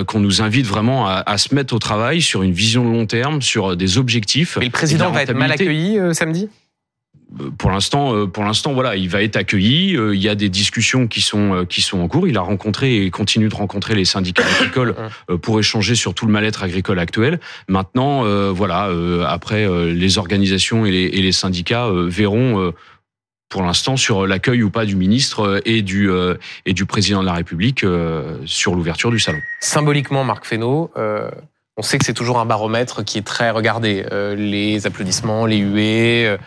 qu'on 0.08 0.20
nous 0.20 0.42
invite 0.42 0.66
vraiment 0.66 1.08
à, 1.08 1.24
à, 1.26 1.38
se 1.38 1.54
mettre 1.54 1.74
au 1.76 1.80
travail 1.80 2.22
sur 2.22 2.42
une 2.44 2.52
vision 2.52 2.84
de 2.86 2.90
long 2.90 3.06
terme, 3.06 3.42
sur 3.42 3.76
des 3.76 3.98
objectifs. 3.98 4.58
Mais 4.58 4.66
le 4.66 4.72
président 4.72 5.12
va 5.12 5.24
être 5.24 5.34
mal 5.34 5.52
accueilli 5.52 6.00
samedi? 6.14 6.50
Pour 7.58 7.72
l'instant, 7.72 8.14
euh, 8.14 8.28
pour 8.28 8.44
l'instant, 8.44 8.74
voilà, 8.74 8.96
il 8.96 9.10
va 9.10 9.22
être 9.24 9.38
accueilli. 9.38 9.96
Euh, 9.96 10.16
il 10.16 10.22
y 10.22 10.30
a 10.30 10.36
des 10.36 10.50
discussions 10.50 11.08
qui 11.08 11.22
sont 11.22 11.56
euh, 11.56 11.66
qui 11.66 11.82
sont 11.82 12.00
en 12.00 12.08
cours. 12.08 12.28
Il 12.28 12.38
a 12.38 12.42
rencontré 12.42 13.06
et 13.06 13.10
continue 13.10 13.48
de 13.48 13.56
rencontrer 13.56 13.96
les 13.96 14.06
syndicats 14.06 14.44
agricoles 14.60 14.96
pour 15.42 15.60
échanger 15.60 15.96
sur 15.96 16.14
tout 16.14 16.26
le 16.26 16.32
mal-être 16.32 16.64
agricole 16.64 17.00
actuel. 17.00 17.40
Maintenant, 17.68 18.24
voilà, 18.52 18.90
après 19.28 19.68
les 19.94 20.18
organisations 20.18 20.86
et 20.86 20.92
les, 20.92 21.04
et 21.04 21.22
les 21.22 21.32
syndicats 21.32 21.90
verront 21.92 22.74
pour 23.50 23.64
l'instant 23.64 23.98
sur 23.98 24.28
l'accueil 24.28 24.64
ou 24.64 24.70
pas 24.70 24.86
du 24.86 24.96
ministre 24.96 25.62
et 25.66 25.82
du 25.82 26.10
et 26.66 26.74
du 26.74 26.86
président 26.86 27.22
de 27.22 27.26
la 27.26 27.34
République 27.34 27.86
sur 28.46 28.76
l'ouverture 28.76 29.12
du 29.12 29.20
salon. 29.20 29.40
Symboliquement, 29.60 30.24
Marc 30.24 30.46
Fesneau, 30.46 30.92
on 31.78 31.82
sait 31.82 31.98
que 31.98 32.06
c'est 32.06 32.14
toujours 32.14 32.40
un 32.40 32.46
baromètre 32.46 33.04
qui 33.04 33.18
est 33.18 33.26
très 33.26 33.50
regardé. 33.52 34.06
les 34.36 34.86
applaudissements, 34.86 35.46
les 35.46 35.58
huées. 35.58 36.38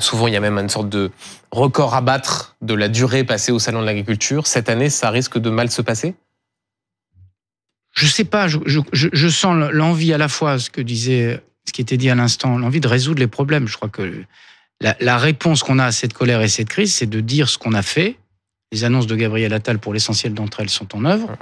Souvent, 0.00 0.26
il 0.26 0.34
y 0.34 0.36
a 0.36 0.40
même 0.40 0.58
une 0.58 0.68
sorte 0.68 0.88
de 0.88 1.10
record 1.50 1.94
à 1.94 2.00
battre 2.00 2.56
de 2.62 2.74
la 2.74 2.88
durée 2.88 3.24
passée 3.24 3.52
au 3.52 3.58
salon 3.58 3.80
de 3.80 3.86
l'agriculture. 3.86 4.46
Cette 4.46 4.68
année, 4.68 4.90
ça 4.90 5.10
risque 5.10 5.38
de 5.38 5.50
mal 5.50 5.70
se 5.70 5.82
passer? 5.82 6.14
Je 7.94 8.06
sais 8.06 8.24
pas, 8.24 8.48
je, 8.48 8.58
je, 8.66 8.80
je 8.92 9.28
sens 9.28 9.70
l'envie 9.72 10.12
à 10.12 10.18
la 10.18 10.28
fois, 10.28 10.58
ce 10.58 10.70
que 10.70 10.80
disait, 10.80 11.42
ce 11.66 11.72
qui 11.72 11.80
était 11.80 11.96
dit 11.96 12.10
à 12.10 12.14
l'instant, 12.14 12.58
l'envie 12.58 12.80
de 12.80 12.88
résoudre 12.88 13.18
les 13.18 13.26
problèmes. 13.26 13.66
Je 13.66 13.76
crois 13.76 13.88
que 13.88 14.24
la, 14.80 14.96
la 15.00 15.18
réponse 15.18 15.62
qu'on 15.62 15.78
a 15.78 15.86
à 15.86 15.92
cette 15.92 16.12
colère 16.12 16.40
et 16.42 16.48
cette 16.48 16.68
crise, 16.68 16.94
c'est 16.94 17.06
de 17.06 17.20
dire 17.20 17.48
ce 17.48 17.58
qu'on 17.58 17.72
a 17.72 17.82
fait. 17.82 18.16
Les 18.70 18.84
annonces 18.84 19.06
de 19.06 19.16
Gabriel 19.16 19.52
Attal, 19.52 19.78
pour 19.78 19.94
l'essentiel 19.94 20.34
d'entre 20.34 20.60
elles, 20.60 20.70
sont 20.70 20.94
en 20.94 21.04
œuvre. 21.06 21.36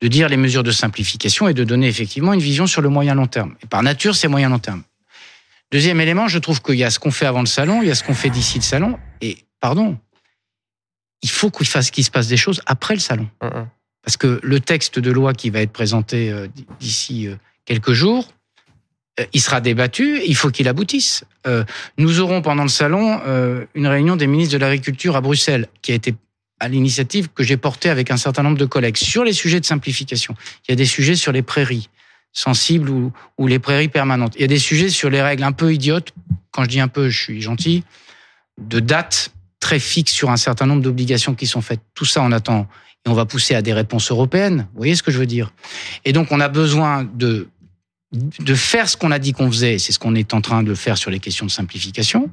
De 0.00 0.08
dire 0.08 0.30
les 0.30 0.38
mesures 0.38 0.62
de 0.62 0.70
simplification 0.70 1.48
et 1.48 1.52
de 1.52 1.64
donner 1.64 1.88
effectivement 1.88 2.32
une 2.32 2.40
vision 2.40 2.66
sur 2.66 2.80
le 2.80 2.88
moyen 2.88 3.14
long 3.14 3.26
terme. 3.26 3.54
Et 3.62 3.66
par 3.66 3.82
nature, 3.82 4.14
c'est 4.14 4.28
moyen 4.28 4.48
long 4.48 4.58
terme. 4.58 4.82
Deuxième 5.72 6.00
élément, 6.00 6.26
je 6.26 6.38
trouve 6.38 6.60
qu'il 6.62 6.76
y 6.76 6.84
a 6.84 6.90
ce 6.90 6.98
qu'on 6.98 7.12
fait 7.12 7.26
avant 7.26 7.40
le 7.40 7.46
salon, 7.46 7.82
il 7.82 7.88
y 7.88 7.90
a 7.90 7.94
ce 7.94 8.02
qu'on 8.02 8.14
fait 8.14 8.30
d'ici 8.30 8.58
le 8.58 8.64
salon. 8.64 8.98
Et, 9.20 9.38
pardon, 9.60 9.98
il 11.22 11.30
faut 11.30 11.50
qu'il 11.50 11.66
fasse 11.66 11.90
qu'il 11.90 12.04
se 12.04 12.10
passe 12.10 12.26
des 12.26 12.36
choses 12.36 12.60
après 12.66 12.94
le 12.94 13.00
salon. 13.00 13.28
Parce 14.02 14.16
que 14.16 14.40
le 14.42 14.60
texte 14.60 14.98
de 14.98 15.10
loi 15.10 15.32
qui 15.32 15.50
va 15.50 15.60
être 15.60 15.72
présenté 15.72 16.30
euh, 16.30 16.48
d'ici 16.80 17.26
euh, 17.26 17.36
quelques 17.66 17.92
jours, 17.92 18.32
euh, 19.20 19.26
il 19.32 19.40
sera 19.40 19.60
débattu, 19.60 20.20
il 20.26 20.34
faut 20.34 20.50
qu'il 20.50 20.66
aboutisse. 20.68 21.24
Nous 21.98 22.20
aurons 22.20 22.42
pendant 22.42 22.64
le 22.64 22.68
salon 22.68 23.18
une 23.74 23.86
réunion 23.86 24.16
des 24.16 24.26
ministres 24.26 24.52
de 24.52 24.58
l'Agriculture 24.58 25.16
à 25.16 25.22
Bruxelles, 25.22 25.68
qui 25.80 25.92
a 25.92 25.94
été 25.94 26.14
à 26.60 26.68
l'initiative 26.68 27.28
que 27.34 27.42
j'ai 27.42 27.56
portée 27.56 27.88
avec 27.88 28.10
un 28.10 28.18
certain 28.18 28.42
nombre 28.42 28.58
de 28.58 28.66
collègues 28.66 28.98
sur 28.98 29.24
les 29.24 29.32
sujets 29.32 29.58
de 29.58 29.64
simplification. 29.64 30.34
Il 30.68 30.72
y 30.72 30.74
a 30.74 30.76
des 30.76 30.84
sujets 30.84 31.16
sur 31.16 31.32
les 31.32 31.40
prairies 31.40 31.88
sensibles 32.32 32.90
ou, 32.90 33.46
les 33.46 33.58
prairies 33.58 33.88
permanentes. 33.88 34.34
Il 34.36 34.42
y 34.42 34.44
a 34.44 34.48
des 34.48 34.58
sujets 34.58 34.88
sur 34.88 35.10
les 35.10 35.22
règles 35.22 35.42
un 35.42 35.52
peu 35.52 35.72
idiotes, 35.72 36.12
quand 36.52 36.64
je 36.64 36.68
dis 36.68 36.80
un 36.80 36.88
peu, 36.88 37.08
je 37.08 37.18
suis 37.18 37.40
gentil, 37.40 37.84
de 38.60 38.80
dates 38.80 39.32
très 39.58 39.78
fixes 39.78 40.12
sur 40.12 40.30
un 40.30 40.36
certain 40.36 40.66
nombre 40.66 40.82
d'obligations 40.82 41.34
qui 41.34 41.46
sont 41.46 41.60
faites. 41.60 41.80
Tout 41.94 42.04
ça, 42.04 42.22
on 42.22 42.32
attend 42.32 42.66
et 43.06 43.08
on 43.08 43.14
va 43.14 43.24
pousser 43.24 43.54
à 43.54 43.62
des 43.62 43.72
réponses 43.72 44.10
européennes. 44.10 44.68
Vous 44.72 44.78
voyez 44.78 44.94
ce 44.94 45.02
que 45.02 45.10
je 45.10 45.18
veux 45.18 45.26
dire? 45.26 45.52
Et 46.04 46.12
donc, 46.12 46.32
on 46.32 46.40
a 46.40 46.48
besoin 46.48 47.04
de 47.04 47.48
de 48.12 48.54
faire 48.54 48.88
ce 48.88 48.96
qu'on 48.96 49.12
a 49.12 49.18
dit 49.18 49.32
qu'on 49.32 49.50
faisait, 49.50 49.78
c'est 49.78 49.92
ce 49.92 49.98
qu'on 49.98 50.14
est 50.16 50.34
en 50.34 50.40
train 50.40 50.62
de 50.62 50.74
faire 50.74 50.98
sur 50.98 51.10
les 51.10 51.20
questions 51.20 51.46
de 51.46 51.50
simplification. 51.50 52.28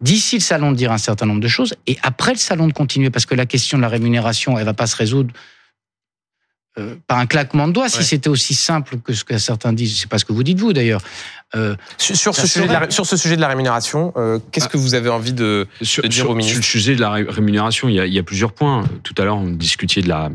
D'ici 0.00 0.36
le 0.36 0.42
salon 0.42 0.72
de 0.72 0.76
dire 0.76 0.92
un 0.92 0.98
certain 0.98 1.24
nombre 1.24 1.40
de 1.40 1.48
choses, 1.48 1.74
et 1.86 1.96
après 2.02 2.32
le 2.32 2.38
salon 2.38 2.66
de 2.66 2.72
continuer, 2.72 3.08
parce 3.08 3.24
que 3.24 3.34
la 3.34 3.46
question 3.46 3.78
de 3.78 3.82
la 3.82 3.88
rémunération, 3.88 4.58
elle 4.58 4.66
va 4.66 4.74
pas 4.74 4.86
se 4.86 4.96
résoudre 4.96 5.32
euh, 6.78 6.96
par 7.06 7.18
un 7.18 7.26
claquement 7.26 7.68
de 7.68 7.72
doigts. 7.72 7.88
Si 7.88 8.02
c'était 8.04 8.28
aussi 8.28 8.54
simple 8.54 8.98
que 8.98 9.12
ce 9.12 9.24
que 9.24 9.36
certains 9.38 9.72
disent, 9.72 10.00
c'est 10.00 10.08
pas 10.08 10.18
ce 10.18 10.24
que 10.24 10.32
vous 10.32 10.42
dites 10.42 10.58
vous 10.58 10.72
d'ailleurs. 10.72 11.00
Euh, 11.54 11.76
sur, 11.98 12.34
ce 12.34 12.46
sujet 12.46 12.66
de 12.66 12.72
la, 12.72 12.90
sur, 12.90 13.04
ce 13.04 13.16
sujet 13.16 13.36
de 13.36 13.40
la, 13.42 13.48
rémunération, 13.48 14.12
euh, 14.16 14.38
qu'est-ce 14.50 14.68
que 14.68 14.78
vous 14.78 14.94
avez 14.94 15.10
envie 15.10 15.34
de, 15.34 15.66
sur, 15.82 16.02
de 16.02 16.08
dire 16.08 16.30
au 16.30 16.34
ministre 16.34 16.52
Sur 16.52 16.60
le 16.60 16.80
sujet 16.80 16.96
de 16.96 17.00
la 17.00 17.10
rémunération, 17.10 17.88
il 17.88 17.94
y 17.94 18.00
a, 18.00 18.06
il 18.06 18.12
y 18.12 18.18
a 18.18 18.22
plusieurs 18.22 18.52
points. 18.52 18.84
Tout 19.02 19.14
à 19.18 19.24
l'heure, 19.24 19.36
on 19.36 19.50
discutait 19.50 20.00
de 20.00 20.08
la, 20.08 20.30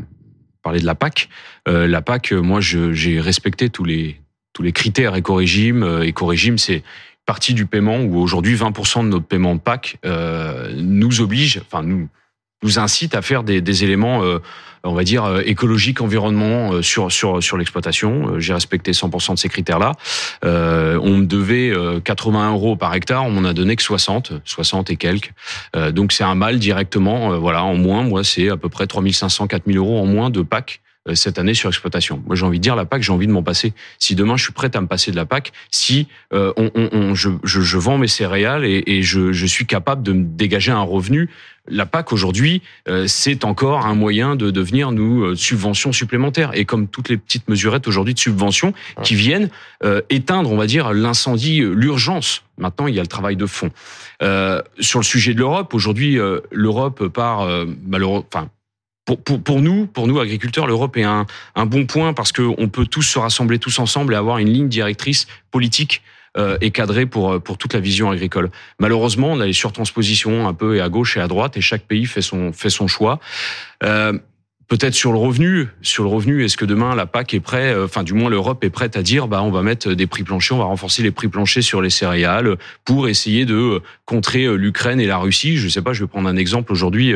parler 0.62 0.80
de 0.80 0.86
la 0.86 0.94
PAC. 0.94 1.28
Euh, 1.66 1.88
la 1.88 2.02
PAC, 2.02 2.32
moi, 2.32 2.60
j'ai 2.60 3.20
respecté 3.20 3.68
tous 3.68 3.84
les 3.84 4.20
tous 4.54 4.62
les 4.62 4.72
critères 4.72 5.14
éco-régime. 5.14 6.02
Éco-régime, 6.02 6.58
c'est 6.58 6.82
partie 7.28 7.52
du 7.52 7.66
paiement 7.66 8.00
où 8.00 8.18
aujourd'hui 8.18 8.56
20% 8.56 9.02
de 9.02 9.08
notre 9.08 9.26
paiement 9.26 9.54
de 9.54 9.60
PAC 9.60 9.98
euh, 10.06 10.72
nous 10.74 11.20
oblige, 11.20 11.60
enfin 11.60 11.82
nous 11.82 12.08
nous 12.62 12.78
incite 12.78 13.14
à 13.14 13.22
faire 13.22 13.42
des, 13.44 13.60
des 13.60 13.84
éléments 13.84 14.22
on 14.84 14.94
va 14.94 15.04
dire 15.04 15.24
euh, 15.24 15.42
écologique, 15.44 16.00
environnement 16.00 16.72
euh, 16.72 16.82
sur 16.82 17.10
sur 17.10 17.42
sur 17.42 17.56
l'exploitation. 17.56 18.34
Euh, 18.34 18.40
j'ai 18.40 18.54
respecté 18.54 18.92
100% 18.92 19.34
de 19.34 19.38
ces 19.38 19.48
critères-là. 19.48 19.92
on 20.42 21.16
me 21.16 21.24
devait 21.24 21.72
80 22.04 22.52
euros 22.52 22.76
par 22.76 22.94
hectare, 22.94 23.24
on 23.24 23.30
m'en 23.30 23.48
a 23.48 23.52
donné 23.52 23.76
que 23.76 23.82
60, 23.82 24.32
60 24.44 24.90
et 24.90 24.96
quelques. 24.96 25.32
donc 25.92 26.12
c'est 26.12 26.24
un 26.24 26.34
mal 26.34 26.58
directement. 26.58 27.38
voilà, 27.38 27.64
en 27.64 27.74
moins, 27.74 28.02
moi 28.02 28.24
c'est 28.24 28.48
à 28.48 28.56
peu 28.56 28.68
près 28.68 28.86
3500, 28.86 29.46
4000 29.46 29.76
euros 29.76 30.00
en 30.00 30.06
moins 30.06 30.30
de 30.30 30.42
PAC 30.42 30.80
cette 31.14 31.38
année 31.38 31.54
sur 31.54 31.68
exploitation. 31.68 32.22
Moi, 32.26 32.36
j'ai 32.36 32.44
envie 32.44 32.58
de 32.58 32.62
dire 32.62 32.76
la 32.76 32.84
PAC, 32.84 33.02
j'ai 33.02 33.12
envie 33.12 33.26
de 33.26 33.32
m'en 33.32 33.42
passer. 33.42 33.72
Si 33.98 34.14
demain 34.14 34.36
je 34.36 34.44
suis 34.44 34.52
prêt 34.52 34.70
à 34.74 34.80
me 34.80 34.86
passer 34.86 35.10
de 35.10 35.16
la 35.16 35.26
PAC, 35.26 35.52
si 35.70 36.08
on, 36.32 36.70
on, 36.74 37.14
je, 37.14 37.30
je, 37.44 37.60
je, 37.60 37.78
vends 37.78 37.98
mes 37.98 38.08
céréales 38.08 38.64
et, 38.64 38.82
et 38.86 39.02
je, 39.02 39.32
je, 39.32 39.46
suis 39.46 39.66
capable 39.66 40.02
de 40.02 40.12
me 40.12 40.24
dégager 40.24 40.72
un 40.72 40.82
revenu 40.82 41.28
la 41.70 41.86
PAC 41.86 42.12
aujourd'hui, 42.12 42.62
euh, 42.88 43.04
c'est 43.06 43.44
encore 43.44 43.86
un 43.86 43.94
moyen 43.94 44.36
de 44.36 44.50
devenir 44.50 44.92
nous 44.92 45.24
euh, 45.24 45.36
subventions 45.36 45.92
supplémentaires. 45.92 46.50
Et 46.54 46.64
comme 46.64 46.88
toutes 46.88 47.08
les 47.08 47.16
petites 47.16 47.48
mesurettes 47.48 47.86
aujourd'hui 47.88 48.14
de 48.14 48.18
subventions 48.18 48.72
qui 49.02 49.14
viennent 49.14 49.50
euh, 49.84 50.00
éteindre, 50.10 50.50
on 50.50 50.56
va 50.56 50.66
dire, 50.66 50.92
l'incendie, 50.92 51.60
l'urgence. 51.60 52.42
Maintenant, 52.56 52.86
il 52.86 52.94
y 52.94 52.98
a 52.98 53.02
le 53.02 53.08
travail 53.08 53.36
de 53.36 53.46
fond. 53.46 53.70
sur 54.80 54.98
le 54.98 55.04
sujet 55.04 55.32
de 55.32 55.38
l'Europe, 55.38 55.74
aujourd'hui, 55.74 56.18
l'Europe 56.50 57.06
part 57.06 57.46
malheureusement, 57.86 58.26
enfin, 58.32 58.48
pour, 59.08 59.22
pour, 59.22 59.42
pour, 59.42 59.60
nous, 59.62 59.86
pour 59.86 60.06
nous 60.06 60.20
agriculteurs, 60.20 60.66
l'Europe 60.66 60.98
est 60.98 61.02
un, 61.02 61.24
un 61.54 61.64
bon 61.64 61.86
point 61.86 62.12
parce 62.12 62.30
qu'on 62.30 62.68
peut 62.68 62.84
tous 62.84 63.00
se 63.00 63.18
rassembler 63.18 63.58
tous 63.58 63.78
ensemble 63.78 64.12
et 64.12 64.16
avoir 64.18 64.36
une 64.36 64.50
ligne 64.50 64.68
directrice 64.68 65.26
politique 65.50 66.02
euh, 66.36 66.58
est 66.60 66.72
cadré 66.72 67.06
pour 67.06 67.32
euh, 67.32 67.38
pour 67.38 67.56
toute 67.56 67.72
la 67.72 67.80
vision 67.80 68.10
agricole. 68.10 68.50
Malheureusement, 68.78 69.28
on 69.32 69.40
a 69.40 69.46
les 69.46 69.54
surtranspositions 69.54 70.46
un 70.46 70.52
peu 70.52 70.76
et 70.76 70.82
à 70.82 70.90
gauche 70.90 71.16
et 71.16 71.20
à 71.20 71.26
droite, 71.26 71.56
et 71.56 71.62
chaque 71.62 71.84
pays 71.84 72.04
fait 72.04 72.20
son 72.20 72.52
fait 72.52 72.68
son 72.68 72.86
choix. 72.86 73.18
Euh, 73.82 74.12
peut-être 74.68 74.94
sur 74.94 75.12
le 75.12 75.18
revenu, 75.18 75.68
sur 75.80 76.04
le 76.04 76.10
revenu, 76.10 76.44
est-ce 76.44 76.58
que 76.58 76.66
demain 76.66 76.94
la 76.94 77.06
PAC 77.06 77.32
est 77.32 77.40
prête, 77.40 77.74
euh, 77.74 77.86
enfin 77.86 78.02
du 78.02 78.12
moins 78.12 78.28
l'Europe 78.28 78.62
est 78.62 78.70
prête 78.70 78.96
à 78.96 79.02
dire, 79.02 79.26
bah 79.26 79.42
on 79.42 79.50
va 79.50 79.62
mettre 79.62 79.94
des 79.94 80.06
prix 80.06 80.24
planchers, 80.24 80.56
on 80.56 80.60
va 80.60 80.66
renforcer 80.66 81.02
les 81.02 81.10
prix 81.10 81.28
planchers 81.28 81.62
sur 81.62 81.80
les 81.80 81.88
céréales 81.88 82.56
pour 82.84 83.08
essayer 83.08 83.46
de 83.46 83.54
euh, 83.54 83.82
contrer 84.04 84.44
euh, 84.44 84.54
l'Ukraine 84.54 85.00
et 85.00 85.06
la 85.06 85.16
Russie. 85.16 85.56
Je 85.56 85.68
sais 85.68 85.80
pas, 85.80 85.94
je 85.94 86.04
vais 86.04 86.06
prendre 86.06 86.28
un 86.28 86.36
exemple 86.36 86.72
aujourd'hui 86.72 87.14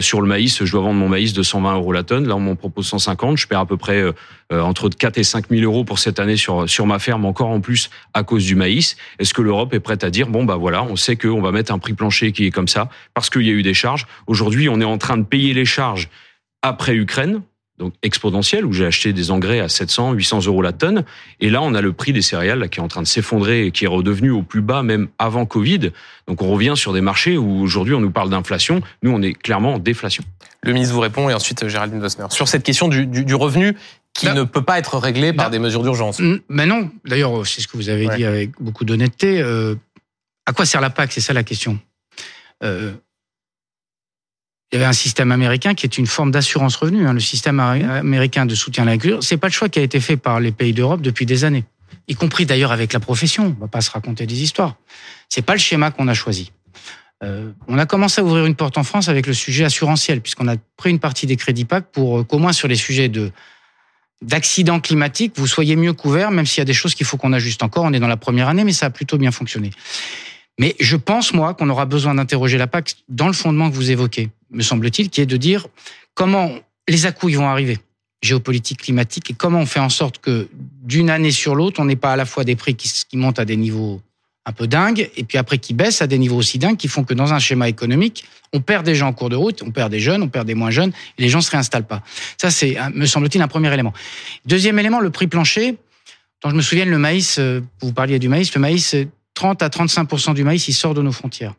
sur 0.00 0.20
le 0.20 0.28
maïs, 0.28 0.64
je 0.64 0.70
dois 0.70 0.82
vendre 0.82 0.98
mon 0.98 1.08
maïs 1.08 1.32
de 1.32 1.42
120 1.42 1.74
euros 1.74 1.92
la 1.92 2.04
tonne, 2.04 2.28
là 2.28 2.36
on 2.36 2.40
m'en 2.40 2.54
propose 2.54 2.86
150, 2.86 3.36
je 3.36 3.46
perds 3.48 3.60
à 3.60 3.66
peu 3.66 3.76
près 3.76 4.04
entre 4.50 4.88
4 4.88 5.18
et 5.18 5.24
5 5.24 5.48
000 5.50 5.62
euros 5.62 5.84
pour 5.84 5.98
cette 5.98 6.20
année 6.20 6.36
sur 6.36 6.68
sur 6.68 6.86
ma 6.86 6.98
ferme 6.98 7.24
encore 7.24 7.48
en 7.48 7.60
plus 7.60 7.90
à 8.14 8.22
cause 8.22 8.44
du 8.44 8.54
maïs. 8.54 8.96
Est-ce 9.18 9.34
que 9.34 9.42
l'Europe 9.42 9.74
est 9.74 9.80
prête 9.80 10.04
à 10.04 10.10
dire 10.10 10.28
bon 10.28 10.44
bah 10.44 10.56
voilà, 10.56 10.84
on 10.84 10.96
sait 10.96 11.16
qu'on 11.16 11.42
va 11.42 11.50
mettre 11.50 11.72
un 11.72 11.78
prix 11.78 11.94
plancher 11.94 12.32
qui 12.32 12.46
est 12.46 12.50
comme 12.50 12.68
ça 12.68 12.88
parce 13.14 13.28
qu'il 13.28 13.42
y 13.42 13.50
a 13.50 13.54
eu 13.54 13.62
des 13.62 13.74
charges. 13.74 14.06
Aujourd'hui, 14.26 14.68
on 14.68 14.80
est 14.80 14.84
en 14.84 14.98
train 14.98 15.18
de 15.18 15.24
payer 15.24 15.54
les 15.54 15.64
charges 15.64 16.08
après 16.62 16.94
Ukraine, 16.94 17.42
donc 17.78 17.94
exponentielle, 18.02 18.64
où 18.64 18.72
j'ai 18.72 18.86
acheté 18.86 19.12
des 19.12 19.30
engrais 19.30 19.60
à 19.60 19.68
700, 19.68 20.12
800 20.12 20.46
euros 20.46 20.62
la 20.62 20.72
tonne. 20.72 21.04
Et 21.40 21.50
là, 21.50 21.62
on 21.62 21.74
a 21.74 21.80
le 21.80 21.92
prix 21.92 22.12
des 22.12 22.22
céréales 22.22 22.60
là, 22.60 22.68
qui 22.68 22.78
est 22.78 22.82
en 22.82 22.88
train 22.88 23.02
de 23.02 23.06
s'effondrer 23.06 23.66
et 23.66 23.70
qui 23.72 23.84
est 23.84 23.88
redevenu 23.88 24.30
au 24.30 24.42
plus 24.42 24.60
bas 24.60 24.82
même 24.82 25.08
avant 25.18 25.46
Covid. 25.46 25.90
Donc 26.28 26.42
on 26.42 26.50
revient 26.50 26.74
sur 26.76 26.92
des 26.92 27.00
marchés 27.00 27.36
où 27.36 27.60
aujourd'hui 27.60 27.94
on 27.94 28.00
nous 28.00 28.10
parle 28.10 28.30
d'inflation. 28.30 28.82
Nous, 29.02 29.10
on 29.10 29.20
est 29.22 29.32
clairement 29.32 29.74
en 29.74 29.78
déflation. 29.78 30.22
Le 30.62 30.72
ministre 30.72 30.94
vous 30.94 31.00
répond 31.00 31.28
et 31.28 31.34
ensuite 31.34 31.66
Géraldine 31.66 32.00
Vosner. 32.00 32.26
Sur 32.30 32.46
cette 32.46 32.62
question 32.62 32.88
du, 32.88 33.06
du, 33.06 33.34
revenu 33.34 33.76
qui 34.14 34.26
bah, 34.26 34.34
ne 34.34 34.44
peut 34.44 34.62
pas 34.62 34.78
être 34.78 34.98
réglé 34.98 35.32
par 35.32 35.50
des 35.50 35.58
mesures 35.58 35.82
d'urgence. 35.82 36.20
Mais 36.48 36.66
non, 36.66 36.90
d'ailleurs, 37.04 37.46
c'est 37.46 37.60
ce 37.60 37.68
que 37.68 37.76
vous 37.76 37.88
avez 37.88 38.06
dit 38.08 38.24
avec 38.24 38.50
beaucoup 38.60 38.84
d'honnêteté. 38.84 39.40
Euh, 39.40 39.74
à 40.46 40.52
quoi 40.52 40.66
sert 40.66 40.80
la 40.80 40.90
PAC? 40.90 41.12
C'est 41.12 41.20
ça 41.20 41.32
la 41.32 41.42
question. 41.42 41.78
Euh, 42.62 42.92
il 44.72 44.76
y 44.76 44.78
avait 44.78 44.88
un 44.88 44.94
système 44.94 45.32
américain 45.32 45.74
qui 45.74 45.84
est 45.84 45.98
une 45.98 46.06
forme 46.06 46.30
d'assurance 46.30 46.76
revenu. 46.76 47.06
Hein. 47.06 47.12
Le 47.12 47.20
système 47.20 47.60
américain 47.60 48.46
de 48.46 48.54
soutien 48.54 48.84
à 48.84 48.86
l'agriculture, 48.86 49.22
c'est 49.22 49.36
pas 49.36 49.48
le 49.48 49.52
choix 49.52 49.68
qui 49.68 49.78
a 49.78 49.82
été 49.82 50.00
fait 50.00 50.16
par 50.16 50.40
les 50.40 50.50
pays 50.50 50.72
d'Europe 50.72 51.02
depuis 51.02 51.26
des 51.26 51.44
années, 51.44 51.64
y 52.08 52.14
compris 52.14 52.46
d'ailleurs 52.46 52.72
avec 52.72 52.94
la 52.94 53.00
profession. 53.00 53.54
On 53.58 53.60
va 53.60 53.68
pas 53.68 53.82
se 53.82 53.90
raconter 53.90 54.26
des 54.26 54.42
histoires. 54.42 54.76
C'est 55.28 55.42
pas 55.42 55.52
le 55.52 55.58
schéma 55.58 55.90
qu'on 55.90 56.08
a 56.08 56.14
choisi. 56.14 56.52
Euh, 57.22 57.52
on 57.68 57.78
a 57.78 57.84
commencé 57.86 58.20
à 58.20 58.24
ouvrir 58.24 58.46
une 58.46 58.54
porte 58.54 58.78
en 58.78 58.82
France 58.82 59.08
avec 59.08 59.26
le 59.26 59.34
sujet 59.34 59.64
assurantiel, 59.64 60.22
puisqu'on 60.22 60.48
a 60.48 60.56
pris 60.76 60.90
une 60.90 60.98
partie 60.98 61.26
des 61.26 61.36
crédits 61.36 61.66
PAC 61.66 61.84
pour 61.92 62.20
euh, 62.20 62.24
qu'au 62.24 62.38
moins 62.38 62.52
sur 62.52 62.66
les 62.66 62.76
sujets 62.76 63.08
de 63.08 63.30
d'accidents 64.22 64.78
climatiques, 64.78 65.32
vous 65.36 65.48
soyez 65.48 65.74
mieux 65.74 65.92
couverts, 65.92 66.30
même 66.30 66.46
s'il 66.46 66.58
y 66.58 66.62
a 66.62 66.64
des 66.64 66.72
choses 66.72 66.94
qu'il 66.94 67.04
faut 67.04 67.16
qu'on 67.16 67.32
ajuste 67.32 67.64
encore. 67.64 67.84
On 67.84 67.92
est 67.92 67.98
dans 67.98 68.06
la 68.06 68.16
première 68.16 68.48
année, 68.48 68.62
mais 68.62 68.72
ça 68.72 68.86
a 68.86 68.90
plutôt 68.90 69.18
bien 69.18 69.32
fonctionné. 69.32 69.70
Mais 70.58 70.76
je 70.80 70.96
pense, 70.96 71.32
moi, 71.32 71.54
qu'on 71.54 71.68
aura 71.70 71.86
besoin 71.86 72.14
d'interroger 72.14 72.58
la 72.58 72.66
PAC 72.66 72.96
dans 73.08 73.26
le 73.26 73.32
fondement 73.32 73.70
que 73.70 73.74
vous 73.74 73.90
évoquez, 73.90 74.30
me 74.50 74.62
semble-t-il, 74.62 75.10
qui 75.10 75.20
est 75.20 75.26
de 75.26 75.36
dire 75.36 75.66
comment 76.14 76.52
les 76.88 77.06
à 77.06 77.12
vont 77.12 77.48
arriver, 77.48 77.78
géopolitique, 78.22 78.82
climatique, 78.82 79.30
et 79.30 79.34
comment 79.34 79.60
on 79.60 79.66
fait 79.66 79.80
en 79.80 79.88
sorte 79.88 80.18
que 80.18 80.48
d'une 80.82 81.10
année 81.10 81.30
sur 81.30 81.54
l'autre, 81.54 81.80
on 81.80 81.84
n'ait 81.84 81.96
pas 81.96 82.12
à 82.12 82.16
la 82.16 82.26
fois 82.26 82.44
des 82.44 82.56
prix 82.56 82.74
qui, 82.74 83.16
montent 83.16 83.38
à 83.38 83.44
des 83.44 83.56
niveaux 83.56 84.00
un 84.44 84.52
peu 84.52 84.66
dingues, 84.66 85.10
et 85.16 85.24
puis 85.24 85.38
après 85.38 85.58
qui 85.58 85.72
baissent 85.72 86.02
à 86.02 86.06
des 86.06 86.18
niveaux 86.18 86.36
aussi 86.36 86.58
dingues 86.58 86.76
qui 86.76 86.88
font 86.88 87.04
que 87.04 87.14
dans 87.14 87.32
un 87.32 87.38
schéma 87.38 87.68
économique, 87.68 88.24
on 88.52 88.60
perd 88.60 88.84
des 88.84 88.94
gens 88.94 89.08
en 89.08 89.12
cours 89.12 89.30
de 89.30 89.36
route, 89.36 89.62
on 89.62 89.70
perd 89.70 89.90
des 89.90 90.00
jeunes, 90.00 90.22
on 90.22 90.28
perd 90.28 90.46
des 90.46 90.54
moins 90.54 90.70
jeunes, 90.70 90.92
et 91.16 91.22
les 91.22 91.28
gens 91.28 91.40
se 91.40 91.50
réinstallent 91.50 91.86
pas. 91.86 92.02
Ça, 92.36 92.50
c'est, 92.50 92.76
me 92.92 93.06
semble-t-il, 93.06 93.40
un 93.40 93.48
premier 93.48 93.72
élément. 93.72 93.92
Deuxième 94.44 94.78
élément, 94.78 95.00
le 95.00 95.10
prix 95.10 95.28
plancher. 95.28 95.76
Dont 96.42 96.50
je 96.50 96.56
me 96.56 96.62
souviens, 96.62 96.84
le 96.84 96.98
maïs, 96.98 97.38
euh, 97.38 97.60
vous 97.80 97.92
parliez 97.92 98.18
du 98.18 98.28
maïs, 98.28 98.52
le 98.52 98.60
maïs, 98.60 98.96
30 99.42 99.60
à 99.62 99.70
35 99.70 100.34
du 100.34 100.44
maïs, 100.44 100.68
il 100.68 100.72
sort 100.72 100.94
de 100.94 101.02
nos 101.02 101.10
frontières. 101.10 101.54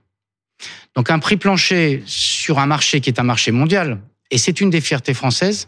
Donc 0.96 1.10
un 1.10 1.20
prix 1.20 1.36
plancher 1.36 2.02
sur 2.06 2.60
un 2.60 2.66
marché 2.66 3.02
qui 3.02 3.10
est 3.10 3.20
un 3.20 3.24
marché 3.24 3.52
mondial, 3.52 4.00
et 4.32 4.38
c'est 4.38 4.62
une 4.62 4.70
des 4.70 4.80
fiertés 4.80 5.14
françaises, 5.14 5.68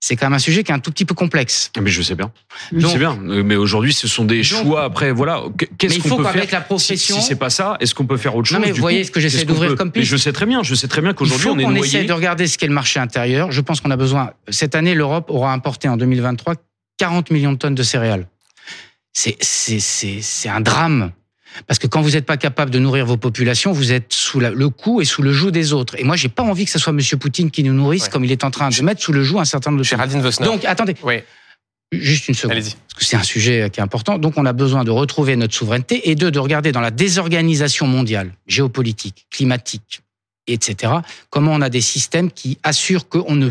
c'est 0.00 0.16
quand 0.16 0.26
même 0.26 0.32
un 0.34 0.38
sujet 0.38 0.62
qui 0.64 0.70
est 0.72 0.74
un 0.74 0.78
tout 0.78 0.90
petit 0.90 1.04
peu 1.04 1.14
complexe. 1.14 1.70
Mais 1.78 1.90
je 1.90 2.00
sais 2.00 2.14
bien. 2.14 2.32
Je 2.74 2.86
sais 2.86 2.98
bien. 2.98 3.18
Euh, 3.28 3.42
Mais 3.42 3.56
aujourd'hui, 3.56 3.92
ce 3.92 4.08
sont 4.08 4.24
des 4.24 4.36
Donc- 4.36 4.44
choix. 4.44 4.84
Après, 4.84 5.12
voilà. 5.12 5.42
Mais 5.60 5.66
Qu'est-ce 5.78 5.94
il 5.96 6.02
qu'on 6.02 6.08
faut 6.08 6.16
peut 6.16 6.22
faire 6.24 6.32
qu'avec 6.34 6.50
la 6.52 6.60
Si, 6.60 6.66
profession, 6.66 7.16
si 7.16 7.22
c'est 7.22 7.36
pas 7.36 7.50
ça, 7.50 7.76
est-ce 7.80 7.94
qu'on 7.94 8.06
peut 8.06 8.16
faire 8.16 8.34
autre 8.36 8.48
chose 8.48 8.58
Non, 8.58 8.64
mais 8.64 8.72
vous 8.72 8.80
voyez 8.80 9.00
coup 9.02 9.06
ce 9.08 9.10
que 9.10 9.20
j'essaie 9.20 9.44
d'ouvrir 9.44 9.74
comme 9.74 9.88
Mais 9.94 10.00
piste 10.00 10.10
je 10.12 10.16
sais 10.16 10.32
très 10.32 10.46
bien. 10.46 10.62
Je 10.62 10.74
sais 10.74 10.88
très 10.88 11.02
bien 11.02 11.12
qu'aujourd'hui, 11.12 11.48
on 11.50 11.58
est 11.58 11.64
qu'on 11.64 11.70
noyé. 11.72 11.86
essaye 11.86 12.06
de 12.06 12.12
regarder 12.14 12.46
ce 12.46 12.56
qu'est 12.56 12.66
le 12.66 12.74
marché 12.74 12.98
intérieur. 13.00 13.52
Je 13.52 13.60
pense 13.60 13.80
qu'on 13.82 13.90
a 13.90 13.96
besoin. 13.96 14.30
Cette 14.48 14.74
année, 14.74 14.94
l'Europe 14.94 15.26
aura 15.30 15.52
importé 15.52 15.88
en 15.88 15.96
2023 15.98 16.54
40 16.98 17.30
millions 17.30 17.52
de 17.52 17.58
tonnes 17.58 17.74
de 17.74 17.82
céréales. 17.82 18.26
C'est 19.12 20.48
un 20.48 20.60
drame. 20.60 21.12
Parce 21.66 21.78
que 21.78 21.86
quand 21.86 22.00
vous 22.02 22.10
n'êtes 22.10 22.26
pas 22.26 22.36
capable 22.36 22.70
de 22.70 22.78
nourrir 22.78 23.06
vos 23.06 23.16
populations, 23.16 23.72
vous 23.72 23.92
êtes 23.92 24.12
sous 24.12 24.40
la- 24.40 24.50
le 24.50 24.68
coup 24.68 25.00
et 25.00 25.04
sous 25.04 25.22
le 25.22 25.32
joug 25.32 25.50
des 25.50 25.72
autres. 25.72 25.94
Et 25.98 26.04
moi, 26.04 26.16
j'ai 26.16 26.28
pas 26.28 26.42
envie 26.42 26.64
que 26.64 26.70
ce 26.70 26.78
soit 26.78 26.92
Monsieur 26.92 27.16
Poutine 27.16 27.50
qui 27.50 27.62
nous 27.62 27.72
nourrisse 27.72 28.04
Ouais. 28.04 28.08
comme 28.10 28.24
il 28.24 28.32
est 28.32 28.44
en 28.44 28.50
train 28.50 28.68
de 28.68 28.82
mettre 28.82 29.02
sous 29.02 29.12
le 29.12 29.22
joug 29.22 29.38
un 29.38 29.44
certain 29.44 29.70
nombre 29.70 29.82
de 29.82 29.84
choses. 29.84 30.38
Donc, 30.40 30.64
attendez, 30.64 30.94
oui, 31.02 31.20
juste 31.92 32.28
une 32.28 32.34
seconde 32.34 32.52
allez-y. 32.56 32.72
parce 32.74 32.94
que 32.98 33.04
c'est 33.04 33.16
un 33.16 33.22
sujet 33.22 33.70
qui 33.72 33.80
est 33.80 33.82
important. 33.82 34.18
Donc, 34.18 34.34
on 34.36 34.44
a 34.46 34.52
besoin 34.52 34.84
de 34.84 34.90
retrouver 34.90 35.36
notre 35.36 35.54
souveraineté 35.54 36.10
et 36.10 36.14
de, 36.14 36.30
de 36.30 36.38
regarder 36.38 36.72
dans 36.72 36.80
la 36.80 36.90
désorganisation 36.90 37.86
mondiale, 37.86 38.32
géopolitique, 38.46 39.26
climatique, 39.30 40.02
etc., 40.48 40.92
comment 41.30 41.52
on 41.52 41.60
a 41.60 41.68
des 41.68 41.80
systèmes 41.80 42.30
qui 42.30 42.58
assurent 42.62 43.08
qu'on 43.08 43.34
ne, 43.34 43.50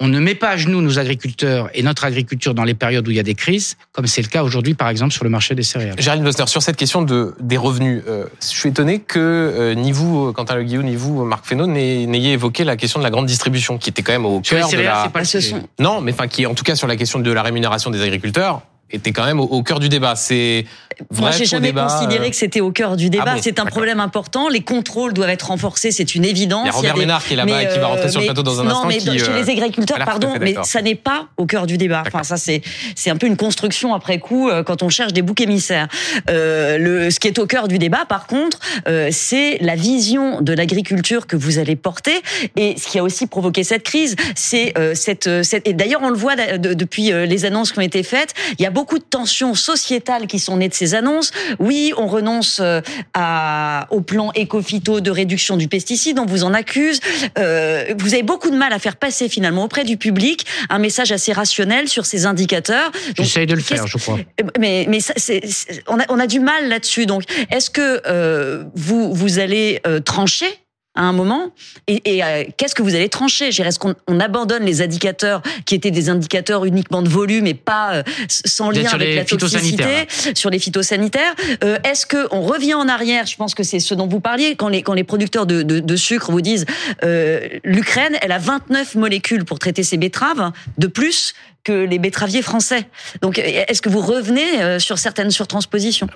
on 0.00 0.08
ne 0.08 0.18
met 0.18 0.34
pas 0.34 0.48
à 0.48 0.56
genoux 0.56 0.80
nos 0.80 0.98
agriculteurs 0.98 1.68
et 1.74 1.82
notre 1.82 2.04
agriculture 2.04 2.54
dans 2.54 2.64
les 2.64 2.72
périodes 2.72 3.06
où 3.06 3.10
il 3.10 3.18
y 3.18 3.20
a 3.20 3.22
des 3.22 3.34
crises, 3.34 3.76
comme 3.92 4.06
c'est 4.06 4.22
le 4.22 4.28
cas 4.28 4.42
aujourd'hui, 4.42 4.72
par 4.72 4.88
exemple, 4.88 5.12
sur 5.12 5.24
le 5.24 5.30
marché 5.30 5.54
des 5.54 5.62
céréales. 5.62 6.00
Géraldine 6.00 6.24
Vosner, 6.24 6.46
sur 6.46 6.62
cette 6.62 6.76
question 6.76 7.02
de, 7.02 7.34
des 7.38 7.58
revenus, 7.58 8.02
euh, 8.08 8.24
je 8.40 8.46
suis 8.46 8.70
étonné 8.70 9.00
que 9.00 9.18
euh, 9.18 9.74
ni 9.74 9.92
vous, 9.92 10.32
Quentin 10.32 10.56
Le 10.56 10.64
Guillaume, 10.64 10.86
ni 10.86 10.96
vous, 10.96 11.24
Marc 11.24 11.44
Fesneau, 11.44 11.66
n'ayez 11.66 12.06
n'ayez 12.06 12.32
évoqué 12.32 12.64
la 12.64 12.76
question 12.76 12.98
de 12.98 13.04
la 13.04 13.10
grande 13.10 13.26
distribution, 13.26 13.76
qui 13.76 13.90
était 13.90 14.02
quand 14.02 14.12
même 14.12 14.24
au 14.24 14.40
Sur 14.42 14.56
les 14.56 14.62
cœur 14.62 14.68
de 14.68 14.76
céréales, 14.76 14.94
la... 14.94 15.02
c'est 15.04 15.12
pas 15.12 15.20
le 15.20 15.60
Ah, 15.60 15.82
Non, 15.82 16.00
mais 16.00 16.12
enfin, 16.12 16.28
qui, 16.28 16.46
en 16.46 16.54
tout 16.54 16.64
cas, 16.64 16.76
sur 16.76 16.86
la 16.86 16.96
question 16.96 17.18
de 17.18 17.30
la 17.30 17.42
rémunération 17.42 17.90
des 17.90 18.00
agriculteurs, 18.00 18.62
était 18.92 19.12
quand 19.12 19.24
même 19.24 19.40
au, 19.40 19.44
au 19.44 19.62
cœur 19.62 19.78
du 19.80 19.88
débat. 19.88 20.16
C'est 20.16 20.64
Moi, 21.12 21.30
j'ai 21.30 21.44
jamais 21.44 21.68
débat, 21.68 21.86
considéré 21.86 22.26
euh, 22.26 22.30
que 22.30 22.36
c'était 22.36 22.60
au 22.60 22.70
cœur 22.72 22.96
du 22.96 23.08
débat. 23.10 23.24
Ah 23.28 23.34
bon, 23.36 23.40
c'est 23.42 23.58
un 23.58 23.64
problème 23.66 24.00
important. 24.00 24.48
Les 24.48 24.60
contrôles 24.60 25.12
doivent 25.12 25.30
être 25.30 25.48
renforcés, 25.48 25.90
c'est 25.92 26.14
une 26.14 26.24
évidence. 26.24 26.64
Il 26.64 26.66
y 26.66 26.70
a 26.70 26.72
Robert 26.72 26.94
des- 26.94 27.00
Ménard 27.00 27.24
qui 27.24 27.32
est 27.32 27.36
là-bas 27.36 27.52
mais, 27.56 27.64
et 27.64 27.68
qui 27.68 27.78
va 27.78 27.86
rentrer 27.86 28.04
euh, 28.06 28.08
sur 28.08 28.20
le 28.20 28.26
mais- 28.26 28.32
plateau 28.32 28.42
dans 28.42 28.60
un 28.60 28.64
non, 28.64 28.70
instant. 28.70 28.88
mais 28.88 28.98
qui, 28.98 29.18
chez 29.18 29.28
euh, 29.30 29.42
les 29.42 29.50
agriculteurs, 29.50 30.00
a 30.00 30.04
pardon, 30.04 30.34
mais 30.40 30.54
ça 30.64 30.82
n'est 30.82 30.94
pas 30.94 31.28
au 31.36 31.46
cœur 31.46 31.66
du 31.66 31.78
débat. 31.78 32.02
Enfin, 32.06 32.22
ça 32.22 32.36
c'est 32.36 32.62
c'est 32.94 33.10
un 33.10 33.16
peu 33.16 33.26
une 33.26 33.36
construction 33.36 33.94
après 33.94 34.18
coup 34.18 34.48
euh, 34.48 34.62
quand 34.62 34.82
on 34.82 34.88
cherche 34.88 35.12
des 35.12 35.22
boucs 35.22 35.40
émissaires. 35.40 35.88
Euh, 36.28 36.78
le, 36.78 37.10
ce 37.10 37.18
qui 37.20 37.28
est 37.28 37.38
au 37.38 37.46
cœur 37.46 37.68
du 37.68 37.78
débat, 37.78 38.04
par 38.08 38.26
contre, 38.26 38.58
euh, 38.88 39.08
c'est 39.12 39.58
la 39.60 39.74
vision 39.76 40.40
de 40.40 40.52
l'agriculture 40.52 41.26
que 41.26 41.36
vous 41.36 41.58
allez 41.58 41.76
porter 41.76 42.20
et 42.56 42.76
ce 42.78 42.88
qui 42.88 42.98
a 42.98 43.02
aussi 43.02 43.26
provoqué 43.26 43.64
cette 43.64 43.82
crise, 43.84 44.16
c'est 44.34 44.76
euh, 44.78 44.94
cette, 44.94 45.42
cette 45.44 45.66
et 45.68 45.72
d'ailleurs 45.72 46.00
on 46.02 46.10
le 46.10 46.16
voit 46.16 46.36
de- 46.36 46.56
de- 46.56 46.74
depuis 46.74 47.10
les 47.12 47.44
annonces 47.44 47.72
qui 47.72 47.78
ont 47.78 47.82
été 47.82 48.02
faites, 48.02 48.34
il 48.58 48.62
y 48.62 48.66
a 48.66 48.70
beaucoup 48.70 48.79
de 48.98 49.04
tensions 49.04 49.54
sociétales 49.54 50.26
qui 50.26 50.38
sont 50.38 50.56
nées 50.56 50.68
de 50.68 50.74
ces 50.74 50.94
annonces. 50.94 51.30
Oui, 51.58 51.92
on 51.96 52.06
renonce 52.06 52.58
euh, 52.60 52.80
à, 53.14 53.86
au 53.90 54.00
plan 54.00 54.30
éco-phyto 54.34 55.00
de 55.00 55.10
réduction 55.10 55.56
du 55.56 55.68
pesticide, 55.68 56.18
on 56.18 56.26
vous 56.26 56.44
en 56.44 56.54
accuse. 56.54 57.00
Euh, 57.38 57.94
vous 57.98 58.14
avez 58.14 58.22
beaucoup 58.22 58.50
de 58.50 58.56
mal 58.56 58.72
à 58.72 58.78
faire 58.78 58.96
passer 58.96 59.28
finalement 59.28 59.64
auprès 59.64 59.84
du 59.84 59.96
public 59.96 60.46
un 60.68 60.78
message 60.78 61.12
assez 61.12 61.32
rationnel 61.32 61.88
sur 61.88 62.06
ces 62.06 62.26
indicateurs. 62.26 62.90
J'essaye 63.16 63.46
de 63.46 63.54
le 63.54 63.60
faire, 63.62 63.86
je 63.86 63.98
crois. 63.98 64.18
mais 64.58 64.86
mais 64.88 65.00
ça, 65.00 65.14
c'est- 65.16 65.42
on, 65.86 65.98
a, 65.98 66.04
on 66.08 66.18
a 66.18 66.26
du 66.26 66.40
mal 66.40 66.68
là-dessus. 66.68 67.06
Donc, 67.06 67.24
est-ce 67.50 67.70
que 67.70 68.02
euh, 68.06 68.64
vous 68.74 69.12
vous 69.14 69.38
allez 69.38 69.80
euh, 69.86 70.00
trancher 70.00 70.46
à 70.94 71.02
un 71.02 71.12
moment. 71.12 71.52
Et, 71.86 72.16
et, 72.16 72.24
euh, 72.24 72.44
qu'est-ce 72.56 72.74
que 72.74 72.82
vous 72.82 72.94
allez 72.94 73.08
trancher 73.08 73.48
Est-ce 73.48 73.78
qu'on 73.78 73.94
on 74.08 74.18
abandonne 74.18 74.64
les 74.64 74.82
indicateurs 74.82 75.42
qui 75.64 75.74
étaient 75.74 75.90
des 75.90 76.08
indicateurs 76.08 76.64
uniquement 76.64 77.02
de 77.02 77.08
volume 77.08 77.46
et 77.46 77.54
pas 77.54 77.94
euh, 77.94 78.02
sans 78.28 78.70
lien 78.70 78.90
avec 78.90 79.14
la 79.14 79.24
toxicité? 79.24 79.70
phytosanitaires, 79.70 80.06
sur 80.34 80.50
les 80.50 80.58
phytosanitaires. 80.58 81.34
Euh, 81.62 81.78
Est-ce 81.84 82.06
que 82.06 82.26
on 82.32 82.42
revient 82.42 82.74
en 82.74 82.88
arrière? 82.88 83.26
Je 83.26 83.36
pense 83.36 83.54
que 83.54 83.62
c'est 83.62 83.80
ce 83.80 83.94
dont 83.94 84.08
vous 84.08 84.20
parliez 84.20 84.56
quand 84.56 84.68
les 84.68 84.82
quand 84.82 84.94
les 84.94 85.04
producteurs 85.04 85.46
de, 85.46 85.62
de, 85.62 85.78
de 85.80 85.96
sucre 85.96 86.32
vous 86.32 86.40
disent 86.40 86.66
euh, 87.04 87.40
l'Ukraine, 87.64 88.16
elle 88.20 88.32
a 88.32 88.38
29 88.38 88.96
molécules 88.96 89.44
pour 89.44 89.58
traiter 89.58 89.82
ses 89.82 89.96
betteraves 89.96 90.50
de 90.78 90.86
plus 90.86 91.34
que 91.64 91.72
les 91.72 91.98
betteraviers 91.98 92.42
français. 92.42 92.86
Donc, 93.22 93.38
est-ce 93.38 93.82
que 93.82 93.88
vous 93.88 94.00
revenez 94.00 94.62
euh, 94.62 94.78
sur 94.78 94.98
certaines 94.98 95.30
surtranspositions? 95.30 96.08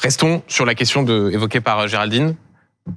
Restons 0.00 0.42
sur 0.48 0.66
la 0.66 0.74
question 0.74 1.02
de, 1.02 1.30
évoquée 1.32 1.60
par 1.60 1.88
Géraldine 1.88 2.34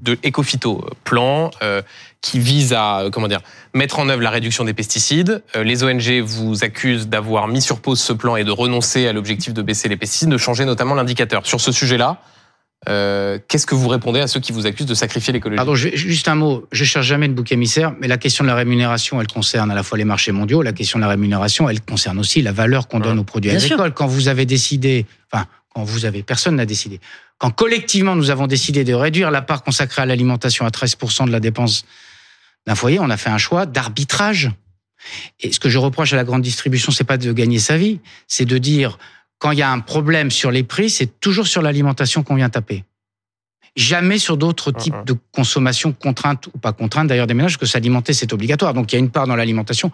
de 0.02 0.18
Ecofito, 0.26 0.84
euh, 0.84 0.90
plan 1.04 1.52
euh, 1.62 1.82
qui 2.22 2.40
vise 2.40 2.74
à 2.74 3.00
euh, 3.00 3.10
comment 3.10 3.28
dire 3.28 3.42
mettre 3.74 4.00
en 4.00 4.10
œuvre 4.10 4.22
la 4.22 4.30
réduction 4.30 4.64
des 4.64 4.74
pesticides. 4.74 5.44
Euh, 5.56 5.64
les 5.64 5.84
ONG 5.84 6.22
vous 6.22 6.64
accusent 6.64 7.08
d'avoir 7.08 7.48
mis 7.48 7.62
sur 7.62 7.80
pause 7.80 8.00
ce 8.00 8.14
plan 8.14 8.36
et 8.36 8.44
de 8.44 8.52
renoncer 8.52 9.08
à 9.08 9.14
l'objectif 9.14 9.54
de 9.54 9.62
baisser 9.62 9.90
les 9.90 9.98
pesticides, 9.98 10.30
de 10.30 10.38
changer 10.38 10.66
notamment 10.66 10.96
l'indicateur. 10.96 11.46
Sur 11.46 11.60
ce 11.60 11.72
sujet-là, 11.72 12.22
euh, 12.90 13.38
qu'est-ce 13.48 13.68
que 13.68 13.76
vous 13.76 13.88
répondez 13.88 14.20
à 14.20 14.28
ceux 14.28 14.40
qui 14.40 14.52
vous 14.52 14.66
accusent 14.66 14.88
de 14.88 14.96
sacrifier 14.96 15.34
l'écologie? 15.34 15.58
Pardon, 15.58 15.76
je 15.76 15.90
juste 15.96 16.28
un 16.28 16.36
mot. 16.36 16.66
Je 16.72 16.84
cherche 16.84 17.06
jamais 17.06 17.28
de 17.28 17.34
bouc 17.34 17.52
émissaire, 17.52 17.94
mais 18.00 18.08
la 18.08 18.18
question 18.18 18.44
de 18.44 18.50
la 18.50 18.56
rémunération, 18.56 19.22
elle 19.22 19.28
concerne 19.28 19.70
à 19.70 19.76
la 19.76 19.84
fois 19.84 19.98
les 19.98 20.06
marchés 20.06 20.32
mondiaux. 20.32 20.64
La 20.64 20.74
question 20.74 20.98
de 20.98 21.04
la 21.04 21.10
rémunération, 21.10 21.70
elle 21.70 21.82
concerne 21.82 22.18
aussi 22.18 22.42
la 22.42 22.52
valeur 22.52 22.88
qu'on 22.88 23.00
donne 23.00 23.20
aux 23.20 23.24
produits 23.24 23.52
Bien 23.52 23.60
agricoles. 23.60 23.94
Quand 23.94 24.08
vous 24.08 24.30
avez 24.30 24.46
décidé, 24.46 25.06
enfin, 25.32 25.46
quand 25.74 25.84
vous 25.84 26.06
avez, 26.06 26.24
personne 26.24 26.56
n'a 26.56 26.66
décidé. 26.66 27.00
Quand 27.38 27.52
collectivement 27.52 28.16
nous 28.16 28.30
avons 28.30 28.48
décidé 28.48 28.84
de 28.84 28.94
réduire 28.94 29.32
la 29.32 29.42
part 29.42 29.64
consacrée 29.64 30.02
à 30.02 30.06
l'alimentation 30.06 30.66
à 30.66 30.70
13% 30.70 31.26
de 31.28 31.32
la 31.32 31.40
dépense 31.40 31.86
d'un 32.68 32.76
foyer, 32.76 33.00
on 33.00 33.10
a 33.10 33.18
fait 33.18 33.30
un 33.30 33.38
choix 33.38 33.66
d'arbitrage. 33.66 34.52
Et 35.40 35.52
ce 35.52 35.60
que 35.60 35.70
je 35.70 35.78
reproche 35.80 36.14
à 36.14 36.16
la 36.16 36.24
grande 36.24 36.44
distribution, 36.44 36.92
c'est 36.92 37.04
pas 37.06 37.18
de 37.18 37.32
gagner 37.34 37.58
sa 37.60 37.78
vie, 37.78 38.00
c'est 38.28 38.46
de 38.46 38.58
dire 38.58 39.00
quand 39.40 39.52
il 39.52 39.58
y 39.58 39.64
a 39.64 39.72
un 39.72 39.80
problème 39.80 40.30
sur 40.30 40.52
les 40.52 40.64
prix, 40.64 40.90
c'est 40.92 41.20
toujours 41.20 41.48
sur 41.48 41.64
l'alimentation 41.64 42.22
qu'on 42.22 42.36
vient 42.36 42.50
taper. 42.50 42.84
Jamais 43.76 44.20
sur 44.20 44.36
d'autres 44.38 44.72
types 44.72 44.94
Mhm. 44.94 45.06
de 45.06 45.16
consommation 45.32 45.94
contrainte 45.94 46.48
ou 46.54 46.58
pas 46.60 46.74
contrainte 46.74 47.08
d'ailleurs 47.08 47.26
des 47.26 47.34
ménages, 47.34 47.58
que 47.58 47.66
s'alimenter 47.66 48.14
c'est 48.14 48.34
obligatoire. 48.34 48.74
Donc 48.74 48.92
il 48.92 48.96
y 48.96 48.98
a 48.98 49.00
une 49.00 49.10
part 49.10 49.26
dans 49.28 49.36
l'alimentation. 49.38 49.92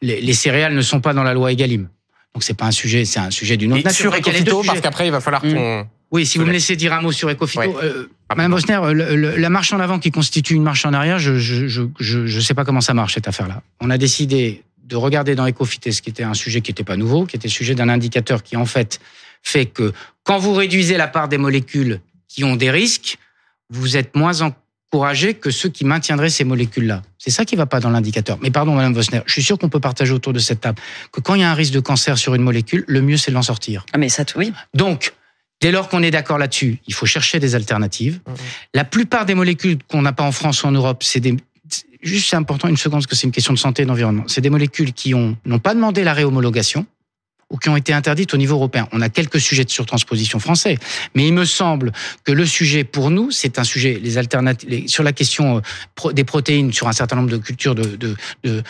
Les, 0.00 0.20
les 0.20 0.32
céréales 0.32 0.74
ne 0.74 0.80
sont 0.80 1.00
pas 1.00 1.12
dans 1.12 1.24
la 1.24 1.34
loi 1.34 1.50
Egalim. 1.52 1.88
Donc 2.36 2.42
c'est 2.42 2.52
pas 2.52 2.66
un 2.66 2.70
sujet, 2.70 3.06
c'est 3.06 3.18
un 3.18 3.30
sujet 3.30 3.56
d'une 3.56 3.72
autre 3.72 3.80
Et 3.80 3.84
nature. 3.84 4.12
sur 4.12 4.14
Ecofito, 4.14 4.62
parce 4.62 4.82
qu'après 4.82 5.06
il 5.06 5.10
va 5.10 5.22
falloir 5.22 5.42
Mm. 5.42 5.54
qu'on 5.54 5.86
Oui, 6.10 6.26
si 6.26 6.36
vous 6.36 6.44
me 6.44 6.52
laissez 6.52 6.76
dire 6.76 6.92
un 6.92 7.00
mot 7.00 7.10
sur 7.10 7.30
Ecofito, 7.30 7.60
Ouais. 7.62 7.74
euh, 7.82 8.10
Madame 8.28 8.50
Bosner, 8.50 8.78
le- 8.92 9.16
le- 9.16 9.36
la 9.36 9.48
marche 9.48 9.72
en 9.72 9.80
avant 9.80 9.98
qui 9.98 10.10
constitue 10.10 10.52
une 10.54 10.62
marche 10.62 10.84
en 10.84 10.92
arrière, 10.92 11.18
je 11.18 11.38
je 11.38 11.66
je 11.66 11.82
je, 11.98 12.26
je 12.26 12.40
sais 12.40 12.52
pas 12.52 12.66
comment 12.66 12.82
ça 12.82 12.92
marche 12.92 13.14
cette 13.14 13.26
affaire-là. 13.26 13.62
On 13.80 13.88
a 13.88 13.96
décidé 13.96 14.62
de 14.84 14.96
regarder 14.96 15.34
dans 15.34 15.46
Ecofité 15.48 15.92
ce 15.92 16.02
qui 16.02 16.10
était 16.10 16.24
un 16.24 16.34
sujet 16.34 16.60
qui 16.60 16.72
n'était 16.72 16.84
pas 16.84 16.98
nouveau, 16.98 17.24
qui 17.24 17.36
était 17.36 17.48
le 17.48 17.52
sujet 17.52 17.74
d'un 17.74 17.88
indicateur 17.88 18.42
qui 18.42 18.58
en 18.58 18.66
fait 18.66 19.00
fait 19.42 19.64
que 19.64 19.94
quand 20.22 20.36
vous 20.38 20.52
réduisez 20.52 20.98
la 20.98 21.08
part 21.08 21.28
des 21.28 21.38
molécules 21.38 22.00
qui 22.28 22.44
ont 22.44 22.54
des 22.56 22.70
risques, 22.70 23.16
vous 23.70 23.96
êtes 23.96 24.14
moins 24.14 24.42
encouragé 24.92 25.34
que 25.34 25.50
ceux 25.50 25.68
qui 25.68 25.84
maintiendraient 25.84 26.30
ces 26.30 26.44
molécules-là. 26.44 27.02
C'est 27.18 27.30
ça 27.30 27.44
qui 27.44 27.56
va 27.56 27.66
pas 27.66 27.80
dans 27.80 27.90
l'indicateur. 27.90 28.38
Mais 28.40 28.50
pardon, 28.50 28.74
Madame 28.74 28.94
Bosner, 28.94 29.20
je 29.26 29.32
suis 29.32 29.42
sûr 29.42 29.58
qu'on 29.58 29.68
peut 29.68 29.80
partager 29.80 30.12
autour 30.12 30.32
de 30.32 30.38
cette 30.38 30.60
table 30.60 30.80
que 31.12 31.20
quand 31.20 31.34
il 31.34 31.40
y 31.40 31.44
a 31.44 31.50
un 31.50 31.54
risque 31.54 31.72
de 31.72 31.80
cancer 31.80 32.18
sur 32.18 32.34
une 32.34 32.42
molécule, 32.42 32.84
le 32.86 33.02
mieux 33.02 33.16
c'est 33.16 33.30
de 33.30 33.34
l'en 33.34 33.42
sortir. 33.42 33.84
Ah, 33.92 33.98
mais 33.98 34.08
ça, 34.08 34.24
oui. 34.36 34.52
Donc, 34.74 35.12
dès 35.60 35.72
lors 35.72 35.88
qu'on 35.88 36.02
est 36.02 36.10
d'accord 36.10 36.38
là-dessus, 36.38 36.78
il 36.86 36.94
faut 36.94 37.06
chercher 37.06 37.40
des 37.40 37.54
alternatives. 37.54 38.20
Mhm. 38.26 38.34
La 38.74 38.84
plupart 38.84 39.26
des 39.26 39.34
molécules 39.34 39.78
qu'on 39.88 40.02
n'a 40.02 40.12
pas 40.12 40.24
en 40.24 40.32
France 40.32 40.62
ou 40.62 40.66
en 40.66 40.72
Europe, 40.72 41.02
c'est 41.02 41.20
des 41.20 41.36
juste 42.02 42.30
c'est 42.30 42.36
important 42.36 42.68
une 42.68 42.76
seconde 42.76 43.00
parce 43.00 43.06
que 43.08 43.16
c'est 43.16 43.26
une 43.26 43.32
question 43.32 43.52
de 43.52 43.58
santé 43.58 43.82
et 43.82 43.86
d'environnement. 43.86 44.24
C'est 44.28 44.40
des 44.40 44.50
molécules 44.50 44.92
qui 44.92 45.14
ont 45.14 45.36
n'ont 45.44 45.58
pas 45.58 45.74
demandé 45.74 46.04
la 46.04 46.14
réhomologation 46.14 46.86
ou 47.50 47.58
qui 47.58 47.68
ont 47.68 47.76
été 47.76 47.92
interdites 47.92 48.34
au 48.34 48.36
niveau 48.36 48.54
européen. 48.56 48.88
On 48.92 49.00
a 49.00 49.08
quelques 49.08 49.40
sujets 49.40 49.64
de 49.64 49.70
surtransposition 49.70 50.38
français, 50.40 50.78
mais 51.14 51.26
il 51.28 51.32
me 51.32 51.44
semble 51.44 51.92
que 52.24 52.32
le 52.32 52.44
sujet 52.44 52.82
pour 52.82 53.10
nous, 53.10 53.30
c'est 53.30 53.58
un 53.60 53.64
sujet 53.64 54.00
les 54.02 54.18
alternatives 54.18 54.68
les- 54.68 54.88
sur 54.88 55.04
la 55.04 55.12
question 55.12 55.62
euh, 56.06 56.12
des 56.12 56.24
protéines 56.24 56.72
sur 56.72 56.88
un 56.88 56.92
certain 56.92 57.16
nombre 57.16 57.30
de 57.30 57.36
cultures 57.36 57.74
de, 57.76 57.84
de, 57.96 58.16
de, 58.42 58.62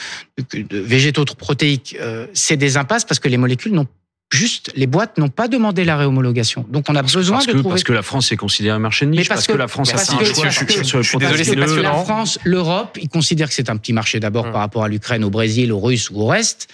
de- 0.53 0.79
végétaux 0.79 1.25
protéiques, 1.25 1.97
euh, 2.01 2.27
c'est 2.35 2.57
des 2.59 2.77
impasses 2.77 3.05
parce 3.07 3.19
que 3.19 3.29
les 3.29 3.39
molécules 3.39 3.73
n'ont 3.73 3.87
juste 4.33 4.73
les 4.75 4.87
boîtes 4.89 5.17
n'ont 5.19 5.29
pas 5.29 5.49
demandé 5.49 5.85
la 5.85 5.97
réhomologation. 5.97 6.67
Donc 6.69 6.87
on 6.89 6.97
a 6.97 7.03
besoin 7.03 7.37
Parce 7.37 7.47
de 7.47 7.53
que, 7.53 7.59
trouver 7.59 7.73
parce 7.75 7.85
que 7.85 7.93
la 7.93 8.03
France 8.03 8.31
est 8.33 8.37
considérée 8.37 8.75
un 8.75 8.81
marché 8.81 9.07
de 9.07 9.11
niche, 9.13 9.21
Mais 9.21 9.25
parce 9.25 9.39
parce, 9.39 9.47
que, 9.47 9.53
que- 9.53 9.59
la 9.59 9.69
France 9.69 9.89
a 9.91 9.93
parce 9.93 10.09
fait 10.09 10.15
un 10.15 10.19
que- 10.19 10.25
choix 10.27 10.43
parce 10.45 10.59
que- 10.59 10.73
je 10.73 10.83
suis 11.09 11.19
désolé, 11.19 11.45
c'est 11.45 11.53
protectionnisme. 11.53 11.61
passionnant. 11.61 11.97
la 11.99 12.05
France, 12.05 12.39
l'Europe, 12.45 12.99
ils 13.01 13.09
considèrent 13.09 13.49
que 13.49 13.55
c'est 13.55 13.71
un 13.71 13.77
petit 13.79 13.93
marché 13.95 14.21
d'abord 14.21 14.47
Hum. 14.47 14.53
par 14.53 14.61
rapport 14.61 14.85
à 14.85 14.89
l'Ukraine, 14.89 15.25
au 15.25 15.31
Brésil, 15.31 15.73
aux 15.73 15.79
Russes 15.81 16.11
ou 16.11 16.21
au 16.21 16.27
reste, 16.27 16.69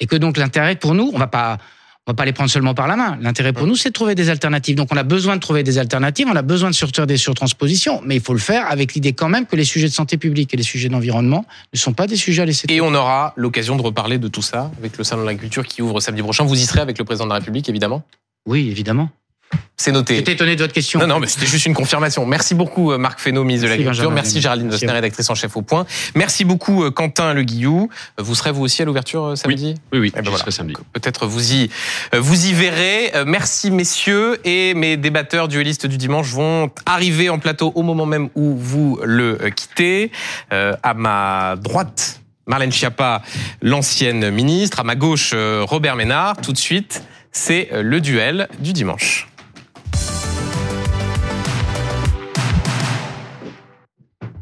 et 0.00 0.06
que 0.06 0.16
donc 0.16 0.36
l'intérêt 0.36 0.76
pour 0.76 0.94
nous, 0.94 1.10
on 1.12 1.18
va 1.18 1.26
pas, 1.26 1.58
on 2.06 2.12
va 2.12 2.14
pas 2.14 2.24
les 2.24 2.32
prendre 2.32 2.50
seulement 2.50 2.74
par 2.74 2.88
la 2.88 2.96
main. 2.96 3.18
L'intérêt 3.20 3.52
pour 3.52 3.66
nous, 3.66 3.76
c'est 3.76 3.90
de 3.90 3.94
trouver 3.94 4.14
des 4.14 4.30
alternatives. 4.30 4.76
Donc 4.76 4.88
on 4.92 4.96
a 4.96 5.02
besoin 5.02 5.36
de 5.36 5.40
trouver 5.40 5.62
des 5.62 5.78
alternatives, 5.78 6.26
on 6.30 6.36
a 6.36 6.42
besoin 6.42 6.70
de 6.70 6.74
sortir 6.74 7.06
des 7.06 7.16
surtranspositions, 7.16 8.00
mais 8.04 8.16
il 8.16 8.22
faut 8.22 8.32
le 8.32 8.38
faire 8.38 8.70
avec 8.70 8.94
l'idée 8.94 9.12
quand 9.12 9.28
même 9.28 9.46
que 9.46 9.56
les 9.56 9.64
sujets 9.64 9.88
de 9.88 9.92
santé 9.92 10.16
publique 10.16 10.54
et 10.54 10.56
les 10.56 10.62
sujets 10.62 10.88
d'environnement 10.88 11.44
ne 11.72 11.78
sont 11.78 11.92
pas 11.92 12.06
des 12.06 12.16
sujets 12.16 12.42
à 12.42 12.46
laisser. 12.46 12.66
Et 12.70 12.80
on 12.80 12.94
aura 12.94 13.34
l'occasion 13.36 13.76
de 13.76 13.82
reparler 13.82 14.18
de 14.18 14.28
tout 14.28 14.42
ça 14.42 14.70
avec 14.78 14.96
le 14.96 15.04
salon 15.04 15.22
de 15.22 15.26
l'agriculture 15.26 15.66
qui 15.66 15.82
ouvre 15.82 16.00
samedi 16.00 16.22
prochain. 16.22 16.44
Vous 16.44 16.58
y 16.58 16.64
serez 16.64 16.80
avec 16.80 16.98
le 16.98 17.04
président 17.04 17.26
de 17.26 17.30
la 17.30 17.36
République, 17.36 17.68
évidemment? 17.68 18.02
Oui, 18.46 18.68
évidemment. 18.70 19.10
C'est 19.80 19.92
noté. 19.92 20.16
J'étais 20.16 20.32
étonné 20.32 20.56
de 20.56 20.60
votre 20.62 20.72
question. 20.74 20.98
Non, 20.98 21.06
non, 21.06 21.20
mais 21.20 21.28
c'était 21.28 21.46
juste 21.46 21.64
une 21.66 21.72
confirmation. 21.72 22.26
Merci 22.26 22.56
beaucoup, 22.56 22.90
euh, 22.90 22.98
Marc 22.98 23.20
Fesneau, 23.20 23.44
ministre 23.44 23.66
de 23.66 23.70
l'Agriculture. 23.70 24.10
Merci. 24.10 24.40
Géraldine 24.40 24.68
Dostner, 24.68 24.90
rédactrice 24.90 25.30
en 25.30 25.36
chef 25.36 25.56
au 25.56 25.62
point. 25.62 25.86
Merci 26.16 26.44
beaucoup, 26.44 26.82
euh, 26.82 26.90
Quentin 26.90 27.32
Le 27.32 27.44
Guillou. 27.44 27.88
Euh, 28.18 28.22
Vous 28.24 28.34
serez 28.34 28.50
vous 28.50 28.62
aussi 28.62 28.82
à 28.82 28.84
l'ouverture 28.84 29.38
samedi? 29.38 29.76
Oui, 29.92 30.00
oui, 30.00 30.12
Eh 30.16 30.20
ben 30.22 30.30
voilà. 30.30 30.50
samedi. 30.50 30.74
Peut-être 30.92 31.26
vous 31.26 31.52
y, 31.52 31.70
vous 32.12 32.46
y 32.46 32.52
verrez. 32.54 33.12
Merci 33.24 33.70
messieurs 33.70 34.40
et 34.44 34.74
mes 34.74 34.96
débatteurs 34.96 35.46
duellistes 35.46 35.86
du 35.86 35.96
dimanche 35.96 36.26
vont 36.32 36.70
arriver 36.84 37.30
en 37.30 37.38
plateau 37.38 37.70
au 37.76 37.82
moment 37.82 38.04
même 38.04 38.30
où 38.34 38.56
vous 38.56 38.98
le 39.04 39.38
quittez. 39.54 40.10
Euh, 40.52 40.74
à 40.82 40.92
ma 40.94 41.54
droite, 41.56 42.20
Marlène 42.46 42.72
Schiappa, 42.72 43.22
l'ancienne 43.62 44.30
ministre. 44.30 44.80
À 44.80 44.84
ma 44.84 44.96
gauche, 44.96 45.34
Robert 45.36 45.94
Ménard. 45.94 46.36
Tout 46.38 46.52
de 46.52 46.58
suite, 46.58 47.04
c'est 47.30 47.68
le 47.72 48.00
duel 48.00 48.48
du 48.58 48.72
dimanche. 48.72 49.28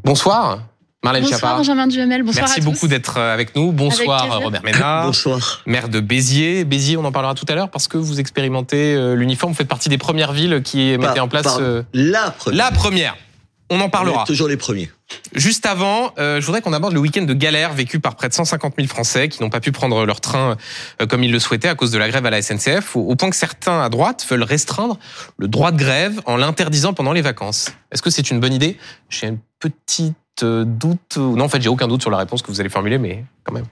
Bonsoir, 0.07 0.59
Marlène 1.03 1.23
Bonsoir 1.23 1.39
Schiappa. 1.39 1.57
Benjamin 1.57 1.87
Duhamel, 1.87 2.23
bonsoir 2.23 2.45
Merci 2.45 2.59
à 2.59 2.63
tous. 2.63 2.71
beaucoup 2.71 2.87
d'être 2.87 3.17
euh, 3.17 3.33
avec 3.33 3.55
nous. 3.55 3.71
Bonsoir. 3.71 4.41
Robert 4.41 4.63
Ménard. 4.63 5.05
Bonsoir. 5.07 5.61
Maire 5.65 5.89
de 5.89 5.99
Béziers. 5.99 6.63
Béziers, 6.63 6.97
on 6.97 7.03
en 7.05 7.11
parlera 7.11 7.35
tout 7.35 7.45
à 7.49 7.55
l'heure 7.55 7.69
parce 7.69 7.87
que 7.87 7.97
vous 7.97 8.19
expérimentez 8.19 8.95
euh, 8.95 9.15
l'uniforme. 9.15 9.51
Vous 9.51 9.57
faites 9.57 9.67
partie 9.67 9.89
des 9.89 9.97
premières 9.97 10.31
villes 10.31 10.61
qui 10.63 10.97
mettaient 10.97 11.19
en 11.19 11.27
place 11.27 11.57
euh, 11.59 11.83
la 11.93 12.31
première. 12.31 12.57
la 12.57 12.71
première. 12.71 13.17
On 13.69 13.79
en 13.81 13.85
On 13.85 13.89
parlera. 13.89 14.23
est 14.23 14.25
toujours 14.25 14.47
les 14.47 14.57
premiers. 14.57 14.89
Juste 15.33 15.65
avant, 15.65 16.13
euh, 16.17 16.41
je 16.41 16.45
voudrais 16.45 16.61
qu'on 16.61 16.73
aborde 16.73 16.93
le 16.93 16.99
week-end 16.99 17.21
de 17.23 17.33
galère 17.33 17.73
vécu 17.73 17.99
par 17.99 18.15
près 18.15 18.27
de 18.27 18.33
150 18.33 18.73
000 18.75 18.87
Français 18.89 19.29
qui 19.29 19.41
n'ont 19.41 19.49
pas 19.49 19.61
pu 19.61 19.71
prendre 19.71 20.05
leur 20.05 20.19
train 20.19 20.57
euh, 21.01 21.05
comme 21.07 21.23
ils 21.23 21.31
le 21.31 21.39
souhaitaient 21.39 21.69
à 21.69 21.75
cause 21.75 21.91
de 21.91 21.97
la 21.97 22.09
grève 22.09 22.25
à 22.25 22.29
la 22.29 22.41
SNCF, 22.41 22.95
au, 22.95 23.01
au 23.01 23.15
point 23.15 23.29
que 23.29 23.35
certains 23.35 23.81
à 23.81 23.87
droite 23.89 24.25
veulent 24.29 24.43
restreindre 24.43 24.99
le 25.37 25.47
droit 25.47 25.71
de 25.71 25.77
grève 25.77 26.19
en 26.25 26.35
l'interdisant 26.35 26.93
pendant 26.93 27.13
les 27.13 27.21
vacances. 27.21 27.71
Est-ce 27.91 28.01
que 28.01 28.09
c'est 28.09 28.31
une 28.31 28.39
bonne 28.41 28.53
idée? 28.53 28.77
J'ai 29.09 29.27
un 29.27 29.37
petit 29.59 30.13
euh, 30.43 30.65
doute. 30.65 31.15
ou- 31.15 31.37
Non, 31.37 31.45
en 31.45 31.49
fait, 31.49 31.61
j'ai 31.61 31.69
aucun 31.69 31.87
doute 31.87 32.01
sur 32.01 32.11
la 32.11 32.17
réponse 32.17 32.41
que 32.41 32.47
vous 32.47 32.59
allez 32.59 32.69
formuler, 32.69 32.97
mais 32.97 33.23
quand 33.45 33.53
même. 33.53 33.65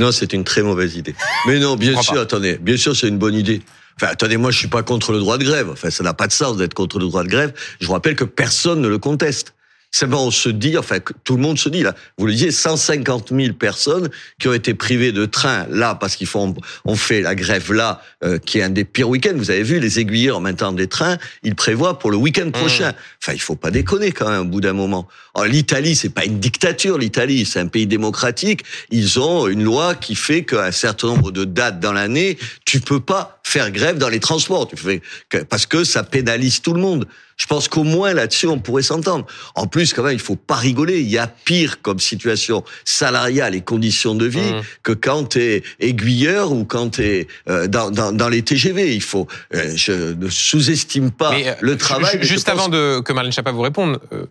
Non, 0.00 0.12
c'est 0.12 0.32
une 0.32 0.44
très 0.44 0.62
mauvaise 0.62 0.96
idée. 0.96 1.14
Mais 1.46 1.58
non, 1.58 1.76
bien 1.76 2.00
sûr, 2.00 2.14
pas. 2.14 2.20
attendez, 2.22 2.56
bien 2.56 2.78
sûr, 2.78 2.96
c'est 2.96 3.08
une 3.08 3.18
bonne 3.18 3.34
idée. 3.34 3.60
Enfin, 3.96 4.10
attendez, 4.10 4.38
moi, 4.38 4.50
je 4.50 4.58
suis 4.58 4.68
pas 4.68 4.82
contre 4.82 5.12
le 5.12 5.18
droit 5.18 5.36
de 5.36 5.44
grève. 5.44 5.68
Enfin, 5.70 5.90
ça 5.90 6.02
n'a 6.02 6.14
pas 6.14 6.26
de 6.26 6.32
sens 6.32 6.56
d'être 6.56 6.72
contre 6.72 6.98
le 6.98 7.06
droit 7.06 7.22
de 7.22 7.28
grève. 7.28 7.52
Je 7.80 7.86
vous 7.86 7.92
rappelle 7.92 8.16
que 8.16 8.24
personne 8.24 8.80
ne 8.80 8.88
le 8.88 8.96
conteste. 8.98 9.54
Simplement, 9.94 10.24
on 10.24 10.30
se 10.30 10.48
dit, 10.48 10.78
enfin, 10.78 11.00
tout 11.22 11.36
le 11.36 11.42
monde 11.42 11.58
se 11.58 11.68
dit, 11.68 11.82
là, 11.82 11.94
vous 12.16 12.24
le 12.24 12.32
disiez, 12.32 12.50
150 12.50 13.30
000 13.30 13.52
personnes 13.52 14.08
qui 14.40 14.48
ont 14.48 14.54
été 14.54 14.72
privées 14.72 15.12
de 15.12 15.26
train, 15.26 15.66
là, 15.68 15.94
parce 15.94 16.16
qu'ils 16.16 16.26
font, 16.26 16.54
on 16.86 16.96
fait 16.96 17.20
la 17.20 17.34
grève 17.34 17.74
là, 17.74 18.00
euh, 18.24 18.38
qui 18.38 18.58
est 18.58 18.62
un 18.62 18.70
des 18.70 18.86
pires 18.86 19.10
week-ends. 19.10 19.34
Vous 19.36 19.50
avez 19.50 19.62
vu, 19.62 19.80
les 19.80 20.00
aiguilleurs, 20.00 20.38
en 20.38 20.40
maintenant 20.40 20.72
des 20.72 20.86
trains, 20.86 21.18
ils 21.42 21.54
prévoient 21.54 21.98
pour 21.98 22.10
le 22.10 22.16
week-end 22.16 22.50
prochain. 22.50 22.94
Enfin, 23.22 23.34
il 23.34 23.40
faut 23.40 23.54
pas 23.54 23.70
déconner, 23.70 24.12
quand 24.12 24.30
même, 24.30 24.40
au 24.40 24.44
bout 24.46 24.62
d'un 24.62 24.72
moment. 24.72 25.08
Alors, 25.34 25.46
l'Italie, 25.46 25.94
c'est 25.94 26.08
pas 26.08 26.24
une 26.24 26.40
dictature, 26.40 26.96
l'Italie, 26.96 27.44
c'est 27.44 27.60
un 27.60 27.66
pays 27.66 27.86
démocratique. 27.86 28.64
Ils 28.90 29.20
ont 29.20 29.46
une 29.46 29.62
loi 29.62 29.94
qui 29.94 30.14
fait 30.14 30.44
qu'un 30.44 30.72
certain 30.72 31.08
nombre 31.08 31.32
de 31.32 31.44
dates 31.44 31.80
dans 31.80 31.92
l'année, 31.92 32.38
tu 32.64 32.80
peux 32.80 33.00
pas 33.00 33.40
faire 33.44 33.70
grève 33.70 33.98
dans 33.98 34.08
les 34.08 34.20
transports. 34.20 34.68
Tu 34.68 34.76
fais, 34.76 35.02
parce 35.50 35.66
que 35.66 35.84
ça 35.84 36.02
pénalise 36.02 36.62
tout 36.62 36.72
le 36.72 36.80
monde. 36.80 37.06
Je 37.36 37.46
pense 37.46 37.68
qu'au 37.68 37.84
moins 37.84 38.12
là-dessus, 38.12 38.46
on 38.46 38.58
pourrait 38.58 38.82
s'entendre. 38.82 39.26
En 39.54 39.66
plus, 39.66 39.92
quand 39.92 40.02
même, 40.02 40.12
il 40.12 40.20
faut 40.20 40.36
pas 40.36 40.56
rigoler. 40.56 41.00
Il 41.00 41.08
y 41.08 41.18
a 41.18 41.26
pire 41.26 41.80
comme 41.82 41.98
situation 41.98 42.64
salariale 42.84 43.54
et 43.54 43.62
conditions 43.62 44.14
de 44.14 44.26
vie 44.26 44.42
Mmh. 44.42 44.62
que 44.82 44.92
quand 44.92 45.30
tu 45.30 45.42
es 45.42 45.62
aiguilleur 45.80 46.52
ou 46.52 46.64
quand 46.64 46.90
tu 46.90 47.02
es 47.02 47.26
dans, 47.68 47.90
dans, 47.90 48.12
dans 48.12 48.28
les 48.28 48.42
TGV. 48.42 48.94
Il 48.94 49.02
faut, 49.02 49.26
euh, 49.54 49.72
je 49.74 50.14
ne 50.14 50.28
sous-estime 50.28 51.10
pas 51.10 51.30
Mais, 51.30 51.48
euh, 51.48 51.54
le 51.60 51.76
travail. 51.76 52.18
je 52.20 52.26
Juste 52.26 52.48
avant 52.48 52.68
de, 52.68 53.00
que 53.00 53.12
Marlène 53.12 53.32
Schiappa 53.32 53.52
vous 53.52 53.60
réponde, 53.60 54.00
euh, 54.12 54.26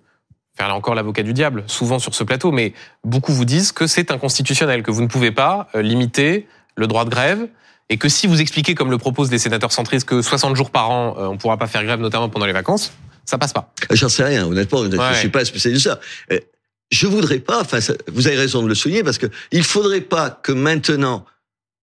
faire 0.56 0.68
là 0.68 0.76
encore 0.76 0.96
l'avocat 0.96 1.24
du 1.24 1.34
diable, 1.34 1.64
souvent 1.68 2.00
sur 2.00 2.14
ce 2.16 2.24
plateau, 2.24 2.52
mais 2.52 2.74
beaucoup 3.04 3.32
vous 3.34 3.46
disent 3.46 3.72
que 3.72 3.88
c'est 3.88 4.12
inconstitutionnel, 4.12 4.84
que 4.84 4.92
vous 4.92 5.02
ne 5.02 5.08
pouvez 5.08 5.32
pas 5.32 5.68
euh, 5.76 5.82
limiter 5.82 6.48
le 6.76 6.88
droit 6.88 7.06
de 7.06 7.10
grève, 7.10 7.48
et 7.92 7.98
que 7.98 8.08
si 8.10 8.26
vous 8.26 8.40
expliquez, 8.42 8.74
comme 8.74 8.90
le 8.90 8.98
proposent 8.98 9.30
les 9.32 9.38
sénateurs 9.38 9.72
centristes, 9.72 10.08
que 10.08 10.22
60 10.22 10.56
jours 10.56 10.72
par 10.72 10.90
an, 10.90 11.16
euh, 11.18 11.28
on 11.28 11.34
ne 11.34 11.38
pourra 11.38 11.58
pas 11.58 11.68
faire 11.68 11.84
grève, 11.84 12.00
notamment 12.00 12.30
pendant 12.30 12.46
les 12.46 12.54
vacances, 12.54 12.94
ça 13.26 13.38
passe 13.38 13.52
pas. 13.54 13.72
J'en 13.92 14.08
sais 14.10 14.24
rien, 14.24 14.46
honnêtement. 14.48 14.84
Je 14.90 14.96
Ouais. 14.98 15.16
suis 15.16 15.30
pas 15.30 15.44
spécialiste 15.46 15.86
de 15.86 15.92
ça. 15.92 16.00
Euh, 16.32 16.40
Je 16.90 17.08
voudrais 17.08 17.40
pas, 17.40 17.62
enfin, 17.62 17.80
vous 18.12 18.28
avez 18.28 18.36
raison 18.38 18.64
de 18.64 18.68
le 18.68 18.76
souligner, 18.76 19.04
parce 19.04 19.18
que 19.18 19.28
il 19.52 19.64
faudrait 19.64 20.02
pas 20.02 20.30
que 20.30 20.52
maintenant, 20.52 21.26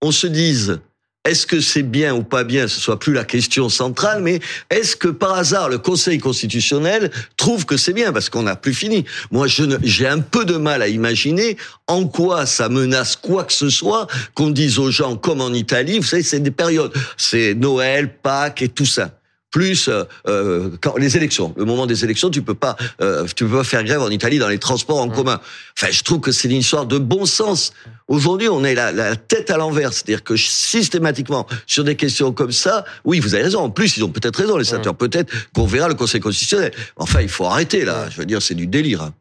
on 0.01 0.11
se 0.11 0.27
dise, 0.27 0.79
est-ce 1.25 1.45
que 1.45 1.59
c'est 1.59 1.83
bien 1.83 2.15
ou 2.15 2.23
pas 2.23 2.43
bien, 2.43 2.67
ce 2.67 2.79
soit 2.79 2.97
plus 2.97 3.13
la 3.13 3.25
question 3.25 3.67
centrale, 3.67 4.23
mais 4.23 4.39
est-ce 4.69 4.95
que 4.95 5.09
par 5.09 5.33
hasard 5.33 5.69
le 5.69 5.77
Conseil 5.77 6.17
constitutionnel 6.17 7.11
trouve 7.35 7.65
que 7.65 7.75
c'est 7.77 7.93
bien, 7.93 8.13
parce 8.13 8.29
qu'on 8.29 8.43
n'a 8.43 8.55
plus 8.55 8.73
fini. 8.73 9.05
Moi, 9.29 9.47
j'ai 9.47 10.07
un 10.07 10.19
peu 10.19 10.45
de 10.45 10.55
mal 10.55 10.81
à 10.81 10.87
imaginer 10.87 11.57
en 11.87 12.07
quoi 12.07 12.45
ça 12.45 12.69
menace 12.69 13.15
quoi 13.17 13.43
que 13.43 13.53
ce 13.53 13.69
soit 13.69 14.07
qu'on 14.33 14.49
dise 14.49 14.79
aux 14.79 14.91
gens, 14.91 15.17
comme 15.17 15.41
en 15.41 15.53
Italie, 15.53 15.99
vous 15.99 16.05
savez, 16.05 16.23
c'est 16.23 16.39
des 16.39 16.51
périodes, 16.51 16.93
c'est 17.17 17.53
Noël, 17.53 18.13
Pâques 18.21 18.61
et 18.61 18.69
tout 18.69 18.85
ça 18.85 19.18
plus 19.51 19.87
euh, 19.87 20.03
euh, 20.27 20.69
quand 20.81 20.97
les 20.97 21.17
élections. 21.17 21.53
Le 21.57 21.65
moment 21.65 21.87
des 21.87 22.03
élections, 22.03 22.29
tu 22.29 22.41
peux 22.41 22.53
pas, 22.53 22.77
euh, 23.01 23.25
tu 23.35 23.45
peux 23.45 23.57
pas 23.57 23.63
faire 23.63 23.83
grève 23.83 24.01
en 24.01 24.09
Italie 24.09 24.39
dans 24.39 24.47
les 24.47 24.59
transports 24.59 24.99
en 24.99 25.09
commun. 25.09 25.39
Enfin, 25.77 25.91
je 25.91 26.03
trouve 26.03 26.19
que 26.19 26.31
c'est 26.31 26.47
une 26.49 26.57
histoire 26.57 26.85
de 26.85 26.97
bon 26.97 27.25
sens. 27.25 27.73
Aujourd'hui, 28.07 28.47
on 28.49 28.63
est 28.63 28.75
la, 28.75 28.91
la 28.91 29.15
tête 29.15 29.49
à 29.49 29.57
l'envers, 29.57 29.93
c'est-à-dire 29.93 30.23
que 30.23 30.35
systématiquement 30.35 31.47
sur 31.67 31.83
des 31.83 31.95
questions 31.95 32.31
comme 32.31 32.51
ça, 32.51 32.85
oui, 33.05 33.19
vous 33.19 33.33
avez 33.33 33.43
raison. 33.43 33.59
En 33.61 33.69
plus, 33.69 33.97
ils 33.97 34.03
ont 34.03 34.09
peut-être 34.09 34.37
raison 34.37 34.57
les 34.57 34.65
sénateurs. 34.65 34.95
Peut-être 34.95 35.31
qu'on 35.53 35.65
verra 35.65 35.87
le 35.87 35.95
Conseil 35.95 36.21
constitutionnel. 36.21 36.71
Enfin, 36.95 37.21
il 37.21 37.29
faut 37.29 37.45
arrêter 37.45 37.85
là. 37.85 38.07
Je 38.09 38.17
veux 38.17 38.25
dire, 38.25 38.41
c'est 38.41 38.55
du 38.55 38.67
délire. 38.67 39.01
hein. 39.01 39.13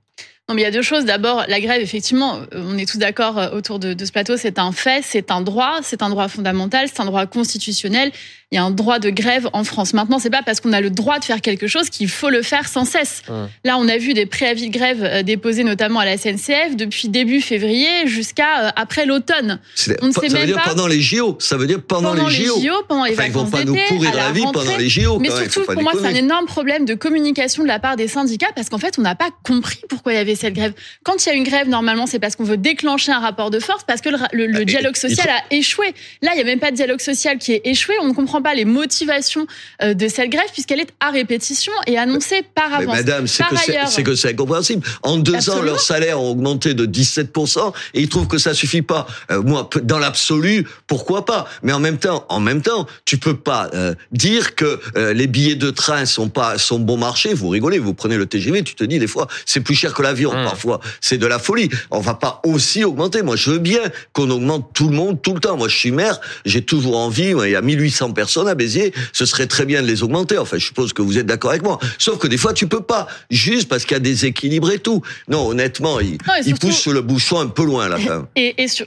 Non, 0.49 0.55
mais 0.55 0.63
il 0.63 0.65
y 0.65 0.69
a 0.69 0.71
deux 0.71 0.81
choses. 0.81 1.05
D'abord, 1.05 1.45
la 1.47 1.61
grève, 1.61 1.83
effectivement, 1.83 2.41
on 2.53 2.79
est 2.79 2.89
tous 2.89 2.97
d'accord 2.97 3.37
euh, 3.39 3.51
autour 3.51 3.79
de, 3.79 3.93
de 3.93 4.05
ce 4.07 4.13
plateau, 4.13 4.39
c'est 4.39 4.59
un 4.59 4.73
fait, 4.73 5.05
c'est 5.07 5.31
un 5.31 5.43
droit, 5.43 5.81
c'est 5.83 6.03
un 6.03 6.09
droit 6.09 6.27
fondamental, 6.29 6.89
c'est 6.89 7.01
un 7.01 7.05
droit 7.05 7.27
constitutionnel. 7.27 8.11
Il 8.51 8.55
y 8.55 8.59
a 8.59 8.65
un 8.65 8.71
droit 8.71 8.99
de 8.99 9.11
grève 9.11 9.47
en 9.53 9.63
France. 9.63 9.93
Maintenant, 9.93 10.19
c'est 10.19 10.31
pas 10.31 10.41
parce 10.43 10.61
qu'on 10.61 10.73
a 10.73 10.81
le 10.81 10.89
droit 10.89 11.19
de 11.19 11.25
faire 11.27 11.43
quelque 11.43 11.67
chose 11.67 11.91
qu'il 11.91 12.09
faut 12.09 12.31
le 12.31 12.41
faire 12.41 12.67
sans 12.67 12.87
cesse. 12.87 13.23
Là, 13.63 13.77
on 13.77 13.87
a 13.89 13.99
vu 13.99 14.15
des 14.15 14.25
préavis 14.25 14.71
de 14.71 14.73
grève 14.73 15.01
euh, 15.05 15.23
déposés 15.23 15.65
notamment 15.65 16.01
à 16.01 16.07
la 16.07 16.17
SNCF 16.17 16.75
depuis 16.75 17.11
début 17.11 17.43
février 17.43 18.07
jusqu'à 18.07 18.69
euh, 18.69 18.71
après 18.75 19.05
l'automne. 19.05 19.61
On 20.01 20.07
ne 20.07 20.13
ça 20.13 20.23
sait 20.23 20.29
veut 20.29 20.35
même 20.39 20.47
dire 20.47 20.57
pas- 20.57 20.71
pendant 20.71 20.87
les 20.87 21.03
JO. 21.03 21.37
Ça 21.41 21.59
veut 21.59 21.67
dire 21.67 21.83
pendant, 21.87 22.13
Pendant 22.15 22.27
les 22.29 22.35
JO. 22.47 22.73
pendant 22.89 23.05
les 23.05 23.13
Enfin, 23.13 23.25
ils 23.27 23.33
vont 23.33 23.45
pas 23.51 23.65
nous 23.65 23.77
pourrir 23.89 24.13
à 24.13 24.17
la 24.17 24.25
la 24.29 24.33
vie 24.33 24.41
pendant 24.41 24.77
les 24.79 24.89
JO. 24.89 25.19
Mais 25.19 25.29
surtout, 25.29 25.71
pour 25.71 25.83
moi, 25.83 25.93
c'est 26.01 26.07
un 26.07 26.15
énorme 26.15 26.47
problème 26.47 26.87
de 26.87 26.95
communication 26.95 27.65
de 27.65 27.69
la 27.69 27.79
part 27.79 27.97
des 27.97 28.09
syndicats 28.09 28.49
parce 28.57 28.71
qu'en 28.71 28.79
fait, 28.79 28.95
on 28.99 29.03
n'a 29.03 29.15
pas 29.15 29.29
compris 29.45 29.81
pourquoi 29.91 30.15
il 30.15 30.17
y 30.17 30.21
avait 30.21 30.37
cette 30.37 30.55
grève. 30.55 30.73
Quand 31.05 31.27
il 31.27 31.29
y 31.29 31.33
a 31.33 31.35
une 31.35 31.45
grève, 31.45 31.69
normalement, 31.69 32.07
c'est 32.07 32.19
parce 32.19 32.35
qu'on 32.35 32.45
veut 32.45 32.57
déclencher 32.57 33.13
un 33.13 33.21
rapport 33.21 33.51
de 33.51 33.61
force, 33.61 33.85
parce 33.87 34.01
que 34.01 34.09
le, 34.09 34.17
ra- 34.17 34.29
le- 34.33 34.47
le 34.47 34.57
Ah, 34.57 34.63
et- 34.63 34.65
dialogue 34.65 34.97
social 34.97 35.29
a 35.29 35.55
échoué. 35.55 35.93
Là, 36.23 36.31
il 36.33 36.37
n'y 36.37 36.41
a 36.43 36.45
même 36.45 36.61
pas 36.61 36.71
de 36.71 36.77
dialogue 36.77 37.01
social 37.03 37.37
qui 37.37 37.53
est 37.53 37.61
échoué. 37.67 37.95
On 38.01 38.07
ne 38.09 38.15
comprend 38.15 38.38
pas 38.43 38.55
les 38.55 38.65
motivations 38.65 39.47
euh, 39.83 39.95
de 39.95 40.09
cette 40.09 40.31
grève 40.31 40.49
puisqu'elle 40.53 40.81
est 40.81 40.93
à 41.01 41.11
répétition 41.11 41.73
et 41.87 41.99
annoncée 41.99 42.43
par 42.55 42.69
Mais 42.71 42.77
avance. 42.77 42.97
madame, 42.97 43.27
c'est 43.27 43.45
que 43.45 43.57
c'est- 43.57 43.71
ailleurs- 43.73 43.89
c'est 43.89 44.03
que 44.03 44.15
c'est 44.15 44.31
incompréhensible. 44.31 44.87
En 45.03 45.17
deux 45.17 45.51
ans, 45.51 45.63
leurs 45.63 45.81
salaires 45.81 46.21
ont 46.21 46.31
augmenté 46.31 46.75
de 46.75 46.87
17% 46.87 47.73
et 47.95 48.01
ils 48.03 48.09
trouvent 48.09 48.29
que 48.29 48.39
ça 48.39 48.55
suffit 48.55 48.83
pas. 48.83 49.07
Euh, 49.31 49.43
moi, 49.43 49.69
dans 49.83 49.99
l'absolu, 49.99 50.67
pourquoi 50.87 51.25
pas? 51.25 51.47
Mais 51.63 51.73
en 51.73 51.81
même 51.81 51.99
temps, 51.99 52.25
en 52.29 52.41
même 52.41 52.63
temps, 52.63 52.87
tu 53.05 53.19
peux 53.19 53.37
pas 53.37 53.71
euh, 53.75 53.95
dire 54.13 54.55
que 54.55 54.81
euh, 54.97 55.13
les 55.13 55.27
billets 55.27 55.55
de 55.57 55.71
train 55.71 56.05
sont 56.07 56.29
pas 56.29 56.59
sont 56.59 56.79
bon 56.79 56.97
marché. 56.97 57.35
Vous 57.35 57.49
rigolez, 57.49 57.79
vous 57.79 57.95
prenez 57.95 58.17
le 58.17 58.27
TGV, 58.27 58.63
tu 58.63 58.75
te 58.75 58.85
dis 58.85 58.99
des 58.99 59.07
fois 59.07 59.27
c'est 59.47 59.61
plus 59.61 59.75
cher 59.75 59.95
que 59.95 60.03
l'avion. 60.03 60.31
Mmh. 60.31 60.45
Parfois, 60.45 60.81
c'est 61.01 61.19
de 61.19 61.27
la 61.27 61.39
folie. 61.39 61.69
On 61.91 62.01
va 62.01 62.15
pas 62.15 62.41
aussi 62.45 62.85
augmenter. 62.85 63.23
Moi, 63.23 63.37
je 63.37 63.51
veux 63.51 63.59
bien 63.59 63.81
qu'on 64.13 64.31
augmente 64.31 64.71
tout 64.75 64.89
le 64.89 64.97
monde 64.97 65.21
tout 65.23 65.35
le 65.35 65.41
temps. 65.41 65.57
Moi, 65.57 65.69
je 65.69 65.77
suis 65.77 65.91
maire, 65.91 66.21
j'ai 66.45 66.63
toujours 66.63 66.97
envie. 66.99 67.35
Il 67.45 67.51
y 67.51 67.57
a 67.57 67.61
1800 67.63 68.13
personnes 68.13 68.28
à 68.37 68.55
Béziers. 68.55 68.93
Ce 69.13 69.25
serait 69.27 69.47
très 69.47 69.65
bien 69.65 69.83
de 69.83 69.87
les 69.87 70.03
augmenter. 70.03 70.39
Enfin, 70.39 70.59
je 70.59 70.67
suppose 70.67 70.93
que 70.93 71.03
vous 71.03 71.19
êtes 71.19 71.27
d'accord 71.27 71.51
avec 71.51 71.63
moi. 71.63 71.79
Sauf 71.99 72.19
que 72.19 72.27
des 72.27 72.37
fois, 72.39 72.53
tu 72.53 72.67
peux 72.69 72.81
pas, 72.83 73.07
juste 73.31 73.69
parce 73.69 73.85
qu'il 73.85 73.93
y 73.95 73.97
a 73.97 74.01
des 74.01 74.27
équilibres 74.27 74.71
et 74.71 74.79
tout. 74.79 75.03
Non, 75.29 75.47
honnêtement, 75.49 76.01
il, 76.01 76.13
Non, 76.13 76.17
et 76.37 76.41
il 76.41 76.45
surtout- 76.47 76.67
pousse 76.69 76.87
le 76.87 77.01
bouchon 77.01 77.41
un 77.41 77.47
peu 77.47 77.65
loin 77.65 77.89
là. 77.89 77.97
Et, 78.37 78.63
et 78.63 78.69
sur- 78.69 78.87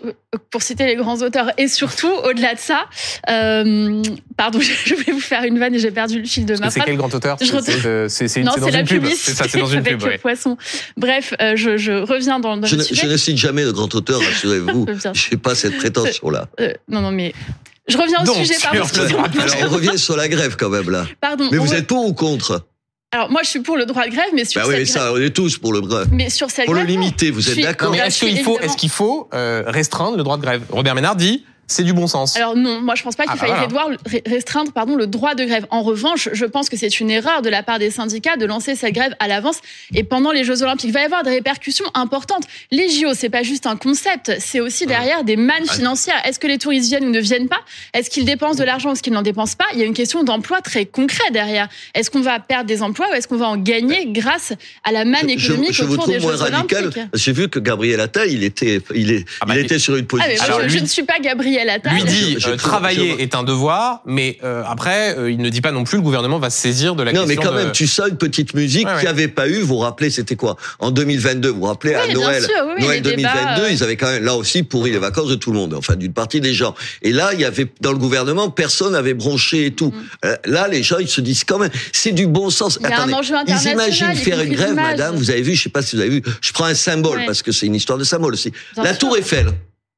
pour 0.49 0.61
citer 0.61 0.85
les 0.85 0.95
grands 0.95 1.17
auteurs, 1.21 1.51
et 1.57 1.67
surtout, 1.67 2.11
au-delà 2.23 2.53
de 2.55 2.59
ça, 2.59 2.85
euh, 3.29 4.01
pardon, 4.37 4.59
je 4.85 4.93
voulais 4.95 5.11
vous 5.11 5.19
faire 5.19 5.43
une 5.43 5.59
vanne 5.59 5.75
et 5.75 5.79
j'ai 5.79 5.91
perdu 5.91 6.19
le 6.21 6.25
fil 6.27 6.45
de 6.45 6.53
Parce 6.53 6.59
ma 6.61 6.67
que 6.67 6.73
c'est 6.73 6.79
phrase. 6.79 6.87
quel 6.89 6.97
grand 6.97 7.13
auteur 7.13 7.37
C'est- 7.39 7.85
euh, 7.85 8.07
c'est- 8.07 8.35
une, 8.37 8.45
Non, 8.45 8.53
dans 8.59 8.67
la 8.67 8.79
une 8.81 8.85
pub. 8.87 9.01
publicité 9.01 9.31
C'est 9.31 9.37
ça, 9.37 9.45
c'est 9.49 9.59
dans 9.59 9.65
une 9.67 9.79
avec 9.79 9.93
pub. 9.93 10.01
le 10.03 10.07
ouais. 10.11 10.17
poisson. 10.17 10.57
Bref, 10.97 11.33
euh, 11.41 11.53
je, 11.55 11.77
je 11.77 11.91
reviens 11.91 12.39
dans, 12.39 12.57
dans 12.57 12.67
Je, 12.67 12.75
le 12.75 12.81
ne, 12.81 12.87
je 12.87 12.93
sujet. 12.93 13.07
ne 13.07 13.17
cite 13.17 13.37
jamais 13.37 13.65
de 13.65 13.71
grand 13.71 13.93
auteur, 13.93 14.19
rassurez-vous. 14.25 14.85
Je 15.13 15.31
n'ai 15.31 15.37
pas 15.37 15.55
cette 15.55 15.77
prétention-là. 15.77 16.47
Euh, 16.59 16.73
non, 16.87 17.01
non, 17.01 17.11
mais 17.11 17.33
je 17.91 17.97
reviens 17.97 18.21
au 18.21 18.25
Donc, 18.25 18.35
sujet. 18.37 18.55
Pardon, 18.61 18.79
Alors, 19.39 19.55
on 19.71 19.73
revient 19.73 19.97
sur 19.97 20.15
la 20.17 20.27
grève 20.27 20.55
quand 20.57 20.69
même 20.69 20.89
là. 20.89 21.05
Pardon. 21.19 21.47
Mais 21.51 21.57
vous 21.57 21.67
re- 21.67 21.75
êtes 21.75 21.87
pour 21.87 22.05
ou 22.05 22.13
contre 22.13 22.65
Alors 23.11 23.29
moi, 23.29 23.41
je 23.43 23.49
suis 23.49 23.59
pour 23.61 23.77
le 23.77 23.85
droit 23.85 24.05
de 24.05 24.11
grève, 24.11 24.29
mais 24.33 24.45
sur 24.45 24.61
Bah 24.61 24.67
oui, 24.69 24.75
mais 24.77 24.85
ça, 24.85 25.11
on 25.13 25.17
est 25.17 25.31
tous 25.31 25.57
pour 25.57 25.73
le 25.73 25.81
grève- 25.81 26.07
mais 26.11 26.29
sur 26.29 26.49
cette 26.49 26.65
pour 26.65 26.73
le 26.73 26.81
grève, 26.81 26.91
limiter. 26.91 27.29
Vous 27.31 27.47
êtes 27.47 27.53
suis- 27.55 27.63
d'accord 27.63 27.93
est-ce 27.95 28.19
qu'il 28.25 28.41
faut, 28.43 28.59
est-ce 28.59 28.77
qu'il 28.77 28.89
faut 28.89 29.29
euh, 29.33 29.63
restreindre 29.67 30.17
le 30.17 30.23
droit 30.23 30.37
de 30.37 30.41
grève? 30.43 30.61
Robert 30.69 30.95
Ménard 30.95 31.15
dit 31.15 31.45
c'est 31.71 31.83
du 31.83 31.93
bon 31.93 32.07
sens. 32.07 32.35
Alors 32.35 32.55
non, 32.55 32.81
moi 32.81 32.95
je 32.95 33.03
pense 33.03 33.15
pas 33.15 33.23
qu'il 33.23 33.33
Ah 33.33 33.41
bah 33.41 33.47
faille 33.57 33.67
voilà. 33.69 33.97
restreindre 34.25 34.71
pardon, 34.71 34.95
le 34.95 35.07
droit 35.07 35.35
de 35.35 35.43
grève. 35.45 35.65
En 35.69 35.81
revanche, 35.81 36.29
je 36.33 36.45
pense 36.45 36.69
que 36.69 36.77
c'est 36.77 36.99
une 36.99 37.09
erreur 37.11 37.41
de 37.41 37.49
la 37.49 37.63
part 37.63 37.79
des 37.79 37.91
syndicats 37.91 38.37
de 38.37 38.45
lancer 38.45 38.75
cette 38.75 38.93
grève 38.93 39.15
à 39.19 39.27
l'avance 39.27 39.57
et 39.93 40.03
pendant 40.03 40.31
les 40.31 40.43
Jeux 40.43 40.61
Olympiques. 40.63 40.85
Il 40.85 40.93
va 40.93 41.01
y 41.01 41.05
avoir 41.05 41.23
des 41.23 41.31
répercussions 41.31 41.85
importantes. 41.93 42.43
Les 42.71 42.89
JO, 42.89 43.13
c'est 43.13 43.29
pas 43.29 43.43
juste 43.43 43.65
un 43.67 43.75
concept, 43.75 44.33
c'est 44.39 44.59
aussi 44.59 44.85
derrière 44.85 45.23
des 45.23 45.35
mannes 45.35 45.67
financières. 45.67 46.21
Est-ce 46.25 46.39
que 46.39 46.47
les 46.47 46.57
touristes 46.57 46.87
viennent 46.89 47.05
ou 47.05 47.09
ne 47.11 47.19
viennent 47.19 47.47
pas? 47.49 47.61
Est-ce 47.93 48.09
qu'ils 48.09 48.25
dépensent 48.25 48.57
de 48.59 48.63
l'argent 48.63 48.89
ou 48.89 48.93
est-ce 48.93 49.03
qu'ils 49.03 49.13
n'en 49.13 49.21
dépensent 49.21 49.55
pas? 49.57 49.65
Il 49.73 49.79
y 49.79 49.83
a 49.83 49.85
une 49.85 49.93
question 49.93 50.23
d'emploi 50.23 50.61
très 50.61 50.85
concret 50.85 51.31
derrière. 51.31 51.67
Est-ce 51.93 52.09
qu'on 52.11 52.21
va 52.21 52.39
perdre 52.39 52.65
des 52.65 52.81
emplois 52.83 53.07
ou 53.11 53.13
est-ce 53.13 53.27
qu'on 53.27 53.37
va 53.37 53.47
en 53.47 53.57
gagner 53.57 54.07
grâce 54.07 54.53
à 54.83 54.91
la 54.91 55.05
manne 55.05 55.29
je, 55.37 55.51
économique 55.51 55.73
je 55.73 55.83
vous 55.83 55.93
autour 55.93 56.03
trouve 56.05 56.15
des 56.15 56.21
moins 56.21 56.35
Jeux 56.35 56.43
radical. 56.43 56.83
Olympiques? 56.85 57.03
J'ai 57.13 57.31
vu 57.33 57.49
que 57.49 57.59
Gabriel 57.59 57.99
Attal, 57.99 58.29
il 58.31 58.43
était, 58.43 58.81
il 58.95 59.11
est, 59.11 59.25
Ah 59.39 59.45
bah, 59.45 59.53
il 59.55 59.65
était 59.65 59.79
sur 59.79 59.95
une 59.95 60.05
ah, 60.11 60.15
mais 60.17 60.23
position. 60.23 60.45
moi, 60.47 60.55
Alors, 60.57 60.69
je, 60.69 60.75
je 60.77 60.79
ne 60.79 60.85
suis 60.87 61.03
pas 61.03 61.19
Gabriel 61.19 61.60
Lui 61.93 62.03
dit 62.03 62.33
Je- 62.33 62.39
je- 62.39 62.49
euh, 62.49 62.55
travailler 62.57 63.15
je- 63.17 63.23
est 63.23 63.35
un 63.35 63.43
devoir, 63.43 64.01
mais 64.05 64.37
euh, 64.43 64.63
après, 64.67 65.17
euh, 65.17 65.31
il 65.31 65.37
ne 65.37 65.49
dit 65.49 65.61
pas 65.61 65.71
non 65.71 65.83
plus 65.83 65.97
le 65.97 66.03
gouvernement 66.03 66.39
va 66.39 66.49
se 66.49 66.59
saisir 66.59 66.95
de 66.95 67.03
la 67.03 67.13
Non, 67.13 67.21
mais 67.25 67.35
question 67.35 67.51
quand 67.51 67.57
de- 67.57 67.63
même, 67.63 67.71
tu 67.71 67.87
sens 67.87 68.07
une 68.09 68.17
petite 68.17 68.53
musique 68.53 68.85
Ouais, 68.85 68.93
ouais. 68.93 68.99
qu'il 68.99 69.07
n'y 69.07 69.11
avait 69.13 69.27
pas 69.27 69.47
eu. 69.47 69.59
Vous 69.61 69.67
vous 69.67 69.77
rappelez, 69.79 70.09
c'était 70.09 70.35
quoi? 70.35 70.57
En 70.79 70.91
2022, 70.91 71.49
vous 71.49 71.59
vous 71.61 71.65
rappelez, 71.65 71.93
à 71.95 72.05
Oui, 72.07 72.13
Noël, 72.13 72.41
sûr, 72.43 72.51
oui, 72.77 72.83
Noël 72.83 72.95
les 72.95 73.01
2022, 73.01 73.39
débats, 73.39 73.59
euh. 73.67 73.71
ils 73.71 73.83
avaient 73.83 73.95
quand 73.97 74.09
même, 74.11 74.23
là 74.23 74.35
aussi, 74.35 74.63
pourri 74.63 74.91
les 74.91 74.97
vacances 74.99 75.29
de 75.29 75.35
tout 75.35 75.51
le 75.51 75.57
monde, 75.57 75.73
enfin, 75.73 75.95
d'une 75.95 76.13
partie 76.13 76.41
des 76.41 76.53
gens. 76.53 76.75
Et 77.01 77.11
là, 77.11 77.31
il 77.33 77.39
y 77.39 77.45
avait, 77.45 77.67
dans 77.81 77.91
le 77.91 77.97
gouvernement, 77.97 78.49
personne 78.49 78.93
n'avait 78.93 79.13
bronché 79.13 79.65
et 79.67 79.71
tout. 79.71 79.93
Euh, 80.25 80.35
Là, 80.45 80.67
les 80.67 80.81
gens, 80.83 80.97
ils 80.99 81.07
se 81.07 81.21
disent 81.21 81.43
quand 81.43 81.59
même, 81.59 81.69
c'est 81.93 82.11
du 82.11 82.25
bon 82.27 82.49
sens. 82.49 82.79
Mm. 82.79 82.83
Il 82.85 82.89
y 82.89 82.93
a 82.93 83.01
un 83.01 83.07
Attendez, 83.13 83.27
ils 83.47 83.71
imaginent 83.71 84.11
y 84.13 84.15
faire 84.15 84.41
une 84.41 84.53
grève, 84.53 84.73
madame, 84.75 85.15
vous 85.15 85.29
avez 85.29 85.41
vu, 85.41 85.55
je 85.55 85.63
sais 85.63 85.69
pas 85.69 85.81
si 85.81 85.95
vous 85.95 86.01
avez 86.01 86.09
vu, 86.11 86.21
je 86.41 86.51
prends 86.51 86.65
un 86.65 86.73
symbole, 86.73 87.19
Ouais. 87.19 87.25
parce 87.25 87.41
que 87.41 87.51
c'est 87.51 87.65
une 87.67 87.75
histoire 87.75 87.97
de 87.99 88.03
symbole 88.03 88.33
aussi. 88.33 88.51
Bien 88.75 88.83
la 88.83 88.89
sûr. 88.91 88.99
Tour 88.99 89.17
Eiffel. 89.17 89.47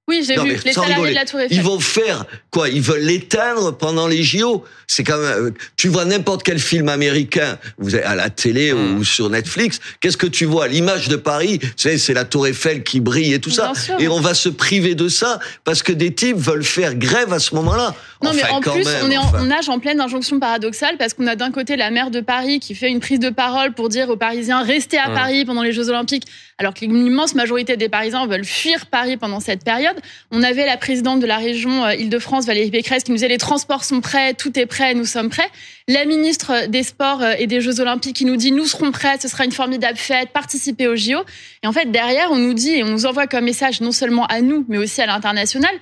Oui, 0.10 0.22
j'ai 0.28 0.36
vu 0.36 0.58
les 0.66 0.74
salariés 0.74 0.96
rigoler. 0.96 1.12
de 1.12 1.16
la 1.16 1.26
Tour 1.26 1.40
Eiffel. 1.40 1.58
Ils 1.58 1.64
vont 1.64 1.80
faire 1.80 2.26
quoi? 2.52 2.68
Ils 2.68 2.82
veulent 2.82 3.04
l'éteindre 3.04 3.72
pendant 3.78 4.06
les 4.06 4.22
JO. 4.22 4.66
C'est 4.86 5.06
quand 5.06 5.18
même. 5.18 5.46
euh, 5.48 5.52
Tu 5.78 5.88
vois 5.88 6.04
n'importe 6.04 6.44
quel 6.44 6.60
film 6.60 6.90
américain, 6.90 7.58
vous 7.78 7.96
êtes 7.96 8.04
à 8.04 8.14
la 8.14 8.30
télé 8.30 8.74
Hmm. 8.74 8.98
ou 8.98 9.04
sur 9.06 9.30
Netflix. 9.30 9.80
Qu'est-ce 10.02 10.18
que 10.18 10.28
tu 10.28 10.44
vois? 10.44 10.68
L'image 10.68 11.08
de 11.08 11.16
Paris, 11.16 11.60
c'est 11.78 12.14
la 12.14 12.26
Tour 12.26 12.48
Eiffel 12.48 12.84
qui 12.84 13.00
brille 13.00 13.34
et 13.34 13.40
tout 13.40 13.50
ça. 13.50 13.72
Bien 13.72 13.82
sûr. 13.82 13.96
Et 14.02 14.10
on 14.10 14.20
va 14.20 14.34
se 14.34 14.50
priver 14.50 14.94
de 14.94 15.08
ça 15.08 15.40
parce 15.64 15.82
que 15.84 15.94
des 15.94 16.14
types 16.14 16.36
veulent 16.38 16.66
faire 16.66 16.96
grève 16.96 17.32
à 17.32 17.40
ce 17.40 17.56
moment-là. 17.56 17.96
Non, 18.22 18.32
mais 18.34 18.44
en 18.50 18.60
plus, 18.60 18.84
même, 18.86 19.06
on, 19.06 19.12
est 19.12 19.18
en- 19.18 19.22
enfin. 19.24 19.38
on 19.42 19.46
nage 19.46 19.70
en 19.70 19.80
pleine 19.80 20.00
injonction 20.02 20.38
paradoxale 20.40 20.96
parce 21.00 21.14
qu'on 21.14 21.28
a 21.28 21.36
d'un 21.38 21.52
côté 21.52 21.76
la 21.78 21.92
maire 21.92 22.12
de 22.12 22.20
Paris 22.20 22.60
qui 22.60 22.76
fait 22.76 22.90
une 22.90 23.00
prise 23.00 23.20
de 23.20 23.30
parole 23.30 23.74
pour 23.74 23.88
dire 23.90 24.10
aux 24.10 24.18
Parisiens 24.18 24.64
restez 24.64 24.98
à 24.98 25.10
Mmh. 25.10 25.14
Paris 25.14 25.46
pendant 25.46 25.64
les 25.64 25.72
Jeux 25.74 25.90
Olympiques, 25.90 26.24
alors 26.58 26.74
que 26.74 26.82
l'immense 26.82 27.36
majorité 27.36 27.78
des 27.78 27.90
Parisiens 27.90 28.28
veulent 28.28 28.46
fuir 28.46 28.86
Paris 28.86 29.18
pendant 29.18 29.40
cette 29.40 29.64
période. 29.64 29.96
On 30.32 30.44
avait 30.44 30.66
la 30.66 30.78
présidente 30.78 31.20
de 31.20 31.26
la 31.26 31.38
région 31.38 31.86
euh, 31.86 31.96
Île-de-France, 31.96 32.46
Valérie 32.46 32.72
Pécresse, 32.72 33.04
qui 33.04 33.12
nous 33.12 33.18
disait 33.18 33.28
les 33.28 33.38
transports 33.38 33.84
sont 33.84 34.02
prêts, 34.02 34.34
tout 34.34 34.58
est 34.60 34.66
prêt, 34.66 34.94
nous 34.94 35.06
sommes 35.06 35.30
prêts. 35.30 35.50
La 35.88 36.06
ministre 36.06 36.68
des 36.68 36.84
Sports 36.84 37.22
euh, 37.22 37.34
et 37.38 37.48
des 37.48 37.62
Jeux 37.62 37.80
Olympiques 37.80 38.16
qui 38.16 38.26
nous 38.26 38.36
dit 38.36 38.52
nous 38.52 38.66
serons 38.66 38.92
prêts, 38.92 39.18
ce 39.20 39.28
sera 39.28 39.46
une 39.46 39.52
formidable 39.52 39.98
fête, 39.98 40.30
participez 40.30 40.88
aux 40.88 40.96
JO. 40.96 41.24
Et 41.64 41.68
en 41.68 41.74
fait, 41.74 41.92
derrière, 41.92 42.32
on 42.32 42.38
nous 42.38 42.54
dit 42.54 42.72
et 42.72 42.84
on 42.84 42.90
nous 42.90 43.06
envoie 43.06 43.28
comme 43.28 43.46
message 43.46 43.82
non 43.82 43.92
seulement 43.92 44.26
à 44.28 44.42
nous, 44.42 44.66
mais 44.70 44.78
aussi 44.78 45.02
à 45.02 45.06
l'international. 45.06 45.74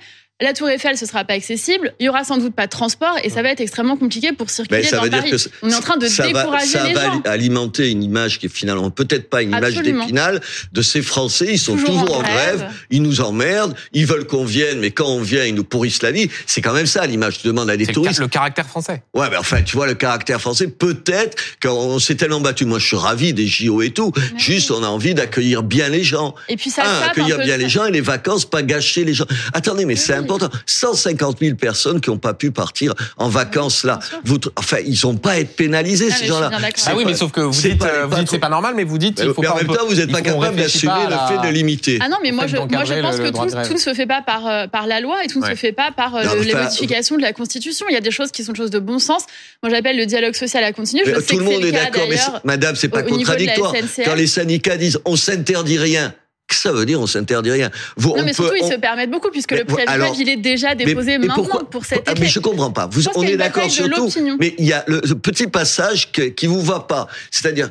La 0.42 0.52
Tour 0.52 0.68
Eiffel, 0.68 0.96
ce 0.98 1.06
sera 1.06 1.24
pas 1.24 1.34
accessible. 1.34 1.94
Il 2.00 2.06
y 2.06 2.08
aura 2.08 2.24
sans 2.24 2.36
doute 2.36 2.54
pas 2.54 2.66
de 2.66 2.70
transport 2.70 3.16
et 3.22 3.30
ça 3.30 3.42
va 3.42 3.50
être 3.50 3.60
extrêmement 3.60 3.96
compliqué 3.96 4.32
pour 4.32 4.50
circuler 4.50 4.82
ça 4.82 4.96
dans 4.96 5.02
veut 5.04 5.08
dire 5.10 5.20
Paris. 5.20 5.30
que 5.30 5.36
on 5.62 5.70
est 5.70 5.74
en 5.74 5.80
train 5.80 5.96
de 5.96 6.06
ça 6.08 6.24
va, 6.24 6.28
décourager 6.32 6.66
ça 6.66 6.86
les 6.86 6.94
va 6.94 7.04
gens. 7.04 7.22
alimenter 7.24 7.90
une 7.90 8.02
image 8.02 8.38
qui 8.38 8.46
est 8.46 8.48
finalement 8.54 8.90
peut-être 8.90 9.30
pas 9.30 9.42
une 9.42 9.50
image 9.50 9.74
d'épinal 9.74 10.40
de 10.72 10.82
ces 10.82 11.00
Français. 11.02 11.46
Ils 11.50 11.58
sont 11.58 11.76
Toujours 11.76 12.00
toujours, 12.02 12.16
en 12.16 12.18
en 12.18 12.22
grève. 12.22 12.56
grève. 12.58 12.70
Ils 12.90 13.02
nous 13.02 13.20
emmerdent. 13.20 13.74
Ils 13.92 14.04
veulent 14.06 14.26
qu'on 14.26 14.44
vienne, 14.44 14.78
mais 14.80 14.90
quand 14.90 15.06
on 15.08 15.20
vient, 15.22 15.44
ils 15.44 15.54
nous 15.54 15.64
pourrissent 15.64 16.02
la 16.02 16.10
vie. 16.10 16.28
C'est 16.46 16.60
quand 16.60 16.72
même 16.72 16.86
ça 16.86 17.06
l'image. 17.06 17.38
Je 17.42 17.48
demande 17.48 17.70
à 17.70 17.76
des 17.76 17.84
C'est 17.84 17.92
le, 17.92 17.94
touristes. 17.94 18.20
le 18.20 18.28
caractère 18.28 18.66
français. 18.66 19.02
Ouais, 19.14 19.28
mais 19.30 19.36
enfin, 19.36 19.62
tu 19.62 19.76
vois 19.76 19.86
le 19.86 19.94
caractère 19.94 20.40
français. 20.40 20.66
Peut-être 20.66 21.36
qu'on 21.62 21.98
s'est 21.98 22.16
tellement 22.16 22.40
battu. 22.40 22.64
Moi, 22.64 22.78
je 22.78 22.86
suis 22.86 22.96
ravi 22.96 23.32
des 23.32 23.46
JO 23.46 23.80
et 23.82 23.90
tout. 23.90 24.12
Mais 24.16 24.38
Juste, 24.38 24.70
on 24.70 24.82
a 24.82 24.88
envie 24.88 25.14
d'accueillir 25.14 25.62
bien 25.62 25.88
les 25.88 26.02
gens. 26.04 26.34
Et 26.48 26.56
puis 26.56 26.70
ça 26.70 26.82
Un, 26.82 26.86
sape 26.86 27.02
un 27.02 27.06
accueillir 27.10 27.36
peu 27.36 27.44
bien 27.44 27.56
les 27.56 27.68
gens 27.68 27.86
et 27.86 27.90
les 27.92 28.00
vacances, 28.00 28.44
pas 28.44 28.62
gâcher 28.62 29.04
les 29.04 29.14
gens. 29.14 29.26
Attendez, 29.52 29.84
mais 29.84 29.96
c'est 29.96 30.12
Oui. 30.12 30.18
Important. 30.34 30.56
150 30.66 31.38
000 31.40 31.56
personnes 31.56 32.00
qui 32.00 32.10
n'ont 32.10 32.18
pas 32.18 32.34
pu 32.34 32.50
partir 32.50 32.94
en 33.16 33.28
vacances 33.28 33.84
là. 33.84 33.98
Vous, 34.24 34.38
enfin, 34.56 34.78
ils 34.86 34.98
n'ont 35.04 35.16
pas 35.16 35.32
à 35.32 35.38
être 35.38 35.54
pénalisés 35.56 36.08
Ah, 36.10 36.14
ces 36.14 36.22
mais 36.22 36.28
gens-là. 36.28 36.50
Ah 36.52 36.92
oui, 36.96 37.04
pas- 37.04 37.10
mais 37.10 37.16
sauf 37.16 37.32
que 37.32 37.40
vous 37.40 37.60
dites, 37.60 37.82
euh, 37.84 38.06
vous 38.06 38.16
dites 38.16 38.30
c'est 38.30 38.38
pas 38.38 38.48
normal, 38.48 38.74
mais 38.76 38.84
vous 38.84 38.98
dites 38.98 39.20
il 39.24 39.32
faut 39.32 39.42
mais 39.42 39.48
en 39.48 39.56
même 39.56 39.66
temps, 39.66 39.86
vous 39.86 39.94
n'êtes 39.94 40.10
pas 40.12 40.22
capable 40.22 40.56
d'assumer 40.56 40.92
le 41.08 41.16
fait 41.42 41.46
de 41.48 41.52
limiter. 41.52 41.98
Ah 42.00 42.08
non, 42.08 42.16
mais 42.22 42.30
moi 42.32 42.46
je, 42.46 42.56
moi 42.56 42.84
je 42.84 42.94
pense 43.00 43.18
le 43.18 43.30
que 43.30 43.66
tout, 43.66 43.74
ne 43.74 43.78
se 43.78 43.94
fait 43.94 44.06
pas 44.06 44.22
par, 44.22 44.46
euh, 44.46 44.66
par 44.66 44.86
la 44.86 45.00
loi 45.00 45.24
et 45.24 45.28
tout 45.28 45.38
ne 45.40 45.44
Ouais. 45.44 45.50
se 45.50 45.56
fait 45.56 45.72
pas 45.72 45.90
par 45.96 46.14
euh, 46.16 46.24
Non, 46.24 46.30
mais 46.38 46.44
les 46.44 46.54
enfin, 46.54 46.64
modifications 46.64 47.16
de 47.16 47.22
la 47.22 47.32
Constitution. 47.32 47.86
Il 47.90 47.94
y 47.94 47.96
a 47.96 48.00
des 48.00 48.10
choses 48.10 48.30
qui 48.30 48.44
sont 48.44 48.52
des 48.52 48.58
choses 48.58 48.70
de 48.70 48.78
bon 48.78 48.98
sens. 48.98 49.22
Moi 49.62 49.70
j'appelle 49.70 49.96
le 49.96 50.06
dialogue 50.06 50.34
social 50.34 50.62
à 50.64 50.72
continuer. 50.72 51.02
Je 51.06 51.10
Mais 51.10 51.20
sais 51.20 51.26
tout 51.34 51.38
le 51.38 51.44
monde 51.44 51.64
est 51.64 51.72
d'accord, 51.72 52.06
mais 52.08 52.16
madame, 52.44 52.76
c'est 52.76 52.88
pas 52.88 53.02
contradictoire. 53.02 53.74
Quand 54.04 54.14
les 54.14 54.26
syndicats 54.26 54.76
disent 54.76 54.98
on 55.04 55.16
s'interdit 55.16 55.78
rien, 55.78 56.14
que 56.56 56.60
ça 56.60 56.72
veut 56.72 56.86
dire 56.86 57.00
on 57.00 57.06
s'interdit 57.06 57.50
rien 57.50 57.70
Vous, 57.96 58.10
Non, 58.10 58.14
on 58.18 58.22
mais 58.24 58.30
peut- 58.32 58.42
surtout, 58.44 58.54
ils 58.60 58.72
se 58.72 58.78
permettent 58.78 59.10
beaucoup, 59.10 59.30
puisque 59.30 59.52
Mais 59.52 59.58
le 59.58 59.64
préavis 59.64 59.90
alors- 59.92 60.14
il 60.18 60.28
est 60.28 60.36
déjà 60.36 60.74
déposé 60.74 61.18
mais 61.18 61.26
maintenant 61.26 61.34
pourquoi- 61.44 61.68
pour 61.70 61.84
cet 61.84 62.08
Ah, 62.08 62.14
mais 62.18 62.26
je 62.26 62.38
comprends 62.38 62.70
pas. 62.70 62.86
Vous, 62.90 63.02
on 63.14 63.22
est 63.22 63.36
d'accord 63.36 63.70
sur 63.70 63.88
tout, 63.90 64.08
mais 64.38 64.54
il 64.58 64.66
y 64.66 64.72
a 64.72 64.84
le, 64.86 65.00
ce 65.04 65.14
petit 65.14 65.46
passage 65.46 66.12
que- 66.12 66.22
qui 66.22 66.46
vous 66.46 66.60
va 66.62 66.80
pas. 66.80 67.08
C'est-à-dire, 67.30 67.70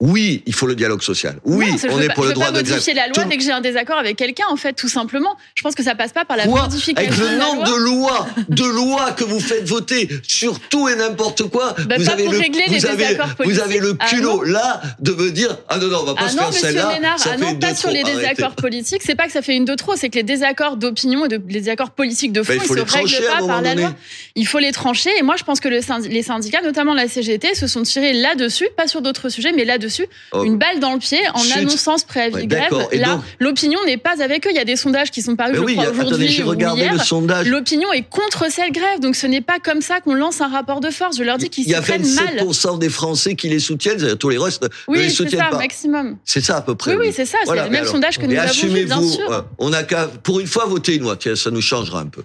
oui, 0.00 0.42
il 0.46 0.54
faut 0.54 0.66
le 0.66 0.76
dialogue 0.76 1.02
social. 1.02 1.38
Oui, 1.44 1.70
Non, 1.72 1.76
je 1.76 1.88
on 1.88 2.00
est 2.00 2.06
pas- 2.08 2.14
pour 2.14 2.22
je 2.24 2.28
le 2.28 2.34
droit 2.34 2.48
de 2.52 2.60
grève. 2.60 2.68
modifier 2.70 2.94
la 2.94 3.06
loi 3.08 3.14
Tout- 3.24 3.28
dès 3.28 3.36
que 3.36 3.42
j'ai 3.42 3.50
un 3.50 3.60
désaccord 3.60 3.98
avec 3.98 4.16
quelqu'un, 4.16 4.44
en 4.48 4.56
fait, 4.56 4.72
tout 4.74 4.88
simplement. 4.88 5.36
Je 5.56 5.62
pense 5.62 5.74
que 5.74 5.82
ça 5.82 5.96
passe 5.96 6.12
pas 6.12 6.24
par 6.24 6.36
la 6.36 6.44
Quoi 6.46 6.62
modification 6.62 7.10
Avec 7.12 7.18
le 7.32 7.36
nombre 7.36 7.64
de 7.64 7.74
lois, 7.76 8.28
de 8.48 8.64
lois 8.64 9.10
que 9.12 9.24
vous 9.24 9.40
faites 9.40 9.66
voter 9.68 10.08
sur 10.22 10.60
tout 10.60 10.88
et 10.88 10.94
n'importe 10.94 11.44
quoi, 11.50 11.74
Bah, 11.88 11.96
vous 11.98 12.08
avez 12.10 12.24
le, 12.28 12.30
vous 12.30 12.36
avez, 12.36 12.68
désaccords 12.68 13.34
vous 13.44 13.58
avez 13.60 13.78
le. 13.80 13.96
Ah, 13.98 14.06
culot 14.06 14.44
là 14.44 14.80
de 15.00 15.12
me 15.12 15.30
dire 15.32 15.58
ah 15.68 15.78
non 15.78 15.88
non 15.88 15.98
on 16.02 16.04
va 16.04 16.14
pas 16.14 16.22
Ah 16.26 16.28
se 16.28 16.36
non, 16.36 16.42
faire 16.42 16.48
monsieur 16.52 16.66
celle-là. 16.68 17.16
Ah 17.24 17.36
non, 17.36 17.54
pas 17.56 17.74
sur 17.74 17.88
trop. 17.88 17.92
les 17.92 18.02
Arrêtez. 18.02 18.18
désaccords 18.18 18.54
politiques. 18.54 19.02
C'est 19.04 19.16
pas 19.16 19.26
que 19.26 19.32
ça 19.32 19.42
fait 19.42 19.56
une 19.56 19.64
de 19.64 19.74
trop, 19.74 19.96
c'est 19.96 20.10
que 20.10 20.14
les 20.16 20.22
désaccords 20.22 20.76
d'opinion 20.76 21.24
et 21.24 21.28
de, 21.28 21.36
les 21.48 21.60
désaccords 21.60 21.90
politiques 21.90 22.32
de 22.32 22.42
fond, 22.44 22.52
Bah, 22.52 22.62
il 22.64 22.72
ils 22.72 22.88
se 22.88 22.94
règlent 22.96 23.26
pas 23.40 23.46
par 23.46 23.62
la 23.62 23.74
loi. 23.74 23.94
Il 24.36 24.46
faut 24.46 24.58
les 24.60 24.70
trancher. 24.72 25.10
Et 25.18 25.22
moi, 25.22 25.34
je 25.36 25.42
pense 25.44 25.58
que 25.58 25.68
les 25.68 26.22
syndicats, 26.22 26.60
notamment 26.62 26.94
la 26.94 27.08
CGT, 27.08 27.54
se 27.56 27.66
sont 27.66 27.82
tirés 27.82 28.12
là-dessus, 28.12 28.68
pas 28.76 28.86
sur 28.86 29.02
d'autres 29.02 29.28
sujets, 29.28 29.50
mais 29.52 29.64
là-dessus, 29.64 29.87
Oh. 30.32 30.44
une 30.44 30.58
balle 30.58 30.80
dans 30.80 30.92
le 30.92 30.98
pied 30.98 31.18
en 31.34 31.38
Chut. 31.38 31.56
annonçant 31.58 31.98
ce 31.98 32.04
préavis 32.04 32.34
Ouais, 32.34 32.42
de 32.46 32.54
grève. 32.54 32.72
Et 32.92 32.98
Là, 32.98 33.20
l'opinion 33.40 33.78
n'est 33.86 33.96
pas 33.96 34.22
avec 34.22 34.46
eux. 34.46 34.50
Il 34.50 34.56
y 34.56 34.60
a 34.60 34.64
des 34.64 34.76
sondages 34.76 35.10
qui 35.10 35.22
sont 35.22 35.36
parus, 35.36 35.56
je 35.56 35.60
oui, 35.60 35.76
crois, 35.76 35.88
aujourd'hui 35.90 36.28
j'ai 36.28 36.42
ou 36.44 36.48
regardé 36.48 36.82
hier. 36.82 36.92
le 36.92 36.98
sondage. 36.98 37.46
L'opinion 37.48 37.92
est 37.92 38.08
contre 38.08 38.50
cette 38.50 38.72
grève, 38.72 39.00
donc 39.00 39.16
ce 39.16 39.26
n'est 39.26 39.40
pas 39.40 39.58
comme 39.58 39.80
ça 39.80 40.00
qu'on 40.00 40.14
lance 40.14 40.40
un 40.40 40.48
rapport 40.48 40.80
de 40.80 40.90
force. 40.90 41.16
Je 41.18 41.22
leur 41.22 41.38
dis 41.38 41.48
qu'ils 41.50 41.64
Il 41.64 41.68
y 41.68 41.70
s'y 41.70 41.76
a 41.76 41.82
prennent 41.82 42.06
mal. 42.14 42.36
27% 42.46 42.78
des 42.78 42.88
Français 42.88 43.34
qui 43.34 43.48
les 43.48 43.58
soutiennent, 43.60 44.16
tous 44.16 44.28
les 44.28 44.38
restes 44.38 44.62
ne 44.62 44.68
Oui, 44.88 44.98
les 44.98 45.08
c'est 45.08 45.14
soutiennent 45.16 45.40
ça, 45.40 45.46
pas. 45.50 45.58
maximum. 45.58 46.16
C'est 46.24 46.40
ça 46.40 46.56
à 46.58 46.62
peu 46.62 46.74
près. 46.74 46.94
Oui, 46.94 47.06
oui, 47.08 47.12
c'est 47.14 47.26
ça. 47.26 47.38
C'est 47.44 47.54
le 47.54 47.62
même 47.64 47.74
alors, 47.76 47.86
sondage 47.92 48.18
que 48.18 48.26
nous 48.26 48.36
avons 48.36 48.52
vu, 48.52 48.84
bien 48.84 49.02
sûr. 49.02 49.30
euh, 49.32 49.40
on 49.58 49.72
a 49.72 49.82
qu'à, 49.82 50.06
pour 50.22 50.40
une 50.40 50.46
fois, 50.46 50.66
voter 50.66 50.94
une 50.96 51.02
loi. 51.02 51.16
Tiens, 51.16 51.36
ça 51.36 51.50
nous 51.50 51.60
changera 51.62 52.00
un 52.00 52.06
peu. 52.06 52.22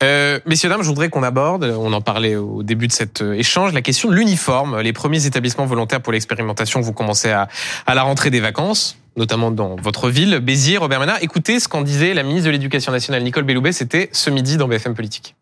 Euh, 0.00 0.38
messieurs, 0.46 0.68
dames, 0.68 0.82
je 0.82 0.86
voudrais 0.86 1.08
qu'on 1.08 1.24
aborde, 1.24 1.64
on 1.64 1.92
en 1.92 2.00
parlait 2.00 2.36
au 2.36 2.62
début 2.62 2.86
de 2.86 2.92
cet 2.92 3.20
euh, 3.20 3.32
échange, 3.32 3.72
la 3.72 3.82
question 3.82 4.08
de 4.08 4.14
l'uniforme. 4.14 4.80
Les 4.80 4.92
premiers 4.92 5.26
établissements 5.26 5.66
volontaires 5.66 6.00
pour 6.00 6.12
l'expérimentation, 6.12 6.80
vous 6.80 6.92
commencez 6.92 7.30
à, 7.30 7.48
à 7.84 7.94
la 7.96 8.02
rentrée 8.04 8.30
des 8.30 8.38
vacances, 8.38 8.96
notamment 9.16 9.50
dans 9.50 9.74
votre 9.74 10.08
ville, 10.08 10.38
Béziers, 10.38 10.78
Robert 10.78 11.00
Ménard. 11.00 11.18
Écoutez 11.20 11.58
ce 11.58 11.66
qu'en 11.66 11.82
disait 11.82 12.14
la 12.14 12.22
ministre 12.22 12.46
de 12.46 12.52
l'Éducation 12.52 12.92
nationale, 12.92 13.24
Nicole 13.24 13.42
Belloubet, 13.42 13.72
c'était 13.72 14.08
ce 14.12 14.30
midi 14.30 14.56
dans 14.56 14.68
BFM 14.68 14.94
Politique. 14.94 15.34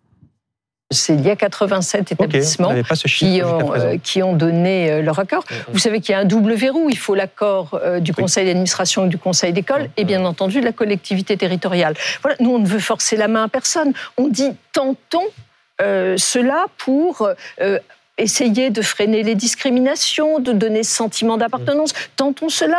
C'est 0.90 1.14
il 1.14 1.22
y 1.22 1.30
a 1.30 1.36
87 1.36 2.12
établissements 2.12 2.72
qui 3.06 3.42
ont, 3.42 3.74
euh, 3.74 3.96
qui 4.00 4.22
ont 4.22 4.34
donné 4.34 4.90
euh, 4.90 5.02
leur 5.02 5.18
accord. 5.18 5.44
Vous 5.72 5.80
savez 5.80 6.00
qu'il 6.00 6.12
y 6.12 6.14
a 6.14 6.20
un 6.20 6.24
double 6.24 6.54
verrou. 6.54 6.88
Il 6.88 6.96
faut 6.96 7.16
l'accord 7.16 7.80
euh, 7.82 7.98
du 7.98 8.14
conseil 8.14 8.46
d'administration 8.46 9.06
et 9.06 9.08
du 9.08 9.18
conseil 9.18 9.52
d'école 9.52 9.90
et 9.96 10.04
bien 10.04 10.24
entendu 10.24 10.60
de 10.60 10.64
la 10.64 10.72
collectivité 10.72 11.36
territoriale. 11.36 11.94
Voilà, 12.22 12.36
nous, 12.38 12.54
on 12.54 12.60
ne 12.60 12.68
veut 12.68 12.78
forcer 12.78 13.16
la 13.16 13.26
main 13.26 13.44
à 13.44 13.48
personne. 13.48 13.94
On 14.16 14.28
dit 14.28 14.52
tentons 14.72 15.26
euh, 15.80 16.14
cela 16.18 16.66
pour 16.78 17.28
essayer 18.16 18.70
de 18.70 18.80
freiner 18.80 19.24
les 19.24 19.34
discriminations, 19.34 20.38
de 20.38 20.52
donner 20.52 20.84
ce 20.84 20.94
sentiment 20.94 21.36
d'appartenance. 21.36 21.94
Tentons 22.14 22.48
cela. 22.48 22.78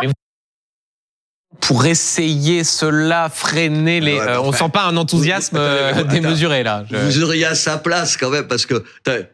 Pour 1.60 1.86
essayer 1.86 2.64
cela, 2.64 3.30
freiner 3.34 4.00
les... 4.00 4.14
Ouais, 4.14 4.22
euh, 4.22 4.40
on 4.42 4.54
sent 4.54 4.70
pas 4.72 4.86
un 4.86 4.96
enthousiasme 4.96 5.58
euh, 5.60 6.04
démesuré, 6.10 6.64
là. 6.64 6.86
Je- 6.90 6.96
Vous 6.98 7.24
auriez 7.24 7.46
à 7.46 7.56
sa 7.56 7.78
place 7.78 8.16
quand 8.16 8.30
même, 8.30 8.48
parce 8.48 8.66
que 8.66 8.84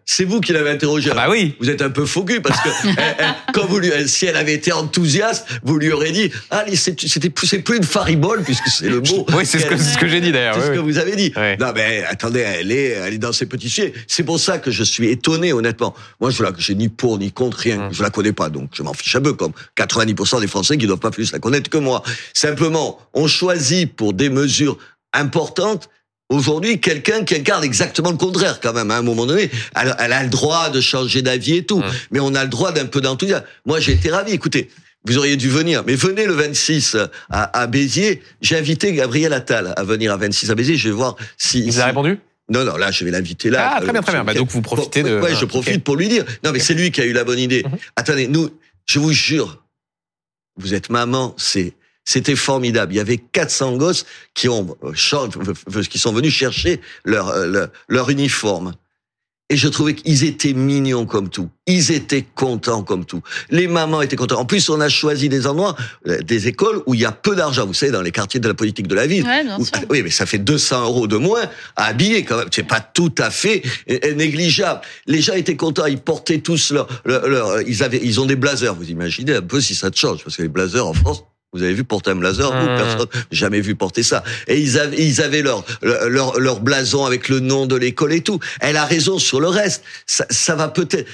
c'est 0.05 0.23
vous 0.23 0.39
qui 0.41 0.51
l'avez 0.53 0.71
interrogé. 0.71 1.09
Ah 1.11 1.15
bah 1.15 1.27
oui. 1.29 1.55
Vous 1.59 1.69
êtes 1.69 1.81
un 1.81 1.89
peu 1.91 2.05
cul, 2.05 2.41
parce 2.41 2.59
que 2.61 2.69
elle- 2.97 3.15
elle- 3.19 3.35
quand 3.53 3.65
vous 3.67 3.77
lui, 3.77 3.89
elle- 3.89 4.09
si 4.09 4.25
elle 4.25 4.37
avait 4.37 4.53
été 4.53 4.71
enthousiaste, 4.71 5.45
vous 5.63 5.77
lui 5.77 5.91
aurez 5.91 6.11
dit, 6.11 6.31
ah, 6.49 6.63
c'est- 6.73 6.99
c'était 7.07 7.29
plus, 7.29 7.45
c'est 7.45 7.59
plus 7.59 7.77
une 7.77 7.83
faribole, 7.83 8.41
puisque 8.43 8.67
c'est 8.67 8.89
le 8.89 9.01
mot. 9.01 9.25
Oui, 9.35 9.45
c'est 9.45 9.59
ce 9.59 9.65
que, 9.67 9.77
c'est 9.77 9.93
ce 9.93 9.97
que 9.97 10.07
j'ai 10.07 10.21
dit 10.21 10.31
d'ailleurs. 10.31 10.55
C'est 10.55 10.61
oui, 10.61 10.67
ce 10.67 10.71
que 10.73 10.79
vous 10.79 10.97
avez 10.97 11.15
dit. 11.15 11.31
Non, 11.59 11.71
mais 11.75 12.03
attendez, 12.09 12.39
elle 12.39 12.71
est, 12.71 12.89
elle 12.89 13.13
est 13.13 13.17
dans 13.19 13.33
ses 13.33 13.45
petits 13.45 13.69
sujets. 13.69 13.93
C'est 14.07 14.23
pour 14.23 14.39
ça 14.39 14.57
que 14.57 14.71
je 14.71 14.83
suis 14.83 15.09
étonné, 15.09 15.53
honnêtement. 15.53 15.93
Moi, 16.19 16.31
je 16.31 16.41
la, 16.41 16.51
j'ai 16.57 16.73
ni 16.75 16.89
pour 16.89 17.19
ni 17.19 17.31
contre 17.31 17.57
rien. 17.59 17.79
Hum. 17.87 17.89
Je 17.91 18.01
la 18.01 18.09
connais 18.09 18.33
pas, 18.33 18.49
donc 18.49 18.69
je 18.73 18.81
m'en 18.81 18.93
fiche 18.93 19.15
un 19.15 19.21
peu, 19.21 19.33
comme 19.33 19.51
90% 19.77 20.39
des 20.39 20.47
Français 20.47 20.77
qui 20.77 20.87
doivent 20.87 20.99
pas 20.99 21.11
plus 21.11 21.31
la 21.31 21.39
connaître 21.39 21.69
que 21.69 21.77
moi. 21.77 22.01
Simplement, 22.33 22.99
on 23.13 23.27
choisit 23.27 23.93
pour 23.95 24.13
des 24.13 24.29
mesures 24.29 24.77
importantes 25.13 25.89
aujourd'hui 26.29 26.79
quelqu'un 26.79 27.23
qui 27.23 27.35
incarne 27.35 27.63
exactement 27.63 28.09
le 28.11 28.17
contraire 28.17 28.59
quand 28.59 28.73
même. 28.73 28.89
À 28.91 28.97
un 28.97 29.01
moment 29.03 29.25
donné, 29.25 29.51
elle, 29.75 29.95
elle 29.99 30.13
a 30.13 30.23
le 30.23 30.29
droit 30.29 30.69
de 30.69 30.81
changer 30.81 31.21
d'avis 31.21 31.57
et 31.57 31.65
tout, 31.65 31.83
mais 32.11 32.19
on 32.19 32.33
a 32.35 32.43
le 32.43 32.49
droit 32.49 32.71
d'un 32.71 32.85
peu 32.85 33.01
d'enthousiasme. 33.01 33.45
Moi, 33.65 33.79
j'ai 33.79 33.91
été 33.93 34.09
ravi. 34.09 34.31
Écoutez, 34.31 34.69
vous 35.05 35.17
auriez 35.17 35.35
dû 35.35 35.49
venir, 35.49 35.83
mais 35.85 35.95
venez 35.95 36.25
le 36.25 36.33
26 36.33 36.97
à, 37.29 37.59
à 37.59 37.67
Béziers. 37.67 38.23
J'ai 38.41 38.57
invité 38.57 38.93
Gabriel 38.93 39.33
Attal 39.33 39.73
à 39.75 39.83
venir 39.83 40.11
à 40.13 40.17
26 40.17 40.49
à 40.49 40.55
Béziers. 40.55 40.77
Je 40.77 40.87
vais 40.89 40.95
voir 40.95 41.17
si. 41.37 41.59
Il 41.59 41.65
vous 41.65 41.71
si- 41.73 41.81
a 41.81 41.85
répondu? 41.87 42.17
Non, 42.49 42.63
non, 42.65 42.75
là, 42.77 42.89
je 42.91 43.05
vais 43.05 43.11
l'inviter 43.11 43.49
là. 43.49 43.73
Ah, 43.75 43.81
très 43.81 43.91
bien, 43.93 44.01
très 44.01 44.11
bien. 44.13 44.23
Bah, 44.23 44.33
donc, 44.33 44.49
vous 44.49 44.61
profitez 44.61 45.01
de- 45.03 45.19
Ouais, 45.19 45.33
je 45.35 45.45
profite 45.45 45.83
pour 45.83 45.95
lui 45.95 46.07
dire. 46.09 46.25
Non, 46.43 46.51
mais 46.51 46.59
c'est 46.59 46.73
lui 46.73 46.91
qui 46.91 46.99
a 47.01 47.05
eu 47.05 47.13
la 47.13 47.23
bonne 47.23 47.39
idée. 47.39 47.63
Mhm. 47.63 47.77
Attendez, 47.95 48.27
nous, 48.27 48.49
je 48.85 48.99
vous 48.99 49.11
jure, 49.13 49.63
vous 50.57 50.73
êtes 50.73 50.89
maman, 50.89 51.35
c'est, 51.37 51.73
c'était 52.05 52.35
formidable. 52.35 52.93
Il 52.93 52.97
y 52.97 52.99
avait 52.99 53.17
400 53.17 53.77
gosses 53.77 54.05
qui 54.33 54.49
ont, 54.49 54.75
euh, 54.83 54.91
chan- 54.93 55.29
qui 55.89 55.99
sont 55.99 56.13
venus 56.13 56.33
chercher 56.33 56.81
leur, 57.05 57.29
euh, 57.29 57.47
leur, 57.47 57.67
leur 57.87 58.09
uniforme. 58.09 58.73
Et 59.49 59.57
je 59.57 59.67
trouvais 59.67 59.93
qu'ils 59.93 60.23
étaient 60.23 60.53
mignons 60.53 61.05
comme 61.05 61.29
tout. 61.29 61.49
Ils 61.67 61.91
étaient 61.91 62.23
contents 62.33 62.81
comme 62.81 63.05
tout. 63.05 63.21
Les 63.51 63.67
mamans 63.67 64.01
étaient 64.01 64.15
contentes. 64.15 64.39
En 64.39 64.45
plus, 64.45 64.67
on 64.69 64.79
a 64.81 64.89
choisi 64.89 65.29
des 65.29 65.45
endroits, 65.45 65.75
euh, 66.07 66.17
des 66.21 66.47
écoles 66.47 66.81
où 66.87 66.93
il 66.95 67.01
y 67.01 67.05
a 67.05 67.11
peu 67.11 67.35
d'argent. 67.35 67.67
Vous 67.67 67.73
savez, 67.73 67.91
dans 67.91 68.01
les 68.01 68.11
quartiers 68.11 68.39
de 68.39 68.47
la 68.47 68.53
politique 68.55 68.87
de 68.87 68.95
la 68.95 69.05
ville. 69.05 69.23
Ouais, 69.25 69.43
bien 69.43 69.59
Où- 69.59 69.65
sûr. 69.65 69.75
oui, 69.91 70.01
mais 70.01 70.09
ça 70.09 70.25
fait 70.25 70.39
200 70.39 70.83
euros 70.85 71.07
de 71.07 71.17
moins 71.17 71.43
à 71.75 71.85
habiller 71.85 72.23
quand 72.23 72.37
même. 72.37 72.47
C'est 72.51 72.63
pas 72.67 72.79
tout 72.79 73.13
à 73.19 73.29
fait 73.29 73.61
euh, 73.91 73.99
euh, 74.05 74.13
négligeable. 74.15 74.81
Les 75.07 75.21
gens 75.21 75.33
étaient 75.33 75.57
contents. 75.57 75.85
Ils 75.85 75.99
portaient 76.01 76.39
tous 76.39 76.71
leur, 76.71 76.87
leur, 77.05 77.27
leur- 77.27 77.61
ils 77.61 77.83
avaient, 77.83 77.99
ils 78.01 78.19
ont 78.21 78.25
des 78.25 78.37
blazers. 78.37 78.73
Vous 78.73 78.89
imaginez 78.89 79.35
un 79.35 79.41
peu 79.41 79.61
si 79.61 79.75
ça 79.75 79.91
te 79.91 79.99
change, 79.99 80.23
parce 80.23 80.37
que 80.37 80.41
les 80.41 80.47
blazers 80.47 80.87
en 80.87 80.93
France. 80.93 81.25
Vous 81.53 81.63
avez 81.63 81.73
vu 81.73 81.83
porter 81.83 82.11
un 82.11 82.15
blazer 82.15 82.51
vous, 82.51 82.63
Mmh. 82.63 82.77
Personne, 82.77 83.07
jamais 83.31 83.61
vu 83.61 83.75
porter 83.75 84.03
ça. 84.03 84.23
Et 84.47 84.59
ils 84.59 84.79
avaient, 84.79 84.97
ils 84.97 85.21
avaient 85.21 85.41
leur, 85.41 85.63
leur, 85.81 86.39
leur, 86.39 86.59
blason 86.61 87.05
avec 87.05 87.29
le 87.29 87.39
nom 87.39 87.65
de 87.65 87.75
l'école 87.75 88.13
et 88.13 88.21
tout. 88.21 88.39
Elle 88.59 88.77
a 88.77 88.85
raison 88.85 89.19
sur 89.19 89.39
le 89.39 89.47
reste. 89.47 89.83
Ça, 90.05 90.25
ça 90.29 90.55
va 90.55 90.67
peut-être. 90.67 91.07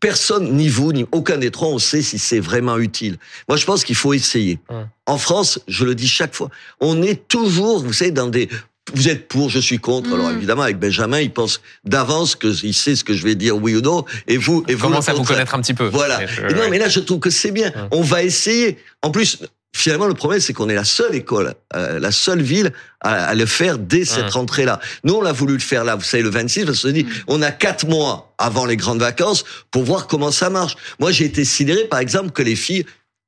Personne, 0.00 0.52
ni 0.52 0.68
vous, 0.68 0.92
ni 0.92 1.06
aucun 1.12 1.38
des 1.38 1.50
trois, 1.50 1.68
on 1.68 1.78
sait 1.78 2.02
si 2.02 2.18
c'est 2.18 2.40
vraiment 2.40 2.78
utile. 2.78 3.16
Moi, 3.48 3.56
je 3.56 3.66
pense 3.66 3.84
qu'il 3.84 3.96
faut 3.96 4.14
essayer. 4.14 4.60
Ouais. 4.70 4.84
En 5.06 5.18
France, 5.18 5.58
je 5.66 5.84
le 5.84 5.94
dis 5.94 6.06
chaque 6.06 6.34
fois, 6.34 6.50
on 6.80 7.02
est 7.02 7.26
toujours, 7.28 7.82
vous 7.82 7.92
savez, 7.92 8.12
dans 8.12 8.28
des. 8.28 8.48
Vous 8.94 9.08
êtes 9.08 9.28
pour, 9.28 9.48
je 9.48 9.58
suis 9.58 9.78
contre. 9.78 10.12
Alors 10.12 10.30
évidemment, 10.30 10.62
avec 10.62 10.78
Benjamin, 10.78 11.20
il 11.20 11.32
pense 11.32 11.60
d'avance 11.84 12.34
que 12.34 12.48
il 12.64 12.74
sait 12.74 12.96
ce 12.96 13.04
que 13.04 13.14
je 13.14 13.22
vais 13.22 13.36
dire 13.36 13.56
oui 13.56 13.76
ou 13.76 13.80
non, 13.80 14.04
et 14.26 14.36
vous, 14.36 14.64
et 14.68 14.74
vous. 14.74 14.88
Commence 14.88 15.08
à 15.08 15.14
vous 15.14 15.22
connaître 15.22 15.54
un 15.54 15.60
petit 15.60 15.74
peu. 15.74 15.86
Voilà. 15.86 16.20
Et 16.22 16.54
non, 16.54 16.68
mais 16.68 16.78
là, 16.78 16.88
je 16.88 17.00
trouve 17.00 17.20
que 17.20 17.30
c'est 17.30 17.52
bien. 17.52 17.72
On 17.90 18.02
va 18.02 18.22
essayer. 18.22 18.78
En 19.02 19.10
plus, 19.10 19.38
finalement, 19.74 20.06
le 20.06 20.14
problème, 20.14 20.40
c'est 20.40 20.52
qu'on 20.52 20.68
est 20.68 20.74
la 20.74 20.84
seule 20.84 21.14
école, 21.14 21.54
euh, 21.74 21.98
la 21.98 22.12
seule 22.12 22.42
ville 22.42 22.72
à, 23.00 23.26
à 23.28 23.34
le 23.34 23.46
faire 23.46 23.78
dès 23.78 24.04
cette 24.04 24.30
rentrée-là. 24.30 24.80
Nous, 25.04 25.14
on 25.14 25.24
a 25.24 25.32
voulu 25.32 25.54
le 25.54 25.58
faire 25.60 25.84
là, 25.84 25.96
vous 25.96 26.02
savez, 26.02 26.22
le 26.22 26.30
26, 26.30 26.64
parce 26.66 26.82
qu'on 26.82 26.88
se 26.88 26.92
dit, 26.92 27.06
on 27.26 27.42
a 27.42 27.50
quatre 27.50 27.86
mois 27.86 28.34
avant 28.38 28.66
les 28.66 28.76
grandes 28.76 29.00
vacances 29.00 29.44
pour 29.70 29.84
voir 29.84 30.06
comment 30.06 30.30
ça 30.30 30.50
marche. 30.50 30.76
Moi, 31.00 31.10
j'ai 31.12 31.24
été 31.24 31.44
sidéré, 31.44 31.84
par 31.84 32.00
exemple, 32.00 32.30
que 32.32 32.42
les 32.42 32.56
filles, 32.56 32.84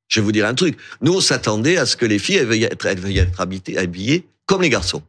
je 0.08 0.20
vais 0.20 0.24
vous 0.24 0.32
dire 0.32 0.46
un 0.46 0.54
truc, 0.54 0.76
nous, 1.00 1.14
on 1.14 1.20
s'attendait 1.20 1.76
à 1.78 1.86
ce 1.86 1.96
que 1.96 2.06
les 2.06 2.18
filles, 2.18 2.36
elles 2.36 2.46
veuillent 2.46 2.64
être, 2.64 2.86
elles 2.86 3.00
veuillent 3.00 3.18
être 3.18 3.40
habitées- 3.40 3.78
habillées 3.78 4.26
comme 4.46 4.62
les 4.62 4.70
garçons. 4.70 5.02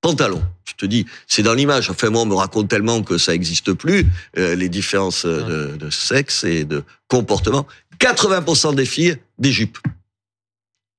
Pantalon. 0.00 0.42
Je 0.68 0.74
te 0.74 0.86
dis, 0.86 1.06
c'est 1.26 1.42
dans 1.42 1.54
l'image. 1.54 1.90
Enfin, 1.90 2.10
moi, 2.10 2.22
on 2.22 2.26
me 2.26 2.34
raconte 2.34 2.68
tellement 2.68 3.02
que 3.02 3.18
ça 3.18 3.32
n'existe 3.32 3.72
plus, 3.72 4.06
euh, 4.38 4.54
les 4.54 4.68
différences 4.68 5.24
euh, 5.24 5.72
de, 5.72 5.76
de 5.76 5.90
sexe 5.90 6.44
et 6.44 6.64
de 6.64 6.84
comportement. 7.08 7.66
80% 7.98 8.74
des 8.74 8.84
filles, 8.84 9.16
des 9.38 9.50
jupes. 9.52 9.78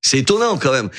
C'est 0.07 0.19
étonnant 0.19 0.57
quand 0.57 0.71
même. 0.71 0.89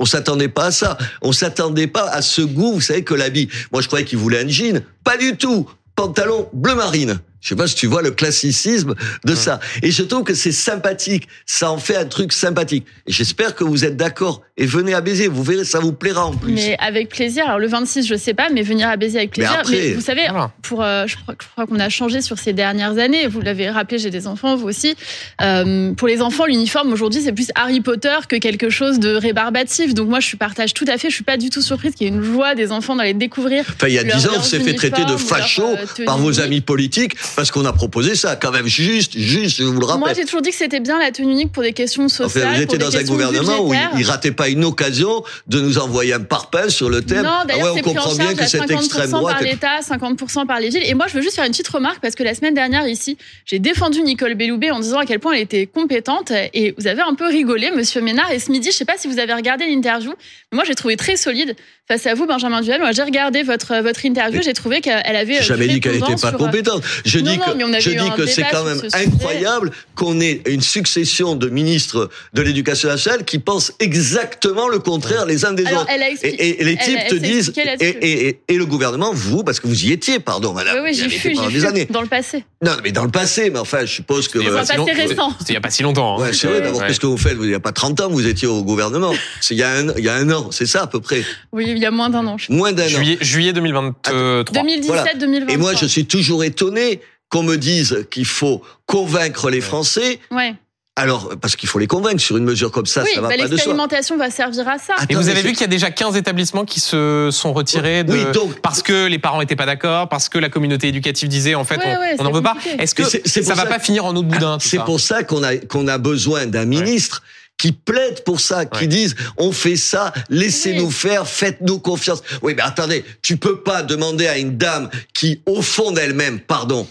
On 0.00 0.04
s'attendait 0.04 0.48
pas 0.48 0.66
à 0.66 0.70
ça. 0.72 0.98
On 1.22 1.30
s'attendait 1.30 1.86
pas 1.86 2.08
à 2.08 2.20
ce 2.20 2.42
goût, 2.42 2.72
vous 2.72 2.80
savez, 2.80 3.04
que 3.04 3.14
l'habit. 3.14 3.48
Moi, 3.70 3.80
je 3.80 3.86
croyais 3.86 4.04
qu'il 4.04 4.18
voulait 4.18 4.40
un 4.40 4.48
jean. 4.48 4.82
Pas 5.04 5.16
du 5.16 5.36
tout. 5.36 5.70
Pantalon 5.94 6.48
bleu 6.52 6.74
marine. 6.74 7.20
Je 7.44 7.50
sais 7.50 7.56
pas 7.56 7.66
si 7.66 7.74
tu 7.74 7.86
vois 7.86 8.00
le 8.00 8.10
classicisme 8.10 8.94
de 9.26 9.34
ça. 9.34 9.60
Et 9.82 9.90
je 9.90 10.02
trouve 10.02 10.24
que 10.24 10.32
c'est 10.32 10.50
sympathique. 10.50 11.28
Ça 11.44 11.70
en 11.70 11.76
fait 11.76 11.94
un 11.94 12.06
truc 12.06 12.32
sympathique. 12.32 12.86
Et 13.06 13.12
j'espère 13.12 13.54
que 13.54 13.64
vous 13.64 13.84
êtes 13.84 13.98
d'accord. 13.98 14.40
Et 14.56 14.64
venez 14.64 14.94
à 14.94 15.02
Béziers. 15.02 15.28
Vous 15.28 15.42
verrez, 15.42 15.64
ça 15.64 15.78
vous 15.78 15.92
plaira 15.92 16.24
en 16.24 16.32
plus. 16.32 16.54
Mais 16.54 16.74
avec 16.80 17.10
plaisir. 17.10 17.44
Alors 17.44 17.58
le 17.58 17.66
26, 17.68 18.06
je 18.06 18.14
sais 18.14 18.32
pas, 18.32 18.48
mais 18.48 18.62
venir 18.62 18.88
à 18.88 18.96
Béziers 18.96 19.18
avec 19.18 19.36
Mais 19.36 19.44
plaisir. 19.44 19.60
après- 19.60 19.92
vous 19.92 20.00
savez, 20.00 20.22
Voilà. 20.30 20.52
pour, 20.62 20.82
euh, 20.82 21.06
je 21.06 21.16
crois, 21.16 21.34
je 21.38 21.46
crois 21.52 21.66
qu'on 21.66 21.78
a 21.80 21.90
changé 21.90 22.22
sur 22.22 22.38
ces 22.38 22.54
dernières 22.54 22.96
années. 22.96 23.26
Vous 23.26 23.42
l'avez 23.42 23.68
rappelé, 23.68 23.98
j'ai 23.98 24.10
des 24.10 24.26
enfants, 24.26 24.56
vous 24.56 24.66
aussi. 24.66 24.96
Euh, 25.42 25.92
pour 25.92 26.08
les 26.08 26.22
enfants, 26.22 26.46
l'uniforme 26.46 26.92
aujourd'hui, 26.94 27.20
c'est 27.20 27.32
plus 27.32 27.48
Harry 27.56 27.82
Potter 27.82 28.16
que 28.26 28.36
quelque 28.36 28.70
chose 28.70 28.98
de 29.00 29.14
rébarbatif. 29.16 29.92
Donc 29.92 30.08
moi, 30.08 30.20
je 30.20 30.34
partage 30.36 30.72
tout 30.72 30.86
à 30.88 30.96
fait. 30.96 31.10
Je 31.10 31.14
suis 31.16 31.24
pas 31.24 31.36
du 31.36 31.50
tout 31.50 31.60
surprise 31.60 31.94
qu'il 31.94 32.06
y 32.06 32.10
ait 32.10 32.14
une 32.14 32.22
joie 32.22 32.54
des 32.54 32.72
enfants 32.72 32.96
d'aller 32.96 33.12
découvrir. 33.12 33.64
Enfin, 33.68 33.88
il 33.88 33.94
y 33.94 33.98
a 33.98 34.04
dix 34.04 34.26
ans, 34.28 34.32
on 34.38 34.42
s'est 34.42 34.60
fait 34.60 34.72
traiter 34.74 35.04
de 35.04 35.16
facho 35.18 35.62
leur, 35.62 35.78
euh, 36.00 36.04
par 36.06 36.16
vos 36.16 36.40
amis 36.40 36.62
politiques 36.62 37.16
parce 37.34 37.50
qu'on 37.50 37.64
a 37.64 37.72
proposé 37.72 38.14
ça. 38.14 38.36
Quand 38.36 38.50
même, 38.50 38.66
juste, 38.66 39.18
juste, 39.18 39.58
je 39.58 39.64
vous 39.64 39.80
le 39.80 39.86
rappelle. 39.86 40.00
Moi, 40.00 40.12
j'ai 40.14 40.24
toujours 40.24 40.42
dit 40.42 40.50
que 40.50 40.56
c'était 40.56 40.80
bien 40.80 40.98
la 40.98 41.10
tenue 41.10 41.32
unique 41.32 41.52
pour 41.52 41.62
des 41.62 41.72
questions 41.72 42.08
sociales. 42.08 42.46
Enfin, 42.46 42.56
vous 42.56 42.62
étiez 42.62 42.78
dans 42.78 42.96
un 42.96 43.02
gouvernement 43.02 43.66
où 43.66 43.74
il, 43.74 43.80
il 43.98 44.06
ratait 44.06 44.32
pas 44.32 44.48
une 44.48 44.64
occasion 44.64 45.22
de 45.46 45.60
nous 45.60 45.78
envoyer 45.78 46.14
un 46.14 46.20
parpaing 46.20 46.68
sur 46.68 46.88
le 46.88 47.02
thème. 47.02 47.22
Non, 47.22 47.30
ah 47.40 47.44
d'ailleurs, 47.46 47.74
ouais, 47.74 47.80
on 47.80 47.82
comprend 47.82 48.14
bien 48.14 48.34
que 48.34 48.46
cette 48.46 48.62
50% 48.62 48.74
extrême 48.74 49.10
droite. 49.10 49.34
par 49.34 49.42
l'État, 49.42 49.80
50% 49.80 50.46
par 50.46 50.60
les 50.60 50.70
villes. 50.70 50.84
Et 50.84 50.94
moi, 50.94 51.06
je 51.08 51.14
veux 51.14 51.22
juste 51.22 51.36
faire 51.36 51.44
une 51.44 51.52
petite 51.52 51.68
remarque 51.68 52.00
parce 52.00 52.14
que 52.14 52.22
la 52.22 52.34
semaine 52.34 52.54
dernière, 52.54 52.86
ici, 52.88 53.16
j'ai 53.46 53.58
défendu 53.58 54.02
Nicole 54.02 54.34
Belloubet 54.34 54.70
en 54.70 54.80
disant 54.80 54.98
à 54.98 55.06
quel 55.06 55.20
point 55.20 55.32
elle 55.32 55.42
était 55.42 55.66
compétente. 55.66 56.32
Et 56.52 56.74
vous 56.78 56.86
avez 56.86 57.02
un 57.02 57.14
peu 57.14 57.26
rigolé, 57.26 57.70
monsieur 57.70 58.00
Ménard. 58.00 58.30
Et 58.32 58.38
ce 58.38 58.50
midi, 58.50 58.70
je 58.70 58.76
sais 58.76 58.84
pas 58.84 58.96
si 58.96 59.08
vous 59.08 59.18
avez 59.18 59.34
regardé 59.34 59.66
l'interview, 59.66 60.12
mais 60.52 60.56
moi, 60.56 60.64
j'ai 60.64 60.74
trouvé 60.74 60.96
très 60.96 61.16
solide 61.16 61.56
face 61.86 62.06
à 62.06 62.14
vous, 62.14 62.26
Benjamin 62.26 62.60
Duhamel. 62.60 62.80
Moi, 62.80 62.92
j'ai 62.92 63.02
regardé 63.02 63.42
votre, 63.42 63.82
votre 63.82 64.04
interview. 64.04 64.40
J'ai 64.42 64.54
trouvé 64.54 64.80
qu'elle 64.80 65.16
avait. 65.16 65.34
J'ai 65.34 65.42
jamais 65.42 65.68
dit 65.68 65.80
qu'elle 65.80 66.00
n'était 66.00 66.16
pas 66.16 66.28
euh, 66.28 66.32
compétente. 66.32 66.82
Je 67.04 67.18
Non, 67.24 67.32
dis 67.32 67.38
non, 67.38 67.44
mais 67.56 67.64
on 67.64 67.72
que, 67.72 67.80
je 67.80 67.90
dis 67.90 68.10
que 68.16 68.26
c'est 68.26 68.44
quand 68.50 68.64
même 68.64 68.78
ce 68.80 68.96
incroyable 68.96 69.70
qu'on 69.94 70.20
ait 70.20 70.42
une 70.46 70.60
succession 70.60 71.34
de 71.36 71.48
ministres 71.48 72.08
de 72.32 72.42
l'éducation 72.42 72.88
nationale 72.88 73.24
qui 73.24 73.38
pensent 73.38 73.72
exactement 73.80 74.68
le 74.68 74.78
contraire 74.78 75.26
les 75.26 75.44
uns 75.44 75.52
des 75.52 75.66
Alors, 75.66 75.82
autres. 75.82 75.90
elle 75.94 76.02
a 76.02 76.08
Et, 76.08 76.12
expliqué. 76.12 76.44
et- 76.44 76.60
et 76.60 76.64
les 76.64 76.76
types 76.76 76.98
elle 77.00 77.10
te 77.10 77.14
disent, 77.16 77.52
et, 77.56 77.64
là-dessus. 77.64 77.88
et- 78.00 78.28
et- 78.28 78.40
et 78.48 78.56
le 78.56 78.66
gouvernement, 78.66 79.10
vous, 79.12 79.44
parce 79.44 79.60
que 79.60 79.66
vous 79.66 79.84
y 79.84 79.92
étiez, 79.92 80.18
pardon, 80.20 80.52
madame. 80.52 80.76
Oui, 80.78 80.90
oui, 80.90 80.94
j'y 80.94 81.10
fus, 81.10 81.32
pendant 81.32 81.48
j'y 81.48 81.54
des 81.56 81.64
années. 81.64 81.86
dans 81.90 82.02
le 82.02 82.08
passé. 82.08 82.44
Non, 82.62 82.72
mais 82.82 82.92
dans 82.92 83.04
le 83.04 83.10
passé, 83.10 83.50
mais 83.50 83.58
enfin, 83.58 83.80
je 83.82 83.92
suppose 83.92 84.28
que. 84.28 84.38
Pas 84.38 84.44
si 84.44 84.68
passé 84.68 84.76
long- 84.76 84.84
récent. 84.84 85.30
C'était 85.38 85.52
il 85.52 85.54
y 85.54 85.58
a 85.58 85.60
pas 85.60 85.70
si 85.70 85.82
longtemps. 85.82 86.18
hein. 86.18 86.22
Ouais, 86.22 86.32
c'est 86.32 86.46
vrai, 86.46 86.60
d'abord, 86.60 86.80
Ouais. 86.80 86.86
qu'est-ce 86.88 87.00
que 87.00 87.06
vous 87.06 87.16
faites 87.18 87.36
Il 87.40 87.48
n'y 87.48 87.54
a 87.54 87.60
pas 87.60 87.72
30 87.72 88.00
ans, 88.00 88.08
vous 88.08 88.26
étiez 88.26 88.48
au 88.48 88.62
gouvernement. 88.62 89.12
C'est 89.40 89.54
il 89.54 89.58
y 89.58 89.62
a 89.62 89.70
un, 89.70 89.94
il 89.96 90.04
y 90.04 90.08
a 90.08 90.14
un 90.14 90.30
an, 90.30 90.48
c'est 90.50 90.66
ça 90.66 90.82
à 90.82 90.86
peu 90.86 91.00
près. 91.00 91.22
Oui, 91.52 91.64
il 91.68 91.78
y 91.78 91.86
a 91.86 91.90
moins 91.90 92.10
d'un 92.10 92.26
an. 92.26 92.36
Moins 92.48 92.72
d'un 92.72 92.84
an. 92.84 92.88
Juillet, 92.88 93.18
juillet 93.20 93.52
2023. 93.52 94.44
2017, 94.52 95.18
2023. 95.18 95.54
Et 95.54 95.56
moi, 95.56 95.74
je 95.80 95.86
suis 95.86 96.06
toujours 96.06 96.44
étonné 96.44 97.00
qu'on 97.34 97.42
me 97.42 97.56
dise 97.56 98.06
qu'il 98.12 98.26
faut 98.26 98.62
convaincre 98.86 99.50
les 99.50 99.60
Français. 99.60 100.20
Ouais. 100.30 100.54
Alors, 100.94 101.32
parce 101.42 101.56
qu'il 101.56 101.68
faut 101.68 101.80
les 101.80 101.88
convaincre 101.88 102.20
sur 102.20 102.36
une 102.36 102.44
mesure 102.44 102.70
comme 102.70 102.86
ça, 102.86 103.02
oui, 103.02 103.10
ça 103.12 103.20
va 103.20 103.26
bah, 103.26 103.34
pas 103.34 103.42
de 103.42 103.48
soi. 103.48 103.56
l'expérimentation 103.56 104.16
va 104.16 104.30
servir 104.30 104.68
à 104.68 104.78
ça. 104.78 104.94
Attends, 104.96 105.06
Et 105.08 105.16
vous 105.16 105.28
avez 105.28 105.42
vu 105.42 105.50
qu'il 105.50 105.62
y 105.62 105.64
a 105.64 105.66
déjà 105.66 105.90
15 105.90 106.14
établissements 106.16 106.64
qui 106.64 106.78
se 106.78 107.30
sont 107.32 107.52
retirés 107.52 108.04
de 108.04 108.12
Oui, 108.12 108.24
donc- 108.32 108.60
parce 108.60 108.82
que 108.82 109.06
les 109.06 109.18
parents 109.18 109.40
n'étaient 109.40 109.56
pas 109.56 109.66
d'accord, 109.66 110.08
parce 110.08 110.28
que 110.28 110.38
la 110.38 110.48
communauté 110.48 110.86
éducative 110.86 111.28
disait 111.28 111.56
en 111.56 111.64
fait 111.64 111.78
Ouais, 111.78 111.96
on- 111.96 112.00
ouais, 112.00 112.14
on 112.20 112.22
n'en 112.22 112.30
veut 112.30 112.42
pas. 112.42 112.54
Est-ce 112.78 112.94
que 112.94 113.02
ça 113.02 113.18
va 113.54 113.62
ça 113.62 113.66
pas 113.66 113.80
finir 113.80 114.04
en 114.04 114.14
eau 114.14 114.22
de 114.22 114.28
boudin 114.28 114.58
C'est 114.60 114.78
pour 114.84 115.00
ça 115.00 115.24
qu'on 115.24 115.42
a 115.42 115.56
qu'on 115.56 115.88
a 115.88 115.98
besoin 115.98 116.46
d'un 116.46 116.64
ministre 116.66 117.24
qui 117.58 117.72
plaide 117.72 118.22
pour 118.22 118.38
ça, 118.38 118.64
qui 118.64 118.82
Ouais. 118.82 118.86
dise 118.86 119.16
on 119.36 119.50
fait 119.50 119.74
ça, 119.76 120.12
laissez-nous 120.30 120.86
Oui. 120.86 120.92
faire, 120.92 121.26
faites-nous 121.26 121.80
confiance. 121.80 122.22
Oui, 122.42 122.54
mais 122.56 122.62
attendez, 122.62 123.04
tu 123.20 123.36
peux 123.36 123.60
pas 123.62 123.82
demander 123.82 124.28
à 124.28 124.38
une 124.38 124.56
dame 124.56 124.88
qui, 125.12 125.40
au 125.46 125.60
fond 125.60 125.90
d'elle-même, 125.90 126.38
pardon, 126.38 126.86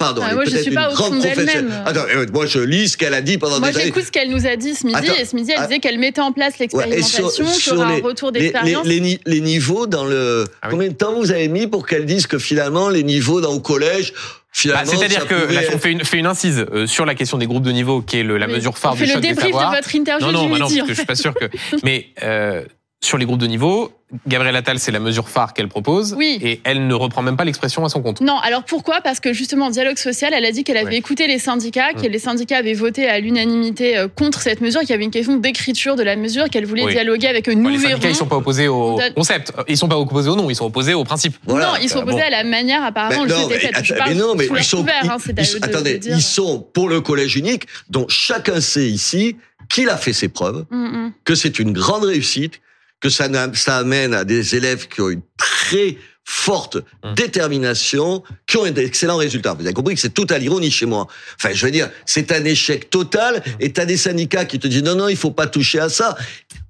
pardon, 0.00 0.22
Ah, 0.24 0.34
moi, 0.34 0.44
je 0.44 0.56
suis 0.56 0.68
une 0.68 0.74
pas 0.74 0.90
au 0.90 0.94
grande 0.94 1.12
fond 1.14 1.18
professionnelle. 1.20 1.54
d'elle-même. 1.68 1.82
Attends, 1.86 2.04
euh, 2.12 2.26
moi 2.32 2.46
je 2.46 2.58
lis 2.58 2.88
ce 2.88 2.96
qu'elle 2.96 3.14
a 3.14 3.20
dit 3.20 3.38
pendant 3.38 3.60
Moi, 3.60 3.68
des 3.70 3.76
années. 3.76 3.84
j'écoute 3.86 4.02
ce 4.06 4.10
qu'elle 4.10 4.30
nous 4.30 4.46
a 4.46 4.56
dit 4.56 4.74
ce 4.74 4.84
midi. 4.86 4.98
Attends, 4.98 5.14
et 5.20 5.24
ce 5.24 5.36
midi, 5.36 5.52
elle 5.52 5.58
ah, 5.60 5.66
disait 5.68 5.78
qu'elle 5.78 5.98
mettait 6.00 6.20
en 6.20 6.32
place 6.32 6.54
Ouais, 6.58 6.68
sur- 6.68 6.80
l'expérimentation, 6.80 7.44
qu'il 7.44 7.54
y 7.54 7.60
sur 7.60 7.76
aura 7.78 7.92
les- 7.94 8.00
un 8.00 8.04
retour 8.04 8.30
les, 8.32 8.40
d'expérience. 8.40 8.86
les 8.86 9.00
ni- 9.00 9.20
les 9.26 9.40
niveaux 9.40 9.86
dans 9.86 10.04
le. 10.04 10.44
Ah 10.62 10.66
oui. 10.66 10.70
Combien 10.72 10.88
de 10.88 10.94
temps 10.94 11.14
vous 11.14 11.30
avez 11.30 11.46
mis 11.48 11.68
pour 11.68 11.86
qu'elle 11.86 12.06
dise 12.06 12.26
que 12.26 12.38
finalement 12.40 12.88
les 12.88 13.04
niveaux 13.04 13.40
dans 13.40 13.52
le 13.52 13.60
collège, 13.60 14.12
Bah, 14.12 14.18
finalement. 14.52 14.90
C'est-à-dire 14.90 15.20
ça 15.20 15.26
que 15.26 15.34
pouvait 15.46 15.54
là, 15.54 15.60
on 15.74 15.78
fait 15.78 15.92
une, 15.92 16.04
fait 16.04 16.18
une 16.18 16.26
incise 16.26 16.64
euh, 16.72 16.86
sur 16.86 17.04
la 17.06 17.14
question 17.14 17.38
des 17.38 17.46
groupes 17.46 17.62
de 17.62 17.70
niveau, 17.72 18.00
qui 18.02 18.18
est 18.18 18.22
le- 18.24 18.38
la 18.38 18.46
Oui. 18.46 18.54
mesure 18.54 18.76
phare 18.78 18.92
On 18.92 18.94
du 18.96 19.06
fait 19.06 19.14
le 19.14 19.20
des 19.20 19.28
débrief 19.28 19.46
savoirs. 19.52 19.70
de 19.70 19.76
votre 19.76 19.94
interview 19.94 20.26
Non, 20.26 20.32
non, 20.32 20.44
du 20.46 20.52
bah 20.52 20.58
non, 20.58 20.66
parce 20.68 20.80
en 20.80 20.82
que 20.86 20.88
je 20.90 20.94
suis 20.94 21.06
pas 21.06 21.14
sûr 21.14 21.34
que. 21.34 21.44
Mais 21.84 22.06
euh, 22.22 22.64
sur 23.02 23.18
les 23.18 23.26
groupes 23.26 23.38
de 23.40 23.46
niveau, 23.46 23.92
Gabriel 24.26 24.56
Attal, 24.56 24.78
c'est 24.78 24.90
la 24.90 24.98
mesure 24.98 25.28
phare 25.28 25.54
qu'elle 25.54 25.68
propose, 25.68 26.14
Oui. 26.18 26.38
et 26.42 26.60
elle 26.64 26.86
ne 26.86 26.94
reprend 26.94 27.22
même 27.22 27.36
pas 27.36 27.44
l'expression 27.44 27.84
à 27.84 27.88
son 27.88 28.02
compte. 28.02 28.20
Non, 28.20 28.38
alors 28.38 28.64
pourquoi? 28.64 29.00
Parce 29.02 29.20
que 29.20 29.32
justement, 29.32 29.66
en 29.66 29.70
dialogue 29.70 29.98
social, 29.98 30.32
elle 30.34 30.44
a 30.44 30.50
dit 30.52 30.64
qu'elle 30.64 30.76
avait 30.76 30.86
Ouais. 30.90 30.96
écouté 30.96 31.26
les 31.28 31.38
syndicats, 31.38 31.92
que 31.92 32.08
Mm. 32.08 32.12
les 32.12 32.18
syndicats 32.18 32.56
avaient 32.58 32.74
voté 32.74 33.08
à 33.08 33.20
l'unanimité 33.20 33.96
euh, 33.96 34.08
contre 34.08 34.40
cette 34.40 34.60
mesure, 34.60 34.80
qu'il 34.80 34.90
y 34.90 34.94
avait 34.94 35.04
une 35.04 35.10
question 35.12 35.36
d'écriture 35.36 35.94
de 35.96 36.02
la 36.02 36.16
mesure, 36.16 36.48
qu'elle 36.50 36.66
voulait 36.66 36.84
Oui. 36.84 36.92
dialoguer 36.92 37.28
avec 37.28 37.46
Nous 37.48 37.68
les 37.68 37.76
verrons. 37.76 37.90
syndicats, 37.92 38.08
ils 38.08 38.14
sont 38.16 38.26
pas 38.26 38.36
opposés 38.36 38.68
au 38.68 38.98
concept. 39.14 39.52
Ils 39.68 39.76
sont 39.76 39.88
pas 39.88 39.98
opposés 39.98 40.28
au 40.30 40.36
nom, 40.36 40.50
ils 40.50 40.56
sont 40.56 40.66
opposés 40.66 40.94
au 40.94 41.04
principe. 41.04 41.36
Voilà. 41.46 41.66
non, 41.66 41.72
ils 41.80 41.88
sont 41.88 41.98
Euh, 41.98 42.02
opposés 42.02 42.18
bon. 42.18 42.26
à 42.26 42.30
la 42.30 42.44
manière 42.44 42.82
apparemment 42.82 43.24
Ben 43.24 43.28
non, 43.28 43.46
mais, 43.48 43.58
fait. 43.58 43.70
Je 43.84 43.92
attends, 43.92 43.98
parle 44.04 44.10
mais 44.14 44.16
non, 44.20 44.34
mais 44.34 44.46
ils 44.58 44.64
sont, 44.64 44.78
couvert, 44.78 45.02
hein, 45.10 45.16
ils- 45.24 45.30
ils- 45.54 45.60
de- 45.60 45.64
attendez, 45.64 45.98
de 45.98 46.08
ils 46.10 46.22
sont 46.22 46.66
pour 46.74 46.88
le 46.88 47.00
collège 47.00 47.36
unique, 47.36 47.64
dont 47.88 48.06
chacun 48.08 48.60
sait 48.60 48.88
ici 48.88 49.36
qu'il 49.68 49.88
a 49.88 49.96
fait 49.96 50.12
ses 50.12 50.28
preuves, 50.28 50.64
Mm, 50.70 50.76
mm. 51.06 51.12
que 51.24 51.34
c'est 51.36 51.58
une 51.60 51.72
grande 51.72 52.02
réussite, 52.04 52.60
que 53.00 53.08
ça, 53.08 53.28
ça 53.54 53.78
amène 53.78 54.14
à 54.14 54.24
des 54.24 54.54
élèves 54.56 54.88
qui 54.88 55.00
ont 55.00 55.10
une 55.10 55.22
très 55.36 55.96
forte 56.24 56.78
Hum. 57.02 57.14
détermination, 57.14 58.22
qui 58.46 58.56
ont 58.58 58.70
d'excellents 58.70 59.16
résultats. 59.16 59.54
Vous 59.54 59.64
avez 59.64 59.72
compris 59.72 59.94
que 59.94 60.00
c'est 60.00 60.14
tout 60.14 60.26
à 60.30 60.38
l'ironie 60.38 60.70
chez 60.70 60.86
moi. 60.86 61.08
Enfin, 61.36 61.54
je 61.54 61.64
veux 61.64 61.72
dire, 61.72 61.90
c'est 62.06 62.30
un 62.30 62.44
échec 62.44 62.90
total, 62.90 63.42
et 63.58 63.72
t'as 63.72 63.86
des 63.86 63.96
syndicats 63.96 64.44
qui 64.44 64.58
te 64.58 64.68
disent 64.68 64.82
non, 64.82 64.94
non, 64.94 65.08
il 65.08 65.16
faut 65.16 65.30
pas 65.30 65.46
toucher 65.46 65.80
à 65.80 65.88
ça. 65.88 66.16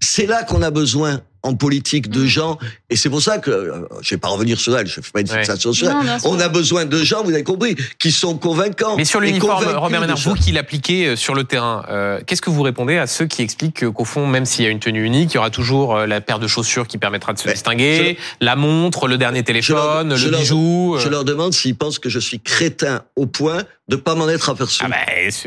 C'est 0.00 0.26
là 0.26 0.44
qu'on 0.44 0.62
a 0.62 0.70
besoin 0.70 1.20
en 1.42 1.54
politique 1.54 2.10
de 2.10 2.26
gens, 2.26 2.58
et 2.90 2.96
c'est 2.96 3.08
pour 3.08 3.22
ça 3.22 3.38
que, 3.38 3.50
euh, 3.50 3.82
je 4.02 4.10
vais 4.14 4.18
pas 4.18 4.28
revenir 4.28 4.58
sur 4.60 4.76
elle, 4.76 4.86
je 4.86 5.00
fais 5.00 5.10
pas 5.12 5.20
une 5.20 5.30
Ouais. 5.30 5.38
fixation 5.38 5.72
sur 5.72 5.88
elle. 5.88 5.94
Non. 6.06 6.16
On 6.24 6.40
a 6.40 6.48
besoin 6.48 6.84
de 6.84 7.02
gens, 7.02 7.22
vous 7.24 7.32
avez 7.32 7.44
compris, 7.44 7.76
qui 7.98 8.12
sont 8.12 8.36
convaincants. 8.36 8.96
Mais 8.96 9.04
sur 9.04 9.20
l'uniforme, 9.20 9.64
Robert 9.76 10.00
Ménard, 10.00 10.18
vous 10.18 10.34
qui 10.34 10.52
l'appliquez 10.52 11.06
euh, 11.06 11.16
sur 11.16 11.34
le 11.34 11.44
terrain, 11.44 11.84
euh, 11.88 12.20
qu'est-ce 12.26 12.42
que 12.42 12.50
vous 12.50 12.62
répondez 12.62 12.98
à 12.98 13.06
ceux 13.06 13.26
qui 13.26 13.42
expliquent 13.42 13.76
que, 13.76 13.86
qu'au 13.86 14.04
fond, 14.04 14.26
même 14.26 14.44
s'il 14.44 14.64
y 14.64 14.68
a 14.68 14.70
une 14.70 14.80
tenue 14.80 15.04
unique, 15.04 15.32
il 15.32 15.36
y 15.36 15.38
aura 15.38 15.50
toujours 15.50 15.96
la 15.98 16.20
paire 16.20 16.38
de 16.38 16.46
chaussures 16.46 16.86
qui 16.86 16.98
permettra 16.98 17.32
de 17.32 17.38
se 17.38 17.48
distinguer, 17.48 18.18
la 18.40 18.56
montre, 18.56 19.08
le 19.08 19.16
dernier 19.18 19.42
téléphone, 19.42 20.16
je 20.16 20.26
le 20.26 20.30
leur- 20.32 20.40
bijou. 20.40 20.94
euh. 20.96 21.00
Je 21.00 21.08
leur 21.08 21.24
demande 21.24 21.52
s'ils 21.54 21.74
pensent 21.76 21.98
que 21.98 22.08
je 22.08 22.18
suis 22.18 22.40
crétin 22.40 23.02
au 23.16 23.26
point 23.26 23.64
de 23.90 23.96
pas 23.96 24.14
m'en 24.14 24.28
être 24.28 24.48
aperçu. 24.48 24.82
Ah 24.84 24.88
bah, 24.88 24.96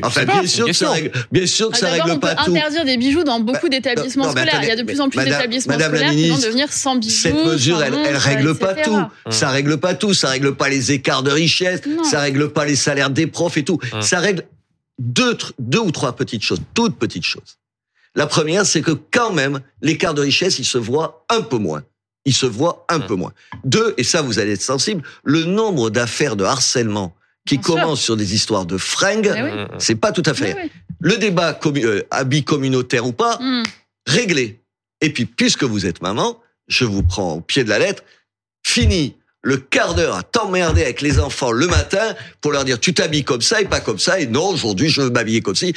Enfin, 0.03 0.26
bien 0.26 0.45
sûr 0.45 0.68
que 0.68 0.74
ça 0.74 0.91
règle, 0.91 1.11
bien 1.32 1.48
sûr 1.48 1.70
que 1.70 1.76
Ah, 1.78 1.80
ça 1.80 1.90
règle 1.91 2.11
on 2.11 2.14
peut 2.15 2.20
pas 2.20 2.36
tout. 2.36 2.52
interdire 2.52 2.84
des 2.86 2.98
bijoux 2.98 3.24
dans 3.24 3.40
beaucoup 3.40 3.70
d'établissements 3.70 4.26
non, 4.26 4.34
mais 4.34 4.41
scolaires. 4.41 4.60
Il 4.64 4.68
y 4.68 4.72
a 4.72 4.76
de 4.76 4.84
plus 4.84 4.99
en 5.02 5.10
plus 5.10 5.18
Madame- 5.18 5.34
d'établissements 5.34 5.74
Madame 5.74 5.91
la 5.94 5.98
scolaires 5.99 6.11
qui 6.14 6.18
vont 6.18 6.28
ministre, 6.34 6.48
devenir 6.49 6.72
sans 6.74 6.95
bijoux. 6.98 7.15
Cette 7.22 7.45
mesure, 7.45 7.82
elle, 7.82 7.95
elle 8.06 8.18
règle 8.18 8.53
pas 8.56 8.76
tout. 8.76 8.99
Ça 9.30 9.49
règle 9.49 9.78
pas 9.80 9.95
tout. 9.95 10.14
Ça 10.14 10.28
règle 10.30 10.53
pas 10.56 10.68
les 10.70 10.91
écarts 10.91 11.24
de 11.24 11.32
richesse. 11.32 11.82
Non. 11.88 12.03
Ça 12.03 12.20
règle 12.20 12.49
pas 12.52 12.65
les 12.65 12.76
salaires 12.76 13.10
des 13.10 13.26
profs 13.28 13.57
et 13.57 13.64
tout. 13.64 13.80
Hum. 13.94 14.02
Ça 14.02 14.20
règle 14.20 14.44
deux, 14.99 15.38
ou 15.80 15.91
trois 15.91 16.15
petites 16.15 16.44
choses, 16.44 16.60
toutes 16.74 16.98
petites 16.99 17.26
choses. 17.26 17.57
La 18.15 18.28
première, 18.28 18.65
c'est 18.65 18.82
que 18.82 18.91
quand 18.91 19.32
même, 19.34 19.61
l'écart 19.82 20.14
de 20.14 20.22
richesse, 20.22 20.60
il 20.60 20.65
se 20.65 20.78
voit 20.78 21.26
un 21.30 21.41
peu 21.41 21.57
moins. 21.57 21.82
Il 22.26 22.34
se 22.34 22.45
voit 22.45 22.86
un 22.90 22.98
Hum. 23.02 23.07
peu 23.07 23.15
moins. 23.15 23.32
Deux, 23.64 23.94
et 23.98 24.03
ça, 24.03 24.22
vous 24.22 24.38
allez 24.40 24.52
être 24.53 24.61
sensible, 24.61 25.02
le 25.24 25.45
nombre 25.45 25.90
d'affaires 25.90 26.36
de 26.36 26.44
harcèlement 26.44 27.15
qui 27.45 27.57
Bien 27.57 27.64
sûr. 27.65 27.76
commencent 27.76 28.02
sur 28.02 28.15
des 28.18 28.34
histoires 28.36 28.65
de 28.65 28.78
fringues, 28.78 29.32
Eh 29.36 29.41
oui. 29.44 29.49
C'est 29.80 29.95
pas 29.95 30.11
tout 30.11 30.24
à 30.26 30.34
fait. 30.34 30.53
Oui, 30.56 30.61
oui. 30.64 30.72
Le 31.02 31.18
débat 31.18 31.52
commu- 31.53 31.84
euh, 31.86 32.03
habit 32.11 32.44
communautaire 32.44 33.06
ou 33.06 33.11
pas, 33.11 33.38
Hum. 33.41 33.64
réglé. 34.07 34.61
Et 35.02 35.11
puis, 35.11 35.26
puisque 35.26 35.64
vous 35.64 35.86
êtes 35.86 36.02
maman, 36.02 36.40
je 36.68 36.86
vous 36.86 37.03
prends 37.03 37.34
au 37.34 37.41
pied 37.41 37.64
de 37.65 37.70
la 37.70 37.80
lettre, 37.80 38.03
fini 38.65 39.18
le 39.41 39.57
quart 39.57 39.94
d'heure 39.95 40.15
à 40.15 40.24
t'emmerder 40.24 40.82
avec 40.84 41.02
les 41.02 41.20
enfants 41.20 41.52
le 41.52 41.68
matin 41.68 42.15
pour 42.40 42.53
leur 42.53 42.64
dire 42.64 42.80
tu 42.80 42.94
t'habilles 42.94 43.26
comme 43.26 43.41
ça 43.41 43.60
et 43.60 43.65
pas 43.65 43.82
comme 43.82 43.99
ça 43.99 44.18
et 44.22 44.26
non 44.28 44.48
aujourd'hui 44.48 44.88
je 44.88 45.02
veux 45.02 45.10
m'habiller 45.10 45.41
comme 45.41 45.56
ci. 45.56 45.74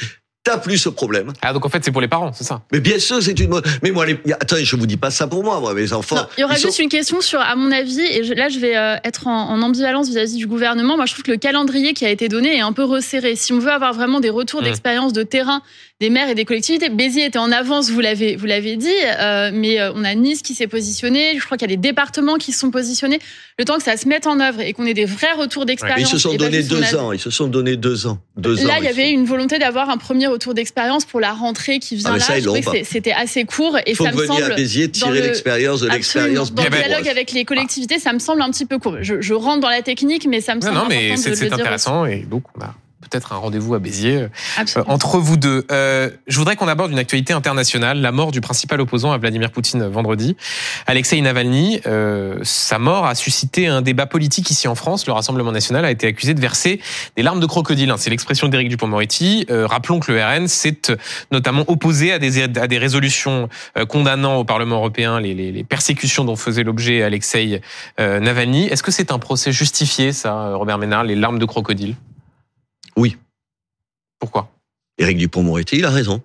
T'as 0.47 0.57
plus 0.57 0.77
ce 0.77 0.89
problème. 0.89 1.33
Ah, 1.41 1.51
donc 1.53 1.65
en 1.65 1.69
fait, 1.69 1.83
c'est 1.83 1.91
pour 1.91 2.01
les 2.01 2.07
parents, 2.07 2.31
c'est 2.33 2.43
ça 2.45 2.61
Mais 2.71 2.79
bien 2.79 2.99
sûr, 2.99 3.21
c'est 3.21 3.37
une 3.39 3.49
mode. 3.49 3.65
Mais 3.83 3.91
moi, 3.91 4.05
les... 4.05 4.17
attendez, 4.39 4.63
je 4.65 4.75
vous 4.75 4.87
dis 4.87 4.97
pas 4.97 5.11
ça 5.11 5.27
pour 5.27 5.43
moi, 5.43 5.59
moi, 5.59 5.73
mes 5.73 5.91
enfants. 5.93 6.25
Il 6.37 6.41
y 6.41 6.43
aura 6.45 6.55
sont- 6.55 6.67
juste 6.69 6.79
une 6.79 6.89
question 6.89 7.19
sur, 7.21 7.39
à 7.41 7.55
mon 7.55 7.71
avis, 7.71 7.99
et 7.99 8.23
je- 8.23 8.33
là 8.33 8.47
je 8.49 8.59
vais 8.59 8.77
euh, 8.77 8.95
être 9.03 9.27
en, 9.27 9.49
en 9.49 9.61
ambivalence 9.61 10.07
vis-à-vis 10.09 10.35
du 10.35 10.47
gouvernement. 10.47 10.95
Moi, 10.95 11.05
je 11.05 11.13
trouve 11.13 11.23
que 11.23 11.31
le 11.31 11.37
calendrier 11.37 11.93
qui 11.93 12.05
a 12.05 12.09
été 12.09 12.29
donné 12.29 12.55
est 12.57 12.61
un 12.61 12.71
peu 12.73 12.83
resserré. 12.85 13.35
Si 13.35 13.51
on 13.53 13.59
veut 13.59 13.71
avoir 13.71 13.93
vraiment 13.93 14.19
des 14.19 14.29
retours 14.29 14.61
Mm. 14.61 14.65
d'expérience 14.65 15.13
de 15.13 15.23
terrain 15.23 15.61
des 15.99 16.11
maires 16.11 16.29
et 16.29 16.35
des 16.35 16.45
collectivités, 16.45 16.89
Béziers 16.89 17.25
était 17.25 17.39
en 17.39 17.51
avance, 17.51 17.89
vous 17.89 17.99
l'avez, 18.01 18.35
vous 18.35 18.45
l'avez 18.45 18.75
dit, 18.77 18.87
euh, 19.19 19.49
mais 19.51 19.79
euh, 19.81 19.91
on 19.95 20.03
a 20.03 20.13
Nice 20.13 20.43
qui 20.43 20.53
s'est 20.53 20.67
positionné. 20.67 21.33
Je 21.39 21.43
crois 21.43 21.57
qu'il 21.57 21.67
y 21.67 21.73
a 21.73 21.75
des 21.75 21.81
départements 21.81 22.35
qui 22.35 22.51
se 22.51 22.59
sont 22.59 22.69
positionnés. 22.69 23.17
Le 23.57 23.65
temps 23.65 23.77
que 23.77 23.83
ça 23.83 23.97
se 23.97 24.07
mette 24.07 24.27
en 24.27 24.39
œuvre 24.39 24.61
et 24.61 24.73
qu'on 24.73 24.85
ait 24.85 24.93
des 24.93 25.05
vrais 25.05 25.33
retours 25.33 25.65
d'expérience. 25.65 26.07
ils 26.07 26.13
se 26.13 26.19
sont 26.19 26.33
et 26.33 26.37
pas 26.37 26.43
donné 26.43 26.57
juste 26.57 26.71
on 26.71 26.75
deux 26.75 26.95
a- 26.95 27.03
ans. 27.03 27.11
Ils 27.13 27.19
se 27.19 27.31
sont 27.31 27.47
donné 27.47 27.77
deux 27.77 28.05
ans. 28.05 28.19
Deux 28.35 28.63
ans. 28.63 28.67
Là, 28.67 28.75
il 28.77 28.85
y 28.85 28.87
avait 28.87 29.05
sont- 29.05 29.09
une 29.11 29.25
volonté 29.25 29.57
d'avoir 29.57 29.89
un 29.89 29.97
premier 29.97 30.27
retour 30.27 30.53
d'expérience 30.53 31.03
pour 31.03 31.19
la 31.19 31.33
rentrée 31.33 31.79
qui 31.79 31.95
vient 31.95 32.11
Ah, 32.11 32.17
là. 32.17 32.23
ça, 32.23 32.39
Je 32.39 32.45
que 32.47 32.83
c'était 32.83 33.13
assez 33.13 33.45
court 33.45 33.79
et 33.79 33.83
Il 33.87 33.95
faut 33.95 34.05
ça 34.05 34.11
me 34.11 34.17
venir 34.17 34.33
semble 34.41 34.51
à 34.51 34.55
Béziers 34.55 34.91
tirer 34.91 35.19
le- 35.19 35.25
l'expérience 35.25 35.81
de 35.81 35.89
Absolument. 35.89 36.27
l'expérience. 36.43 36.53
Dans 36.53 36.63
le 36.63 36.69
dialogue 36.69 37.07
avec 37.07 37.31
les 37.31 37.43
collectivités, 37.43 37.97
ça 37.97 38.13
me 38.13 38.19
semble 38.19 38.43
un 38.43 38.51
petit 38.51 38.67
peu 38.67 38.77
court. 38.77 38.97
Je, 39.01 39.19
je 39.19 39.33
rentre 39.33 39.61
dans 39.61 39.69
la 39.69 39.81
technique, 39.81 40.27
mais 40.29 40.41
ça 40.41 40.53
me 40.53 40.59
Non, 40.59 40.67
semble 40.67 40.77
non, 40.77 40.85
mais 40.89 41.07
important 41.11 41.21
c'est 41.23 41.39
de 41.43 41.45
le 41.49 41.53
intéressant 41.53 42.05
et 42.05 42.19
donc 42.19 42.43
on 42.55 42.61
a 42.61 42.75
peut-être 43.01 43.33
un 43.33 43.37
rendez-vous 43.37 43.75
à 43.75 43.79
Béziers 43.79 44.23
euh. 44.23 44.29
Absolument. 44.57 44.91
entre 44.91 45.19
vous 45.19 45.37
deux. 45.37 45.65
Euh, 45.71 46.09
je 46.27 46.37
voudrais 46.37 46.55
qu'on 46.55 46.67
aborde 46.67 46.91
une 46.91 46.99
actualité 46.99 47.33
internationale, 47.33 48.01
la 48.01 48.11
mort 48.11 48.31
du 48.31 48.41
principal 48.41 48.81
opposant 48.81 49.11
à 49.11 49.17
Vladimir 49.17 49.51
Poutine 49.51 49.85
vendredi, 49.87 50.35
Alexei 50.87 51.21
Navalny. 51.21 51.81
Euh, 51.85 52.39
sa 52.43 52.79
mort 52.79 53.05
a 53.05 53.15
suscité 53.15 53.67
un 53.67 53.81
débat 53.81 54.05
politique 54.05 54.49
ici 54.49 54.67
en 54.67 54.75
France. 54.75 55.05
Le 55.05 55.13
Rassemblement 55.13 55.51
national 55.51 55.85
a 55.85 55.91
été 55.91 56.07
accusé 56.07 56.33
de 56.33 56.41
verser 56.41 56.79
des 57.15 57.23
larmes 57.23 57.39
de 57.39 57.45
crocodile. 57.45 57.89
hein. 57.91 57.95
C'est 57.97 58.09
l'expression 58.09 58.47
d'Éric 58.47 58.69
Dupond-Moretti. 58.69 59.45
Euh, 59.49 59.67
rappelons 59.67 59.99
que 59.99 60.11
le 60.11 60.23
RN 60.23 60.47
s'est 60.47 60.89
euh, 60.89 60.95
notamment 61.31 61.63
opposé 61.67 62.11
à 62.11 62.19
des, 62.19 62.43
à 62.43 62.67
des 62.67 62.77
résolutions 62.77 63.49
euh, 63.77 63.85
condamnant 63.85 64.37
au 64.37 64.43
Parlement 64.43 64.77
européen 64.77 65.19
les, 65.19 65.33
les, 65.33 65.51
les 65.51 65.63
persécutions 65.63 66.25
dont 66.25 66.35
faisait 66.35 66.63
l'objet 66.63 67.03
Alexei 67.03 67.61
euh, 67.99 68.19
Navalny. 68.19 68.65
Est-ce 68.67 68.83
que 68.83 68.91
c'est 68.91 69.11
un 69.11 69.19
procès 69.19 69.51
justifié, 69.51 70.11
ça, 70.11 70.55
Robert 70.55 70.77
Ménard, 70.77 71.03
les 71.03 71.15
larmes 71.15 71.39
de 71.39 71.45
crocodile? 71.45 71.95
Oui. 72.97 73.15
Pourquoi? 74.19 74.51
Éric 74.97 75.17
Dupont-Moretti, 75.17 75.77
il 75.77 75.85
a 75.85 75.91
raison. 75.91 76.21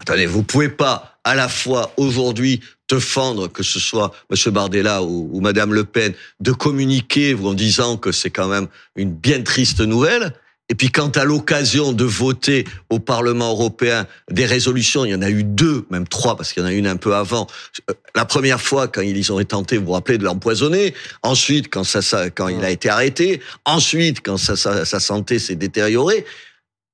Attendez, 0.00 0.26
vous 0.26 0.44
pouvez 0.44 0.68
pas 0.68 1.18
à 1.24 1.34
la 1.34 1.48
fois 1.48 1.92
aujourd'hui 1.96 2.60
te 2.86 2.98
fendre, 2.98 3.48
que 3.48 3.62
ce 3.62 3.78
soit 3.78 4.12
M. 4.30 4.52
Bardella 4.52 5.02
ou, 5.02 5.28
ou 5.32 5.40
Mme 5.40 5.74
Le 5.74 5.84
Pen, 5.84 6.14
de 6.40 6.52
communiquer 6.52 7.34
en 7.34 7.52
disant 7.52 7.96
que 7.96 8.12
c'est 8.12 8.30
quand 8.30 8.48
même 8.48 8.68
une 8.96 9.12
bien 9.12 9.42
triste 9.42 9.80
nouvelle. 9.80 10.32
Et 10.70 10.74
puis 10.74 10.90
quant 10.90 11.08
à 11.08 11.24
l'occasion 11.24 11.92
de 11.92 12.04
voter 12.04 12.66
au 12.90 12.98
Parlement 12.98 13.50
européen 13.50 14.06
des 14.30 14.44
résolutions, 14.44 15.04
il 15.06 15.10
y 15.12 15.14
en 15.14 15.22
a 15.22 15.30
eu 15.30 15.42
deux, 15.42 15.86
même 15.90 16.06
trois, 16.06 16.36
parce 16.36 16.52
qu'il 16.52 16.62
y 16.62 16.66
en 16.66 16.68
a 16.68 16.72
une 16.72 16.86
un 16.86 16.96
peu 16.96 17.14
avant. 17.14 17.46
Euh, 17.90 17.94
La 18.14 18.24
première 18.26 18.60
fois, 18.60 18.86
quand 18.88 19.00
ils 19.00 19.32
ont 19.32 19.42
tenté, 19.44 19.78
vous 19.78 19.86
vous 19.86 19.92
rappelez, 19.92 20.18
de 20.18 20.24
l'empoisonner. 20.24 20.94
Ensuite, 21.22 21.72
quand, 21.72 21.84
ça, 21.84 22.02
ça- 22.02 22.28
quand 22.30 22.48
il 22.48 22.62
a 22.64 22.70
été 22.70 22.88
arrêté. 22.90 23.40
Ensuite, 23.64 24.20
quand 24.24 24.36
sa, 24.36 24.56
sa, 24.56 24.84
sa 24.84 25.00
santé 25.00 25.38
s'est 25.38 25.56
détériorée 25.56 26.24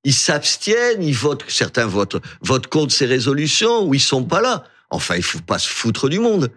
ils 0.07 0.13
s'abstiennent, 0.13 1.03
ils 1.03 1.15
votent, 1.15 1.47
certains 1.49 1.87
votent, 1.87 2.17
votent 2.43 2.67
contre 2.67 2.93
ces 2.93 3.07
résolutions 3.07 3.87
ou 3.87 3.95
ils 3.95 4.01
sont 4.01 4.23
pas 4.23 4.43
là. 4.43 4.65
Enfin, 4.91 5.17
il 5.17 5.23
faut 5.23 5.39
pas 5.41 5.59
se 5.59 5.67
foutre 5.69 6.11
du 6.11 6.19
monde. 6.19 6.51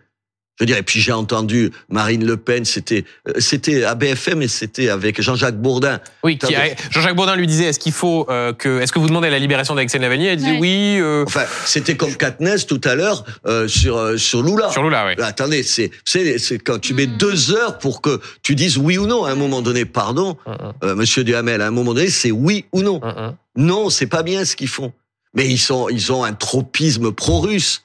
Je 0.59 0.63
veux 0.63 0.65
dire, 0.65 0.77
et 0.77 0.81
puis 0.84 0.99
j'ai 0.99 1.11
entendu 1.11 1.71
Marine 1.88 2.25
Le 2.25 2.35
Pen, 2.35 2.65
c'était, 2.65 3.05
euh, 3.27 3.34
c'était 3.38 3.84
à 3.84 3.93
BFM 3.93 4.41
et 4.41 4.47
c'était 4.47 4.89
avec 4.89 5.21
Jean-Jacques 5.21 5.57
Bourdin. 5.61 5.99
Oui, 6.23 6.39
qui 6.39 6.55
a- 6.55 6.73
Jean-Jacques 6.89 7.15
Bourdin 7.15 7.35
lui 7.35 7.45
disait 7.45 7.65
est-ce 7.65 7.77
qu'il 7.77 7.91
faut 7.91 8.25
euh, 8.31 8.53
que 8.53 8.79
est-ce 8.81 8.91
que 8.91 8.97
vous 8.97 9.07
demandez 9.07 9.29
la 9.29 9.38
libération 9.38 9.75
d'Alexei 9.75 9.99
Navalny? 9.99 10.25
Elle 10.25 10.38
disait 10.38 10.51
Ouais. 10.53 10.57
oui 10.59 10.97
euh, 10.99 11.23
Enfin, 11.27 11.43
c'était 11.65 11.95
comme 11.95 12.15
Katniss 12.15 12.65
tout 12.65 12.81
à 12.85 12.95
l'heure 12.95 13.23
euh, 13.45 13.67
sur 13.67 13.97
euh, 13.97 14.17
sur 14.17 14.41
Lula. 14.41 14.71
sur 14.71 14.81
Lula, 14.84 15.05
oui. 15.07 15.13
Là, 15.17 15.27
Attendez, 15.27 15.61
c'est 15.61 15.91
c'est 16.05 16.39
c'est 16.39 16.57
quand 16.57 16.79
tu 16.79 16.95
mets 16.95 17.05
Mm. 17.05 17.17
deux 17.17 17.51
heures 17.53 17.77
pour 17.77 18.01
que 18.01 18.19
tu 18.41 18.55
dises 18.55 18.77
oui 18.79 18.97
ou 18.97 19.05
non. 19.05 19.25
À 19.25 19.31
un 19.31 19.35
moment 19.35 19.61
donné, 19.61 19.85
pardon, 19.85 20.38
euh, 20.84 20.95
Monsieur 20.95 21.23
Duhamel, 21.23 21.61
à 21.61 21.67
un 21.67 21.71
moment 21.71 21.93
donné, 21.93 22.09
c'est 22.09 22.31
oui 22.31 22.65
ou 22.71 22.81
non. 22.81 22.99
hum. 23.03 23.35
Non, 23.55 23.89
c'est 23.91 24.07
pas 24.07 24.23
bien 24.23 24.43
ce 24.43 24.55
qu'ils 24.55 24.67
font. 24.67 24.91
Mais 25.35 25.47
ils 25.47 25.59
sont, 25.59 25.88
ils 25.89 26.11
ont 26.11 26.23
un 26.23 26.34
tropisme 26.34 27.11
pro-russe. 27.11 27.84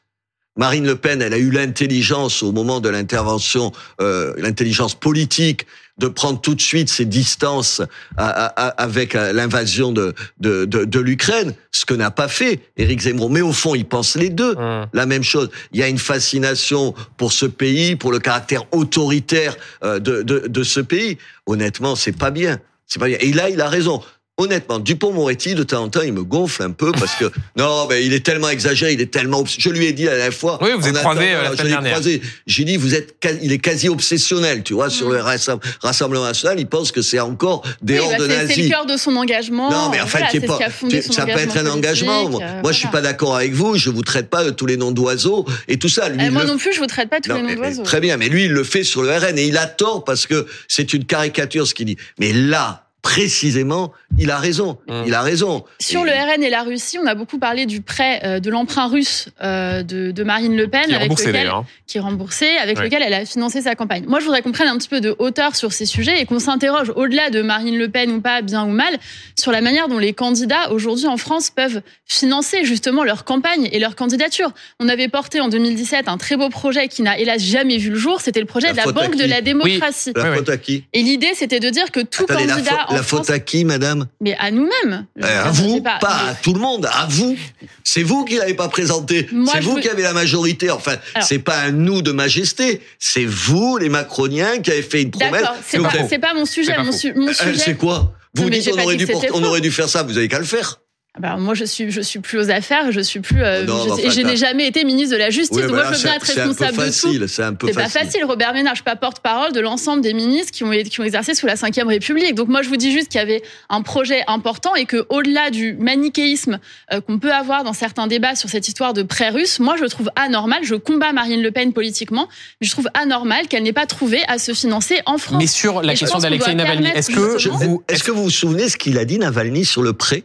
Marine 0.56 0.86
Le 0.86 0.96
Pen, 0.96 1.22
elle 1.22 1.32
a 1.32 1.38
eu 1.38 1.50
l'intelligence 1.50 2.42
au 2.42 2.52
moment 2.52 2.80
de 2.80 2.88
l'intervention, 2.90 3.72
euh, 4.00 4.34
l'intelligence 4.36 4.94
politique, 4.94 5.66
de 5.98 6.08
prendre 6.08 6.40
tout 6.40 6.54
de 6.54 6.60
suite 6.60 6.88
ses 6.88 7.04
distances 7.04 7.80
à- 8.16 8.28
à- 8.28 8.66
à- 8.66 8.82
avec 8.82 9.14
euh, 9.14 9.32
l'invasion 9.32 9.92
de, 9.92 10.14
de, 10.40 10.64
de, 10.64 10.84
de 10.84 11.00
l'Ukraine, 11.00 11.54
ce 11.70 11.84
que 11.86 11.94
n'a 11.94 12.10
pas 12.10 12.28
fait 12.28 12.60
Éric 12.76 13.00
Zemmour. 13.00 13.30
Mais 13.30 13.40
au 13.42 13.52
fond, 13.52 13.74
ils 13.74 13.84
pensent 13.84 14.16
les 14.16 14.30
deux 14.30 14.54
Hum. 14.56 14.86
la 14.92 15.06
même 15.06 15.22
chose. 15.22 15.50
Il 15.72 15.80
y 15.80 15.82
a 15.82 15.88
une 15.88 15.98
fascination 15.98 16.94
pour 17.16 17.32
ce 17.32 17.46
pays, 17.46 17.96
pour 17.96 18.10
le 18.12 18.18
caractère 18.18 18.64
autoritaire 18.72 19.56
euh, 19.84 19.98
de, 20.00 20.22
de, 20.22 20.48
de 20.48 20.62
ce 20.64 20.80
pays. 20.80 21.18
Honnêtement, 21.46 21.94
c'est 21.96 22.16
pas 22.16 22.30
bien. 22.30 22.58
C'est 22.86 22.98
pas 22.98 23.06
bien. 23.08 23.18
Et 23.20 23.32
là, 23.32 23.48
il 23.48 23.60
a 23.60 23.68
raison. 23.68 24.02
Honnêtement, 24.38 24.78
Dupont-Moretti, 24.78 25.54
de 25.54 25.62
temps 25.62 25.82
en 25.84 25.88
temps, 25.90 26.00
il 26.00 26.14
me 26.14 26.24
gonfle 26.24 26.62
un 26.62 26.70
peu 26.70 26.90
parce 26.92 27.14
que 27.16 27.26
non, 27.58 27.86
mais 27.88 28.06
il 28.06 28.14
est 28.14 28.24
tellement 28.24 28.48
exagéré, 28.48 28.94
il 28.94 29.00
est 29.02 29.12
tellement. 29.12 29.40
obs- 29.42 29.56
Je 29.58 29.68
lui 29.68 29.84
ai 29.84 29.92
dit 29.92 30.04
la 30.04 30.16
dernière 30.16 30.32
fois. 30.32 30.58
Oui, 30.62 30.70
vous 30.74 30.88
êtes 30.88 30.96
euh, 30.96 31.02
la 31.42 31.50
je 31.52 31.56
semaine 31.58 31.68
dernière. 31.72 31.92
croisé. 31.92 32.22
J'ai 32.46 32.64
dit, 32.64 32.78
vous 32.78 32.94
êtes, 32.94 33.20
quasi- 33.20 33.40
il 33.42 33.52
est 33.52 33.58
quasi 33.58 33.90
obsessionnel, 33.90 34.62
tu 34.62 34.72
vois, 34.72 34.88
sur 34.88 35.10
Mm. 35.10 35.12
le 35.12 35.18
Rassem- 35.20 35.60
Rassemblement 35.82 36.24
national. 36.24 36.58
Il 36.58 36.66
pense 36.66 36.92
que 36.92 37.02
c'est 37.02 37.20
encore 37.20 37.62
des 37.82 37.98
Oui, 38.00 38.06
bah, 38.08 38.16
hordes 38.22 38.30
c'est- 38.48 38.62
le 38.62 38.68
cœur 38.70 38.86
de 38.86 38.96
son 38.96 39.14
engagement. 39.16 39.70
Non, 39.70 39.90
mais 39.90 40.00
en 40.00 40.06
fait, 40.06 40.18
Voilà, 40.20 40.46
pas, 40.46 40.52
ce 40.54 40.58
qui 40.58 40.64
a 40.64 40.70
fondé 40.70 41.00
tu- 41.02 41.06
son 41.08 41.12
ça 41.12 41.26
peut 41.26 41.32
être 41.38 41.56
un 41.58 41.66
engagement. 41.66 42.30
Moi, 42.30 42.40
euh, 42.42 42.72
je 42.72 42.78
suis 42.78 42.88
pas 42.88 43.02
d'accord 43.02 43.36
avec 43.36 43.52
vous. 43.52 43.76
Je 43.76 43.90
vous 43.90 44.02
traite 44.02 44.30
pas 44.30 44.44
de 44.44 44.50
tous 44.50 44.64
les 44.64 44.78
noms 44.78 44.92
d'oiseaux 44.92 45.44
et 45.68 45.78
tout 45.78 45.90
ça. 45.90 46.08
Lui, 46.08 46.24
Euh, 46.26 46.30
moi 46.30 46.44
le 46.44 46.48
non 46.48 46.56
plus, 46.56 46.72
je 46.72 46.80
vous 46.80 46.86
traite 46.86 47.10
pas 47.10 47.20
tous 47.20 47.28
non, 47.28 47.36
les 47.36 47.42
noms 47.42 47.54
d'oiseaux. 47.54 47.82
Très 47.82 48.00
bien, 48.00 48.16
mais 48.16 48.30
lui, 48.30 48.46
il 48.46 48.52
le 48.52 48.64
fait 48.64 48.82
sur 48.82 49.02
le 49.02 49.10
RN 49.10 49.38
et 49.38 49.44
il 49.44 49.58
a 49.58 49.66
tort 49.66 50.04
parce 50.04 50.26
que 50.26 50.46
c'est 50.68 50.94
une 50.94 51.04
caricature 51.04 51.66
ce 51.66 51.74
qu'il 51.74 51.84
dit. 51.86 51.98
Mais 52.18 52.32
là, 52.32 52.88
précisément, 53.02 53.92
il 54.18 54.30
a 54.30 54.38
raison. 54.38 54.78
Hum. 54.88 55.04
Il 55.06 55.14
a 55.14 55.22
raison. 55.22 55.64
Sur 55.80 56.02
Et- 56.02 56.04
le 56.06 56.12
RN 56.12 56.42
et 56.42 56.50
la 56.50 56.62
Russie, 56.62 56.98
on 57.02 57.06
a 57.06 57.14
beaucoup 57.14 57.38
parlé 57.38 57.66
du 57.66 57.82
prêt 57.82 58.20
euh, 58.24 58.40
de 58.40 58.48
l'emprunt 58.48 58.86
russe 58.86 59.28
euh, 59.42 59.82
de, 59.82 60.12
de 60.12 60.24
Marine 60.24 60.56
Le 60.56 60.68
Pen, 60.68 60.84
Qui 60.84 60.92
est 60.92 60.94
avec 60.94 61.02
remboursé 61.08 61.26
lequel, 61.26 61.40
d'ailleurs. 61.42 61.56
hein. 61.58 61.66
qui 61.86 61.98
est 61.98 62.00
remboursé, 62.00 62.46
avec 62.60 62.78
Ouais. 62.78 62.84
lequel 62.84 63.02
elle 63.04 63.12
a 63.14 63.24
financé 63.26 63.60
sa 63.60 63.74
campagne. 63.74 64.04
Moi, 64.06 64.20
je 64.20 64.24
voudrais 64.24 64.40
qu'on 64.42 64.52
prenne 64.52 64.68
un 64.68 64.78
petit 64.78 64.88
peu 64.88 65.00
de 65.00 65.14
hauteur 65.18 65.56
sur 65.56 65.72
ces 65.72 65.84
sujets 65.84 66.20
et 66.20 66.24
qu'on 66.26 66.38
s'interroge, 66.38 66.92
au-delà 66.96 67.28
de 67.30 67.42
Marine 67.42 67.76
Le 67.76 67.88
Pen 67.88 68.10
ou 68.12 68.20
pas, 68.20 68.40
bien 68.40 68.64
ou 68.64 68.70
mal, 68.70 68.96
sur 69.38 69.52
la 69.52 69.60
manière 69.60 69.88
dont 69.88 69.98
les 69.98 70.12
candidats 70.14 70.70
aujourd'hui 70.70 71.06
en 71.06 71.16
France 71.16 71.50
peuvent 71.50 71.82
financer 72.06 72.64
justement 72.64 73.02
leur 73.04 73.24
campagne 73.24 73.68
et 73.72 73.78
leur 73.78 73.96
candidature. 73.96 74.50
On 74.80 74.88
avait 74.88 75.08
porté 75.08 75.40
en 75.40 75.48
2017 75.48 76.08
un 76.08 76.16
très 76.18 76.36
beau 76.36 76.48
projet 76.50 76.88
qui 76.88 77.02
n'a 77.02 77.18
hélas 77.18 77.42
jamais 77.42 77.78
vu 77.78 77.90
le 77.90 77.96
jour. 77.96 78.20
C'était 78.20 78.40
le 78.40 78.46
projet 78.46 78.68
La 78.68 78.72
de 78.72 78.76
la 78.78 78.92
Banque 78.92 79.16
de 79.16 79.24
la 79.24 79.40
démocratie. 79.40 80.12
La 80.14 80.32
faute 80.34 80.48
à 80.48 80.56
qui 80.56 80.84
Et 80.92 81.02
l'idée, 81.02 81.32
c'était 81.34 81.60
de 81.60 81.68
dire 81.68 81.90
que 81.90 82.00
tout 82.00 82.24
Attendez, 82.28 82.46
candidat 82.46 82.86
en 82.92 82.96
la 82.96 83.02
France, 83.02 83.26
faute 83.26 83.30
à 83.30 83.38
qui, 83.40 83.64
madame? 83.64 84.06
Mais 84.20 84.36
à 84.38 84.50
nous-mêmes. 84.50 85.06
Eh, 85.18 85.24
À 85.24 85.50
vous, 85.50 85.80
pas, 85.82 85.98
mais- 86.02 86.30
à 86.30 86.34
tout 86.34 86.54
le 86.54 86.60
monde, 86.60 86.86
à 86.92 87.06
vous. 87.10 87.36
C'est 87.84 88.02
vous 88.02 88.24
qui 88.24 88.36
l'avez 88.36 88.54
pas 88.54 88.68
présenté. 88.68 89.28
C'est 89.52 89.60
vous 89.60 89.74
veux- 89.74 89.80
qui 89.80 89.88
avez 89.88 90.02
la 90.02 90.12
majorité. 90.12 90.70
Enfin, 90.70 90.96
c'est 91.20 91.38
pas 91.40 91.58
un 91.60 91.72
nous 91.72 92.02
de 92.02 92.12
majesté. 92.12 92.80
C'est 92.98 93.24
vous, 93.26 93.76
les 93.78 93.88
Macroniens, 93.88 94.58
qui 94.60 94.70
avez 94.70 94.82
fait 94.82 95.02
une 95.02 95.10
promesse. 95.10 95.32
D'accord, 95.42 95.56
c'est 95.66 96.18
pas, 96.18 96.28
pas 96.28 96.34
mon 96.34 96.44
sujet. 96.46 96.76
Mon, 96.78 96.86
faux. 96.86 96.92
su- 96.98 97.14
mon 97.14 97.28
Euh, 97.28 97.32
sujet. 97.32 97.58
C'est 97.58 97.74
quoi? 97.76 98.12
Vous 98.34 98.44
Non, 98.44 98.48
dites 98.50 98.62
j'ai 98.64 98.72
on 98.72 98.76
pas 98.76 98.84
aurait, 98.84 98.96
dû 98.96 99.06
porter- 99.06 99.28
on 99.34 99.42
aurait 99.44 99.60
dû 99.60 99.70
faire 99.70 99.88
ça, 99.88 100.02
vous 100.02 100.16
avez 100.16 100.28
qu'à 100.28 100.38
le 100.38 100.44
faire. 100.46 100.80
Bah, 101.20 101.36
moi, 101.36 101.52
je 101.52 101.66
suis, 101.66 101.90
je 101.90 102.00
suis 102.00 102.20
plus 102.20 102.38
aux 102.38 102.50
affaires. 102.50 102.90
Je 102.90 103.00
suis 103.00 103.20
plus. 103.20 103.42
euh, 103.42 103.64
non, 103.66 103.84
je, 103.84 103.88
bah, 103.90 103.96
et 104.02 104.10
je 104.10 104.22
n'ai 104.22 104.34
jamais 104.38 104.66
été 104.66 104.82
ministre 104.82 105.12
de 105.12 105.18
la 105.18 105.28
Justice. 105.28 105.54
Oui, 105.58 105.60
donc 105.64 105.72
mais 105.72 105.76
moi, 105.82 105.90
là, 105.90 105.92
je 105.92 105.96
veux 105.98 106.02
bien 106.04 106.12
c'est- 106.12 106.16
être 106.16 106.26
c'est 106.26 106.32
un 106.40 106.44
peu 106.44 106.48
responsable 106.48 106.72
de 106.72 106.76
tout. 106.76 106.82
facile. 106.86 107.24
C'est 107.28 107.42
un 107.42 107.52
peu 107.52 107.66
C'est 107.66 107.72
pas 107.74 107.82
facile. 107.82 108.00
facile, 108.06 108.24
Robert 108.24 108.54
Ménard. 108.54 108.72
Je 108.74 108.78
suis 108.78 108.84
pas 108.84 108.96
porte-parole 108.96 109.52
de 109.52 109.60
l'ensemble 109.60 110.00
des 110.00 110.14
ministres 110.14 110.52
qui 110.52 110.64
ont, 110.64 110.70
qui 110.70 111.00
ont 111.00 111.04
exercé 111.04 111.34
sous 111.34 111.46
la 111.46 111.54
Ve 111.56 111.86
République. 111.86 112.34
Donc 112.34 112.48
moi, 112.48 112.62
je 112.62 112.70
vous 112.70 112.76
dis 112.78 112.92
juste 112.92 113.08
qu'il 113.08 113.18
y 113.18 113.22
avait 113.22 113.42
un 113.68 113.82
projet 113.82 114.22
important 114.26 114.74
et 114.74 114.86
que 114.86 115.04
au-delà 115.10 115.50
du 115.50 115.74
manichéisme 115.74 116.58
euh, 116.94 117.02
qu'on 117.02 117.18
peut 117.18 117.32
avoir 117.32 117.62
dans 117.62 117.74
certains 117.74 118.06
débats 118.06 118.34
sur 118.34 118.48
cette 118.48 118.66
histoire 118.66 118.94
de 118.94 119.02
prêt 119.02 119.28
russe, 119.28 119.60
moi, 119.60 119.76
je 119.78 119.84
trouve 119.84 120.08
anormal. 120.16 120.60
Je 120.64 120.76
combats 120.76 121.12
Marine 121.12 121.42
Le 121.42 121.50
Pen 121.50 121.74
politiquement, 121.74 122.26
mais 122.62 122.66
je 122.66 122.72
trouve 122.72 122.88
anormal 122.94 123.48
qu'elle 123.48 123.64
n'ait 123.64 123.74
pas 123.74 123.84
trouvé 123.86 124.22
à 124.28 124.38
se 124.38 124.54
financer 124.54 125.00
en 125.04 125.18
France. 125.18 125.36
Mais 125.38 125.46
sur 125.46 125.82
la 125.82 125.92
Et 125.92 125.96
question 125.96 126.20
d'Alexei 126.20 126.54
Navalny, 126.54 126.86
est-ce 126.94 127.10
que 127.10 127.50
vous, 127.50 127.82
Est-ce 127.86 128.02
que 128.02 128.10
vous 128.12 128.22
vous 128.22 128.30
souvenez 128.30 128.70
ce 128.70 128.78
qu'il 128.78 128.96
a 128.96 129.04
dit 129.04 129.18
Navalny 129.18 129.66
sur 129.66 129.82
le 129.82 129.92
prêt? 129.92 130.24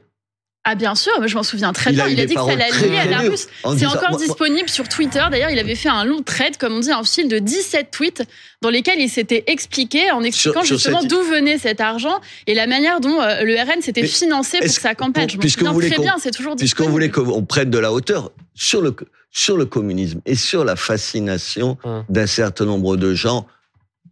Ah 0.70 0.76
bien 0.76 0.96
sûr, 0.96 1.14
mais 1.22 1.30
je 1.30 1.36
m'en 1.36 1.44
souviens 1.44 1.72
très 1.72 1.92
Il 1.92 1.96
bien. 1.96 2.08
il 2.10 2.20
a 2.20 2.26
dit 2.26 2.36
que 2.36 2.42
ça 2.42 2.56
lier 2.56 2.98
à 2.98 3.06
la 3.06 3.20
russe. 3.20 3.48
en 3.64 3.78
C'est 3.78 3.86
encore 3.86 4.02
moi- 4.02 4.10
moi- 4.12 4.20
disponible 4.20 4.68
sur 4.68 4.90
Twitter. 4.90 5.24
D'ailleurs, 5.32 5.50
il 5.50 5.60
avait 5.60 5.76
fait 5.76 5.88
un 5.88 6.04
long 6.04 6.22
thread, 6.24 6.58
comme 6.58 6.74
on 6.76 6.80
dit, 6.82 6.92
un 6.92 7.04
fil 7.06 7.30
de 7.30 7.40
17 7.40 7.90
tweets 7.90 8.24
dans 8.62 8.70
lesquels 8.70 9.00
il 9.00 9.10
s'était 9.10 9.46
expliqué 9.48 10.12
en 10.12 10.24
expliquant 10.24 10.64
sur 10.64 10.76
justement 10.76 11.00
cette- 11.00 11.10
d'où 11.10 11.22
venait 11.24 11.58
cet 11.58 11.80
argent 11.80 12.20
et 12.48 12.54
la 12.54 12.68
manière 12.68 13.00
dont 13.00 13.22
euh, 13.22 13.44
le 13.44 13.56
RN 13.56 13.82
s'était 13.82 14.02
Mais 14.02 14.08
financé 14.08 14.60
pour 14.60 14.70
sa 14.70 14.94
campagne. 14.94 15.28
pour- 15.30 15.42
Je 15.48 15.64
m'en 15.64 15.74
souviens 15.74 15.90
très 15.90 16.02
bien, 16.04 16.16
c'est 16.20 16.32
toujours 16.32 16.58
Puisqu'on 16.58 16.90
voulait 16.90 17.10
qu'on 17.12 17.46
prenne 17.46 17.70
de 17.70 17.78
la 17.80 17.94
hauteur 17.94 18.32
sur 18.54 18.82
le, 18.82 18.94
sur 19.32 19.56
le 19.56 19.66
communisme 19.66 20.20
et 20.26 20.36
sur 20.36 20.66
la 20.66 20.76
fascination 20.76 21.78
Hum. 21.86 22.04
d'un 22.10 22.28
certain 22.28 22.66
nombre 22.66 22.98
de 22.98 23.14
gens 23.14 23.48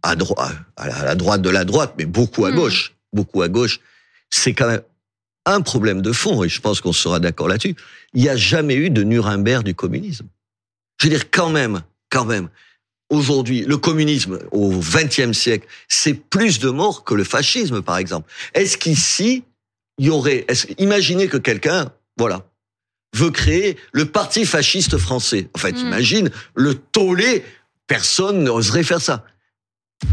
à, 0.02 0.16
droite, 0.16 0.38
à 0.76 0.88
la- 0.88 0.96
à 1.00 1.04
la 1.04 1.14
droite 1.16 1.42
de 1.42 1.50
la 1.50 1.64
droite, 1.66 1.94
mais 1.98 2.06
beaucoup 2.06 2.46
à 2.46 2.48
Hum. 2.48 2.54
gauche, 2.56 2.94
beaucoup 3.12 3.42
à 3.42 3.48
gauche, 3.48 3.80
c'est 4.30 4.54
quand 4.54 4.68
même 4.68 4.80
un 5.46 5.60
problème 5.62 6.02
de 6.02 6.12
fond, 6.12 6.42
et 6.44 6.48
je 6.48 6.60
pense 6.60 6.80
qu'on 6.80 6.92
sera 6.92 7.20
d'accord 7.20 7.48
là-dessus. 7.48 7.76
Il 8.12 8.22
n'y 8.22 8.28
a 8.28 8.36
jamais 8.36 8.74
eu 8.74 8.90
de 8.90 9.02
Nuremberg 9.02 9.62
du 9.62 9.74
communisme. 9.74 10.26
Je 11.00 11.06
veux 11.06 11.10
dire, 11.14 11.30
quand 11.30 11.50
même, 11.50 11.82
quand 12.10 12.24
même, 12.24 12.48
aujourd'hui, 13.10 13.62
le 13.62 13.76
communisme 13.76 14.38
au 14.50 14.70
XXe 14.70 15.32
siècle, 15.32 15.66
c'est 15.88 16.14
plus 16.14 16.58
de 16.58 16.70
morts 16.70 17.04
que 17.04 17.14
le 17.14 17.24
fascisme, 17.24 17.80
par 17.82 17.96
exemple. 17.98 18.30
Est-ce 18.54 18.76
qu'ici, 18.76 19.44
il 19.98 20.06
y 20.06 20.10
aurait, 20.10 20.46
imaginez 20.78 21.28
que 21.28 21.36
quelqu'un, 21.36 21.92
voilà, 22.18 22.44
veut 23.14 23.30
créer 23.30 23.76
le 23.92 24.06
parti 24.06 24.44
fasciste 24.44 24.98
français. 24.98 25.48
En 25.54 25.58
fait, 25.58 25.72
Mm. 25.72 25.86
imagine 25.86 26.30
le 26.54 26.74
tollé, 26.74 27.44
personne 27.86 28.42
n'oserait 28.42 28.82
faire 28.82 29.00
ça. 29.00 29.24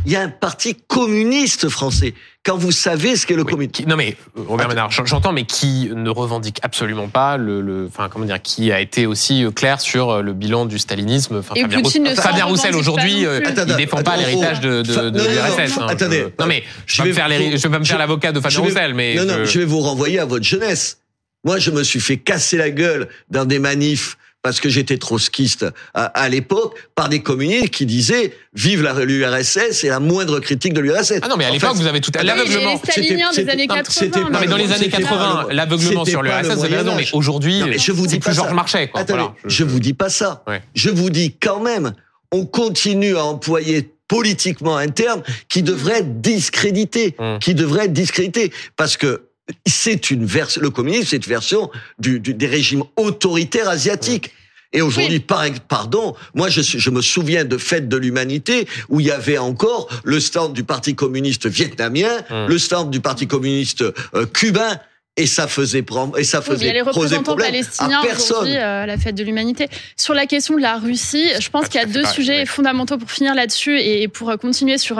Il 0.05 0.11
y 0.13 0.15
a 0.15 0.21
un 0.21 0.29
parti 0.29 0.75
communiste 0.87 1.67
français. 1.67 2.13
Quand 2.45 2.55
vous 2.57 2.71
savez 2.71 3.17
ce 3.17 3.25
qu'est 3.27 3.35
le 3.35 3.43
Oui, 3.43 3.51
communisme. 3.51 3.71
qui- 3.73 3.85
non 3.85 3.97
mais 3.97 4.15
euh, 4.37 4.41
Robert 4.47 4.65
Attends. 4.67 4.69
Ménard, 4.75 4.91
j'en- 4.91 5.05
j'entends, 5.05 5.33
mais 5.33 5.43
qui 5.43 5.89
ne 5.93 6.09
revendique 6.09 6.59
absolument 6.63 7.09
pas 7.09 7.35
le, 7.35 7.59
le- 7.61 7.87
enfin 7.89 8.07
comment 8.09 8.23
dire, 8.25 8.41
qui 8.41 8.71
a 8.71 8.79
été 8.79 9.05
aussi 9.05 9.43
euh, 9.43 9.51
clair 9.51 9.81
sur 9.81 10.09
euh, 10.09 10.21
le 10.21 10.31
bilan 10.33 10.65
du 10.65 10.79
stalinisme. 10.79 11.37
Enfin, 11.39 11.53
Et 11.55 11.61
Fabien, 11.61 11.81
Poutine 11.81 12.07
Roussel- 12.07 12.21
Fabien 12.21 12.45
Roussel 12.45 12.75
aujourd'hui. 12.77 13.25
Attends, 13.25 13.65
il 13.67 13.75
défend 13.75 14.01
pas 14.03 14.15
l'héritage 14.15 14.61
de, 14.61 14.81
de, 14.83 15.09
de 15.09 15.19
l'URSS. 15.21 15.77
hein. 15.77 15.87
attendez. 15.89 16.19
Je- 16.37 16.41
non 16.43 16.47
mais 16.47 16.63
je 16.85 16.97
vais 17.01 17.03
vais 17.03 17.09
me 17.09 17.15
faire, 17.15 17.27
les- 17.27 17.37
vous- 17.51 17.57
je 17.57 17.63
vais 17.63 17.69
pas 17.69 17.79
me 17.79 17.85
faire 17.85 17.97
l'avocat 17.97 18.31
de 18.31 18.39
Fabien 18.39 18.59
vais- 18.61 18.67
Roussel, 18.67 18.93
mais 18.93 19.15
non, 19.15 19.25
non, 19.25 19.33
je- 19.39 19.45
je 19.45 19.59
vais 19.59 19.65
vous 19.65 19.79
renvoyer 19.81 20.19
à 20.19 20.25
votre 20.25 20.45
jeunesse. 20.45 20.99
Moi, 21.45 21.59
je 21.59 21.71
me 21.71 21.83
suis 21.83 21.99
fait 21.99 22.15
casser 22.17 22.55
la 22.55 22.69
gueule 22.69 23.09
dans 23.29 23.43
des 23.43 23.59
manifs 23.59 24.17
parce 24.43 24.59
que 24.59 24.69
j'étais 24.69 24.97
trotskiste 24.97 25.65
à, 25.95 26.05
à 26.05 26.29
l'époque 26.29 26.75
par 26.95 27.09
des 27.09 27.21
communistes 27.23 27.69
qui 27.69 27.85
disaient 27.87 28.33
vive 28.53 28.83
l'URSS 29.03 29.83
et 29.83 29.87
la 29.87 29.99
moindre 29.99 30.39
critique 30.39 30.73
de 30.73 30.81
l'URSS. 30.81 31.13
ah 31.21 31.27
non 31.29 31.37
mais 31.37 31.45
à 31.45 31.49
l'époque 31.49 31.71
fait, 31.71 31.77
vous 31.81 31.87
avez 31.87 32.01
tout 32.01 32.11
Oui, 32.15 32.25
l'aveuglement. 32.27 32.73
les 32.85 32.91
staliniens 32.91 33.29
des 33.29 33.35
C'était- 33.37 33.51
années 33.51 33.67
non, 33.67 33.75
80. 33.75 33.93
c'était 34.05 34.19
Non 34.19 34.39
mais 34.39 34.45
dans 34.47 34.57
les 34.57 34.67
C'était 34.67 34.75
années 34.75 34.89
pas 34.89 34.97
80, 34.99 35.45
le- 35.49 35.55
l'aveuglement 35.55 35.99
c'était 36.05 36.11
sur 36.11 36.21
l'URSS, 36.21 36.55
vous 36.55 36.65
avez 36.65 36.75
raison, 36.77 36.95
mais 36.95 37.07
aujourd'hui, 37.13 37.61
je 37.77 37.91
c'est 38.09 38.19
plus. 38.19 38.33
Georges 38.35 38.53
Marchais. 38.53 38.89
Quoi. 38.89 39.01
Attendez, 39.01 39.19
Voilà, 39.19 39.35
je, 39.45 39.63
vous 39.63 39.79
dis 39.79 39.93
pas 39.93 40.09
ça. 40.09 40.43
Ouais. 40.45 40.61
Je 40.75 40.89
vous 40.89 41.09
dis 41.09 41.35
quand 41.41 41.61
même, 41.61 41.93
on 42.31 42.45
continue 42.45 43.15
à 43.15 43.23
employer 43.23 43.89
politiquement 44.09 44.75
un 44.75 44.89
terme 44.89 45.23
qui 45.47 45.63
devrait 45.63 45.99
être 45.99 46.21
discrédité, 46.21 47.15
Hum. 47.17 47.39
qui 47.39 47.55
devrait 47.55 47.85
être 47.85 47.93
discrédité, 47.93 48.51
parce 48.75 48.97
que 48.97 49.21
c'est 49.65 50.09
une 50.11 50.25
version, 50.25 50.61
le 50.61 50.69
communisme, 50.69 51.07
c'est 51.09 51.17
une 51.17 51.23
version 51.23 51.69
du, 51.99 52.19
du- 52.19 52.33
des 52.33 52.47
régimes 52.47 52.83
autoritaires 52.95 53.69
asiatiques. 53.69 54.31
Et 54.75 54.81
aujourd'hui, 54.81 55.19
par, 55.19 55.43
pardon, 55.67 56.15
moi 56.33 56.49
je, 56.49 56.89
me 56.89 57.01
souviens 57.01 57.45
de 57.45 57.57
fêtes 57.59 57.87
de 57.87 57.97
l'humanité 57.97 58.67
où 58.89 58.99
il 58.99 59.05
y 59.05 59.11
avait 59.11 59.37
encore 59.37 59.87
le 60.03 60.19
stand 60.19 60.53
du 60.53 60.63
Parti 60.63 60.95
communiste 60.95 61.45
vietnamien, 61.47 62.09
Hum. 62.31 62.47
le 62.47 62.57
stand 62.57 62.89
du 62.89 62.99
Parti 62.99 63.27
communiste 63.27 63.83
euh, 64.15 64.25
cubain, 64.25 64.79
et 65.15 65.27
ça 65.27 65.45
faisait 65.47 65.85
et 66.17 66.23
ça 66.23 66.39
Oui, 66.39 66.45
mais 66.49 66.55
faisait 66.55 66.69
a 66.69 66.73
les 66.73 66.79
poser 66.81 66.89
représentants 67.01 67.21
problème 67.23 67.51
palestiniens 67.51 67.99
à 67.99 68.03
personne. 68.03 68.35
aujourd'hui 68.37 68.57
euh, 68.57 68.81
à 68.81 68.85
la 68.87 68.97
fête 68.97 69.13
de 69.13 69.23
l'humanité. 69.23 69.67
Sur 69.95 70.15
la 70.15 70.25
question 70.25 70.55
de 70.55 70.61
la 70.61 70.77
Russie, 70.79 71.27
je 71.39 71.49
pense 71.51 71.65
pas 71.65 71.67
qu'il 71.67 71.79
y 71.79 71.83
a 71.83 71.85
deux 71.85 72.05
sujets 72.05 72.47
fondamentaux 72.47 72.97
pour 72.97 73.11
finir 73.11 73.35
là-dessus 73.35 73.79
et 73.79 74.07
pour 74.07 74.31
euh, 74.31 74.37
continuer 74.37 74.79
sur 74.79 74.99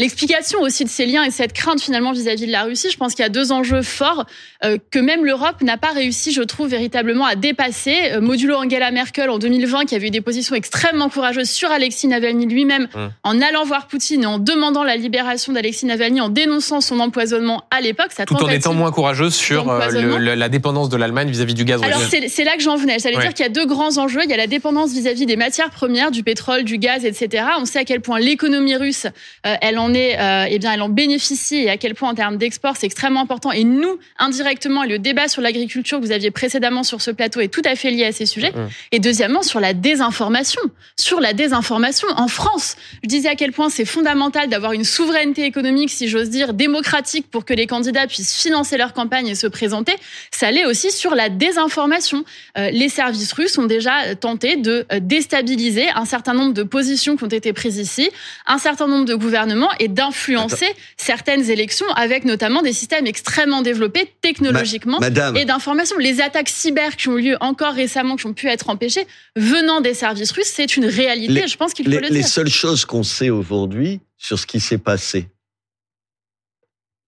l'explication 0.00 0.60
aussi 0.60 0.84
de 0.84 0.88
ces 0.88 1.06
liens 1.06 1.22
et 1.24 1.30
cette 1.30 1.52
crainte 1.52 1.80
finalement 1.80 2.12
vis-à-vis 2.12 2.46
de 2.46 2.50
la 2.52 2.62
Russie. 2.64 2.88
Je 2.90 2.96
pense 2.96 3.14
qu'il 3.14 3.22
y 3.22 3.26
a 3.26 3.28
deux 3.28 3.52
enjeux 3.52 3.82
forts 3.82 4.24
euh, 4.64 4.78
que 4.90 4.98
même 4.98 5.24
l'Europe 5.24 5.60
n'a 5.62 5.76
pas 5.76 5.90
réussi, 5.92 6.32
je 6.32 6.42
trouve, 6.42 6.68
véritablement 6.68 7.26
à 7.26 7.36
dépasser. 7.36 7.96
Euh, 8.12 8.20
modulo 8.20 8.56
Angela 8.56 8.90
Merkel 8.90 9.30
en 9.30 9.38
2020, 9.38 9.84
qui 9.84 9.94
avait 9.94 10.08
eu 10.08 10.10
des 10.10 10.20
positions 10.22 10.56
extrêmement 10.56 11.08
courageuses 11.10 11.50
sur 11.50 11.70
Alexis 11.70 12.08
Navalny 12.08 12.46
lui-même, 12.46 12.88
Hum. 12.94 13.10
en 13.24 13.40
allant 13.40 13.64
voir 13.64 13.86
Poutine 13.88 14.22
et 14.22 14.26
en 14.26 14.38
demandant 14.38 14.82
la 14.84 14.96
libération 14.96 15.52
d'Alexis 15.52 15.84
Navalny, 15.86 16.20
en 16.20 16.28
dénonçant 16.30 16.80
son 16.80 16.98
empoisonnement 16.98 17.64
à 17.70 17.80
l'époque. 17.80 18.08
tout 18.26 18.34
en 18.42 18.48
étant 18.48 18.72
moins 18.72 18.90
courageuse 18.90 19.34
sur 19.34 19.68
euh, 19.70 19.78
d'empoisonnement. 19.78 20.18
le- 20.18 20.24
le- 20.24 20.34
la 20.34 20.48
dépendance 20.48 20.88
de 20.88 20.96
l'Allemagne 20.96 21.28
vis-à-vis 21.30 21.54
du 21.54 21.64
gaz. 21.66 21.82
Alors 21.82 21.98
russe. 22.00 22.08
c'est 22.10 22.28
c'est 22.28 22.44
là 22.44 22.56
que 22.56 22.62
j'en 22.62 22.76
venais. 22.76 22.98
J'allais 22.98 23.16
Ouais. 23.16 23.22
dire 23.22 23.34
qu'il 23.34 23.44
y 23.44 23.48
a 23.48 23.52
deux 23.52 23.66
grands 23.66 23.98
enjeux. 23.98 24.20
Il 24.24 24.30
y 24.30 24.32
a 24.32 24.36
la 24.38 24.46
dépendance 24.46 24.92
vis-à-vis 24.92 25.26
des 25.26 25.36
matières 25.36 25.70
premières, 25.70 26.10
du 26.10 26.22
pétrole, 26.22 26.64
du 26.64 26.78
gaz, 26.78 27.04
etc. 27.04 27.44
On 27.58 27.64
sait 27.66 27.78
à 27.80 27.84
quel 27.84 28.00
point 28.00 28.18
l'économie 28.18 28.76
russe, 28.76 29.06
euh, 29.46 29.54
elle 29.60 29.78
en 29.78 29.89
est, 29.94 30.18
euh, 30.18 30.46
eh 30.48 30.58
bien, 30.58 30.72
elle 30.72 30.82
en 30.82 30.88
bénéficie 30.88 31.56
et 31.56 31.70
à 31.70 31.76
quel 31.76 31.94
point 31.94 32.10
en 32.10 32.14
termes 32.14 32.36
d'export 32.36 32.76
c'est 32.76 32.86
extrêmement 32.86 33.20
important. 33.20 33.52
Et 33.52 33.64
nous, 33.64 33.98
indirectement, 34.18 34.82
et 34.82 34.88
le 34.88 34.98
débat 34.98 35.28
sur 35.28 35.42
l'agriculture 35.42 36.00
que 36.00 36.04
vous 36.04 36.12
aviez 36.12 36.30
précédemment 36.30 36.82
sur 36.82 37.00
ce 37.00 37.10
plateau 37.10 37.40
est 37.40 37.48
tout 37.48 37.62
à 37.64 37.76
fait 37.76 37.90
lié 37.90 38.04
à 38.04 38.12
ces 38.12 38.26
sujets. 38.26 38.52
Mhm. 38.52 38.68
Et 38.92 38.98
deuxièmement, 38.98 39.42
sur 39.42 39.60
la 39.60 39.74
désinformation, 39.74 40.60
sur 40.96 41.20
la 41.20 41.32
désinformation 41.32 42.08
en 42.16 42.28
France. 42.28 42.76
Je 43.02 43.08
disais 43.08 43.28
à 43.28 43.34
quel 43.34 43.52
point 43.52 43.68
c'est 43.70 43.84
fondamental 43.84 44.48
d'avoir 44.48 44.72
une 44.72 44.84
souveraineté 44.84 45.44
économique, 45.44 45.90
si 45.90 46.08
j'ose 46.08 46.30
dire, 46.30 46.54
démocratique 46.54 47.30
pour 47.30 47.44
que 47.44 47.54
les 47.54 47.66
candidats 47.66 48.06
puissent 48.06 48.40
financer 48.40 48.76
leur 48.76 48.92
campagne 48.92 49.28
et 49.28 49.34
se 49.34 49.46
présenter. 49.46 49.92
Ça 50.30 50.50
l'est 50.50 50.66
aussi 50.66 50.90
sur 50.90 51.14
la 51.14 51.28
désinformation. 51.28 52.24
Euh, 52.58 52.70
les 52.70 52.88
services 52.88 53.32
russes 53.32 53.56
ont 53.58 53.66
déjà 53.66 54.14
tenté 54.14 54.56
de 54.56 54.86
euh, 54.92 55.00
déstabiliser 55.00 55.88
un 55.90 56.04
certain 56.04 56.34
nombre 56.34 56.52
de 56.52 56.62
positions 56.62 57.16
qui 57.16 57.24
ont 57.24 57.28
été 57.28 57.52
prises 57.52 57.78
ici, 57.78 58.10
un 58.46 58.58
certain 58.58 58.86
nombre 58.86 59.04
de 59.04 59.14
gouvernements 59.14 59.70
et 59.80 59.88
d'influencer 59.88 60.68
certaines 60.96 61.50
élections 61.50 61.88
avec 61.96 62.24
notamment 62.24 62.62
des 62.62 62.72
systèmes 62.72 63.06
extrêmement 63.08 63.62
développés 63.62 64.12
technologiquement 64.20 65.00
Madame, 65.00 65.36
et 65.36 65.44
d'information. 65.44 65.96
Les 65.98 66.20
attaques 66.20 66.48
cyber 66.50 66.96
qui 66.96 67.08
ont 67.08 67.18
eu 67.18 67.22
lieu 67.30 67.36
encore 67.40 67.74
récemment, 67.74 68.14
qui 68.16 68.26
ont 68.26 68.34
pu 68.34 68.46
être 68.46 68.68
empêchées, 68.70 69.06
venant 69.36 69.80
des 69.80 69.94
services 69.94 70.30
russes, 70.30 70.52
c'est 70.54 70.76
une 70.76 70.84
réalité. 70.86 71.32
Les- 71.32 71.48
je 71.48 71.56
pense 71.56 71.72
qu'il 71.74 71.86
faut 71.86 71.90
les, 71.90 71.98
le 72.00 72.08
les 72.08 72.20
dire. 72.20 72.28
seules 72.28 72.48
choses 72.50 72.84
qu'on 72.84 73.02
sait 73.02 73.30
aujourd'hui 73.30 74.00
sur 74.16 74.38
ce 74.38 74.46
qui 74.46 74.60
s'est 74.60 74.78
passé, 74.78 75.28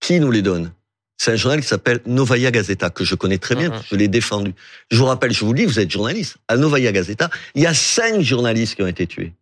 qui 0.00 0.18
nous 0.18 0.30
les 0.30 0.42
donne? 0.42 0.72
C'est 1.18 1.30
un 1.32 1.36
journal 1.36 1.60
qui 1.60 1.68
s'appelle 1.68 2.00
Novaya 2.06 2.50
Gazeta, 2.50 2.90
que 2.90 3.04
je 3.04 3.14
connais 3.14 3.38
très 3.38 3.54
bien, 3.54 3.68
Mhm. 3.68 3.80
je 3.90 3.94
l'ai 3.96 4.08
défendu. 4.08 4.54
Je 4.90 4.96
vous 4.96 5.04
rappelle, 5.04 5.32
je 5.32 5.44
vous 5.44 5.52
le 5.52 5.58
dis, 5.60 5.66
vous 5.66 5.78
êtes 5.78 5.90
journaliste. 5.90 6.36
À 6.48 6.56
Novaya 6.56 6.90
Gazeta, 6.90 7.30
il 7.54 7.62
y 7.62 7.66
a 7.66 7.74
cinq 7.74 8.20
journalistes 8.22 8.74
qui 8.74 8.82
ont 8.82 8.88
été 8.88 9.06
tués. 9.06 9.32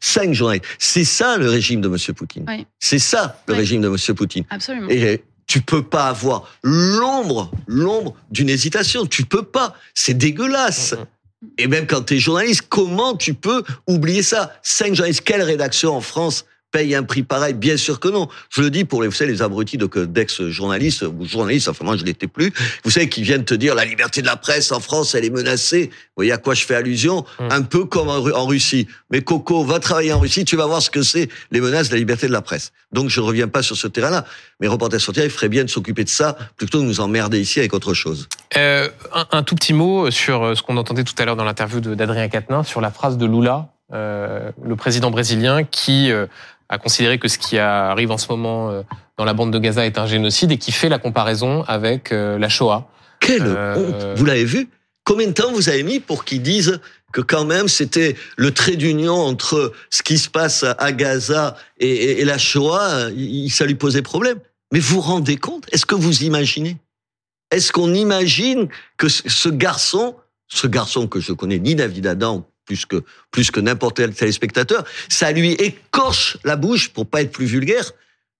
Cinq 0.00 0.32
journalistes. 0.34 0.64
C'est 0.78 1.04
ça 1.04 1.36
le 1.36 1.48
régime 1.48 1.80
de 1.80 1.88
M. 1.88 2.14
Poutine. 2.14 2.44
Oui. 2.48 2.66
C'est 2.80 2.98
ça 2.98 3.40
le 3.46 3.54
Oui. 3.54 3.60
régime 3.60 3.82
de 3.82 3.88
M. 3.88 4.14
Poutine. 4.16 4.44
Absolument. 4.50 4.88
Et 4.88 5.22
tu 5.46 5.60
peux 5.60 5.82
pas 5.82 6.08
avoir 6.08 6.48
l'ombre, 6.62 7.50
l'ombre 7.66 8.14
d'une 8.30 8.48
hésitation. 8.48 9.06
Tu 9.06 9.24
peux 9.24 9.44
pas. 9.44 9.74
C'est 9.94 10.14
dégueulasse. 10.14 10.94
Et 11.58 11.68
même 11.68 11.86
quand 11.86 12.02
tu 12.02 12.14
es 12.14 12.18
journaliste, 12.18 12.62
comment 12.68 13.14
tu 13.14 13.34
peux 13.34 13.62
oublier 13.86 14.22
ça? 14.22 14.54
Cinq 14.62 14.94
journalistes, 14.94 15.22
quelle 15.24 15.42
rédaction 15.42 15.94
en 15.94 16.00
France? 16.00 16.46
Paye 16.76 16.94
un 16.94 17.04
prix 17.04 17.22
pareil 17.22 17.54
Bien 17.54 17.76
sûr 17.78 18.00
que 18.00 18.08
non. 18.08 18.28
Je 18.50 18.60
le 18.60 18.70
dis 18.70 18.84
pour 18.84 19.00
les, 19.02 19.08
vous 19.08 19.14
savez, 19.14 19.32
les 19.32 19.40
abrutis 19.40 19.78
d'ex-journalistes 19.78 21.02
ou 21.02 21.24
journalistes, 21.24 21.68
enfin 21.68 21.84
moi 21.84 21.96
je 21.96 22.04
l'étais 22.04 22.26
plus, 22.26 22.52
vous 22.84 22.90
savez, 22.90 23.08
qui 23.08 23.22
viennent 23.22 23.44
te 23.44 23.54
dire 23.54 23.74
la 23.74 23.84
liberté 23.84 24.20
de 24.20 24.26
la 24.26 24.36
presse 24.36 24.72
en 24.72 24.80
France, 24.80 25.14
elle 25.14 25.24
est 25.24 25.30
menacée. 25.30 25.90
Vous 25.90 26.22
voyez 26.22 26.32
à 26.32 26.38
quoi 26.38 26.54
je 26.54 26.64
fais 26.64 26.74
allusion? 26.74 27.24
Hum. 27.38 27.48
Un 27.50 27.62
peu 27.62 27.84
comme 27.84 28.08
en, 28.08 28.20
Ru- 28.20 28.32
en 28.32 28.46
Russie. 28.46 28.86
Mais 29.10 29.22
Coco, 29.22 29.64
va 29.64 29.78
travailler 29.78 30.12
en 30.12 30.18
Russie, 30.20 30.44
tu 30.44 30.56
vas 30.56 30.66
voir 30.66 30.82
ce 30.82 30.90
que 30.90 31.02
c'est 31.02 31.28
les 31.50 31.60
menaces 31.60 31.88
de 31.88 31.94
la 31.94 31.98
liberté 31.98 32.26
de 32.26 32.32
la 32.32 32.42
presse. 32.42 32.72
Donc 32.92 33.08
je 33.08 33.20
ne 33.20 33.26
reviens 33.26 33.48
pas 33.48 33.62
sur 33.62 33.76
ce 33.76 33.86
terrain-là. 33.88 34.24
Mais 34.60 34.68
Reporters 34.68 35.00
Terre, 35.14 35.24
il 35.24 35.30
ferait 35.30 35.48
bien 35.48 35.64
de 35.64 35.70
s'occuper 35.70 36.04
de 36.04 36.08
ça 36.08 36.36
plutôt 36.56 36.78
que 36.78 36.82
de 36.84 36.88
nous 36.88 37.00
emmerder 37.00 37.40
ici 37.40 37.58
avec 37.58 37.72
autre 37.74 37.94
chose. 37.94 38.28
Euh, 38.56 38.88
un, 39.14 39.26
un 39.32 39.42
tout 39.42 39.54
petit 39.54 39.72
mot 39.72 40.10
sur 40.10 40.42
euh, 40.42 40.54
ce 40.54 40.62
qu'on 40.62 40.76
entendait 40.76 41.04
tout 41.04 41.14
à 41.18 41.24
l'heure 41.24 41.36
dans 41.36 41.44
l'interview 41.44 41.80
d'Adrien 41.80 42.28
Quatennens 42.28 42.66
sur 42.66 42.80
la 42.80 42.90
phrase 42.90 43.16
de 43.18 43.26
Lula, 43.26 43.68
euh, 43.92 44.50
le 44.64 44.76
président 44.76 45.10
brésilien, 45.10 45.62
qui 45.64 46.10
euh, 46.10 46.26
a 46.68 46.78
considéré 46.78 47.18
que 47.18 47.28
ce 47.28 47.38
qui 47.38 47.58
arrive 47.58 48.10
en 48.10 48.18
ce 48.18 48.28
moment 48.28 48.70
euh, 48.70 48.82
dans 49.18 49.24
la 49.24 49.34
bande 49.34 49.52
de 49.52 49.58
Gaza 49.58 49.86
est 49.86 49.98
un 49.98 50.06
génocide 50.06 50.52
et 50.52 50.58
qui 50.58 50.72
fait 50.72 50.88
la 50.88 50.98
comparaison 50.98 51.62
avec 51.68 52.12
euh, 52.12 52.38
la 52.38 52.48
Shoah. 52.48 52.88
Quelle 53.20 53.42
Euh, 53.46 53.76
honte. 53.76 54.18
Vous 54.18 54.24
l'avez 54.24 54.44
vu? 54.44 54.68
Combien 55.04 55.28
de 55.28 55.32
temps 55.32 55.52
vous 55.52 55.68
avez 55.68 55.82
mis 55.84 56.00
pour 56.00 56.24
qu'ils 56.24 56.42
disent 56.42 56.80
que 57.12 57.20
quand 57.20 57.44
même 57.44 57.68
c'était 57.68 58.16
le 58.36 58.50
trait 58.52 58.76
d'union 58.76 59.14
entre 59.14 59.72
ce 59.90 60.02
qui 60.02 60.18
se 60.18 60.28
passe 60.28 60.64
à 60.64 60.92
Gaza 60.92 61.56
et, 61.78 61.88
et- 61.88 62.20
et 62.20 62.24
la 62.24 62.36
Shoah, 62.38 63.08
ça 63.48 63.64
lui 63.64 63.76
posait 63.76 64.02
problème. 64.02 64.38
Mais 64.72 64.80
vous 64.80 64.96
vous 64.96 65.00
rendez 65.00 65.36
compte? 65.36 65.64
Est-ce 65.72 65.86
que 65.86 65.94
vous 65.94 66.24
imaginez? 66.24 66.76
Est-ce 67.52 67.70
qu'on 67.70 67.94
imagine 67.94 68.68
que 68.96 69.08
ce 69.08 69.28
ce 69.28 69.48
garçon, 69.48 70.16
ce 70.48 70.66
garçon 70.66 71.06
que 71.06 71.20
je 71.20 71.32
connais 71.32 71.60
ni 71.60 71.76
David 71.76 72.08
Adam 72.08 72.44
plus 72.66 72.84
que 72.84 73.02
plus 73.30 73.50
que 73.50 73.60
n'importe 73.60 73.96
quel 73.96 74.12
téléspectateur, 74.14 74.84
ça 75.08 75.32
lui 75.32 75.52
écorche 75.52 76.36
la 76.44 76.56
bouche 76.56 76.90
pour 76.90 77.06
pas 77.06 77.22
être 77.22 77.32
plus 77.32 77.46
vulgaire 77.46 77.92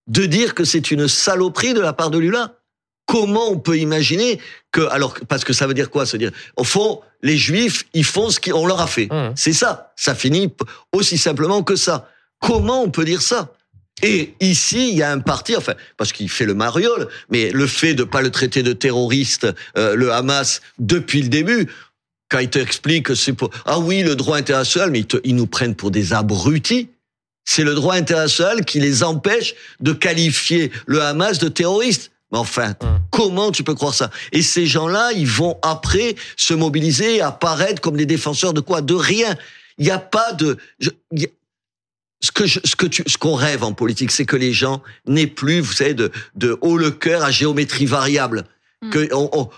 de 0.08 0.26
dire 0.26 0.54
que 0.54 0.64
c'est 0.64 0.90
une 0.90 1.08
saloperie 1.08 1.74
de 1.74 1.80
la 1.80 1.92
part 1.92 2.10
de 2.10 2.18
Lula 2.18 2.52
Comment 3.06 3.52
on 3.52 3.58
peut 3.58 3.78
imaginer 3.78 4.40
que, 4.72 4.80
alors, 4.88 5.14
parce 5.28 5.44
que 5.44 5.52
ça 5.52 5.68
veut 5.68 5.74
dire 5.74 5.90
quoi? 5.90 6.06
Se 6.06 6.16
dire, 6.16 6.32
au 6.56 6.64
fond, 6.64 7.00
les 7.22 7.36
juifs, 7.36 7.84
ils 7.94 8.04
font 8.04 8.30
ce 8.30 8.40
qu'on 8.40 8.66
leur 8.66 8.80
a 8.80 8.88
fait. 8.88 9.06
Mmh. 9.06 9.32
C'est 9.36 9.52
ça. 9.52 9.92
Ça 9.94 10.16
finit 10.16 10.52
aussi 10.92 11.16
simplement 11.16 11.62
que 11.62 11.76
ça. 11.76 12.10
Comment 12.40 12.82
on 12.82 12.90
peut 12.90 13.04
dire 13.04 13.22
ça? 13.22 13.52
Et 14.02 14.34
ici, 14.40 14.90
il 14.90 14.96
y 14.96 15.02
a 15.02 15.10
un 15.10 15.20
parti, 15.20 15.56
enfin, 15.56 15.72
parce 15.96 16.12
qu'il 16.12 16.28
fait 16.28 16.44
le 16.44 16.52
mariole, 16.52 17.08
mais 17.30 17.50
le 17.50 17.66
fait 17.66 17.94
de 17.94 18.04
pas 18.04 18.20
le 18.20 18.30
traiter 18.30 18.62
de 18.62 18.74
terroriste, 18.74 19.46
euh, 19.78 19.94
le 19.94 20.12
Hamas, 20.12 20.60
depuis 20.78 21.22
le 21.22 21.28
début, 21.28 21.70
quand 22.28 22.38
il 22.40 22.50
t'explique 22.50 23.06
que 23.06 23.14
c'est 23.14 23.32
pour, 23.32 23.50
ah 23.64 23.78
oui, 23.78 24.02
le 24.02 24.16
droit 24.16 24.36
international, 24.36 24.90
mais 24.90 25.00
ils, 25.00 25.06
te- 25.06 25.20
ils 25.24 25.34
nous 25.34 25.46
prennent 25.46 25.74
pour 25.74 25.90
des 25.90 26.12
abrutis. 26.12 26.88
C'est 27.44 27.62
le 27.62 27.74
droit 27.74 27.94
international 27.94 28.64
qui 28.64 28.80
les 28.80 29.04
empêche 29.04 29.54
de 29.80 29.92
qualifier 29.92 30.72
le 30.86 31.00
Hamas 31.02 31.38
de 31.38 31.48
terroriste. 31.48 32.10
Mais 32.32 32.38
enfin, 32.38 32.74
comment 33.12 33.52
tu 33.52 33.62
peux 33.62 33.74
croire 33.74 33.94
ça? 33.94 34.10
Et 34.32 34.42
ces 34.42 34.66
gens-là, 34.66 35.12
ils 35.12 35.28
vont 35.28 35.56
après 35.62 36.16
se 36.36 36.54
mobiliser 36.54 37.16
et 37.16 37.20
apparaître 37.20 37.80
comme 37.80 37.96
des 37.96 38.06
défenseurs 38.06 38.52
de 38.52 38.60
quoi? 38.60 38.80
De 38.82 38.94
rien. 38.94 39.36
Il 39.78 39.84
n'y 39.84 39.92
a 39.92 40.00
pas 40.00 40.32
de. 40.32 40.56
je- 40.80 40.90
il 41.12 41.22
y 41.22 41.24
a- 41.26 41.28
ce 42.20 42.32
que 42.32 42.46
je, 42.46 42.58
ce 42.64 42.74
que 42.74 42.86
tu, 42.86 43.04
ce 43.06 43.16
qu'on 43.18 43.34
rêve 43.34 43.62
en 43.62 43.72
politique, 43.74 44.10
c'est 44.10 44.24
que 44.24 44.34
les 44.36 44.52
gens 44.52 44.82
n'aient 45.06 45.26
plus, 45.28 45.60
vous 45.60 45.72
savez, 45.72 45.94
de, 45.94 46.10
de 46.34 46.58
haut 46.62 46.76
le 46.78 46.90
cœur 46.90 47.22
à 47.22 47.30
géométrie 47.30 47.86
variable. 47.86 48.44
Mm. 48.82 48.90
Que 48.90 49.14
on- 49.14 49.28
on- 49.32 49.48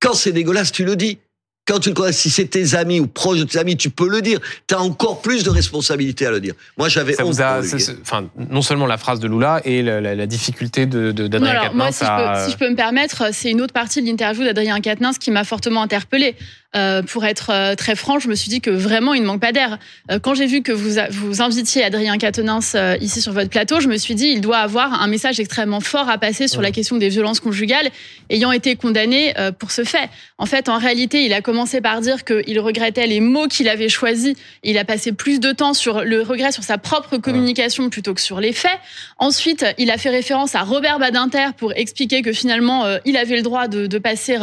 quand 0.00 0.14
c'est 0.14 0.32
dégueulasse, 0.32 0.72
tu 0.72 0.84
le 0.84 0.96
dis. 0.96 1.18
Quand 1.66 1.78
tu 1.78 1.88
le 1.88 1.94
connais, 1.94 2.12
si 2.12 2.28
c'est 2.28 2.44
tes 2.44 2.74
amis 2.74 3.00
ou 3.00 3.06
proches 3.06 3.38
de 3.38 3.44
tes 3.44 3.58
amis, 3.58 3.76
tu 3.76 3.88
peux 3.88 4.08
le 4.08 4.20
dire. 4.20 4.38
Tu 4.66 4.74
as 4.74 4.80
encore 4.82 5.22
plus 5.22 5.44
de 5.44 5.50
responsabilité 5.50 6.26
à 6.26 6.30
le 6.30 6.38
dire. 6.40 6.52
Moi, 6.76 6.90
j'avais 6.90 7.14
honte 7.22 7.40
a, 7.40 7.60
pour 7.62 7.78
enfin, 8.02 8.28
non 8.50 8.60
seulement 8.60 8.86
la 8.86 8.98
phrase 8.98 9.18
de 9.18 9.26
Lula 9.28 9.62
et 9.64 9.82
la, 9.82 10.00
la- 10.02 10.14
la 10.14 10.26
difficulté 10.26 10.84
de, 10.84 11.10
de- 11.10 11.22
Non, 11.22 11.28
d'Adrien 11.30 11.50
alors, 11.52 11.74
moi, 11.74 11.86
Quatennens 11.86 11.94
si 11.96 12.04
je, 12.04 12.10
à- 12.10 12.34
peux, 12.34 12.44
si 12.46 12.52
je 12.52 12.58
peux 12.58 12.70
me 12.70 12.76
permettre, 12.76 13.32
c'est 13.32 13.50
une 13.50 13.62
autre 13.62 13.72
partie 13.72 14.02
de 14.02 14.06
l'interview 14.06 14.44
d'Adrien 14.44 14.78
Quatennens 14.80 15.16
qui 15.18 15.30
m'a 15.30 15.44
fortement 15.44 15.80
interpellée. 15.82 16.36
Euh, 16.76 17.02
pour 17.02 17.24
être 17.24 17.50
euh, 17.50 17.74
très 17.76 17.94
franc, 17.94 18.18
je 18.18 18.28
me 18.28 18.34
suis 18.34 18.48
dit 18.48 18.60
que 18.60 18.70
vraiment, 18.70 19.14
il 19.14 19.22
ne 19.22 19.26
manque 19.26 19.40
pas 19.40 19.52
d'air. 19.52 19.78
Euh, 20.10 20.18
quand 20.18 20.34
j'ai 20.34 20.46
vu 20.46 20.62
que 20.62 20.72
vous, 20.72 21.00
vous 21.10 21.40
invitiez 21.40 21.84
Adrien 21.84 22.18
Quatennens 22.18 22.74
euh, 22.74 22.96
ici 23.00 23.20
sur 23.20 23.32
votre 23.32 23.48
plateau, 23.48 23.78
je 23.78 23.86
me 23.86 23.96
suis 23.96 24.16
dit, 24.16 24.26
il 24.26 24.40
doit 24.40 24.58
avoir 24.58 25.00
un 25.00 25.06
message 25.06 25.38
extrêmement 25.38 25.80
fort 25.80 26.08
à 26.08 26.18
passer 26.18 26.48
sur 26.48 26.60
la 26.60 26.72
question 26.72 26.96
des 26.96 27.08
violences 27.08 27.38
conjugales, 27.38 27.90
ayant 28.28 28.50
été 28.50 28.74
condamné 28.74 29.38
euh, 29.38 29.52
pour 29.52 29.70
ce 29.70 29.84
fait. 29.84 30.10
En 30.38 30.46
fait, 30.46 30.68
en 30.68 30.78
réalité, 30.78 31.24
il 31.24 31.32
a 31.32 31.42
commencé 31.42 31.80
par 31.80 32.00
dire 32.00 32.24
qu'il 32.24 32.58
regrettait 32.58 33.06
les 33.06 33.20
mots 33.20 33.46
qu'il 33.46 33.68
avait 33.68 33.88
choisis. 33.88 34.34
Il 34.64 34.76
a 34.76 34.84
passé 34.84 35.12
plus 35.12 35.38
de 35.38 35.52
temps 35.52 35.74
sur 35.74 36.02
le 36.02 36.22
regret 36.22 36.50
sur 36.50 36.64
sa 36.64 36.76
propre 36.76 37.18
communication 37.18 37.88
plutôt 37.88 38.14
que 38.14 38.20
sur 38.20 38.40
les 38.40 38.52
faits. 38.52 38.80
Ensuite, 39.18 39.64
il 39.78 39.92
a 39.92 39.96
fait 39.96 40.10
référence 40.10 40.56
à 40.56 40.62
Robert 40.62 40.98
Badinter 40.98 41.50
pour 41.56 41.72
expliquer 41.74 42.22
que 42.22 42.32
finalement, 42.32 42.84
euh, 42.84 42.98
il 43.04 43.16
avait 43.16 43.36
le 43.36 43.42
droit 43.42 43.68
de, 43.68 43.86
de 43.86 43.98
passer 43.98 44.38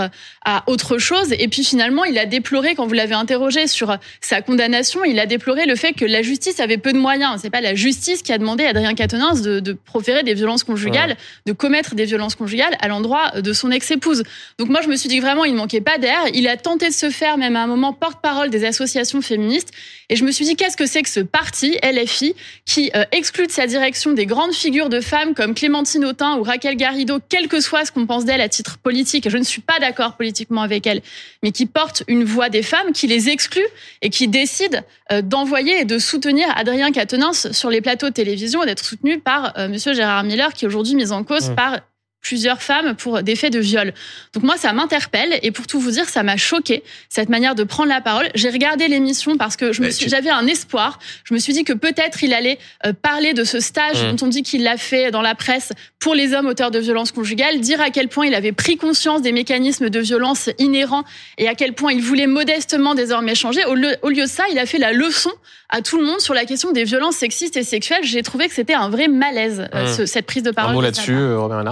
à 0.45 0.63
autre 0.67 0.97
chose. 0.97 1.33
Et 1.37 1.47
puis 1.49 1.63
finalement, 1.63 2.05
il 2.05 2.17
a 2.17 2.20
déploré, 2.25 2.75
quand 2.75 2.85
vous 2.85 2.93
l'avez 2.93 3.15
interrogé 3.15 3.67
sur 3.67 3.97
sa 4.21 4.41
condamnation, 4.41 5.03
il 5.03 5.19
a 5.19 5.25
déploré 5.25 5.65
le 5.65 5.75
fait 5.75 5.93
que 5.93 6.05
la 6.05 6.21
justice 6.21 6.59
avait 6.59 6.77
peu 6.77 6.93
de 6.93 6.97
moyens. 6.97 7.39
C'est 7.41 7.49
pas 7.49 7.61
la 7.61 7.75
justice 7.75 8.21
qui 8.21 8.31
a 8.31 8.37
demandé 8.37 8.65
à 8.65 8.69
Adrien 8.69 8.93
Quatennens 8.93 9.41
de, 9.41 9.59
de 9.59 9.73
proférer 9.73 10.23
des 10.23 10.33
violences 10.33 10.63
conjugales, 10.63 11.17
de 11.45 11.53
commettre 11.53 11.95
des 11.95 12.05
violences 12.05 12.35
conjugales 12.35 12.75
à 12.79 12.87
l'endroit 12.87 13.41
de 13.41 13.53
son 13.53 13.71
ex-épouse. 13.71 14.23
Donc 14.57 14.69
moi, 14.69 14.81
je 14.81 14.87
me 14.87 14.95
suis 14.95 15.09
dit 15.09 15.17
que 15.17 15.21
vraiment, 15.21 15.45
il 15.45 15.55
manquait 15.55 15.81
pas 15.81 15.97
d'air. 15.97 16.21
Il 16.33 16.47
a 16.47 16.57
tenté 16.57 16.87
de 16.89 16.93
se 16.93 17.09
faire, 17.09 17.37
même 17.37 17.55
à 17.55 17.63
un 17.63 17.67
moment, 17.67 17.93
porte-parole 17.93 18.49
des 18.49 18.65
associations 18.65 19.21
féministes. 19.21 19.71
Et 20.11 20.17
je 20.17 20.25
me 20.25 20.31
suis 20.31 20.45
dit, 20.45 20.55
qu'est-ce 20.55 20.77
que 20.77 20.85
c'est 20.85 21.01
que 21.01 21.09
ce 21.09 21.21
parti, 21.21 21.77
LFI, 21.83 22.35
qui 22.65 22.91
euh, 22.95 23.03
exclut 23.11 23.47
de 23.47 23.51
sa 23.51 23.65
direction 23.65 24.11
des 24.11 24.25
grandes 24.25 24.53
figures 24.53 24.89
de 24.89 24.99
femmes 24.99 25.33
comme 25.33 25.55
Clémentine 25.55 26.03
Autain 26.05 26.37
ou 26.37 26.43
Raquel 26.43 26.75
Garrido, 26.75 27.19
quel 27.29 27.47
que 27.47 27.61
soit 27.61 27.85
ce 27.85 27.91
qu'on 27.91 28.05
pense 28.05 28.25
d'elle 28.25 28.41
à 28.41 28.49
titre 28.49 28.77
politique, 28.77 29.29
je 29.29 29.37
ne 29.37 29.43
suis 29.43 29.61
pas 29.61 29.79
d'accord 29.79 30.17
politiquement 30.17 30.61
avec 30.61 30.85
elle, 30.85 31.01
mais 31.43 31.51
qui 31.51 31.65
porte 31.65 32.03
une 32.07 32.25
voix 32.25 32.49
des 32.49 32.61
femmes, 32.61 32.91
qui 32.93 33.07
les 33.07 33.29
exclut 33.29 33.65
et 34.01 34.09
qui 34.09 34.27
décide 34.27 34.83
euh, 35.11 35.21
d'envoyer 35.21 35.81
et 35.81 35.85
de 35.85 35.97
soutenir 35.97 36.47
Adrien 36.55 36.91
Quatennens 36.91 37.51
sur 37.51 37.69
les 37.69 37.81
plateaux 37.81 38.09
de 38.09 38.13
télévision 38.13 38.63
et 38.63 38.65
d'être 38.65 38.83
soutenu 38.83 39.19
par 39.19 39.57
euh, 39.57 39.69
Monsieur 39.69 39.93
Gérard 39.93 40.23
Miller, 40.23 40.53
qui 40.53 40.65
est 40.65 40.67
aujourd'hui 40.67 40.95
mis 40.95 41.11
en 41.11 41.23
cause 41.23 41.51
Mmh. 41.51 41.55
par 41.55 41.79
plusieurs 42.21 42.61
femmes 42.61 42.95
pour 42.95 43.23
des 43.23 43.35
faits 43.35 43.51
de 43.53 43.59
viol. 43.59 43.93
Donc 44.33 44.43
moi, 44.43 44.55
ça 44.57 44.73
m'interpelle 44.73 45.39
et 45.41 45.51
pour 45.51 45.67
tout 45.67 45.79
vous 45.79 45.91
dire, 45.91 46.07
ça 46.07 46.23
m'a 46.23 46.37
choqué 46.37 46.83
cette 47.09 47.29
manière 47.29 47.55
de 47.55 47.63
prendre 47.63 47.89
la 47.89 48.01
parole. 48.01 48.29
J'ai 48.35 48.49
regardé 48.49 48.87
l'émission 48.87 49.37
parce 49.37 49.55
que 49.57 49.73
je 49.73 49.81
me 49.81 49.89
suis, 49.89 50.05
tu- 50.05 50.09
j'avais 50.09 50.29
un 50.29 50.45
espoir. 50.47 50.99
Je 51.23 51.33
me 51.33 51.39
suis 51.39 51.53
dit 51.53 51.63
que 51.63 51.73
peut-être 51.73 52.23
il 52.23 52.33
allait 52.33 52.59
euh, 52.85 52.93
parler 52.93 53.33
de 53.33 53.43
ce 53.43 53.59
stage 53.59 54.03
Mm. 54.03 54.15
dont 54.15 54.25
on 54.27 54.29
dit 54.29 54.43
qu'il 54.43 54.63
l'a 54.63 54.77
fait 54.77 55.11
dans 55.11 55.21
la 55.21 55.35
presse 55.35 55.73
pour 55.99 56.13
les 56.15 56.33
hommes 56.33 56.47
auteurs 56.47 56.71
de 56.71 56.79
violences 56.79 57.11
conjugales, 57.11 57.59
dire 57.59 57.81
à 57.81 57.89
quel 57.89 58.07
point 58.07 58.25
il 58.27 58.35
avait 58.35 58.51
pris 58.51 58.77
conscience 58.77 59.21
des 59.21 59.31
mécanismes 59.31 59.89
de 59.89 59.99
violence 59.99 60.49
inhérents 60.59 61.03
et 61.37 61.47
à 61.47 61.55
quel 61.55 61.73
point 61.73 61.91
il 61.91 62.01
voulait 62.01 62.27
modestement 62.27 62.95
désormais 62.95 63.35
changer. 63.35 63.65
Au 63.65 63.73
lieu, 63.75 63.95
au 64.03 64.09
lieu 64.09 64.23
de 64.23 64.27
ça, 64.29 64.43
il 64.51 64.59
a 64.59 64.65
fait 64.65 64.77
la 64.77 64.93
leçon 64.93 65.31
à 65.69 65.81
tout 65.81 65.97
le 65.97 66.05
monde 66.05 66.19
sur 66.19 66.33
la 66.33 66.45
question 66.45 66.71
des 66.71 66.83
violences 66.83 67.15
sexistes 67.15 67.57
et 67.57 67.63
sexuelles. 67.63 68.03
J'ai 68.03 68.23
trouvé 68.23 68.47
que 68.47 68.53
c'était 68.53 68.73
un 68.73 68.89
vrai 68.89 69.07
malaise, 69.07 69.67
euh, 69.73 69.85
Mm. 69.85 69.87
ce- 69.97 70.05
cette 70.05 70.25
prise 70.25 70.43
de 70.43 70.51
parole. 70.51 70.71
un 70.71 70.75
mot 70.75 70.81
là-dessus, 70.81 71.13
euh, 71.15 71.39
Robert 71.39 71.63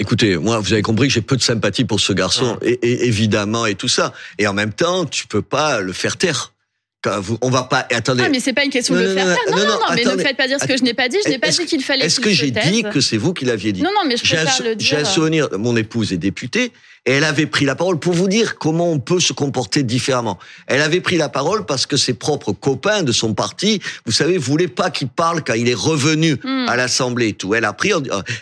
Écoutez, 0.00 0.38
moi, 0.38 0.58
vous 0.58 0.72
avez 0.72 0.80
compris 0.80 1.08
que 1.08 1.14
j'ai 1.14 1.20
peu 1.20 1.36
de 1.36 1.42
sympathie 1.42 1.84
pour 1.84 2.00
ce 2.00 2.14
garçon, 2.14 2.58
et, 2.62 2.72
et- 2.82 3.06
évidemment, 3.06 3.66
et 3.66 3.74
tout 3.74 3.86
ça. 3.86 4.14
Et 4.38 4.46
en 4.46 4.54
même 4.54 4.72
temps, 4.72 5.04
tu 5.04 5.26
peux 5.26 5.42
pas 5.42 5.80
le 5.82 5.92
faire 5.92 6.16
taire. 6.16 6.54
On 7.40 7.48
va 7.50 7.62
pas. 7.62 7.86
Attendez. 7.90 8.22
Ah, 8.26 8.28
mais 8.28 8.40
c'est 8.40 8.52
pas 8.52 8.64
une 8.64 8.70
question 8.70 8.94
Non, 8.94 9.00
de 9.00 9.06
le 9.06 9.14
faire 9.14 9.26
non, 9.26 9.34
taire. 9.34 9.56
Non, 9.56 9.56
non, 9.56 9.64
non, 9.64 9.78
mais 9.90 10.02
ne 10.02 10.08
attendez. 10.08 10.22
faites 10.22 10.36
pas 10.36 10.46
dire 10.48 10.58
ce 10.60 10.66
que 10.66 10.76
je 10.76 10.82
n'ai 10.82 10.92
pas 10.94 11.08
dit. 11.08 11.16
Je 11.24 11.30
n'ai 11.30 11.38
pas 11.38 11.48
dit 11.48 11.64
qu'il 11.64 11.82
fallait 11.82 12.04
Est-ce 12.04 12.20
que 12.20 12.30
j'ai 12.30 12.50
dit 12.50 12.82
que 12.92 13.00
c'est 13.00 13.16
vous 13.16 13.32
qui 13.32 13.44
l'aviez 13.46 13.72
dit 13.72 13.82
Non, 13.82 13.90
non, 13.94 14.06
mais 14.06 14.16
je 14.16 14.22
préfère 14.22 14.62
le 14.62 14.74
j'ai 14.78 14.96
un 14.96 15.02
dire. 15.02 15.06
souvenir, 15.10 15.48
mon 15.58 15.76
épouse 15.76 16.12
est 16.12 16.18
députée, 16.18 16.72
et 17.06 17.12
elle 17.12 17.24
avait 17.24 17.46
pris 17.46 17.64
la 17.64 17.74
parole 17.74 17.98
pour 17.98 18.12
vous 18.12 18.28
dire 18.28 18.58
comment 18.58 18.90
on 18.92 18.98
peut 18.98 19.20
se 19.20 19.32
comporter 19.32 19.82
différemment. 19.82 20.38
Elle 20.66 20.82
avait 20.82 21.00
pris 21.00 21.16
la 21.16 21.30
parole 21.30 21.64
parce 21.64 21.86
que 21.86 21.96
ses 21.96 22.12
propres 22.12 22.52
copains 22.52 23.02
de 23.02 23.12
son 23.12 23.32
parti, 23.32 23.80
vous 24.04 24.12
savez, 24.12 24.36
voulaient 24.36 24.68
pas 24.68 24.90
qu'il 24.90 25.08
parle 25.08 25.42
quand 25.42 25.54
il 25.54 25.68
est 25.70 25.74
revenu 25.74 26.34
Hmm. 26.44 26.66
à 26.68 26.76
l'Assemblée 26.76 27.28
et 27.28 27.32
tout. 27.32 27.54
Elle 27.54 27.64
a 27.64 27.72
pris, 27.72 27.92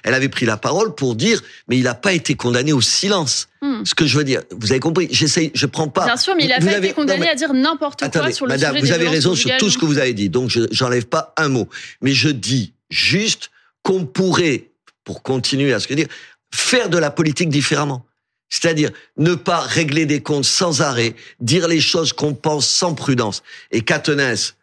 elle 0.03 0.15
avait 0.15 0.29
pris 0.29 0.47
la 0.47 0.57
parole 0.57 0.97
pour 0.97 1.15
dire, 1.15 1.41
mais 1.69 1.77
il 1.77 1.85
n'a 1.85 1.95
pas 1.95 2.13
été 2.13 2.35
condamné 2.35 2.73
au 2.73 2.81
silence. 2.81 3.47
Hmm. 3.61 3.85
Ce 3.85 3.95
que 3.95 4.07
je 4.07 4.17
veux 4.17 4.25
dire, 4.25 4.43
vous 4.53 4.71
avez 4.71 4.81
compris, 4.81 5.09
j'essaye, 5.11 5.51
je 5.55 5.67
prends 5.67 5.89
pas. 5.89 6.05
Bien 6.05 6.17
sûr, 6.17 6.35
mais 6.37 6.45
il 6.45 6.53
a 6.53 6.59
Vous 6.61 6.67
pas 6.67 6.79
été 6.79 6.93
condamné 6.93 7.19
non, 7.19 7.25
mais- 7.25 7.31
à 7.31 7.35
dire 7.35 7.53
n'importe 7.53 8.09
quoi 8.11 8.33
sur 8.33 8.47
le 8.47 8.53
madame, 8.53 8.71
sujet 8.77 8.81
vous 8.81 8.87
des 8.87 8.93
avez 8.93 9.09
raison 9.09 9.35
sur 9.35 9.57
tout 9.57 9.69
ce 9.69 9.79
que 9.79 9.85
vous 9.85 9.99
avez 9.99 10.15
dit, 10.15 10.29
donc 10.29 10.49
je 10.49 10.61
j'enlève 10.71 11.07
pas 11.07 11.35
un 11.37 11.49
mot. 11.49 11.69
Mais 12.01 12.13
je 12.13 12.29
dis 12.29 12.73
juste 12.91 13.51
qu'on 13.83 14.05
pourrait, 14.05 14.71
pour 15.05 15.23
continuer 15.23 15.73
à 15.73 15.81
ce 15.81 15.89
que 15.89 15.95
dire, 15.95 16.09
faire 16.53 16.89
de 16.89 16.99
la 16.99 17.11
politique 17.11 17.49
différemment. 17.49 18.05
C'est-à-dire 18.51 18.91
ne 19.17 19.35
pas 19.35 19.61
régler 19.61 20.07
des 20.07 20.23
comptes 20.23 20.45
sans 20.45 20.81
arrêt, 20.81 21.15
dire 21.41 21.69
les 21.69 21.81
choses 21.81 22.13
qu'on 22.13 22.35
pense 22.35 22.69
sans 22.69 22.95
prudence. 22.95 23.43
Et 23.71 23.83
Quatennens, 23.83 24.55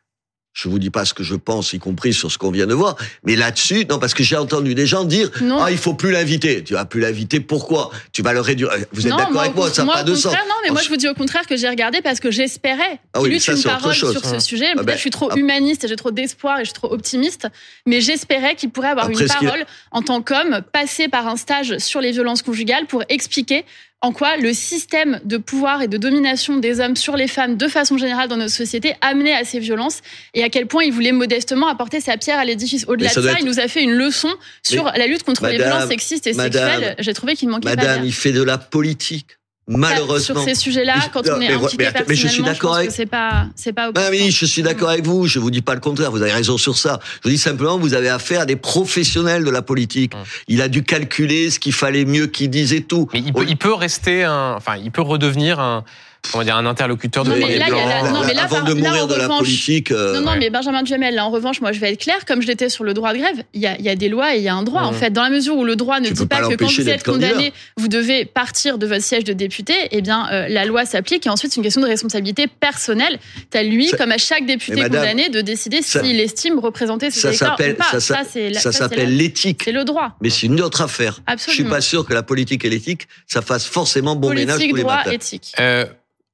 Je 0.56 0.70
vous 0.70 0.80
dis 0.80 0.90
pas 0.90 1.04
ce 1.04 1.14
que 1.14 1.22
je 1.22 1.36
pense, 1.36 1.74
y 1.74 1.80
compris 1.80 2.14
sur 2.14 2.32
ce 2.32 2.38
qu'on 2.38 2.50
vient 2.50 2.66
de 2.66 2.74
voir. 2.74 2.96
Mais 3.26 3.36
là-dessus, 3.36 3.86
non, 3.90 4.00
parce 4.00 4.14
que 4.14 4.24
j'ai 4.24 4.38
entendu 4.38 4.74
des 4.74 4.88
gens 4.88 5.04
dire, 5.04 5.30
Non. 5.42 5.62
ah, 5.62 5.70
il 5.70 5.78
faut 5.78 5.96
plus 5.96 6.12
l'inviter. 6.12 6.64
Tu 6.64 6.74
vas 6.76 6.86
plus 6.86 7.02
l'inviter. 7.02 7.42
Pourquoi? 7.42 7.92
Tu 8.14 8.22
vas 8.22 8.32
le 8.32 8.40
réduire. 8.40 8.70
Vous 8.94 9.06
êtes 9.06 9.14
d'accord 9.18 9.42
avec 9.42 9.54
moi 9.54 9.70
Ça 9.70 9.84
n'a 9.84 9.92
pas 9.92 10.04
de 10.04 10.16
sens. 10.16 10.32
Non, 10.32 10.40
mais 10.64 10.70
moi 10.72 10.82
je 10.82 10.88
vous 10.88 10.96
dis 10.96 11.10
au 11.10 11.14
contraire 11.14 11.46
que 11.46 11.58
j'ai 11.58 11.68
regardé 11.68 12.02
parce 12.02 12.22
que 12.22 12.32
j'espérais 12.32 13.02
Ah 13.14 13.22
oui, 13.22 13.38
ça, 13.38 13.52
une 13.52 13.62
parole 13.64 13.94
chose. 13.94 14.14
sur 14.14 14.24
ce 14.26 14.36
Ah. 14.36 14.40
sujet. 14.40 14.68
Ah 14.78 14.84
ben, 14.84 14.94
je 14.96 15.02
suis 15.02 15.10
trop 15.10 15.28
ah. 15.30 15.36
humaniste 15.38 15.84
et 15.84 15.90
j'ai 15.90 15.98
trop 15.98 16.12
d'espoir 16.12 16.58
et 16.60 16.62
je 16.62 16.70
suis 16.70 16.74
trop 16.74 16.92
optimiste, 16.94 17.50
mais 17.86 18.00
j'espérais 18.00 18.56
qu'il 18.56 18.70
pourrait 18.70 18.88
avoir 18.88 19.08
Après, 19.08 19.24
une 19.24 19.28
parole 19.28 19.66
en 19.92 20.02
tant 20.04 20.22
qu'homme, 20.22 20.62
passer 20.72 21.10
par 21.10 21.28
un 21.28 21.36
stage 21.36 21.78
sur 21.80 22.00
les 22.00 22.12
violences 22.12 22.42
conjugales 22.44 22.86
pour 22.88 23.04
expliquer 23.10 23.66
en 24.06 24.12
quoi 24.12 24.38
le 24.38 24.54
système 24.54 25.20
de 25.24 25.38
pouvoir 25.38 25.82
et 25.82 25.88
de 25.88 25.98
domination 25.98 26.58
des 26.58 26.80
hommes 26.80 26.96
sur 26.96 27.16
les 27.18 27.28
femmes 27.28 27.58
de 27.58 27.68
façon 27.68 27.98
générale 27.98 28.28
dans 28.30 28.38
notre 28.38 28.54
société 28.54 28.94
amenait 29.02 29.34
à 29.34 29.44
ces 29.44 29.58
violences 29.60 30.02
et 30.36 30.44
à 30.44 30.50
quel 30.50 30.68
point 30.68 30.84
il 30.84 30.92
voulait 30.94 31.12
modestement 31.12 31.68
apporter 31.68 32.00
sa 32.02 32.16
pierre 32.18 32.38
à 32.38 32.46
l'édifice. 32.46 32.86
Au-delà 32.88 33.10
de 33.10 33.14
ça, 33.14 33.32
être- 33.32 33.40
il 33.40 33.46
nous 33.48 33.60
a 33.60 33.68
fait 33.68 33.82
une 33.82 33.94
leçon 33.94 34.30
sur 34.62 34.84
la 34.96 35.08
lutte 35.08 35.24
contre 35.24 35.48
les 35.48 35.58
violences 35.58 35.88
sexistes 35.90 36.28
et 36.28 36.34
Madame, 36.34 36.72
sexuelles. 36.72 36.96
J'ai 37.00 37.14
trouvé 37.14 37.36
qu'il 37.36 37.50
manquait 37.50 37.70
pas 37.76 37.76
Madame, 37.76 38.06
il 38.06 38.14
fait 38.14 38.32
de 38.32 38.44
la 38.44 38.60
politique. 38.60 39.38
Malheureusement. 39.68 40.42
Sur 40.42 40.44
ces 40.44 40.56
sujets-là, 40.56 40.94
Mais- 40.98 41.10
quand 41.12 41.22
on 41.28 41.42
est 41.42 41.48
mais 41.48 41.54
impliqué 41.54 41.90
mais 42.08 42.14
je 42.16 42.28
suis 42.28 42.44
personnellement, 42.44 42.48
d'accord 42.54 42.76
avec- 42.76 42.92
c'est 42.92 43.06
pas, 43.08 43.48
c'est 43.56 43.74
pas 43.74 43.90
Ah 43.96 44.08
oui, 44.12 44.30
je 44.30 44.46
suis 44.46 44.62
d'accord 44.62 44.90
avec 44.90 45.06
vous. 45.06 45.26
Je 45.26 45.40
vous 45.40 45.50
dis 45.50 45.62
pas 45.64 45.74
le 45.74 45.80
contraire. 45.80 46.12
Vous 46.12 46.22
avez 46.22 46.32
raison 46.32 46.58
sur 46.58 46.78
ça. 46.78 47.00
Je 47.24 47.30
vous 47.30 47.30
dis 47.34 47.40
simplement, 47.40 47.80
vous 47.80 47.96
avez 47.96 48.10
affaire 48.10 48.42
à 48.42 48.46
des 48.46 48.56
professionnels 48.58 49.44
de 49.44 49.50
la 49.50 49.64
politique. 49.64 50.14
Il 50.48 50.62
a 50.62 50.68
dû 50.68 50.84
calculer 50.84 51.50
ce 51.50 51.60
qu'il 51.60 51.74
fallait 51.74 52.06
mieux 52.06 52.28
qu'il 52.28 52.50
dise 52.52 52.74
et 52.74 52.82
tout. 52.82 53.08
Mais 53.14 53.24
il 53.26 53.34
peut, 53.34 53.46
il 53.48 53.58
peut 53.58 53.74
rester 53.74 54.24
un, 54.24 54.54
enfin, 54.56 54.76
il 54.78 54.92
peut 54.92 55.02
redevenir 55.02 55.60
un, 55.60 55.84
comment 56.32 56.44
dire, 56.44 56.56
un 56.56 56.66
interlocuteur 56.66 57.24
de 57.24 57.30
Non, 57.32 57.36
mais 57.48 57.58
là, 57.58 57.66
plan. 57.68 57.86
la- 57.88 58.10
non, 58.12 58.22
mais 58.26 58.34
là, 58.34 58.44
avant 58.44 58.58
par- 58.58 58.66
de 58.66 58.74
là, 58.82 59.04
en 59.04 59.08
de 59.08 59.16
la 59.16 59.24
revanche- 59.24 59.40
politique. 59.40 59.92
euh, 59.92 60.14
Non, 60.16 60.22
non, 60.22 60.32
ouais. 60.34 60.38
mais 60.40 60.50
Benjamin 60.50 60.84
Duhamel, 60.84 61.16
là, 61.16 61.26
en 61.26 61.30
revanche, 61.30 61.62
moi, 61.62 61.72
je 61.72 61.80
vais 61.80 61.92
être 61.94 62.02
clair, 62.02 62.26
comme 62.26 62.42
je 62.42 62.48
l'étais 62.48 62.70
sur 62.70 62.84
le 62.84 62.94
droit 62.94 63.14
de 63.14 63.20
grève, 63.20 63.44
il 63.54 63.62
y 63.62 63.68
a, 63.68 63.78
il 63.78 63.86
y 63.86 63.90
a 63.90 63.96
des 63.96 64.10
lois 64.10 64.36
et 64.36 64.38
il 64.40 64.44
y 64.44 64.48
a 64.50 64.56
un 64.56 64.64
droit, 64.64 64.82
en 64.84 64.92
fait. 64.94 65.12
Dans 65.12 65.24
la 65.24 65.30
mesure 65.30 65.56
où 65.58 65.64
le 65.66 65.76
droit 65.76 66.00
ne 66.00 66.08
Tu 66.08 66.14
dit 66.14 66.26
pas, 66.26 66.42
pas 66.42 66.48
que 66.50 66.56
quand 66.56 66.68
vous 66.72 66.90
êtes 66.90 67.04
condamné, 67.04 67.54
vous 67.78 67.88
devez 67.88 68.26
partir 68.26 68.78
de 68.78 68.86
votre 68.88 69.04
siège 69.04 69.24
de 69.24 69.34
député, 69.34 69.74
eh 69.92 70.02
bien, 70.02 70.28
euh, 70.32 70.48
la 70.48 70.66
loi 70.66 70.86
s'applique 70.86 71.26
et 71.26 71.30
ensuite, 71.30 71.52
c'est 71.52 71.58
une 71.58 71.64
question 71.64 71.82
de 71.82 71.88
responsabilité 71.88 72.48
personnelle. 72.48 73.20
C'est 73.52 73.60
à 73.60 73.64
lui, 73.64 73.88
Ça- 73.88 73.98
comme 73.98 74.12
à 74.12 74.18
chaque 74.18 74.46
député 74.46 74.76
madame, 74.82 75.02
condamné, 75.02 75.30
de 75.30 75.42
décider 75.42 75.82
s'il 75.82 76.20
estime 76.20 76.60
représenter 76.60 77.12
ses 77.12 77.20
ça 77.22 77.34
s'appelle, 77.34 77.76
pas. 77.76 78.00
ça, 78.00 78.72
s'appelle 78.72 79.16
l'éthique. 79.16 79.62
C'est 79.66 79.72
le 79.72 79.84
droit. 79.84 80.16
Mais 80.22 80.30
c'est 80.30 80.48
une 80.48 80.62
autre 80.62 80.82
affaire. 80.82 81.14
Je 81.28 81.38
suis 81.42 81.52
Absolument. 81.52 81.70
pas 81.70 81.82
sûr 81.82 82.06
que 82.06 82.14
la 82.14 82.24
politique 82.24 82.66
et 82.66 82.70
l'éthique, 82.70 83.08
ça 83.28 83.42
fasse 83.42 83.66
forcément 83.66 84.16
bon 84.16 84.34
ménage 84.34 84.60
tous 84.68 84.76
les 84.76 84.82
droit, 84.82 84.96
matins. 84.98 85.12
éthique. 85.12 85.54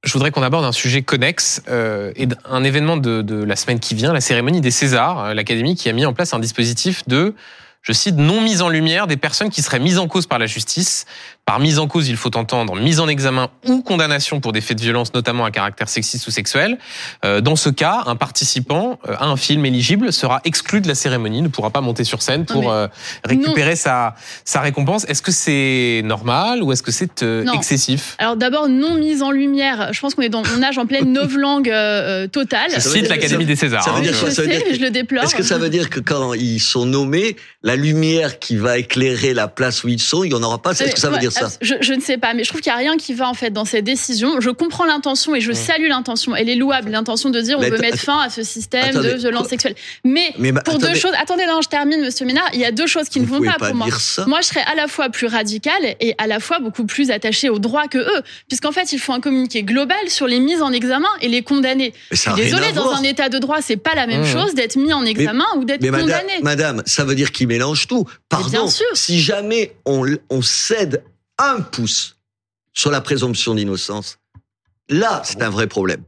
Je 0.04 0.14
voudrais 0.14 0.32
qu'on 0.32 0.42
aborde 0.42 0.66
un 0.66 0.72
sujet 0.72 1.04
connexe 1.04 1.62
euh, 1.70 2.12
et 2.16 2.28
un 2.46 2.64
événement 2.64 2.98
de, 2.98 3.22
de 3.22 3.44
la 3.44 3.56
semaine 3.56 3.80
qui 3.80 3.94
vient, 3.94 4.14
la 4.14 4.22
cérémonie 4.22 4.60
des 4.60 4.72
Césars, 4.72 5.26
euh, 5.26 5.34
l'Académie 5.36 5.76
qui 5.76 5.90
a 5.90 5.94
mis 5.94 6.08
en 6.08 6.14
place 6.14 6.34
un 6.34 6.40
dispositif 6.40 7.08
de, 7.08 7.36
je 7.84 7.94
cite, 7.94 8.16
non 8.16 8.42
mise 8.42 8.64
en 8.64 8.70
lumière 8.70 9.06
des 9.06 9.18
personnes 9.18 9.50
qui 9.50 9.62
seraient 9.62 9.80
mises 9.80 10.00
en 10.00 10.08
cause 10.08 10.26
par 10.26 10.40
la 10.40 10.48
justice. 10.48 11.06
Par 11.46 11.60
mise 11.60 11.80
en 11.80 11.88
cause, 11.88 12.08
il 12.08 12.16
faut 12.18 12.36
entendre 12.38 12.76
mise 12.76 13.00
en 13.00 13.08
examen 13.08 13.50
ou 13.68 13.82
condamnation 13.82 14.40
pour 14.40 14.52
des 14.54 14.62
faits 14.62 14.78
de 14.78 14.84
violence, 14.84 15.14
notamment 15.14 15.44
à 15.44 15.52
caractère 15.52 15.90
sexiste 15.90 16.26
ou 16.28 16.32
sexuel. 16.32 16.78
Euh, 17.26 17.42
dans 17.42 17.56
ce 17.56 17.70
cas, 17.70 18.04
un 18.06 18.16
participant 18.16 19.00
euh, 19.10 19.16
à 19.20 19.26
un 19.26 19.36
film 19.38 19.66
éligible 19.66 20.14
sera 20.14 20.40
exclu 20.46 20.82
de 20.82 20.88
la 20.88 20.96
cérémonie, 20.96 21.42
ne 21.42 21.48
pourra 21.48 21.72
pas 21.72 21.82
monter 21.82 22.04
sur 22.04 22.22
scène 22.22 22.46
pour 22.46 22.72
euh, 22.72 22.88
récupérer 23.26 23.76
sa, 23.76 24.16
sa 24.46 24.62
récompense. 24.62 25.04
Est-ce 25.10 25.22
que 25.22 25.32
c'est 25.32 26.02
normal 26.06 26.64
ou 26.64 26.72
est-ce 26.72 26.84
que 26.84 26.92
c'est 26.92 27.24
euh, 27.24 27.44
excessif? 27.54 28.16
Alors 28.20 28.38
d'abord, 28.38 28.70
non 28.70 28.96
mise 28.96 29.22
en 29.24 29.32
lumière. 29.32 29.90
Je 29.92 30.00
pense 30.00 30.16
qu'on 30.16 30.22
est 30.22 30.30
dans, 30.30 30.44
on 30.56 30.60
nage 30.60 30.78
en 30.78 30.86
pleine 30.86 31.12
novlangue 31.14 31.70
euh, 31.70 32.28
totale. 32.28 32.70
Je 32.74 32.80
cite 32.80 33.10
l'Académie 33.10 33.46
des 33.46 33.56
Césars. 33.56 33.84
ça 33.84 33.92
veut 33.92 33.98
hein. 33.98 34.02
dire 34.02 34.14
Je 34.14 34.20
quoi 34.22 34.32
Ça 34.32 34.44
veut 34.44 34.48
sais, 34.48 34.56
dire 34.56 34.64
mais 34.66 34.72
que- 34.72 34.78
je 34.78 34.84
le 34.84 34.92
déplore. 34.92 35.24
Est-ce 35.24 35.36
que 35.36 35.44
ça 35.44 35.58
veut 35.58 35.70
dire 35.70 35.90
que 35.90 36.00
quand 36.00 36.34
ils 36.34 36.60
sont 36.60 36.86
nommés, 36.86 37.36
la 37.64 37.76
lumière 37.76 38.40
qui 38.40 38.56
va 38.58 38.78
éclairer 38.78 39.34
la 39.34 39.48
place 39.48 39.84
où 39.84 39.90
ils 39.90 40.00
sont, 40.02 40.24
il 40.24 40.30
n'y 40.30 40.36
en 40.36 40.44
aura 40.44 40.62
pas 40.62 40.72
Est-ce 40.72 40.94
que 40.94 41.00
ça 41.00 41.10
veut 41.10 41.18
dire 41.18 41.32
ça 41.32 41.41
je, 41.62 41.76
je 41.82 41.94
ne 41.94 42.02
sais 42.02 42.18
pas, 42.18 42.34
mais 42.34 42.44
je 42.44 42.50
trouve 42.50 42.62
qu'il 42.62 42.72
n'y 42.72 42.76
a 42.76 42.80
rien 42.80 42.98
qui 42.98 43.14
va 43.14 43.28
en 43.30 43.34
fait 43.34 43.52
dans 43.52 43.66
cette 43.66 43.84
décision. 43.86 44.40
Je 44.42 44.50
comprends 44.50 44.86
l'intention 44.86 45.36
et 45.36 45.42
je 45.42 45.52
salue 45.52 45.88
l'intention. 45.88 46.36
Elle 46.36 46.50
est 46.50 46.56
louable, 46.56 46.90
l'intention 46.92 47.30
de 47.30 47.40
dire 47.42 47.58
on 47.58 47.62
Mais 47.62 47.70
veut 47.70 47.78
mettre 47.80 47.98
fin 48.00 48.20
à 48.20 48.30
ce 48.30 48.44
système 48.44 48.84
attendez, 48.90 49.14
de 49.14 49.18
violence 49.18 49.48
sexuelle. 49.48 49.76
Mais, 50.04 50.34
Mais 50.38 50.52
bah, 50.52 50.62
pour 50.64 50.78
deux 50.78 50.96
choses, 50.96 51.14
attendez, 51.22 51.46
non, 51.46 51.62
je 51.62 51.70
termine, 51.70 52.02
Monsieur 52.02 52.26
Ménard. 52.26 52.50
Il 52.54 52.60
y 52.60 52.66
a 52.66 52.72
deux 52.72 52.88
choses 52.88 53.10
qui 53.10 53.20
Vous 53.20 53.36
ne 53.40 53.40
vont 53.40 53.46
pas, 53.52 53.58
pas 53.58 53.68
pour 53.68 53.76
moi. 53.76 53.88
ça. 54.00 54.26
Moi, 54.26 54.40
je 54.42 54.48
serais 54.48 54.64
à 54.72 54.76
la 54.76 54.88
fois 54.88 55.10
plus 55.10 55.28
radicale 55.28 55.96
et 56.00 56.16
à 56.18 56.28
la 56.28 56.40
fois 56.40 56.60
beaucoup 56.60 56.86
plus 56.86 57.12
attachée 57.12 57.50
au 57.50 57.60
droit 57.60 57.88
que 57.88 57.98
eux, 57.98 58.22
puisqu'en 58.48 58.72
fait, 58.72 58.92
il 58.94 59.00
faut 59.00 59.14
un 59.14 59.20
communiqué 59.22 59.64
global 59.64 59.98
sur 60.10 60.28
les 60.28 60.40
mises 60.40 60.62
en 60.62 60.72
examen 60.72 61.10
et 61.22 61.28
les 61.28 61.42
condamnés. 61.42 61.94
Mais 62.12 62.18
ça 62.18 62.32
Je 62.32 62.34
a 62.34 62.36
suis 62.36 62.52
rien 62.52 62.60
désolée, 62.60 62.74
dans 62.74 62.84
voir. 62.84 63.00
un 63.00 63.04
état 63.04 63.30
de 63.30 63.38
droit, 63.40 63.62
c'est 63.62 63.78
pas 63.78 63.96
la 63.96 64.08
même 64.08 64.22
Mmh. 64.22 64.26
chose 64.26 64.54
d'être 64.54 64.76
mis 64.76 64.94
en 64.94 65.06
examen 65.06 65.46
ou 65.58 65.64
d'être 65.66 65.82
Mais 65.82 65.90
madame, 65.90 66.06
condamné. 66.08 66.34
madame, 66.44 66.84
ça 66.86 67.04
veut 67.06 67.16
dire 67.16 67.32
qu'ils 67.32 67.48
mélangent 67.48 67.88
tout. 67.88 68.06
Pardon. 68.30 68.50
bien 68.50 68.68
sûr. 68.68 68.86
Si 68.94 69.20
jamais 69.20 69.74
on, 69.86 70.06
on 70.30 70.42
cède 70.42 71.04
un 71.42 71.62
pouce 71.62 72.16
sur 72.74 72.92
la 72.92 73.02
présomption 73.02 73.54
d'innocence, 73.56 74.18
là, 74.90 75.22
c'est 75.26 75.42
un 75.42 75.50
vrai 75.50 75.68
problème. 75.68 76.04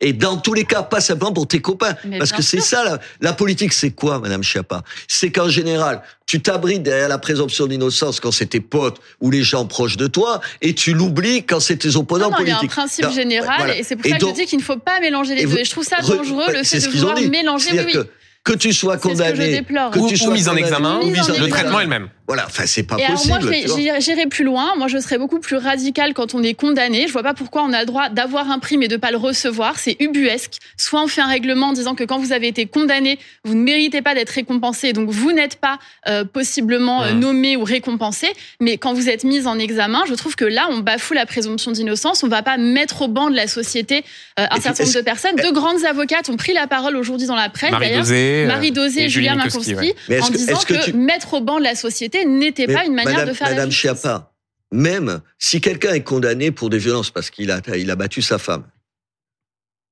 Et 0.00 0.12
dans 0.12 0.36
tous 0.36 0.54
les 0.54 0.62
cas, 0.64 0.84
pas 0.84 1.00
simplement 1.00 1.32
pour 1.32 1.48
tes 1.48 1.60
copains. 1.60 1.96
Mais 2.04 2.18
parce 2.18 2.30
que 2.30 2.40
c'est 2.40 2.60
ça, 2.60 2.84
la, 2.84 2.98
la 3.20 3.32
politique, 3.32 3.72
c'est 3.72 3.90
quoi, 3.90 4.20
Madame 4.20 4.44
Schiappa? 4.44 4.84
C'est 5.08 5.32
qu'en 5.32 5.48
général, 5.48 6.02
tu 6.24 6.40
t'abrites 6.40 6.84
derrière 6.84 7.08
la 7.08 7.18
présomption 7.18 7.66
d'innocence 7.66 8.20
quand 8.20 8.30
c'est 8.30 8.46
tes 8.46 8.60
potes 8.60 9.00
ou 9.20 9.32
les 9.32 9.42
gens 9.42 9.66
proches 9.66 9.96
de 9.96 10.06
toi, 10.06 10.40
et 10.60 10.72
tu 10.72 10.94
l'oublies 10.94 11.42
quand 11.44 11.58
c'est 11.58 11.78
tes 11.78 11.96
opposants 11.96 12.30
Non, 12.30 12.36
non, 12.36 12.42
il 12.42 12.46
y 12.46 12.50
a 12.52 12.54
un 12.54 12.58
politiques. 12.58 12.70
principe 12.76 13.04
Non, 13.06 13.10
général 13.10 13.56
voilà. 13.58 13.76
et 13.76 13.82
c'est 13.82 13.96
pour 13.96 14.06
Et 14.06 14.10
ça 14.10 14.18
donc- 14.18 14.30
que 14.34 14.36
je 14.36 14.42
dis 14.42 14.48
qu'il 14.48 14.58
ne 14.60 14.64
faut 14.64 14.76
pas 14.78 15.00
mélanger 15.00 15.34
les 15.34 15.42
et 15.42 15.46
deux. 15.46 15.58
Et 15.58 15.64
je 15.64 15.70
trouve 15.72 15.84
ça 15.84 15.96
Re- 15.96 16.16
dangereux 16.16 16.44
le 16.52 16.62
fait 16.62 16.78
de 16.78 16.88
vouloir 16.96 17.20
mélanger. 17.20 17.70
Oui, 17.72 17.80
oui. 17.86 17.92
que, 17.94 18.06
que 18.44 18.52
tu 18.56 18.72
sois 18.72 18.98
que 18.98 19.02
condamné, 19.02 19.64
que 19.64 19.98
Ou, 19.98 20.06
tu 20.06 20.14
ou 20.14 20.16
sois 20.16 20.32
mise 20.32 20.48
en 20.48 20.54
examen, 20.54 20.98
ou 20.98 21.02
en 21.02 21.06
le 21.06 21.16
examen. 21.16 21.48
traitement 21.48 21.80
est 21.80 21.84
le 21.84 21.90
même. 21.90 22.08
Voilà, 22.28 22.44
enfin, 22.46 22.64
c'est 22.66 22.82
pas 22.82 22.96
Et 22.98 23.04
alors 23.04 23.16
possible. 23.16 23.40
moi, 23.86 23.98
j'irai 24.00 24.26
plus 24.26 24.44
loin. 24.44 24.74
Moi, 24.76 24.86
je 24.86 24.98
serais 24.98 25.16
beaucoup 25.16 25.40
plus 25.40 25.56
radicale 25.56 26.12
quand 26.12 26.34
on 26.34 26.42
est 26.42 26.52
condamné. 26.52 27.06
Je 27.08 27.12
vois 27.12 27.22
pas 27.22 27.32
pourquoi 27.32 27.62
on 27.62 27.72
a 27.72 27.80
le 27.80 27.86
droit 27.86 28.10
d'avoir 28.10 28.50
un 28.50 28.58
prix 28.58 28.76
mais 28.76 28.86
de 28.86 28.96
pas 28.98 29.10
le 29.10 29.16
recevoir. 29.16 29.78
C'est 29.78 29.96
ubuesque. 29.98 30.58
Soit 30.76 31.02
on 31.02 31.06
fait 31.08 31.22
un 31.22 31.26
règlement 31.26 31.68
en 31.68 31.72
disant 31.72 31.94
que 31.94 32.04
quand 32.04 32.18
vous 32.18 32.32
avez 32.32 32.46
été 32.48 32.66
condamné, 32.66 33.18
vous 33.44 33.54
ne 33.54 33.62
méritez 33.62 34.02
pas 34.02 34.14
d'être 34.14 34.28
récompensé, 34.28 34.92
donc 34.92 35.08
vous 35.08 35.32
n'êtes 35.32 35.56
pas 35.56 35.78
euh, 36.06 36.24
possiblement 36.24 37.02
euh, 37.02 37.12
nommé 37.12 37.56
ou 37.56 37.64
récompensé. 37.64 38.28
Mais 38.60 38.76
quand 38.76 38.92
vous 38.92 39.08
êtes 39.08 39.24
mis 39.24 39.46
en 39.46 39.58
examen, 39.58 40.04
je 40.06 40.12
trouve 40.14 40.36
que 40.36 40.44
là, 40.44 40.68
on 40.70 40.80
bafoue 40.80 41.14
la 41.14 41.24
présomption 41.24 41.70
d'innocence. 41.72 42.22
On 42.22 42.28
va 42.28 42.42
pas 42.42 42.58
mettre 42.58 43.00
au 43.02 43.08
banc 43.08 43.30
de 43.30 43.36
la 43.36 43.46
société 43.46 44.04
euh, 44.38 44.46
un 44.50 44.60
certain 44.60 44.84
nombre 44.84 44.96
de 44.96 45.00
personnes. 45.00 45.36
Deux 45.36 45.52
grandes 45.52 45.82
avocates 45.86 46.28
ont 46.28 46.36
pris 46.36 46.52
la 46.52 46.66
parole 46.66 46.94
aujourd'hui 46.96 47.26
dans 47.26 47.36
la 47.36 47.48
presse. 47.48 47.70
Marie 47.70 47.86
d'ailleurs. 47.86 48.02
Dosé, 48.02 48.44
Marie 48.46 48.70
Dosé 48.72 49.08
Julien 49.08 49.34
Minkowski, 49.36 49.74
Minkowski, 49.74 49.94
ouais. 50.10 50.20
En 50.20 50.28
disant 50.28 50.58
que 50.66 50.74
que, 50.74 50.84
tu- 50.84 50.92
mettre 50.92 51.32
au 51.32 51.40
banc 51.40 51.58
de 51.58 51.64
la 51.64 51.74
société 51.74 52.17
n'était 52.24 52.66
pas 52.66 52.84
une 52.84 52.94
manière 52.94 53.12
Madame, 53.14 53.28
de 53.28 53.32
faire 53.34 53.48
Madame 53.48 53.64
la 53.66 53.70
justice. 53.70 53.80
Schiappa, 53.80 54.32
même 54.72 55.20
si 55.38 55.60
quelqu'un 55.60 55.94
est 55.94 56.02
condamné 56.02 56.50
pour 56.50 56.70
des 56.70 56.78
violences 56.78 57.10
parce 57.10 57.30
qu'il 57.30 57.50
a, 57.50 57.60
il 57.76 57.90
a 57.90 57.96
battu 57.96 58.22
sa 58.22 58.38
femme, 58.38 58.64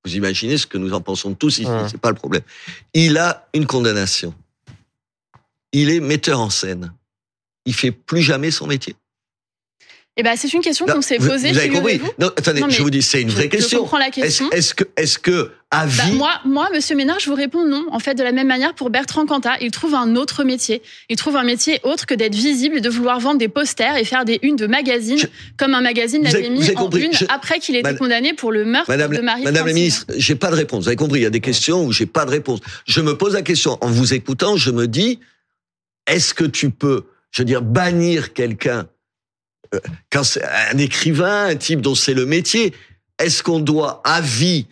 vous 0.04 0.14
imaginez 0.16 0.56
ce 0.58 0.66
que 0.66 0.78
nous 0.78 0.92
en 0.92 1.00
pensons 1.00 1.34
tous 1.34 1.58
ici, 1.58 1.66
Ouais. 1.70 1.88
c'est 1.90 2.00
pas 2.00 2.10
le 2.10 2.14
problème. 2.16 2.42
Il 2.94 3.18
a 3.18 3.48
une 3.54 3.66
condamnation. 3.66 4.34
Il 5.72 5.90
est 5.90 6.00
metteur 6.00 6.38
en 6.40 6.50
scène. 6.50 6.92
Il 7.64 7.74
fait 7.74 7.90
plus 7.90 8.22
jamais 8.22 8.50
son 8.52 8.66
métier. 8.68 8.94
Eh 10.18 10.22
ben, 10.22 10.34
c'est 10.34 10.50
une 10.54 10.62
question 10.62 10.86
qu'on 10.86 11.02
s'est 11.02 11.18
posée. 11.18 11.52
vous 11.52 11.58
avez 11.58 11.68
compris. 11.68 12.00
Non, 12.18 12.28
attendez, 12.28 12.60
Non, 12.60 12.70
je 12.70 12.80
vous 12.82 12.88
dis, 12.88 13.02
c'est 13.02 13.20
une 13.20 13.28
Je- 13.28 13.34
vraie 13.34 13.44
Je 13.44 13.48
question. 13.50 13.80
comprends 13.80 13.98
la 13.98 14.08
question. 14.10 14.50
est-ce 14.50 14.74
que, 14.74 14.84
est-ce 14.96 15.18
que, 15.18 15.50
à 15.70 15.84
Bah, 15.84 15.92
vie, 16.06 16.12
moi, 16.16 16.30
moi, 16.46 16.70
Monsieur 16.72 16.96
Ménard, 16.96 17.18
je 17.20 17.28
vous 17.28 17.34
réponds 17.36 17.66
non. 17.66 17.84
En 17.90 17.98
fait, 17.98 18.14
de 18.14 18.22
la 18.22 18.32
même 18.32 18.46
manière, 18.46 18.72
pour 18.74 18.88
Bertrand 18.88 19.26
Cantat, 19.26 19.56
il 19.60 19.70
trouve 19.70 19.94
un 19.94 20.16
autre 20.16 20.42
métier. 20.42 20.80
Il 21.10 21.16
trouve 21.16 21.36
un 21.36 21.44
métier 21.44 21.80
autre 21.82 22.06
que 22.06 22.14
d'être 22.14 22.34
visible 22.34 22.78
et 22.78 22.80
de 22.80 22.88
vouloir 22.88 23.20
vendre 23.20 23.36
des 23.38 23.48
posters 23.48 23.96
et 23.98 24.04
faire 24.04 24.24
des 24.24 24.38
unes 24.42 24.56
de 24.56 24.66
magazines, 24.66 25.18
Je- 25.18 25.26
comme 25.58 25.74
un 25.74 25.82
magazine 25.82 26.22
l'avait 26.24 26.48
mis 26.48 26.70
en 26.70 26.74
compris. 26.74 27.02
une 27.04 27.12
Je- 27.12 27.26
après 27.28 27.58
qu'il 27.58 27.74
ait 27.76 27.80
été 27.80 27.88
Madame- 27.88 27.98
condamné 27.98 28.32
pour 28.32 28.52
le 28.52 28.64
meurtre 28.64 28.88
Madame, 28.90 29.14
de 29.14 29.20
Marie 29.20 29.42
Madame 29.44 29.66
la 29.66 29.72
ministre, 29.74 30.06
j'ai 30.16 30.34
pas 30.34 30.50
de 30.50 30.56
réponse. 30.56 30.84
Vous 30.84 30.88
avez 30.88 30.96
compris, 30.96 31.20
il 31.20 31.24
y 31.24 31.26
a 31.26 31.30
des 31.30 31.40
questions 31.40 31.84
où 31.84 31.92
j'ai 31.92 32.06
pas 32.06 32.24
de 32.24 32.30
réponse. 32.30 32.60
Je 32.86 33.02
me 33.02 33.18
pose 33.18 33.34
la 33.34 33.42
question. 33.42 33.76
En 33.82 33.90
vous 33.90 34.14
écoutant, 34.14 34.56
je 34.56 34.70
me 34.70 34.86
dis, 34.88 35.20
est-ce 36.06 36.32
que 36.32 36.44
tu 36.44 36.70
peux, 36.70 37.04
je 37.32 37.42
veux 37.42 37.46
dire, 37.46 37.60
bannir 37.60 38.32
quelqu'un 38.32 38.86
quand 40.10 40.24
c'est 40.24 40.44
un 40.44 40.78
écrivain, 40.78 41.46
un 41.46 41.56
type 41.56 41.80
dont 41.80 41.94
c'est 41.94 42.14
le 42.14 42.26
métier, 42.26 42.74
est-ce 43.18 43.42
qu'on 43.42 43.60
doit 43.60 44.00
à 44.04 44.20
vie 44.20 44.66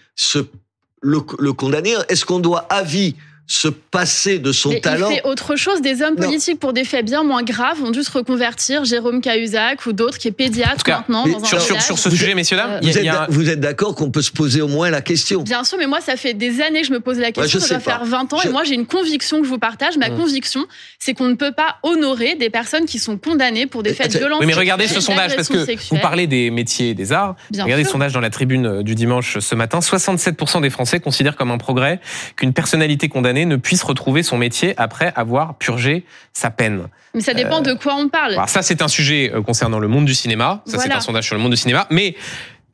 le 1.00 1.52
condamner? 1.52 1.94
Est-ce 2.08 2.24
qu'on 2.24 2.40
doit 2.40 2.66
à 2.70 2.82
vie 2.82 3.16
se 3.46 3.68
passer 3.68 4.38
de 4.38 4.52
son 4.52 4.70
Mais 4.70 4.80
talent. 4.80 5.10
il 5.10 5.16
fait 5.16 5.26
autre 5.26 5.54
chose. 5.56 5.82
Des 5.82 6.00
hommes 6.02 6.14
Non. 6.18 6.26
politiques 6.28 6.58
pour 6.58 6.72
des 6.72 6.84
faits 6.84 7.04
bien 7.04 7.22
moins 7.22 7.42
graves 7.42 7.82
ont 7.82 7.90
dû 7.90 8.02
se 8.02 8.10
reconvertir. 8.10 8.84
Jérôme 8.86 9.20
Cahuzac 9.20 9.84
ou 9.84 9.92
d'autres 9.92 10.16
qui 10.16 10.28
est 10.28 10.32
pédiatre 10.32 10.82
cas, 10.82 10.98
maintenant 11.08 11.26
dans 11.26 11.42
un 11.42 11.44
Sur, 11.44 11.60
sur, 11.60 11.82
sur 11.82 11.98
ce 11.98 12.08
Vous 12.08 12.16
sujet, 12.16 12.30
êtes- 12.30 12.36
messieurs, 12.36 12.56
dames, 12.56 12.70
euh, 12.72 12.80
Vous 12.82 12.98
a 13.08 13.26
vous 13.28 13.50
êtes 13.50 13.60
d'accord 13.60 13.94
qu'on 13.94 14.10
peut 14.10 14.22
se 14.22 14.30
poser 14.32 14.62
au 14.62 14.68
moins 14.68 14.88
la 14.88 15.02
question? 15.02 15.42
Bien 15.42 15.62
sûr, 15.62 15.76
mais 15.78 15.86
moi, 15.86 16.00
ça 16.00 16.16
fait 16.16 16.32
des 16.32 16.62
années 16.62 16.80
que 16.80 16.86
je 16.86 16.92
me 16.92 17.00
pose 17.00 17.18
la 17.18 17.32
question. 17.32 17.58
je 17.58 17.62
ça 17.62 17.68
sais 17.68 17.74
doit 17.74 17.82
pas. 17.84 17.90
faire 17.98 18.04
20 18.06 18.32
ans. 18.32 18.38
Je- 18.42 18.48
Et 18.48 18.50
moi, 18.50 18.64
j'ai 18.64 18.74
une 18.74 18.86
conviction 18.86 19.38
que 19.40 19.44
je 19.44 19.50
vous 19.50 19.58
partage. 19.58 19.98
Ma 19.98 20.08
Mm. 20.08 20.16
conviction, 20.16 20.64
c'est 20.98 21.12
qu'on 21.12 21.28
ne 21.28 21.34
peut 21.34 21.52
pas 21.52 21.76
honorer 21.82 22.36
des 22.36 22.48
personnes 22.48 22.86
qui 22.86 22.98
sont 22.98 23.18
condamnées 23.18 23.66
pour 23.66 23.82
des 23.82 23.92
faits 23.92 24.16
violents. 24.16 24.38
Oui, 24.40 24.46
mais 24.46 24.54
regardez 24.54 24.88
ce 24.88 25.00
sondage, 25.02 25.36
parce 25.36 25.48
que 25.48 25.66
vous 25.90 25.98
parlez 26.00 26.26
des 26.26 26.50
métiers 26.50 26.90
et 26.90 26.94
des 26.94 27.12
arts. 27.12 27.36
Bien 27.50 27.64
regardez 27.64 27.82
sûr. 27.84 27.88
le 27.90 27.92
sondage 27.92 28.12
dans 28.14 28.20
la 28.20 28.30
tribune 28.30 28.66
euh, 28.66 28.82
du 28.82 28.94
dimanche 28.94 29.38
ce 29.38 29.54
matin. 29.54 29.80
67% 29.80 30.62
des 30.62 30.70
Français 30.70 30.98
considèrent 30.98 31.36
comme 31.36 31.50
un 31.50 31.58
progrès 31.58 32.00
qu'une 32.36 32.54
personnalité 32.54 33.08
condamnée 33.10 33.33
ne 33.34 33.56
puisse 33.56 33.82
retrouver 33.82 34.22
son 34.22 34.38
métier 34.38 34.74
après 34.76 35.12
avoir 35.16 35.56
purgé 35.56 36.04
sa 36.32 36.50
peine. 36.50 36.86
Mais 37.14 37.20
ça 37.20 37.34
dépend 37.34 37.60
de 37.60 37.74
quoi 37.74 37.94
on 37.96 38.08
parle. 38.08 38.34
Alors 38.34 38.48
ça, 38.48 38.62
c'est 38.62 38.82
un 38.82 38.88
sujet 38.88 39.32
euh, 39.34 39.42
concernant 39.42 39.78
le 39.78 39.88
monde 39.88 40.04
du 40.04 40.14
cinéma. 40.14 40.62
Ça, 40.66 40.78
c'est 40.78 40.92
un 40.92 41.00
sondage 41.00 41.26
sur 41.26 41.34
le 41.34 41.40
monde 41.40 41.52
du 41.52 41.56
cinéma. 41.56 41.86
Mais 41.90 42.14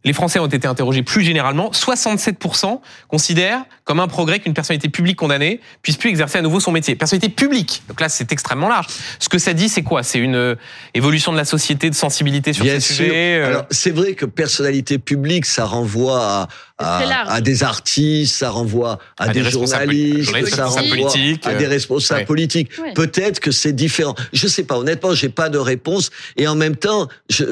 les 0.04 0.12
Français 0.12 0.38
ont 0.38 0.46
été 0.46 0.66
interrogés 0.66 1.02
plus 1.02 1.22
généralement. 1.22 1.70
67% 1.72 2.80
considèrent 3.08 3.62
comme 3.84 4.00
un 4.00 4.08
progrès 4.08 4.38
qu'une 4.38 4.54
personnalité 4.54 4.88
publique 4.88 5.16
condamnée 5.16 5.60
puisse 5.82 5.96
plus 5.96 6.08
exercer 6.10 6.38
à 6.38 6.42
nouveau 6.42 6.60
son 6.60 6.72
métier. 6.72 6.94
Personnalité 6.96 7.28
publique. 7.28 7.82
Donc 7.88 8.00
là, 8.00 8.08
c'est 8.08 8.32
extrêmement 8.32 8.68
large. 8.68 8.86
Ce 9.18 9.28
que 9.28 9.38
ça 9.38 9.52
dit, 9.52 9.68
c'est 9.68 9.82
quoi? 9.82 10.02
C'est 10.02 10.18
une 10.18 10.36
euh, 10.36 10.54
évolution 10.94 11.32
de 11.32 11.36
la 11.36 11.44
société, 11.44 11.90
de 11.90 11.94
sensibilité 11.94 12.52
sur 12.52 12.64
Bien 12.64 12.74
ces 12.74 12.94
sûr. 12.94 13.04
sujets. 13.04 13.40
euh, 13.40 13.46
Alors, 13.48 13.66
c'est 13.70 13.90
vrai 13.90 14.14
que 14.14 14.24
personnalité 14.26 14.98
publique, 14.98 15.44
ça 15.44 15.64
renvoie 15.64 16.24
à, 16.24 16.48
à, 16.78 17.32
à 17.34 17.40
des 17.40 17.62
artistes, 17.62 18.36
ça 18.36 18.50
renvoie 18.50 18.98
à, 19.18 19.24
À 19.24 19.28
des 19.28 19.42
journalistes, 19.42 20.22
journalistes, 20.22 20.54
ça 20.54 20.66
renvoie 20.66 21.12
à 21.44 21.54
des 21.54 21.64
euh, 21.64 21.68
responsables 21.68 22.20
ouais. 22.20 22.26
politiques. 22.26 22.72
Ouais. 22.82 22.94
Peut-être 22.94 23.40
que 23.40 23.50
c'est 23.50 23.72
différent. 23.72 24.14
Je 24.32 24.46
sais 24.46 24.64
pas. 24.64 24.78
Honnêtement, 24.78 25.14
j'ai 25.14 25.28
pas 25.28 25.48
de 25.50 25.58
réponse. 25.58 26.10
Et 26.36 26.48
en 26.48 26.54
même 26.54 26.76
temps, 26.76 27.08
je, 27.28 27.44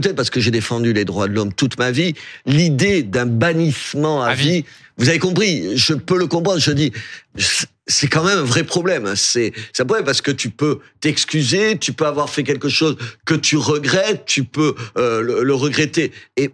peut-être 0.00 0.16
parce 0.16 0.30
que 0.30 0.40
j'ai 0.40 0.50
défendu 0.50 0.92
les 0.92 1.04
droits 1.04 1.28
de 1.28 1.34
l'homme 1.34 1.52
toute 1.52 1.78
ma 1.78 1.90
vie, 1.90 2.14
l'idée 2.46 3.02
d'un 3.02 3.26
bannissement 3.26 4.22
à, 4.22 4.30
À 4.30 4.34
vie. 4.34 4.50
vie, 4.50 4.64
vous 4.98 5.08
avez 5.08 5.18
compris, 5.18 5.76
je 5.76 5.94
peux 5.94 6.18
le 6.18 6.26
comprendre. 6.26 6.58
Je 6.60 6.70
dis, 6.72 6.92
c'est 7.86 8.08
quand 8.08 8.24
même 8.24 8.38
un 8.38 8.42
vrai 8.42 8.64
problème. 8.64 9.14
C'est 9.16 9.52
c'est 9.72 9.82
un 9.82 9.86
problème 9.86 10.04
parce 10.04 10.20
que 10.22 10.30
tu 10.30 10.50
peux 10.50 10.80
t'excuser, 11.00 11.78
tu 11.78 11.92
peux 11.92 12.06
avoir 12.06 12.28
fait 12.30 12.42
quelque 12.44 12.68
chose 12.68 12.96
que 13.24 13.34
tu 13.34 13.56
regrettes, 13.56 14.24
tu 14.26 14.44
peux 14.44 14.74
euh, 14.98 15.20
le, 15.20 15.42
le 15.42 15.54
regretter. 15.54 16.12
Et 16.36 16.50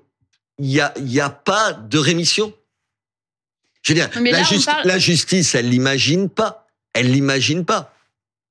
il 0.58 0.70
y 0.70 0.80
a, 0.80 0.92
il 0.98 1.12
y 1.12 1.20
a 1.20 1.30
pas 1.30 1.72
de 1.72 1.98
rémission. 1.98 2.52
Je 3.82 3.92
veux 3.92 3.98
dire, 3.98 4.10
la, 4.14 4.30
là, 4.32 4.38
on 4.40 4.44
justi- 4.44 4.64
parle- 4.66 4.86
la 4.86 4.98
justice, 4.98 5.54
elle 5.54 5.68
l'imagine 5.70 6.28
pas. 6.28 6.66
Elle 6.94 7.12
l'imagine 7.12 7.64
pas 7.64 7.94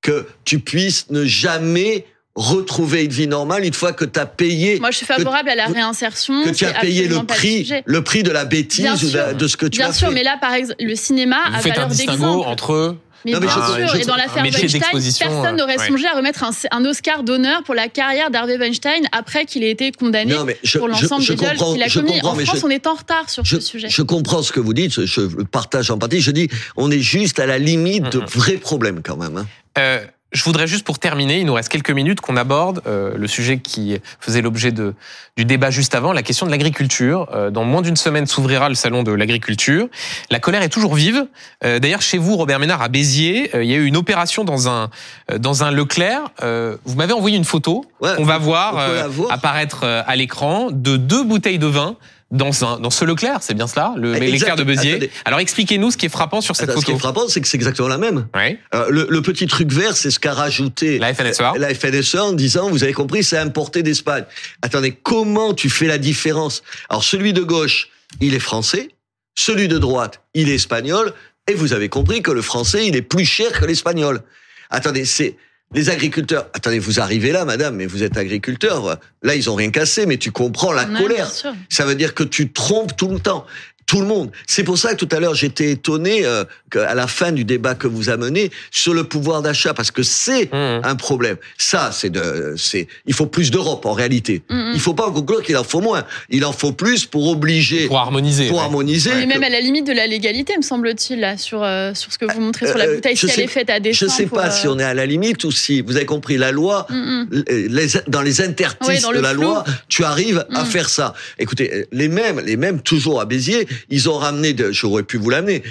que 0.02 0.26
tu 0.46 0.60
puisses 0.60 1.10
ne 1.10 1.26
jamais 1.26 2.06
retrouver 2.38 3.04
une 3.06 3.12
vie 3.12 3.28
normale 3.28 3.66
une 3.66 3.74
fois 3.74 3.94
que 3.94 4.06
tu 4.06 4.20
as 4.20 4.26
payé 4.28 4.80
Moi, 4.80 4.92
je 4.92 4.98
suis 4.98 5.06
favorable 5.08 5.50
à 5.50 5.56
la 5.56 5.66
réinsertion. 5.66 6.44
que 6.44 6.52
tu 6.52 6.66
as 6.66 6.74
payé 6.74 7.08
le 7.08 7.24
prix 7.24 7.70
le 7.86 8.04
prix 8.04 8.22
de 8.24 8.32
la 8.32 8.46
bêtise 8.46 8.82
Bien 8.84 8.94
ou 8.96 9.00
de, 9.00 9.08
sûr. 9.08 9.36
de 9.36 9.48
ce 9.48 9.58
que 9.58 9.66
tu 9.66 9.80
Bien 9.80 9.90
as 9.90 9.94
sûr, 9.94 10.10
fait. 10.10 10.14
mais 10.14 10.24
là, 10.24 10.38
par 10.40 10.54
exemple, 10.54 10.78
le 10.84 10.96
cinéma 10.96 11.38
vous 11.50 11.56
a 11.56 11.60
faites 11.60 11.72
un 11.74 11.76
valeur 11.76 11.88
distinguo 11.90 12.12
d'exemple. 12.14 12.48
entre 12.48 12.96
Mais 13.26 13.32
Non, 13.32 13.40
bien 13.40 13.50
sûr, 13.50 13.64
je- 13.92 13.98
et 13.98 14.06
dans 14.06 14.16
l'affaire 14.16 14.44
Weinstein, 14.44 14.80
personne 14.92 15.46
euh, 15.46 15.52
n'aurait 15.54 15.78
ouais. 15.80 15.88
songé 15.88 16.06
à 16.06 16.16
remettre 16.16 16.44
un, 16.44 16.52
un 16.72 16.86
Oscar 16.86 17.24
d'honneur 17.24 17.64
pour 17.64 17.74
la 17.74 17.88
carrière 17.90 18.30
d'Harvey 18.30 18.58
Weinstein 18.58 19.04
après 19.12 19.46
qu'il 19.46 19.64
ait 19.64 19.72
été 19.72 19.92
condamné 19.92 20.34
Non, 20.36 20.46
mais 20.46 20.58
je- 20.64 20.78
pour 20.78 20.88
l'ensemble 20.88 21.26
des 21.26 21.36
viols 21.36 21.56
qu'il 21.58 21.82
a 21.84 21.90
commis. 21.90 22.22
En 22.22 22.36
France, 22.36 22.60
je- 22.62 22.66
on 22.66 22.70
est 22.70 22.86
en 22.86 22.94
retard 22.94 23.30
sur 23.30 23.44
je, 23.44 23.56
ce 23.56 23.62
sujet. 23.62 23.88
je 23.90 24.02
comprends 24.04 24.44
ce 24.44 24.52
que 24.52 24.60
vous 24.60 24.74
dites, 24.74 25.04
je 25.06 25.22
le 25.22 25.44
partage 25.44 25.90
en 25.90 25.98
partie. 25.98 26.22
Je 26.22 26.30
dis, 26.32 26.48
on 26.78 26.92
est 26.92 27.00
juste 27.02 27.40
à 27.40 27.48
la 27.48 27.58
limite 27.58 28.04
de 28.12 28.20
Mhm. 28.20 28.26
vrais 28.28 28.54
problèmes 28.58 29.02
quand 29.04 29.18
même. 29.18 29.38
hein. 29.38 29.48
Euh, 29.80 30.00
je 30.34 30.44
voudrais 30.44 30.68
juste 30.68 30.86
pour 30.86 30.99
terminer, 30.99 31.40
il 31.40 31.45
nous 31.45 31.54
reste 31.54 31.70
quelques 31.70 31.90
minutes 31.91 32.20
qu'on 32.20 32.36
aborde 32.36 32.82
euh, 32.86 33.14
le 33.18 33.28
sujet 33.28 33.60
qui 33.60 33.98
faisait 34.20 34.41
l'objet 34.41 34.72
de, 34.74 34.94
du 35.38 35.45
débat 35.45 35.70
juste 35.70 35.95
avant, 35.95 36.12
la 36.12 36.22
question 36.22 36.45
de 36.45 36.52
l'agriculture. 36.52 37.28
Euh, 37.34 37.49
dans 37.49 37.64
moins 37.64 37.82
d'une 37.82 37.95
semaine 37.95 38.28
s'ouvrira 38.28 38.68
le 38.68 38.76
salon 38.76 39.04
de 39.04 39.12
l'agriculture. 39.12 39.88
La 40.30 40.40
colère 40.40 40.62
est 40.64 40.70
toujours 40.70 40.95
vive. 40.95 41.28
Euh, 41.64 41.80
D'ailleurs, 41.80 42.02
chez 42.02 42.18
vous, 42.18 42.36
Robert 42.36 42.60
Ménard, 42.60 42.82
à 42.82 42.90
Béziers, 42.90 43.52
euh, 43.56 43.64
il 43.64 43.70
y 43.70 43.74
a 43.74 43.78
eu 43.78 43.86
une 43.86 43.95
opération 43.98 44.44
dans 44.44 44.68
un 44.68 44.90
euh, 45.32 45.38
dans 45.38 45.64
un 45.64 45.72
Leclerc. 45.72 46.22
Euh, 46.44 46.76
vous 46.84 46.95
m'avez 46.95 47.14
envoyé 47.14 47.38
une 47.38 47.45
photo 47.45 47.86
Ouais, 48.02 48.16
qu'on 48.18 48.26
va 48.26 48.38
voir, 48.38 48.78
euh, 48.78 49.08
voir. 49.08 49.32
apparaître 49.32 49.84
à 49.86 50.16
l'écran 50.16 50.70
de 50.72 50.98
deux 50.98 51.24
bouteilles 51.24 51.60
de 51.60 51.68
vin. 51.68 51.95
Dans, 52.30 52.66
un, 52.66 52.80
dans 52.80 52.90
ce 52.90 53.06
Leclerc, 53.06 53.38
c'est 53.40 53.54
bien 53.54 53.68
cela, 53.68 53.94
le 53.95 54.14
Exact. 54.14 54.32
Leclerc 54.34 54.56
de 54.58 54.64
Béziers. 54.66 54.91
Attendez. 54.95 55.12
Alors 55.24 55.40
expliquez-nous 55.40 55.91
ce 55.91 55.98
qui 55.98 56.08
est 56.08 56.10
frappant 56.10 56.41
sur 56.41 56.58
cette 56.58 56.70
Attends, 56.70 56.82
ce 56.82 56.86
qui 56.86 56.91
est 56.91 56.99
frappant, 56.99 57.30
c'est 57.30 57.40
que 57.40 57.48
c'est 57.48 57.56
exactement 57.56 57.88
la 57.88 57.98
même. 57.98 58.28
Ouais. 58.36 58.60
Euh, 58.76 58.88
le, 58.90 59.08
le 59.10 59.22
petit 59.22 59.48
truc 59.48 59.72
vert, 59.72 59.95
c'est 59.95 60.12
ce 60.12 60.20
qu'a 60.20 60.34
rajouté 60.34 60.99
La 60.99 61.14
FNSEA. 61.14 61.54
la 61.58 61.74
FNSE 61.74 62.16
en 62.16 62.34
disant, 62.34 62.70
vous 62.70 62.84
avez 62.84 62.91
compris, 62.91 63.24
c'est 63.24 63.38
importé 63.38 63.82
d'Espagne. 63.82 64.26
Attendez, 64.62 64.91
comment 64.91 65.54
tu 65.54 65.70
fais 65.70 65.86
la 65.88 65.98
différence? 65.98 66.64
Alors 66.90 67.06
celui 67.06 67.32
de 67.32 67.44
gauche, 67.44 67.88
il 68.20 68.34
est 68.34 68.40
français, 68.40 68.90
celui 69.36 69.70
de 69.70 69.78
droite, 69.78 70.22
il 70.34 70.49
est 70.49 70.56
espagnol, 70.56 71.14
et 71.49 71.54
vous 71.54 71.72
avez 71.72 71.88
compris 71.88 72.22
que 72.22 72.32
le 72.32 72.41
français, 72.41 72.88
il 72.88 72.98
est 72.98 73.02
plus 73.02 73.24
cher 73.24 73.54
que 73.54 73.64
l'espagnol. 73.66 74.22
Attendez, 74.70 75.06
c'est 75.06 75.38
les 75.73 75.89
agriculteurs. 75.89 76.49
Attendez, 76.53 76.80
vous 76.80 76.99
arrivez 76.99 77.31
là, 77.31 77.45
madame, 77.45 77.76
mais 77.76 77.85
vous 77.85 78.03
êtes 78.03 78.18
agriculteur. 78.18 78.99
Là, 79.22 79.35
ils 79.35 79.49
ont 79.49 79.56
rien 79.56 79.69
cassé, 79.69 80.06
mais 80.06 80.18
tu 80.18 80.31
comprends 80.31 80.72
la 80.72 80.85
colère. 80.85 81.30
Ça 81.69 81.85
veut 81.85 81.95
dire 81.95 82.14
que 82.14 82.23
tu 82.23 82.52
trompes 82.52 82.95
tout 82.95 83.10
le 83.10 83.19
temps. 83.19 83.45
Tout 83.88 84.02
le 84.02 84.06
monde. 84.08 84.32
C'est 84.48 84.64
pour 84.66 84.78
ça 84.78 84.94
que 84.94 85.04
tout 85.04 85.08
à 85.16 85.20
l'heure 85.20 85.34
j'étais 85.34 85.72
étonné 85.72 86.26
euh, 86.26 86.44
qu'à 86.70 86.94
la 86.94 87.08
fin 87.08 87.32
du 87.32 87.46
débat 87.46 87.74
que 87.74 87.88
vous 87.88 88.10
amenez 88.10 88.52
sur 88.70 88.94
le 88.94 89.06
pouvoir 89.06 89.42
d'achat, 89.42 89.74
parce 89.74 89.92
que 89.92 90.04
c'est 90.04 90.50
Mmh. 90.54 90.82
un 90.84 90.96
problème. 90.96 91.38
Ça, 91.58 91.92
c'est 91.94 92.10
de, 92.10 92.54
c'est, 92.58 92.88
il 93.06 93.14
faut 93.14 93.26
plus 93.28 93.50
d'Europe 93.50 93.86
en 93.86 93.94
réalité. 93.94 94.42
Mm, 94.50 94.56
mm. 94.56 94.72
Il 94.76 94.80
faut 94.80 94.94
pas 94.94 95.10
conclure 95.12 95.42
qu'il 95.42 95.56
en 95.58 95.64
faut 95.64 95.80
moins. 95.82 96.04
Il 96.30 96.44
en 96.46 96.52
faut 96.52 96.74
plus 96.74 97.06
pour 97.06 97.28
obliger, 97.30 97.88
Pour 97.88 97.98
harmoniser. 98.00 98.48
pour 98.50 98.58
ouais. 98.58 98.64
harmoniser. 98.64 99.12
Mais 99.16 99.24
que- 99.24 99.28
même 99.30 99.44
à 99.44 99.50
la 99.50 99.62
limite 99.62 99.88
de 99.88 99.94
la 99.94 100.06
légalité, 100.06 100.56
me 100.58 100.62
semble-t-il, 100.62 101.20
là, 101.20 101.38
sur, 101.38 101.64
euh, 101.64 101.94
sur 101.94 102.12
ce 102.12 102.18
que 102.18 102.26
vous 102.32 102.42
montrez 102.42 102.68
sur 102.68 102.78
la 102.78 102.86
Euh, 102.88 102.96
bouteille, 102.96 103.16
je 103.16 103.22
si 103.22 103.28
sais- 103.28 103.34
elle 103.42 103.46
est 103.46 103.48
faite 103.48 103.70
à 103.70 103.80
dessein. 103.80 104.06
Je 104.08 104.12
sais 104.12 104.26
pas 104.26 104.48
euh, 104.48 104.52
si 104.52 104.68
on 104.68 104.78
est 104.80 104.84
à 104.84 104.94
la 104.94 105.06
limite 105.06 105.44
ou 105.46 105.52
si 105.52 105.82
vous 105.82 105.96
avez 105.96 106.06
compris 106.06 106.38
la 106.38 106.52
loi. 106.52 106.86
mm, 106.90 106.96
mm. 106.96 107.44
les, 107.70 107.88
dans 108.08 108.22
les 108.22 108.42
interstices 108.42 108.88
Ouais, 108.88 109.00
dans 109.00 109.12
de 109.12 109.20
la 109.20 109.32
flou. 109.32 109.42
loi, 109.44 109.64
tu 109.88 110.04
arrives 110.04 110.46
à 110.54 110.66
faire 110.66 110.90
ça. 110.90 111.14
Écoutez, 111.40 111.88
les 111.94 112.10
mêmes, 112.10 112.42
les 112.46 112.58
mêmes 112.58 112.82
toujours 112.82 113.22
à 113.22 113.26
Béziers, 113.26 113.68
ils 113.90 114.10
ont 114.10 114.18
ramené, 114.18 114.56
j'aurais 114.72 115.04
pu 115.04 115.18
vous 115.18 115.30
l'amener, 115.30 115.64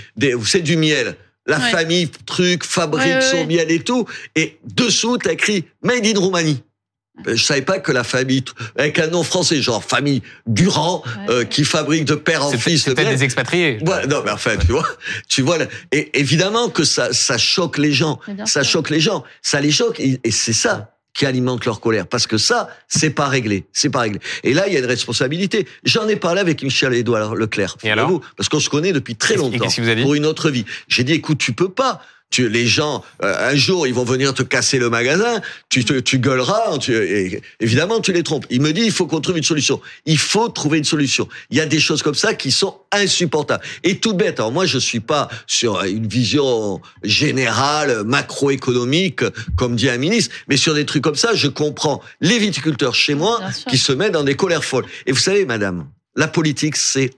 savez, 0.44 0.62
du 0.62 0.76
miel. 0.76 1.16
La 1.48 1.58
Ouais. 1.58 1.70
famille, 1.70 2.10
truc, 2.26 2.64
fabrique 2.64 3.06
Ouais, 3.06 3.14
ouais, 3.16 3.20
son 3.22 3.36
ouais. 3.36 3.46
miel 3.46 3.70
et 3.70 3.78
tout. 3.78 4.04
Et 4.34 4.58
dessous, 4.64 5.16
t'as 5.18 5.32
écrit 5.32 5.64
Made 5.82 6.04
in 6.04 6.18
Roumanie. 6.18 6.60
Euh, 7.28 7.36
Je 7.36 7.44
savais 7.44 7.62
pas 7.62 7.78
que 7.78 7.92
la 7.92 8.02
famille, 8.02 8.42
avec 8.76 8.98
un 8.98 9.06
nom 9.06 9.22
français, 9.22 9.62
genre 9.62 9.82
famille 9.84 10.22
Durand, 10.48 11.02
Ouais. 11.06 11.32
euh, 11.32 11.44
qui 11.44 11.64
fabrique 11.64 12.04
de 12.04 12.16
père 12.16 12.44
en 12.44 12.50
C'est 12.50 12.58
fils 12.58 12.82
c'est 12.82 12.94
peut-être 12.94 13.10
des 13.10 13.22
expatriés. 13.22 13.78
Ouais, 13.86 14.06
non, 14.08 14.22
mais 14.24 14.32
enfin, 14.32 14.56
tu 14.56 14.66
vois, 14.72 14.86
tu 15.28 15.42
vois, 15.42 15.58
là. 15.58 15.66
et 15.92 16.18
évidemment 16.18 16.68
que 16.68 16.82
ça, 16.84 17.12
ça 17.12 17.38
choque 17.38 17.78
les 17.78 17.92
gens, 17.92 18.18
ça 18.44 18.64
choque 18.64 18.90
les 18.90 19.00
gens, 19.00 19.22
ça 19.40 19.60
les 19.60 19.70
choque, 19.70 20.00
et, 20.00 20.18
et 20.24 20.30
c'est 20.32 20.52
ça 20.52 20.95
qui 21.16 21.24
alimente 21.24 21.64
leur 21.64 21.80
colère, 21.80 22.06
parce 22.06 22.26
que 22.26 22.36
ça, 22.36 22.68
c'est 22.88 23.10
pas 23.10 23.26
réglé, 23.26 23.64
c'est 23.72 23.88
pas 23.88 24.00
réglé. 24.00 24.20
Et 24.44 24.52
là, 24.52 24.68
il 24.68 24.74
y 24.74 24.76
a 24.76 24.80
une 24.80 24.86
responsabilité. 24.86 25.66
J'en 25.82 26.06
ai 26.08 26.16
parlé 26.16 26.42
avec 26.42 26.62
Michel 26.62 26.92
Édouard 26.92 27.34
Leclerc, 27.34 27.76
Et 27.82 27.90
alors 27.90 28.08
figurez-vous, 28.08 28.34
parce 28.36 28.50
qu'on 28.50 28.60
se 28.60 28.68
connaît 28.68 28.92
depuis 28.92 29.16
très 29.16 29.36
longtemps, 29.36 29.66
vous 29.66 29.88
a 29.88 29.94
dit 29.94 30.02
pour 30.02 30.14
une 30.14 30.26
autre 30.26 30.50
vie. 30.50 30.66
J'ai 30.88 31.04
dit, 31.04 31.14
écoute, 31.14 31.38
tu 31.38 31.52
peux 31.52 31.70
pas. 31.70 32.02
Tu, 32.30 32.48
les 32.48 32.66
gens, 32.66 33.04
euh, 33.22 33.50
un 33.50 33.54
jour, 33.54 33.86
ils 33.86 33.94
vont 33.94 34.04
venir 34.04 34.34
te 34.34 34.42
casser 34.42 34.78
le 34.78 34.90
magasin, 34.90 35.40
tu, 35.68 35.84
te, 35.84 35.94
tu 35.94 36.18
gueuleras, 36.18 36.78
tu, 36.78 36.92
et, 36.94 37.40
évidemment, 37.60 38.00
tu 38.00 38.12
les 38.12 38.22
trompes. 38.22 38.46
Il 38.50 38.60
me 38.60 38.72
dit, 38.72 38.82
il 38.82 38.90
faut 38.90 39.06
qu'on 39.06 39.20
trouve 39.20 39.38
une 39.38 39.44
solution. 39.44 39.80
Il 40.06 40.18
faut 40.18 40.48
trouver 40.48 40.78
une 40.78 40.84
solution. 40.84 41.28
Il 41.50 41.56
y 41.56 41.60
a 41.60 41.66
des 41.66 41.78
choses 41.78 42.02
comme 42.02 42.14
ça 42.14 42.34
qui 42.34 42.50
sont 42.50 42.78
insupportables. 42.92 43.62
Et 43.84 43.98
tout 43.98 44.14
bête, 44.14 44.40
alors 44.40 44.52
moi, 44.52 44.66
je 44.66 44.78
suis 44.78 45.00
pas 45.00 45.28
sur 45.46 45.82
une 45.84 46.06
vision 46.06 46.80
générale, 47.04 48.02
macroéconomique, 48.04 49.22
comme 49.56 49.76
dit 49.76 49.88
un 49.88 49.98
ministre, 49.98 50.34
mais 50.48 50.56
sur 50.56 50.74
des 50.74 50.84
trucs 50.84 51.04
comme 51.04 51.14
ça, 51.14 51.34
je 51.34 51.48
comprends 51.48 52.02
les 52.20 52.38
viticulteurs 52.38 52.94
chez 52.94 53.14
moi 53.14 53.40
qui 53.68 53.78
se 53.78 53.92
mettent 53.92 54.12
dans 54.12 54.24
des 54.24 54.34
colères 54.34 54.64
folles. 54.64 54.86
Et 55.06 55.12
vous 55.12 55.20
savez, 55.20 55.46
madame, 55.46 55.86
la 56.16 56.28
politique, 56.28 56.76
c'est 56.76 57.12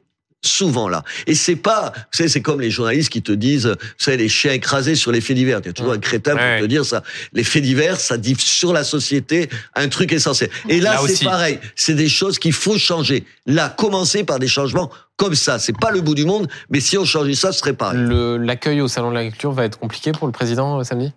souvent 0.44 0.88
là. 0.88 1.02
Et 1.26 1.34
c'est 1.34 1.56
pas, 1.56 1.92
vous 1.94 2.02
savez, 2.12 2.28
c'est 2.28 2.40
comme 2.42 2.60
les 2.60 2.70
journalistes 2.70 3.10
qui 3.10 3.22
te 3.22 3.32
disent, 3.32 3.66
vous 3.66 3.74
savez, 3.98 4.16
les 4.16 4.28
chiens 4.28 4.52
écrasés 4.52 4.94
sur 4.94 5.10
les 5.12 5.20
faits 5.20 5.36
divers. 5.36 5.60
Il 5.62 5.66
y 5.66 5.70
a 5.70 5.72
toujours 5.72 5.92
un 5.92 5.98
crétin 5.98 6.32
pour 6.36 6.40
Ouais. 6.44 6.60
te 6.60 6.66
dire 6.66 6.84
ça. 6.84 7.02
Les 7.32 7.44
faits 7.44 7.62
divers, 7.62 7.98
ça 7.98 8.16
dit 8.18 8.36
sur 8.38 8.72
la 8.72 8.84
société 8.84 9.48
un 9.74 9.88
truc 9.88 10.12
essentiel. 10.12 10.50
Et 10.68 10.80
là, 10.80 10.94
Là 10.94 11.00
c'est 11.08 11.24
pareil. 11.24 11.58
C'est 11.74 11.94
des 11.94 12.08
choses 12.08 12.38
qu'il 12.38 12.52
faut 12.52 12.78
changer. 12.78 13.24
Là, 13.46 13.68
commencer 13.68 14.24
par 14.24 14.38
des 14.38 14.48
changements 14.48 14.90
comme 15.16 15.34
ça. 15.34 15.58
C'est 15.58 15.76
pas 15.76 15.90
le 15.90 16.00
bout 16.00 16.14
du 16.14 16.24
monde, 16.24 16.48
mais 16.70 16.78
si 16.80 16.96
on 16.96 17.04
changeait 17.04 17.34
ça, 17.34 17.50
ce 17.52 17.58
serait 17.58 17.72
pareil. 17.72 17.98
Le- 17.98 18.36
L'accueil 18.36 18.80
au 18.80 18.86
salon 18.88 19.10
de 19.10 19.14
l'agriculture 19.16 19.50
va 19.52 19.64
être 19.64 19.78
compliqué 19.78 20.12
pour 20.12 20.26
le 20.28 20.32
président 20.32 20.78
euh, 20.78 20.84
samedi? 20.84 21.12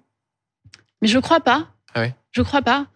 Mais 1.02 1.08
je 1.08 1.20
crois 1.20 1.40
pas. 1.40 1.68
Ah 1.94 2.02
ouais? 2.02 2.16
Je 2.32 2.42
crois 2.42 2.62
pas. 2.62 2.88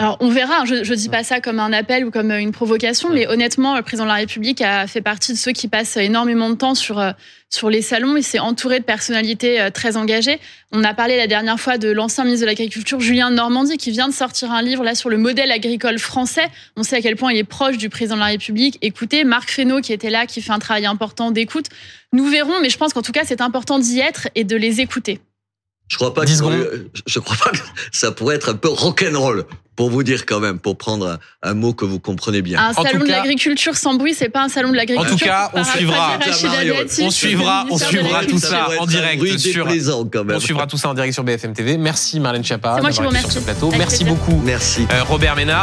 Alors 0.00 0.16
on 0.20 0.28
verra, 0.28 0.60
hein, 0.60 0.64
je 0.64 0.74
ne 0.76 0.94
dis 0.94 1.08
pas 1.08 1.24
ça 1.24 1.40
comme 1.40 1.58
un 1.58 1.72
appel 1.72 2.04
ou 2.04 2.12
comme 2.12 2.30
une 2.30 2.52
provocation, 2.52 3.10
mais 3.10 3.26
honnêtement, 3.26 3.74
le 3.74 3.82
président 3.82 4.04
de 4.04 4.10
la 4.10 4.14
République 4.14 4.62
a 4.62 4.86
fait 4.86 5.00
partie 5.00 5.32
de 5.32 5.38
ceux 5.38 5.50
qui 5.50 5.66
passent 5.66 5.96
énormément 5.96 6.50
de 6.50 6.54
temps 6.54 6.76
sur, 6.76 7.00
euh, 7.00 7.10
sur 7.50 7.68
les 7.68 7.82
salons. 7.82 8.16
Il 8.16 8.22
s'est 8.22 8.38
entouré 8.38 8.78
de 8.78 8.84
personnalités 8.84 9.60
euh, 9.60 9.70
très 9.70 9.96
engagées. 9.96 10.38
On 10.70 10.84
a 10.84 10.94
parlé 10.94 11.16
la 11.16 11.26
dernière 11.26 11.58
fois 11.58 11.78
de 11.78 11.90
l'ancien 11.90 12.22
ministre 12.22 12.42
de 12.42 12.46
l'Agriculture, 12.46 13.00
Julien 13.00 13.30
Normandie, 13.30 13.76
qui 13.76 13.90
vient 13.90 14.06
de 14.06 14.14
sortir 14.14 14.52
un 14.52 14.62
livre 14.62 14.84
là 14.84 14.94
sur 14.94 15.10
le 15.10 15.18
modèle 15.18 15.50
agricole 15.50 15.98
français. 15.98 16.46
On 16.76 16.84
sait 16.84 16.94
à 16.94 17.00
quel 17.00 17.16
point 17.16 17.32
il 17.32 17.38
est 17.38 17.42
proche 17.42 17.76
du 17.76 17.88
président 17.88 18.14
de 18.14 18.20
la 18.20 18.26
République. 18.26 18.78
Écoutez, 18.82 19.24
Marc 19.24 19.50
Fesneau 19.50 19.80
qui 19.80 19.92
était 19.92 20.10
là, 20.10 20.26
qui 20.26 20.40
fait 20.42 20.52
un 20.52 20.60
travail 20.60 20.86
important 20.86 21.32
d'écoute. 21.32 21.66
Nous 22.12 22.26
verrons, 22.26 22.60
mais 22.62 22.70
je 22.70 22.78
pense 22.78 22.92
qu'en 22.92 23.02
tout 23.02 23.12
cas, 23.12 23.22
c'est 23.24 23.40
important 23.40 23.80
d'y 23.80 23.98
être 23.98 24.28
et 24.36 24.44
de 24.44 24.54
les 24.54 24.80
écouter. 24.80 25.20
Je 25.88 25.96
crois 25.96 26.14
pas 26.14 26.24
que 26.24 26.30
je 27.06 27.18
crois 27.18 27.36
pas 27.36 27.50
que 27.50 27.58
ça 27.92 28.12
pourrait 28.12 28.36
être 28.36 28.50
un 28.50 28.54
peu 28.54 28.68
rock'n'roll 28.68 29.44
pour 29.78 29.90
vous 29.90 30.02
dire 30.02 30.26
quand 30.26 30.40
même, 30.40 30.58
pour 30.58 30.76
prendre 30.76 31.20
un, 31.40 31.54
mot 31.54 31.72
que 31.72 31.84
vous 31.84 32.00
comprenez 32.00 32.42
bien. 32.42 32.58
Un 32.58 32.72
salon 32.72 33.04
de 33.04 33.10
l'agriculture 33.10 33.76
sans 33.76 33.94
bruit, 33.94 34.12
c'est 34.12 34.28
pas 34.28 34.42
un 34.42 34.48
salon 34.48 34.72
de 34.72 34.76
l'agriculture. 34.76 35.14
En 35.14 35.16
tout 35.16 35.24
cas, 35.24 35.50
on 35.54 35.62
suivra, 35.62 36.18
on 37.00 37.10
suivra, 37.12 37.66
on 37.70 37.78
suivra 37.78 38.24
tout 38.24 38.40
ça 38.40 38.70
en 38.80 38.86
direct 38.86 39.38
sur. 39.38 39.68
On 39.68 40.40
suivra 40.40 40.66
tout 40.66 40.76
ça 40.76 40.88
en 40.88 40.94
direct 40.94 41.14
sur 41.14 41.22
BFM 41.22 41.52
TV. 41.52 41.78
Merci 41.78 42.18
Marlène 42.18 42.42
Schiappa 42.42 42.80
d'avoir 42.80 42.90
été 42.90 43.20
sur 43.20 43.30
ce 43.30 43.38
plateau. 43.38 43.70
Merci 43.78 44.04
beaucoup. 44.04 44.42
Merci. 44.44 44.84
Euh, 44.92 45.04
Robert 45.04 45.36
Ménard. 45.36 45.56